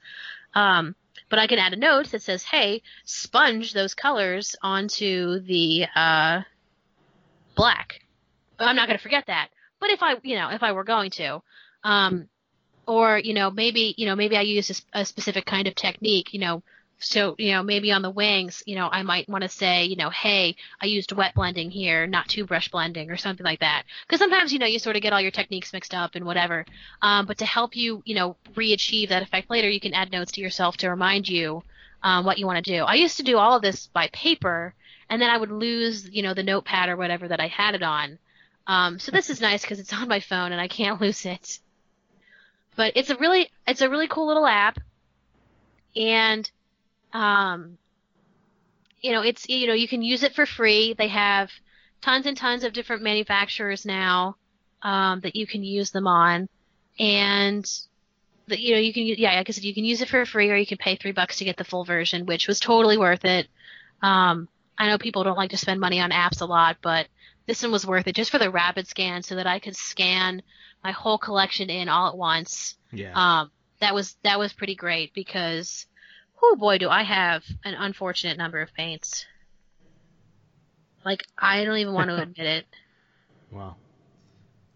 Um, 0.55 0.95
but 1.29 1.39
I 1.39 1.47
can 1.47 1.59
add 1.59 1.73
a 1.73 1.77
note 1.77 2.11
that 2.11 2.21
says, 2.21 2.43
"Hey, 2.43 2.81
sponge 3.03 3.73
those 3.73 3.93
colors 3.93 4.55
onto 4.61 5.39
the 5.39 5.87
uh, 5.95 6.41
black." 7.55 8.01
I'm 8.59 8.75
not 8.75 8.87
going 8.87 8.97
to 8.97 9.03
forget 9.03 9.25
that. 9.27 9.49
But 9.79 9.89
if 9.91 10.03
I, 10.03 10.15
you 10.23 10.35
know, 10.35 10.49
if 10.49 10.63
I 10.63 10.73
were 10.73 10.83
going 10.83 11.11
to, 11.11 11.41
um, 11.83 12.27
or 12.85 13.17
you 13.17 13.33
know, 13.33 13.49
maybe 13.49 13.93
you 13.97 14.05
know, 14.05 14.15
maybe 14.15 14.35
I 14.35 14.41
use 14.41 14.83
a 14.93 15.05
specific 15.05 15.45
kind 15.45 15.67
of 15.67 15.75
technique, 15.75 16.33
you 16.33 16.39
know. 16.39 16.63
So, 17.01 17.35
you 17.37 17.51
know, 17.53 17.63
maybe 17.63 17.93
on 17.93 18.01
the 18.01 18.09
wings, 18.09 18.61
you 18.65 18.75
know, 18.75 18.89
I 18.91 19.03
might 19.03 19.29
want 19.29 19.43
to 19.43 19.49
say, 19.49 19.85
you 19.85 19.95
know, 19.95 20.09
hey, 20.09 20.57
I 20.81 20.85
used 20.85 21.13
wet 21.13 21.33
blending 21.33 21.71
here, 21.71 22.05
not 22.05 22.27
two 22.27 22.45
brush 22.45 22.69
blending 22.69 23.09
or 23.09 23.15
something 23.15 23.45
like 23.45 23.61
that. 23.61 23.83
Because 24.05 24.19
sometimes, 24.19 24.51
you 24.51 24.59
know, 24.59 24.65
you 24.65 24.79
sort 24.79 24.97
of 24.97 25.01
get 25.01 25.13
all 25.13 25.21
your 25.21 25.31
techniques 25.31 25.71
mixed 25.71 25.93
up 25.93 26.15
and 26.15 26.25
whatever. 26.25 26.65
Um, 27.01 27.25
but 27.25 27.37
to 27.37 27.45
help 27.45 27.77
you, 27.77 28.03
you 28.05 28.15
know, 28.15 28.35
re-achieve 28.53 29.09
that 29.09 29.23
effect 29.23 29.49
later, 29.49 29.69
you 29.69 29.79
can 29.79 29.93
add 29.93 30.11
notes 30.11 30.33
to 30.33 30.41
yourself 30.41 30.75
to 30.77 30.89
remind 30.89 31.29
you 31.29 31.63
um, 32.03 32.25
what 32.25 32.37
you 32.37 32.45
want 32.45 32.63
to 32.63 32.71
do. 32.71 32.83
I 32.83 32.95
used 32.95 33.17
to 33.17 33.23
do 33.23 33.37
all 33.37 33.55
of 33.55 33.61
this 33.61 33.87
by 33.87 34.09
paper, 34.09 34.73
and 35.09 35.21
then 35.21 35.29
I 35.29 35.37
would 35.37 35.51
lose, 35.51 36.09
you 36.09 36.21
know, 36.21 36.33
the 36.33 36.43
notepad 36.43 36.89
or 36.89 36.97
whatever 36.97 37.29
that 37.29 37.39
I 37.39 37.47
had 37.47 37.75
it 37.75 37.83
on. 37.83 38.19
Um, 38.67 38.99
so 38.99 39.11
this 39.11 39.29
is 39.29 39.39
nice 39.39 39.61
because 39.61 39.79
it's 39.79 39.93
on 39.93 40.09
my 40.09 40.19
phone 40.19 40.51
and 40.51 40.59
I 40.59 40.67
can't 40.67 40.99
lose 41.01 41.25
it. 41.25 41.59
But 42.75 42.93
it's 42.95 43.09
a 43.09 43.15
really, 43.15 43.49
it's 43.65 43.81
a 43.81 43.89
really 43.89 44.07
cool 44.09 44.27
little 44.27 44.45
app, 44.45 44.79
and 45.95 46.49
um, 47.13 47.77
you 49.01 49.11
know, 49.11 49.21
it's 49.21 49.47
you 49.47 49.67
know, 49.67 49.73
you 49.73 49.87
can 49.87 50.01
use 50.01 50.23
it 50.23 50.35
for 50.35 50.45
free. 50.45 50.93
They 50.97 51.07
have 51.07 51.49
tons 52.01 52.25
and 52.25 52.37
tons 52.37 52.63
of 52.63 52.73
different 52.73 53.03
manufacturers 53.03 53.85
now 53.85 54.35
um, 54.81 55.19
that 55.21 55.35
you 55.35 55.47
can 55.47 55.63
use 55.63 55.91
them 55.91 56.07
on, 56.07 56.49
and 56.99 57.69
the, 58.47 58.59
you 58.59 58.73
know, 58.73 58.79
you 58.79 58.93
can 58.93 59.03
yeah, 59.05 59.35
like 59.35 59.49
I 59.49 59.51
said, 59.51 59.63
you 59.63 59.73
can 59.73 59.85
use 59.85 60.01
it 60.01 60.09
for 60.09 60.25
free, 60.25 60.49
or 60.49 60.55
you 60.55 60.67
can 60.67 60.77
pay 60.77 60.95
three 60.95 61.11
bucks 61.11 61.37
to 61.37 61.45
get 61.45 61.57
the 61.57 61.63
full 61.63 61.85
version, 61.85 62.25
which 62.25 62.47
was 62.47 62.59
totally 62.59 62.97
worth 62.97 63.25
it. 63.25 63.47
Um, 64.01 64.47
I 64.77 64.87
know 64.87 64.97
people 64.97 65.23
don't 65.23 65.37
like 65.37 65.51
to 65.51 65.57
spend 65.57 65.79
money 65.79 65.99
on 65.99 66.11
apps 66.11 66.41
a 66.41 66.45
lot, 66.45 66.77
but 66.81 67.07
this 67.47 67.63
one 67.63 67.71
was 67.71 67.85
worth 67.85 68.07
it 68.07 68.15
just 68.15 68.31
for 68.31 68.39
the 68.39 68.51
rapid 68.51 68.87
scan, 68.87 69.23
so 69.23 69.35
that 69.35 69.47
I 69.47 69.59
could 69.59 69.75
scan 69.75 70.41
my 70.83 70.91
whole 70.91 71.17
collection 71.17 71.69
in 71.69 71.89
all 71.89 72.09
at 72.09 72.17
once. 72.17 72.77
Yeah. 72.91 73.11
Um, 73.13 73.51
that 73.79 73.93
was 73.93 74.15
that 74.23 74.39
was 74.39 74.53
pretty 74.53 74.75
great 74.75 75.13
because, 75.13 75.85
oh 76.41 76.55
boy, 76.57 76.77
do 76.77 76.89
I 76.89 77.03
have 77.03 77.43
an 77.63 77.73
unfortunate 77.73 78.37
number 78.37 78.61
of 78.61 78.73
paints. 78.73 79.25
Like 81.05 81.23
I 81.37 81.63
don't 81.65 81.77
even 81.77 81.93
want 81.93 82.09
to 82.09 82.17
admit 82.21 82.45
it. 82.45 82.65
Wow. 83.51 83.75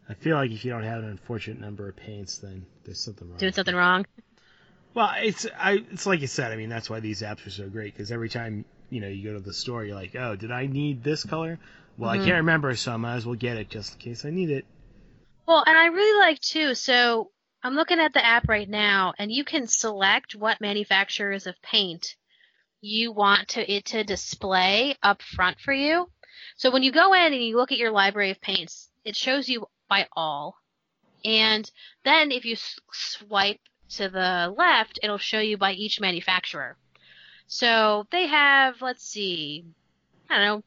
I 0.10 0.14
feel 0.16 0.36
like 0.36 0.52
if 0.52 0.66
you 0.66 0.72
don't 0.72 0.84
have 0.84 1.04
an 1.04 1.10
unfortunate 1.10 1.60
number 1.60 1.88
of 1.88 1.96
paints, 1.96 2.38
then 2.40 2.66
there's 2.84 3.00
something 3.00 3.30
wrong. 3.30 3.38
Doing 3.40 3.54
something 3.54 3.76
wrong. 3.76 4.06
Well, 4.94 5.12
it's 5.18 5.48
I 5.58 5.84
it's 5.92 6.06
like 6.06 6.22
you 6.22 6.28
said. 6.28 6.52
I 6.52 6.56
mean, 6.56 6.70
that's 6.70 6.90
why 6.90 7.00
these 7.00 7.22
apps 7.22 7.48
are 7.48 7.52
so 7.52 7.70
great 7.70 7.94
because 7.94 8.12
every 8.12 8.30
time 8.30 8.66
you 8.90 9.00
know 9.02 9.08
you 9.08 9.24
go 9.24 9.34
to 9.34 9.40
the 9.40 9.54
store, 9.54 9.84
you're 9.84 9.96
like, 9.96 10.16
oh, 10.16 10.36
did 10.36 10.52
I 10.52 10.68
need 10.68 11.04
this 11.04 11.24
color? 11.24 11.58
Well, 11.98 12.12
Mhm. 12.12 12.22
I 12.22 12.26
can't 12.26 12.38
remember, 12.38 12.76
so 12.76 12.92
I 12.92 12.98
might 12.98 13.16
as 13.16 13.26
well 13.26 13.36
get 13.36 13.58
it 13.58 13.70
just 13.70 13.94
in 13.94 14.00
case 14.00 14.26
I 14.26 14.30
need 14.30 14.50
it. 14.50 14.66
Well, 15.48 15.64
and 15.66 15.78
I 15.78 15.88
really 15.88 16.20
like 16.20 16.40
too. 16.40 16.76
So 16.76 17.32
I'm 17.66 17.76
looking 17.76 18.02
at 18.02 18.14
the 18.14 18.26
app 18.26 18.50
right 18.50 18.68
now, 18.68 19.14
and 19.18 19.32
you 19.32 19.46
can 19.46 19.68
select 19.68 20.36
what 20.36 20.60
manufacturers 20.60 21.48
of 21.48 21.62
paint 21.62 22.18
you 22.82 23.14
want 23.14 23.48
to 23.50 23.72
it 23.72 23.86
to 23.86 24.04
display 24.04 24.98
up 25.02 25.22
front 25.22 25.62
for 25.62 25.72
you. 25.72 26.10
So 26.58 26.70
when 26.70 26.84
you 26.84 26.92
go 26.92 27.14
in 27.14 27.32
and 27.32 27.42
you 27.42 27.56
look 27.56 27.72
at 27.72 27.78
your 27.78 27.92
library 27.92 28.32
of 28.32 28.42
paints, 28.42 28.90
it 29.06 29.16
shows 29.16 29.48
you 29.48 29.68
by 29.88 30.08
all. 30.14 30.58
And 31.24 31.72
then 32.04 32.34
if 32.34 32.44
you 32.44 32.58
swipe 32.92 33.62
to 33.92 34.10
the 34.10 34.54
left, 34.58 35.00
it'll 35.02 35.18
show 35.18 35.40
you 35.40 35.58
by 35.58 35.72
each 35.72 36.02
manufacturer. 36.02 36.76
So 37.48 38.08
they 38.12 38.28
have, 38.28 38.82
let's 38.82 39.08
see, 39.08 39.64
I 40.30 40.38
don't 40.38 40.46
know, 40.46 40.64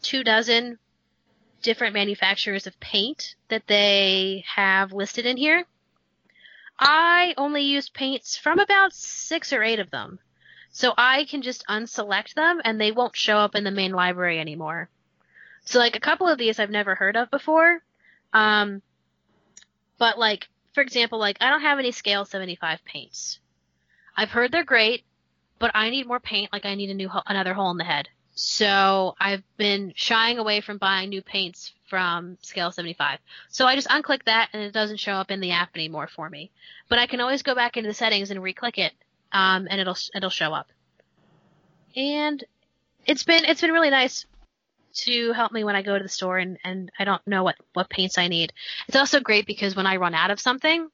two 0.00 0.24
dozen 0.24 0.78
different 1.60 1.92
manufacturers 1.92 2.66
of 2.66 2.80
paint 2.80 3.34
that 3.48 3.66
they 3.66 4.44
have 4.46 4.92
listed 4.92 5.26
in 5.26 5.36
here. 5.36 5.66
I 6.78 7.34
only 7.36 7.62
use 7.62 7.88
paints 7.88 8.36
from 8.36 8.58
about 8.58 8.92
six 8.92 9.52
or 9.52 9.62
eight 9.62 9.78
of 9.78 9.90
them. 9.90 10.18
So 10.70 10.92
I 10.96 11.24
can 11.24 11.40
just 11.40 11.64
unselect 11.68 12.34
them 12.34 12.60
and 12.62 12.78
they 12.78 12.92
won't 12.92 13.16
show 13.16 13.38
up 13.38 13.54
in 13.54 13.64
the 13.64 13.70
main 13.70 13.92
library 13.92 14.38
anymore. 14.38 14.90
So 15.64 15.78
like 15.78 15.96
a 15.96 16.00
couple 16.00 16.28
of 16.28 16.38
these 16.38 16.60
I've 16.60 16.70
never 16.70 16.94
heard 16.94 17.16
of 17.16 17.30
before. 17.30 17.82
Um, 18.32 18.82
but 19.98 20.18
like, 20.18 20.48
for 20.74 20.82
example, 20.82 21.18
like 21.18 21.38
I 21.40 21.48
don't 21.48 21.62
have 21.62 21.78
any 21.78 21.92
scale 21.92 22.26
75 22.26 22.84
paints. 22.84 23.38
I've 24.14 24.30
heard 24.30 24.52
they're 24.52 24.64
great, 24.64 25.04
but 25.58 25.70
I 25.74 25.88
need 25.88 26.06
more 26.06 26.20
paint. 26.20 26.52
Like 26.52 26.66
I 26.66 26.74
need 26.74 26.90
a 26.90 26.94
new, 26.94 27.08
ho- 27.08 27.22
another 27.26 27.54
hole 27.54 27.70
in 27.70 27.78
the 27.78 27.84
head. 27.84 28.08
So 28.38 29.14
I've 29.18 29.42
been 29.56 29.94
shying 29.96 30.38
away 30.38 30.60
from 30.60 30.76
buying 30.76 31.08
new 31.08 31.22
paints 31.22 31.72
from 31.88 32.36
scale 32.42 32.70
75. 32.70 33.18
So 33.48 33.64
I 33.64 33.74
just 33.74 33.88
unclick 33.88 34.24
that 34.24 34.50
and 34.52 34.62
it 34.62 34.72
doesn't 34.72 34.98
show 34.98 35.14
up 35.14 35.30
in 35.30 35.40
the 35.40 35.52
app 35.52 35.70
anymore 35.74 36.06
for 36.06 36.28
me. 36.28 36.50
But 36.90 36.98
I 36.98 37.06
can 37.06 37.22
always 37.22 37.42
go 37.42 37.54
back 37.54 37.78
into 37.78 37.88
the 37.88 37.94
settings 37.94 38.30
and 38.30 38.42
re-click 38.42 38.76
it, 38.76 38.92
um, 39.32 39.66
and 39.70 39.80
it'll 39.80 39.96
it'll 40.14 40.28
show 40.28 40.52
up. 40.52 40.68
And 41.96 42.44
it's 43.06 43.22
been 43.22 43.46
it's 43.46 43.62
been 43.62 43.72
really 43.72 43.90
nice 43.90 44.26
to 44.96 45.32
help 45.32 45.52
me 45.52 45.64
when 45.64 45.76
I 45.76 45.80
go 45.80 45.96
to 45.96 46.02
the 46.02 46.08
store 46.08 46.36
and, 46.36 46.58
and 46.62 46.90
I 46.98 47.04
don't 47.04 47.26
know 47.26 47.42
what, 47.42 47.56
what 47.72 47.90
paints 47.90 48.18
I 48.18 48.28
need. 48.28 48.52
It's 48.88 48.96
also 48.96 49.20
great 49.20 49.46
because 49.46 49.76
when 49.76 49.86
I 49.86 49.96
run 49.96 50.14
out 50.14 50.30
of 50.30 50.40
something, 50.40 50.88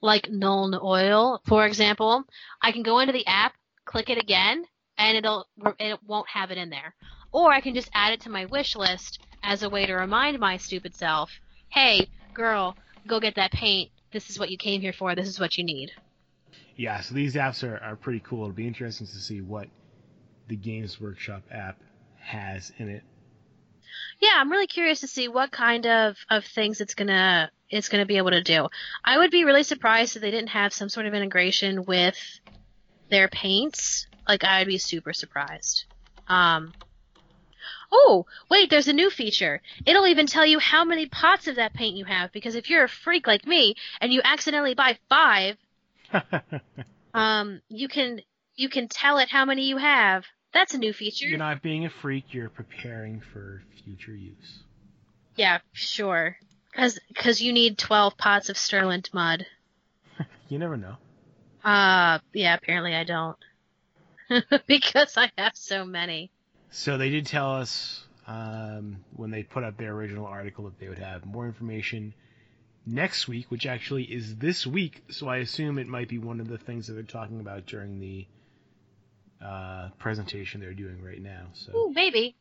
like 0.00 0.28
Nuln 0.28 0.82
Oil, 0.82 1.40
for 1.46 1.66
example, 1.66 2.24
I 2.60 2.72
can 2.72 2.82
go 2.82 3.00
into 3.00 3.12
the 3.12 3.26
app, 3.26 3.54
click 3.84 4.08
it 4.08 4.18
again, 4.18 4.64
and 4.98 5.16
it'll 5.16 5.46
it 5.78 5.98
won't 6.06 6.28
have 6.28 6.50
it 6.50 6.58
in 6.58 6.70
there. 6.70 6.94
Or 7.32 7.52
I 7.52 7.60
can 7.60 7.74
just 7.74 7.90
add 7.94 8.12
it 8.12 8.20
to 8.22 8.30
my 8.30 8.44
wish 8.46 8.76
list 8.76 9.20
as 9.42 9.62
a 9.62 9.70
way 9.70 9.86
to 9.86 9.94
remind 9.94 10.38
my 10.38 10.56
stupid 10.56 10.94
self, 10.94 11.30
hey, 11.68 12.08
girl, 12.34 12.76
go 13.06 13.20
get 13.20 13.36
that 13.36 13.52
paint. 13.52 13.90
This 14.12 14.28
is 14.28 14.38
what 14.38 14.50
you 14.50 14.58
came 14.58 14.80
here 14.80 14.92
for. 14.92 15.14
This 15.14 15.28
is 15.28 15.40
what 15.40 15.56
you 15.56 15.64
need. 15.64 15.92
Yeah, 16.76 17.00
so 17.00 17.14
these 17.14 17.34
apps 17.34 17.66
are, 17.66 17.78
are 17.82 17.96
pretty 17.96 18.20
cool. 18.20 18.42
It'll 18.42 18.52
be 18.52 18.66
interesting 18.66 19.06
to 19.06 19.12
see 19.14 19.40
what 19.40 19.68
the 20.48 20.56
Games 20.56 21.00
Workshop 21.00 21.42
app 21.50 21.78
has 22.18 22.72
in 22.78 22.88
it. 22.88 23.02
Yeah, 24.20 24.32
I'm 24.36 24.50
really 24.50 24.66
curious 24.66 25.00
to 25.00 25.06
see 25.06 25.28
what 25.28 25.50
kind 25.50 25.86
of, 25.86 26.16
of 26.30 26.44
things 26.44 26.80
it's 26.80 26.94
gonna 26.94 27.50
it's 27.68 27.88
gonna 27.88 28.06
be 28.06 28.18
able 28.18 28.30
to 28.30 28.42
do. 28.42 28.68
I 29.04 29.18
would 29.18 29.30
be 29.30 29.44
really 29.44 29.62
surprised 29.62 30.16
if 30.16 30.22
they 30.22 30.30
didn't 30.30 30.50
have 30.50 30.72
some 30.72 30.88
sort 30.88 31.06
of 31.06 31.14
integration 31.14 31.84
with 31.84 32.16
their 33.10 33.28
paints. 33.28 34.06
Like 34.26 34.44
I'd 34.44 34.66
be 34.66 34.78
super 34.78 35.12
surprised. 35.12 35.84
Um, 36.28 36.72
oh, 37.90 38.26
wait, 38.50 38.70
there's 38.70 38.88
a 38.88 38.92
new 38.92 39.10
feature. 39.10 39.60
It'll 39.84 40.06
even 40.06 40.26
tell 40.26 40.46
you 40.46 40.58
how 40.58 40.84
many 40.84 41.06
pots 41.06 41.48
of 41.48 41.56
that 41.56 41.74
paint 41.74 41.96
you 41.96 42.04
have 42.04 42.32
because 42.32 42.54
if 42.54 42.70
you're 42.70 42.84
a 42.84 42.88
freak 42.88 43.26
like 43.26 43.46
me 43.46 43.74
and 44.00 44.12
you 44.12 44.20
accidentally 44.24 44.74
buy 44.74 44.98
five, 45.08 45.56
um, 47.14 47.60
you 47.68 47.88
can 47.88 48.20
you 48.54 48.68
can 48.68 48.88
tell 48.88 49.18
it 49.18 49.28
how 49.28 49.44
many 49.44 49.62
you 49.62 49.76
have. 49.76 50.24
That's 50.52 50.74
a 50.74 50.78
new 50.78 50.92
feature. 50.92 51.26
You're 51.26 51.38
not 51.38 51.62
being 51.62 51.86
a 51.86 51.90
freak. 51.90 52.34
You're 52.34 52.50
preparing 52.50 53.22
for 53.32 53.62
future 53.84 54.14
use. 54.14 54.62
Yeah, 55.36 55.58
sure. 55.72 56.36
Cause, 56.74 56.98
cause 57.14 57.40
you 57.40 57.52
need 57.52 57.78
12 57.78 58.16
pots 58.16 58.48
of 58.48 58.56
Stirland 58.56 59.12
mud. 59.12 59.46
You 60.48 60.58
never 60.58 60.76
know. 60.76 60.96
Uh, 61.64 62.18
yeah, 62.34 62.54
apparently 62.54 62.94
I 62.94 63.04
don't. 63.04 63.38
because 64.66 65.16
I 65.16 65.30
have 65.38 65.52
so 65.54 65.84
many. 65.84 66.30
So 66.70 66.98
they 66.98 67.10
did 67.10 67.26
tell 67.26 67.54
us 67.54 68.04
um, 68.26 69.04
when 69.14 69.30
they 69.30 69.42
put 69.42 69.64
up 69.64 69.76
their 69.76 69.92
original 69.92 70.26
article 70.26 70.64
that 70.64 70.78
they 70.78 70.88
would 70.88 70.98
have 70.98 71.24
more 71.24 71.46
information 71.46 72.14
next 72.86 73.28
week, 73.28 73.50
which 73.50 73.66
actually 73.66 74.04
is 74.04 74.36
this 74.36 74.66
week. 74.66 75.04
So 75.10 75.28
I 75.28 75.38
assume 75.38 75.78
it 75.78 75.86
might 75.86 76.08
be 76.08 76.18
one 76.18 76.40
of 76.40 76.48
the 76.48 76.58
things 76.58 76.86
that 76.86 76.94
they're 76.94 77.02
talking 77.02 77.40
about 77.40 77.66
during 77.66 78.00
the 78.00 78.26
uh, 79.44 79.88
presentation 79.98 80.60
they're 80.60 80.74
doing 80.74 81.02
right 81.02 81.20
now. 81.20 81.46
So 81.54 81.76
Ooh, 81.76 81.92
maybe. 81.92 82.36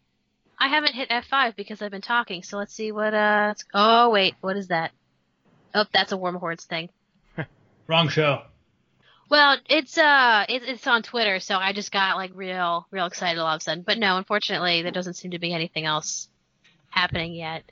I 0.59 0.67
haven't 0.67 0.93
hit 0.93 1.09
F5 1.09 1.55
because 1.55 1.81
I've 1.81 1.89
been 1.89 2.01
talking, 2.01 2.43
so 2.43 2.57
let's 2.57 2.73
see 2.73 2.91
what, 2.91 3.15
uh, 3.15 3.55
oh 3.73 4.11
wait, 4.11 4.35
what 4.41 4.55
is 4.57 4.67
that? 4.67 4.91
Oh, 5.73 5.85
that's 5.91 6.11
a 6.11 6.17
Warmahordes 6.17 6.65
thing. 6.65 6.89
Wrong 7.87 8.09
show. 8.09 8.43
Well, 9.31 9.55
it's, 9.69 9.97
uh, 9.97 10.43
it, 10.49 10.63
it's 10.67 10.85
on 10.87 11.03
Twitter, 11.03 11.39
so 11.39 11.55
I 11.55 11.71
just 11.71 11.89
got, 11.89 12.17
like, 12.17 12.31
real, 12.35 12.85
real 12.91 13.05
excited 13.05 13.39
all 13.39 13.47
of 13.47 13.61
a 13.61 13.63
sudden. 13.63 13.81
But 13.87 13.97
no, 13.97 14.17
unfortunately, 14.17 14.81
there 14.81 14.91
doesn't 14.91 15.13
seem 15.13 15.31
to 15.31 15.39
be 15.39 15.53
anything 15.53 15.85
else 15.85 16.27
happening 16.89 17.33
yet. 17.33 17.63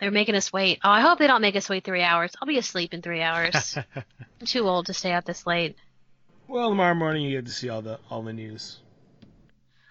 They're 0.00 0.10
making 0.10 0.34
us 0.34 0.52
wait. 0.52 0.80
Oh, 0.82 0.90
I 0.90 1.00
hope 1.00 1.20
they 1.20 1.28
don't 1.28 1.42
make 1.42 1.54
us 1.54 1.68
wait 1.68 1.84
three 1.84 2.02
hours. 2.02 2.32
I'll 2.42 2.48
be 2.48 2.58
asleep 2.58 2.92
in 2.92 3.02
three 3.02 3.22
hours. 3.22 3.78
I'm 3.96 4.46
too 4.46 4.66
old 4.66 4.86
to 4.86 4.92
stay 4.92 5.12
out 5.12 5.24
this 5.24 5.46
late. 5.46 5.76
well, 6.48 6.70
tomorrow 6.70 6.94
morning 6.94 7.22
you 7.22 7.38
get 7.38 7.46
to 7.46 7.52
see 7.52 7.68
all 7.68 7.82
the 7.82 8.00
all 8.10 8.22
the 8.22 8.32
news. 8.32 8.80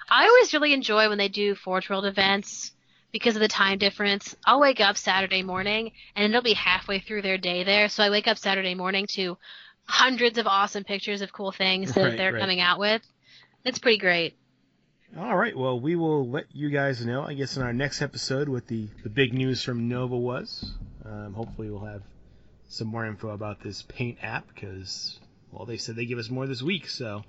I 0.10 0.26
always 0.28 0.52
really 0.52 0.74
enjoy 0.74 1.08
when 1.08 1.18
they 1.18 1.30
do 1.30 1.56
Forge 1.56 1.90
World 1.90 2.08
events 2.08 2.74
because 3.14 3.38
of 3.38 3.42
the 3.42 3.48
time 3.48 3.78
difference. 3.78 4.36
I'll 4.46 4.60
wake 4.60 4.82
up 4.82 4.98
Saturday 4.98 5.44
morning 5.44 5.94
and 6.18 6.26
it'll 6.26 6.44
be 6.44 6.56
halfway 6.56 7.00
through 7.00 7.22
their 7.22 7.38
day 7.38 7.64
there. 7.64 7.88
So 7.88 8.04
I 8.04 8.10
wake 8.10 8.28
up 8.28 8.38
Saturday 8.38 8.76
morning 8.76 9.06
to 9.12 9.38
hundreds 9.90 10.38
of 10.38 10.46
awesome 10.48 10.84
pictures 10.84 11.22
of 11.22 11.34
cool 11.34 11.52
things 11.52 11.94
that 11.94 12.02
Right, 12.04 12.18
they're 12.18 12.34
right. 12.34 12.40
coming 12.40 12.62
out 12.62 12.80
with. 12.80 13.02
It's 13.66 13.80
pretty 13.80 13.98
great. 13.98 14.38
All 15.18 15.36
right. 15.36 15.58
Well, 15.58 15.80
we 15.80 15.96
will 15.96 16.30
let 16.30 16.46
you 16.54 16.70
guys 16.70 17.04
know, 17.04 17.24
I 17.24 17.34
guess, 17.34 17.58
in 17.58 17.64
our 17.64 17.74
next 17.74 18.02
episode 18.04 18.48
what 18.48 18.68
the, 18.68 18.88
the 19.04 19.10
big 19.10 19.34
news 19.34 19.64
from 19.64 19.90
Nova 19.90 20.16
was. 20.16 20.72
Um, 21.04 21.34
hopefully, 21.34 21.72
we'll 21.72 21.86
have 21.86 22.04
some 22.68 22.88
more 22.88 23.06
info 23.08 23.30
about 23.30 23.64
this 23.64 23.82
Paint 23.82 24.20
app 24.22 24.48
because, 24.54 25.20
well, 25.52 25.66
they 25.66 25.78
said 25.78 25.96
they 25.96 26.06
give 26.06 26.20
us 26.20 26.30
more 26.30 26.46
this 26.46 26.62
week, 26.62 26.88
so 26.88 27.24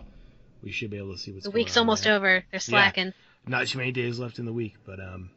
we 0.62 0.70
should 0.70 0.90
be 0.90 0.98
able 0.98 1.12
to 1.14 1.18
see 1.18 1.32
what's 1.32 1.44
The 1.44 1.50
week's 1.50 1.78
almost 1.78 2.04
there. 2.04 2.14
over. 2.16 2.44
They're 2.50 2.60
slacking. 2.60 3.14
Not 3.46 3.66
too 3.68 3.78
many 3.78 3.92
days 3.92 4.18
left 4.18 4.38
in 4.38 4.44
the 4.44 4.52
week, 4.52 4.74
but 4.84 5.00
um, 5.00 5.30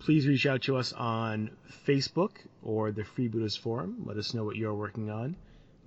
please 0.00 0.26
reach 0.26 0.46
out 0.46 0.62
to 0.62 0.76
us 0.76 0.92
on 0.92 1.50
Facebook 1.86 2.32
or 2.62 2.90
the 2.90 3.02
Freebooters 3.02 3.56
Forum. 3.56 4.02
Let 4.04 4.16
us 4.16 4.34
know 4.34 4.44
what 4.44 4.56
you're 4.56 4.74
working 4.74 5.10
on, 5.10 5.36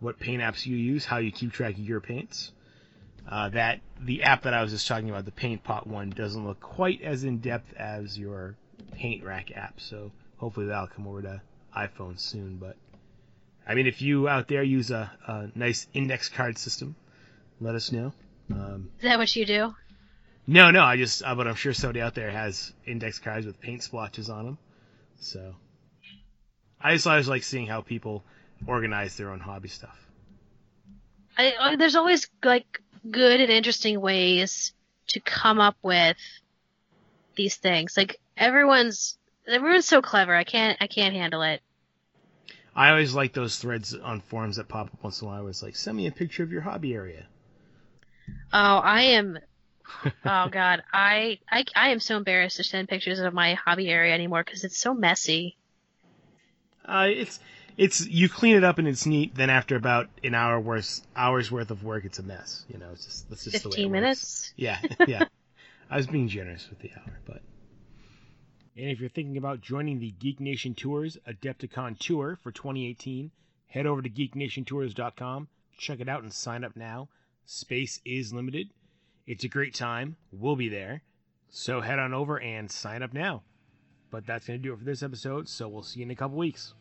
what 0.03 0.19
paint 0.19 0.41
apps 0.41 0.65
you 0.65 0.75
use, 0.75 1.05
how 1.05 1.17
you 1.17 1.31
keep 1.31 1.51
track 1.51 1.73
of 1.73 1.79
your 1.79 2.01
paints. 2.01 2.51
Uh, 3.27 3.49
that 3.49 3.79
the 4.01 4.23
app 4.23 4.43
that 4.43 4.53
I 4.53 4.61
was 4.61 4.71
just 4.71 4.87
talking 4.87 5.09
about, 5.09 5.23
the 5.23 5.31
Paint 5.31 5.63
Pot 5.63 5.87
one, 5.87 6.09
doesn't 6.09 6.45
look 6.45 6.59
quite 6.59 7.01
as 7.01 7.23
in 7.23 7.37
depth 7.39 7.73
as 7.77 8.19
your 8.19 8.57
Paint 8.91 9.23
Rack 9.23 9.51
app. 9.55 9.79
So 9.79 10.11
hopefully 10.37 10.65
that'll 10.65 10.87
come 10.87 11.07
over 11.07 11.21
to 11.21 11.41
iPhone 11.75 12.19
soon. 12.19 12.57
But 12.57 12.75
I 13.65 13.75
mean, 13.75 13.87
if 13.87 14.01
you 14.01 14.27
out 14.27 14.49
there 14.49 14.61
use 14.61 14.91
a, 14.91 15.09
a 15.25 15.47
nice 15.55 15.87
index 15.93 16.27
card 16.27 16.57
system, 16.57 16.95
let 17.61 17.75
us 17.75 17.91
know. 17.93 18.11
Um, 18.51 18.89
Is 18.97 19.03
that 19.03 19.17
what 19.17 19.33
you 19.35 19.45
do? 19.45 19.73
no, 20.45 20.69
no, 20.71 20.83
I 20.83 20.97
just, 20.97 21.23
uh, 21.23 21.33
but 21.33 21.47
I'm 21.47 21.55
sure 21.55 21.73
somebody 21.73 22.01
out 22.01 22.13
there 22.13 22.29
has 22.29 22.73
index 22.85 23.19
cards 23.19 23.45
with 23.45 23.61
paint 23.61 23.83
splotches 23.83 24.29
on 24.29 24.43
them. 24.45 24.57
So, 25.21 25.55
I 26.81 26.93
just 26.93 27.07
always 27.07 27.29
like 27.29 27.43
seeing 27.43 27.67
how 27.67 27.79
people 27.79 28.25
organize 28.67 29.15
their 29.17 29.29
own 29.29 29.39
hobby 29.39 29.69
stuff. 29.69 29.97
I, 31.37 31.53
I, 31.59 31.75
there's 31.75 31.95
always 31.95 32.27
like 32.43 32.81
good 33.09 33.41
and 33.41 33.49
interesting 33.49 33.99
ways 33.99 34.73
to 35.07 35.19
come 35.19 35.59
up 35.59 35.75
with 35.81 36.17
these 37.35 37.55
things. 37.55 37.97
Like 37.97 38.19
everyone's 38.37 39.17
everyone's 39.47 39.87
so 39.87 40.01
clever. 40.01 40.35
I 40.35 40.43
can't 40.43 40.77
I 40.81 40.87
can't 40.87 41.13
handle 41.13 41.41
it. 41.41 41.61
I 42.75 42.89
always 42.89 43.13
like 43.13 43.33
those 43.33 43.57
threads 43.57 43.93
on 43.93 44.21
forums 44.21 44.55
that 44.55 44.67
pop 44.67 44.87
up 44.87 45.03
once 45.03 45.21
in 45.21 45.27
a 45.27 45.31
while. 45.31 45.41
Where 45.41 45.49
it's 45.49 45.61
like, 45.61 45.75
send 45.75 45.97
me 45.97 46.07
a 46.07 46.11
picture 46.11 46.43
of 46.43 46.51
your 46.51 46.61
hobby 46.61 46.93
area. 46.93 47.27
Oh, 48.51 48.77
I 48.77 49.01
am. 49.01 49.39
Oh 50.25 50.47
God, 50.49 50.81
I, 50.91 51.39
I 51.51 51.65
I 51.75 51.89
am 51.89 51.99
so 51.99 52.17
embarrassed 52.17 52.57
to 52.57 52.63
send 52.63 52.87
pictures 52.87 53.19
of 53.19 53.33
my 53.33 53.53
hobby 53.53 53.89
area 53.89 54.13
anymore 54.13 54.43
because 54.43 54.63
it's 54.63 54.77
so 54.77 54.93
messy. 54.93 55.57
Uh, 56.85 57.07
it's, 57.09 57.39
it's 57.77 58.05
you 58.05 58.29
clean 58.29 58.55
it 58.55 58.63
up 58.63 58.77
and 58.77 58.87
it's 58.87 59.05
neat. 59.05 59.35
Then 59.35 59.49
after 59.49 59.75
about 59.75 60.09
an 60.23 60.35
hour 60.35 60.59
worth 60.59 61.01
hours 61.15 61.51
worth 61.51 61.71
of 61.71 61.83
work, 61.83 62.05
it's 62.05 62.19
a 62.19 62.23
mess. 62.23 62.65
You 62.69 62.77
know, 62.79 62.89
it's 62.91 63.05
just 63.05 63.29
that's 63.29 63.43
just 63.45 63.63
the 63.63 63.69
way 63.69 63.71
it 63.71 63.75
Fifteen 63.75 63.89
works. 63.91 64.01
minutes. 64.01 64.53
Yeah, 64.55 64.79
yeah. 65.07 65.25
I 65.89 65.97
was 65.97 66.07
being 66.07 66.27
generous 66.27 66.69
with 66.69 66.79
the 66.79 66.91
hour, 66.97 67.19
but. 67.25 67.41
And 68.75 68.89
if 68.89 68.99
you're 68.99 69.09
thinking 69.09 69.37
about 69.37 69.61
joining 69.61 69.99
the 69.99 70.09
Geek 70.17 70.39
Nation 70.39 70.73
Tours 70.73 71.15
Adepticon 71.27 71.99
Tour 71.99 72.39
for 72.41 72.51
2018, 72.51 73.29
head 73.67 73.85
over 73.85 74.01
to 74.01 74.09
geeknationtours.com, 74.09 75.47
check 75.77 75.99
it 75.99 76.09
out, 76.09 76.23
and 76.23 76.33
sign 76.33 76.63
up 76.63 76.75
now. 76.75 77.07
Space 77.45 78.01
is 78.03 78.33
limited. 78.33 78.69
It's 79.27 79.43
a 79.43 79.47
great 79.47 79.75
time. 79.75 80.15
We'll 80.31 80.55
be 80.55 80.69
there. 80.69 81.03
So 81.51 81.81
head 81.81 81.99
on 81.99 82.15
over 82.15 82.39
and 82.39 82.71
sign 82.71 83.03
up 83.03 83.13
now. 83.13 83.43
But 84.09 84.25
that's 84.25 84.47
going 84.47 84.59
to 84.59 84.63
do 84.63 84.73
it 84.73 84.79
for 84.79 84.85
this 84.85 85.03
episode, 85.03 85.47
so 85.47 85.67
we'll 85.67 85.83
see 85.83 85.99
you 85.99 86.05
in 86.05 86.11
a 86.11 86.15
couple 86.15 86.37
weeks. 86.37 86.73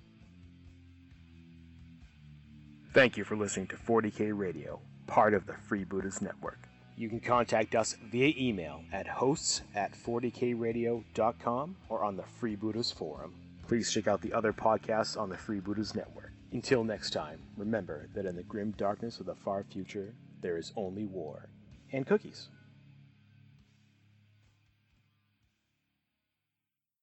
Thank 2.93 3.17
you 3.17 3.25
for 3.25 3.37
listening 3.37 3.69
to 3.69 3.77
40K 3.77 4.37
Radio, 4.37 4.81
part 5.07 5.33
of 5.35 5.47
the 5.47 5.55
Free 5.55 5.85
Freebooters 5.85 6.21
Network. 6.21 6.59
You 6.97 7.09
can 7.09 7.21
contact 7.21 7.75
us 7.75 7.97
via 8.11 8.35
email 8.39 8.83
at 8.93 9.07
hosts 9.07 9.63
at 9.75 9.93
40kradio.com 9.95 11.77
or 11.89 12.05
on 12.05 12.17
the 12.17 12.23
Free 12.23 12.55
Freebooters 12.57 12.93
Forum. 12.93 13.35
Please 13.67 13.91
check 13.91 14.07
out 14.09 14.21
the 14.21 14.35
other 14.35 14.53
podcasts 14.53 15.19
on 15.19 15.31
the 15.31 15.39
Free 15.39 15.61
Freebooters 15.61 15.95
Network. 15.97 16.33
Until 16.53 16.85
next 16.85 17.11
time, 17.11 17.41
remember 17.57 18.09
that 18.15 18.27
in 18.27 18.37
the 18.37 18.43
grim 18.43 18.73
darkness 18.73 19.21
of 19.21 19.27
the 19.27 19.35
far 19.35 19.65
future, 19.65 20.15
there 20.43 20.59
is 20.59 20.73
only 20.77 21.07
war. 21.07 21.49
and 21.95 22.07
cookies. 22.07 22.49